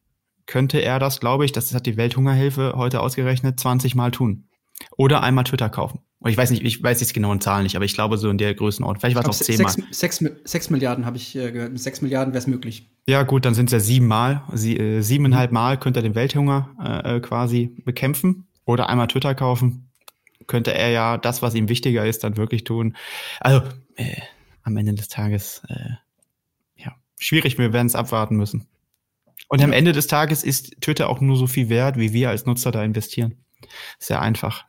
Könnte 0.45 0.80
er 0.80 0.99
das, 0.99 1.19
glaube 1.19 1.45
ich, 1.45 1.53
das 1.53 1.73
hat 1.73 1.86
die 1.86 1.98
Welthungerhilfe 1.98 2.73
heute 2.76 2.99
ausgerechnet, 2.99 3.60
20 3.60 3.95
Mal 3.95 4.11
tun. 4.11 4.49
Oder 4.98 5.23
einmal 5.23 5.45
Twitter 5.45 5.69
kaufen. 5.69 5.99
Und 6.19 6.32
ich 6.32 6.38
weiß 6.38 6.49
nicht, 6.52 6.64
ich 6.64 6.84
weiß 6.84 6.99
jetzt 6.99 7.14
genauen 7.14 7.40
Zahlen 7.40 7.64
nicht, 7.64 7.76
aber 7.76 7.86
ich 7.86 7.94
glaube 7.94 8.18
so 8.18 8.30
in 8.30 8.38
der 8.38 8.53
Größenordnung. 8.53 8.99
Vielleicht 8.99 9.15
war 9.15 9.27
es 9.27 9.41
auch 9.41 9.45
10 9.45 9.61
Mal. 9.61 9.73
6, 9.90 10.26
6 10.44 10.69
Milliarden 10.69 11.06
habe 11.06 11.18
ich 11.18 11.36
äh, 11.36 11.52
gehört. 11.52 11.72
Mit 11.72 11.82
6 11.82 12.02
Milliarden 12.02 12.34
wäre 12.34 12.40
es 12.40 12.48
möglich. 12.48 12.90
Ja, 13.07 13.23
gut, 13.23 13.45
dann 13.45 13.53
sind 13.53 13.68
es 13.68 13.73
ja 13.73 13.80
sieben 13.80 14.07
Mal. 14.07 14.44
Sie, 14.53 14.77
äh, 14.77 15.02
siebeneinhalb 15.02 15.52
Mal 15.52 15.80
könnte 15.80 15.99
er 15.99 16.03
den 16.03 16.15
Welthunger 16.15 17.03
äh, 17.03 17.19
quasi 17.22 17.76
bekämpfen. 17.86 18.48
Oder 18.65 18.90
einmal 18.90 19.07
Twitter 19.07 19.36
kaufen 19.36 19.86
könnte 20.47 20.73
er 20.73 20.89
ja 20.89 21.17
das, 21.17 21.41
was 21.41 21.55
ihm 21.55 21.69
wichtiger 21.69 22.05
ist, 22.05 22.23
dann 22.23 22.38
wirklich 22.38 22.63
tun. 22.63 22.95
Also 23.39 23.61
äh, 23.95 24.22
am 24.63 24.77
Ende 24.77 24.93
des 24.93 25.07
Tages, 25.07 25.61
äh, 25.69 25.91
ja, 26.76 26.95
schwierig, 27.17 27.57
wir 27.57 27.73
werden 27.73 27.88
es 27.88 27.95
abwarten 27.95 28.35
müssen. 28.35 28.67
Und 29.47 29.63
am 29.63 29.72
Ende 29.72 29.91
des 29.91 30.07
Tages 30.07 30.43
ist 30.43 30.81
Twitter 30.81 31.09
auch 31.09 31.22
nur 31.22 31.38
so 31.38 31.47
viel 31.47 31.69
wert, 31.69 31.97
wie 31.97 32.13
wir 32.13 32.30
als 32.30 32.45
Nutzer 32.45 32.72
da 32.72 32.84
investieren. 32.84 33.38
Sehr 33.99 34.22
einfach. 34.22 34.65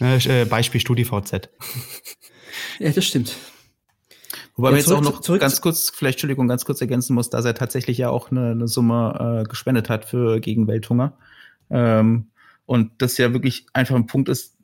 Ne, 0.00 0.18
äh, 0.24 0.44
Beispiel 0.44 0.80
StudiVZ. 0.80 1.50
Ja, 2.78 2.90
das 2.90 3.04
stimmt. 3.04 3.36
Wobei 4.56 4.68
ja, 4.68 4.72
man 4.72 4.80
jetzt 4.80 4.90
auch 4.90 5.00
noch 5.00 5.20
zurück, 5.20 5.40
ganz 5.40 5.60
kurz, 5.60 5.90
vielleicht 5.90 6.16
Entschuldigung, 6.16 6.48
ganz 6.48 6.64
kurz 6.64 6.80
ergänzen 6.80 7.14
muss, 7.14 7.30
dass 7.30 7.44
er 7.44 7.54
tatsächlich 7.54 7.98
ja 7.98 8.10
auch 8.10 8.30
eine, 8.30 8.50
eine 8.50 8.66
Summe 8.66 9.42
äh, 9.44 9.48
gespendet 9.48 9.88
hat 9.88 10.04
für 10.04 10.40
gegen 10.40 10.66
Welthunger. 10.66 11.16
Ähm, 11.70 12.30
und 12.66 12.90
das 12.98 13.16
ja 13.18 13.32
wirklich 13.32 13.66
einfach 13.72 13.94
ein 13.94 14.06
Punkt 14.06 14.28
ist, 14.28 14.57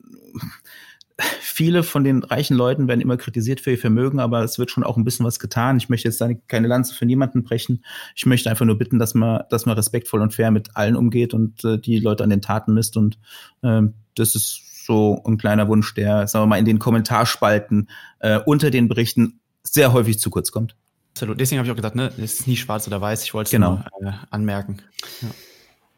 viele 1.39 1.83
von 1.83 2.03
den 2.03 2.23
reichen 2.23 2.57
Leuten 2.57 2.87
werden 2.87 2.99
immer 3.01 3.17
kritisiert 3.17 3.61
für 3.61 3.71
ihr 3.71 3.77
Vermögen, 3.77 4.19
aber 4.19 4.43
es 4.43 4.59
wird 4.59 4.71
schon 4.71 4.83
auch 4.83 4.97
ein 4.97 5.05
bisschen 5.05 5.25
was 5.25 5.39
getan. 5.39 5.77
Ich 5.77 5.87
möchte 5.87 6.09
jetzt 6.09 6.21
keine 6.47 6.67
Lanze 6.67 6.93
für 6.93 7.05
niemanden 7.05 7.43
brechen. 7.43 7.85
Ich 8.15 8.25
möchte 8.25 8.49
einfach 8.49 8.65
nur 8.65 8.77
bitten, 8.77 8.99
dass 8.99 9.13
man, 9.13 9.43
dass 9.49 9.65
man 9.65 9.75
respektvoll 9.75 10.21
und 10.21 10.33
fair 10.33 10.51
mit 10.51 10.75
allen 10.75 10.95
umgeht 10.95 11.33
und 11.33 11.63
äh, 11.63 11.79
die 11.79 11.99
Leute 11.99 12.23
an 12.23 12.29
den 12.29 12.41
Taten 12.41 12.73
misst. 12.73 12.97
Und 12.97 13.17
ähm, 13.63 13.93
das 14.15 14.35
ist 14.35 14.85
so 14.85 15.23
ein 15.25 15.37
kleiner 15.37 15.67
Wunsch, 15.67 15.93
der, 15.93 16.27
sagen 16.27 16.43
wir 16.43 16.47
mal, 16.47 16.59
in 16.59 16.65
den 16.65 16.79
Kommentarspalten 16.79 17.89
äh, 18.19 18.39
unter 18.45 18.69
den 18.69 18.87
Berichten 18.87 19.39
sehr 19.63 19.93
häufig 19.93 20.19
zu 20.19 20.29
kurz 20.29 20.51
kommt. 20.51 20.75
Absolut. 21.13 21.39
Deswegen 21.39 21.59
habe 21.59 21.67
ich 21.67 21.71
auch 21.71 21.77
gesagt, 21.77 21.95
ne, 21.95 22.11
es 22.17 22.41
ist 22.41 22.47
nie 22.47 22.57
schwarz 22.57 22.87
oder 22.87 22.99
weiß. 22.99 23.23
Ich 23.23 23.33
wollte 23.33 23.47
es 23.47 23.51
genau. 23.51 23.81
nur 24.01 24.11
äh, 24.11 24.15
anmerken. 24.31 24.81
Ja. 25.21 25.29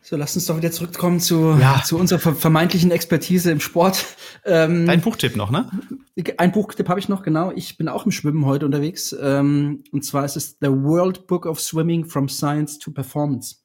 So, 0.09 0.15
lass 0.15 0.38
uns 0.38 0.45
doch 0.45 0.55
wieder 0.55 0.71
zurückkommen 0.71 1.19
zu, 1.19 1.57
ja. 1.59 1.84
zu 1.85 1.97
unserer 1.97 2.34
vermeintlichen 2.34 2.91
Expertise 2.91 3.51
im 3.51 3.59
Sport. 3.59 4.05
Ähm, 4.45 4.85
Dein 4.85 5.01
Buchtipp 5.01 5.35
noch, 5.35 5.51
ne? 5.51 5.69
Ein 6.38 6.53
Buchtipp 6.53 6.88
habe 6.88 6.97
ich 6.97 7.09
noch, 7.09 7.23
genau. 7.23 7.51
Ich 7.53 7.75
bin 7.75 7.89
auch 7.89 8.05
im 8.05 8.13
Schwimmen 8.13 8.45
heute 8.45 8.65
unterwegs. 8.65 9.13
Ähm, 9.21 9.84
und 9.91 10.05
zwar 10.05 10.23
ist 10.23 10.38
es 10.38 10.59
The 10.61 10.69
World 10.69 11.27
Book 11.27 11.45
of 11.45 11.59
Swimming 11.59 12.05
from 12.05 12.29
Science 12.29 12.79
to 12.79 12.91
Performance 12.91 13.57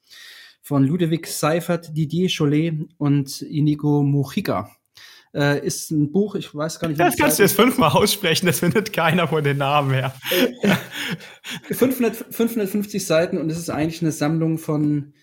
von 0.61 0.83
Ludovic 0.83 1.27
Seifert, 1.27 1.95
Didier 1.95 2.27
Cholet 2.27 2.89
und 2.97 3.41
Inigo 3.41 4.03
Mujica. 4.03 4.69
Äh, 5.33 5.65
ist 5.65 5.91
ein 5.91 6.11
Buch, 6.11 6.35
ich 6.35 6.53
weiß 6.53 6.77
gar 6.81 6.89
nicht. 6.89 6.99
Das 6.99 7.15
kannst 7.15 7.39
du 7.39 7.43
jetzt 7.43 7.55
fünfmal 7.55 7.91
aussprechen, 7.91 8.47
das 8.47 8.59
findet 8.59 8.91
keiner 8.91 9.29
von 9.29 9.45
den 9.45 9.59
Namen 9.59 9.91
her. 9.91 10.13
500, 11.71 12.17
550 12.31 13.05
Seiten 13.05 13.37
und 13.37 13.49
es 13.49 13.57
ist 13.57 13.69
eigentlich 13.69 14.01
eine 14.01 14.11
Sammlung 14.11 14.57
von 14.57 15.13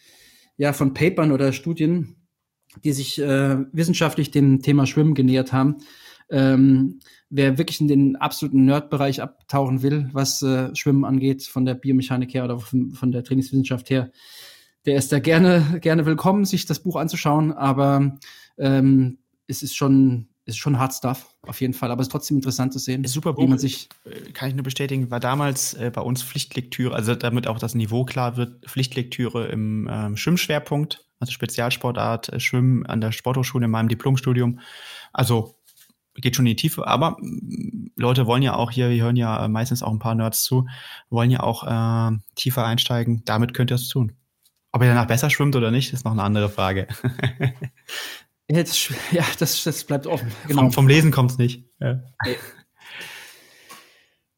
ja, 0.60 0.74
von 0.74 0.92
Papern 0.92 1.32
oder 1.32 1.54
Studien, 1.54 2.16
die 2.84 2.92
sich 2.92 3.18
äh, 3.18 3.56
wissenschaftlich 3.72 4.30
dem 4.30 4.60
Thema 4.60 4.84
Schwimmen 4.84 5.14
genähert 5.14 5.54
haben. 5.54 5.78
Ähm, 6.28 6.98
wer 7.30 7.56
wirklich 7.56 7.80
in 7.80 7.88
den 7.88 8.16
absoluten 8.16 8.66
Nerd-Bereich 8.66 9.22
abtauchen 9.22 9.80
will, 9.80 10.10
was 10.12 10.42
äh, 10.42 10.68
Schwimmen 10.76 11.06
angeht, 11.06 11.44
von 11.44 11.64
der 11.64 11.76
Biomechanik 11.76 12.34
her 12.34 12.44
oder 12.44 12.58
von, 12.58 12.90
von 12.90 13.10
der 13.10 13.24
Trainingswissenschaft 13.24 13.88
her, 13.88 14.10
der 14.84 14.96
ist 14.96 15.10
da 15.12 15.18
gerne, 15.18 15.78
gerne 15.80 16.04
willkommen, 16.04 16.44
sich 16.44 16.66
das 16.66 16.80
Buch 16.80 16.96
anzuschauen. 16.96 17.52
Aber 17.52 18.18
ähm, 18.58 19.16
es 19.46 19.62
ist 19.62 19.74
schon 19.74 20.28
ist 20.46 20.58
schon 20.58 20.78
Hard 20.78 20.92
Stuff, 20.94 21.34
auf 21.42 21.60
jeden 21.60 21.74
Fall, 21.74 21.90
aber 21.90 22.00
es 22.00 22.08
ist 22.08 22.12
trotzdem 22.12 22.38
interessant 22.38 22.72
zu 22.72 22.78
sehen, 22.78 23.04
super 23.04 23.34
Buch, 23.34 23.44
wie 23.44 23.48
man 23.48 23.58
sich. 23.58 23.88
Äh, 24.04 24.32
kann 24.32 24.48
ich 24.48 24.54
nur 24.54 24.64
bestätigen, 24.64 25.10
war 25.10 25.20
damals 25.20 25.74
äh, 25.74 25.90
bei 25.94 26.00
uns 26.00 26.22
Pflichtlektüre, 26.22 26.94
also 26.94 27.14
damit 27.14 27.46
auch 27.46 27.58
das 27.58 27.74
Niveau 27.74 28.04
klar 28.04 28.36
wird, 28.36 28.66
Pflichtlektüre 28.66 29.46
im 29.48 29.88
ähm, 29.90 30.16
Schwimmschwerpunkt, 30.16 31.04
also 31.18 31.32
Spezialsportart, 31.32 32.30
äh, 32.30 32.40
Schwimmen 32.40 32.86
an 32.86 33.00
der 33.00 33.12
Sporthochschule 33.12 33.66
in 33.66 33.70
meinem 33.70 33.88
Diplomstudium. 33.88 34.60
Also 35.12 35.56
geht 36.14 36.36
schon 36.36 36.46
in 36.46 36.56
die 36.56 36.56
Tiefe, 36.56 36.86
aber 36.86 37.16
mm, 37.20 37.92
Leute 37.96 38.26
wollen 38.26 38.42
ja 38.42 38.54
auch 38.54 38.70
hier, 38.70 38.90
wir 38.90 39.02
hören 39.02 39.16
ja 39.16 39.46
meistens 39.48 39.82
auch 39.82 39.92
ein 39.92 39.98
paar 39.98 40.14
Nerds 40.14 40.42
zu, 40.42 40.66
wollen 41.10 41.30
ja 41.30 41.40
auch 41.40 41.64
äh, 41.64 42.16
tiefer 42.34 42.64
einsteigen, 42.64 43.22
damit 43.24 43.54
könnt 43.54 43.70
ihr 43.70 43.76
es 43.76 43.88
tun. 43.88 44.12
Ob 44.72 44.82
ihr 44.82 44.88
danach 44.88 45.06
besser 45.06 45.30
schwimmt 45.30 45.56
oder 45.56 45.70
nicht, 45.70 45.92
ist 45.92 46.04
noch 46.04 46.12
eine 46.12 46.22
andere 46.22 46.48
Frage. 46.48 46.86
Ja, 48.50 48.62
das, 48.62 48.88
ja, 49.12 49.24
das, 49.38 49.62
das 49.62 49.84
bleibt 49.84 50.06
offen. 50.06 50.30
Genau. 50.48 50.62
Vom, 50.62 50.72
vom 50.72 50.88
Lesen 50.88 51.12
kommt 51.12 51.30
es 51.32 51.38
nicht. 51.38 51.64
Ja. 51.78 52.00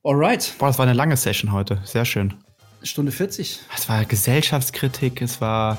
Alright. 0.05 0.55
Boah, 0.59 0.66
das 0.66 0.78
war 0.78 0.84
eine 0.84 0.93
lange 0.93 1.16
Session 1.16 1.52
heute. 1.52 1.80
Sehr 1.84 2.05
schön. 2.05 2.34
Stunde 2.82 3.12
40. 3.12 3.60
Es 3.74 3.89
war 3.89 4.05
Gesellschaftskritik, 4.05 5.22
es 5.22 5.40
war 5.40 5.78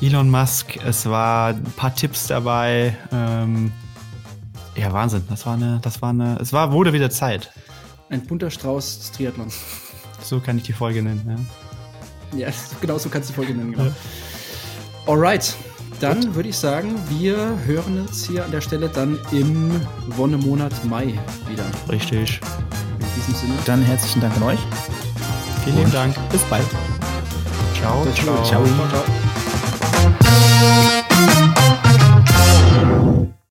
Elon 0.00 0.28
Musk, 0.28 0.76
es 0.84 1.06
war 1.06 1.50
ein 1.50 1.62
paar 1.76 1.94
Tipps 1.94 2.26
dabei. 2.26 2.96
Ähm, 3.12 3.72
ja, 4.74 4.92
Wahnsinn. 4.92 5.22
Das 5.30 5.46
war 5.46 5.54
eine, 5.54 5.78
das 5.82 6.02
war 6.02 6.10
eine, 6.10 6.38
es 6.40 6.52
war, 6.52 6.72
wurde 6.72 6.92
wieder 6.92 7.10
Zeit. 7.10 7.52
Ein 8.10 8.26
bunter 8.26 8.50
Strauß 8.50 8.98
des 8.98 9.12
Triathlons. 9.12 9.60
So 10.20 10.40
kann 10.40 10.58
ich 10.58 10.64
die 10.64 10.72
Folge 10.72 11.02
nennen, 11.02 11.46
ja. 12.32 12.48
Ja, 12.48 12.52
genau 12.80 12.98
so 12.98 13.08
kannst 13.08 13.28
du 13.28 13.32
die 13.32 13.36
Folge 13.36 13.54
nennen, 13.54 13.72
genau. 13.72 13.84
Ja. 13.84 13.92
Alright 15.06 15.56
dann 16.02 16.34
würde 16.34 16.48
ich 16.48 16.56
sagen, 16.56 16.96
wir 17.08 17.58
hören 17.64 18.00
uns 18.00 18.26
hier 18.26 18.44
an 18.44 18.50
der 18.50 18.60
Stelle 18.60 18.88
dann 18.88 19.18
im 19.30 19.80
Wonnemonat 20.08 20.84
Mai 20.84 21.18
wieder. 21.48 21.64
Richtig. 21.88 22.40
In 22.98 23.06
diesem 23.16 23.34
Sinne. 23.34 23.54
Dann 23.64 23.82
herzlichen 23.82 24.20
Dank 24.20 24.36
an 24.36 24.42
euch. 24.42 24.60
Vielen 25.64 25.76
lieben 25.76 25.92
Dank. 25.92 26.16
Bis 26.30 26.42
bald. 26.42 26.66
Ciao. 27.78 28.04
ciao. 28.14 28.44
ciao. 28.44 28.44
ciao. 28.44 28.64
ciao. 28.64 29.21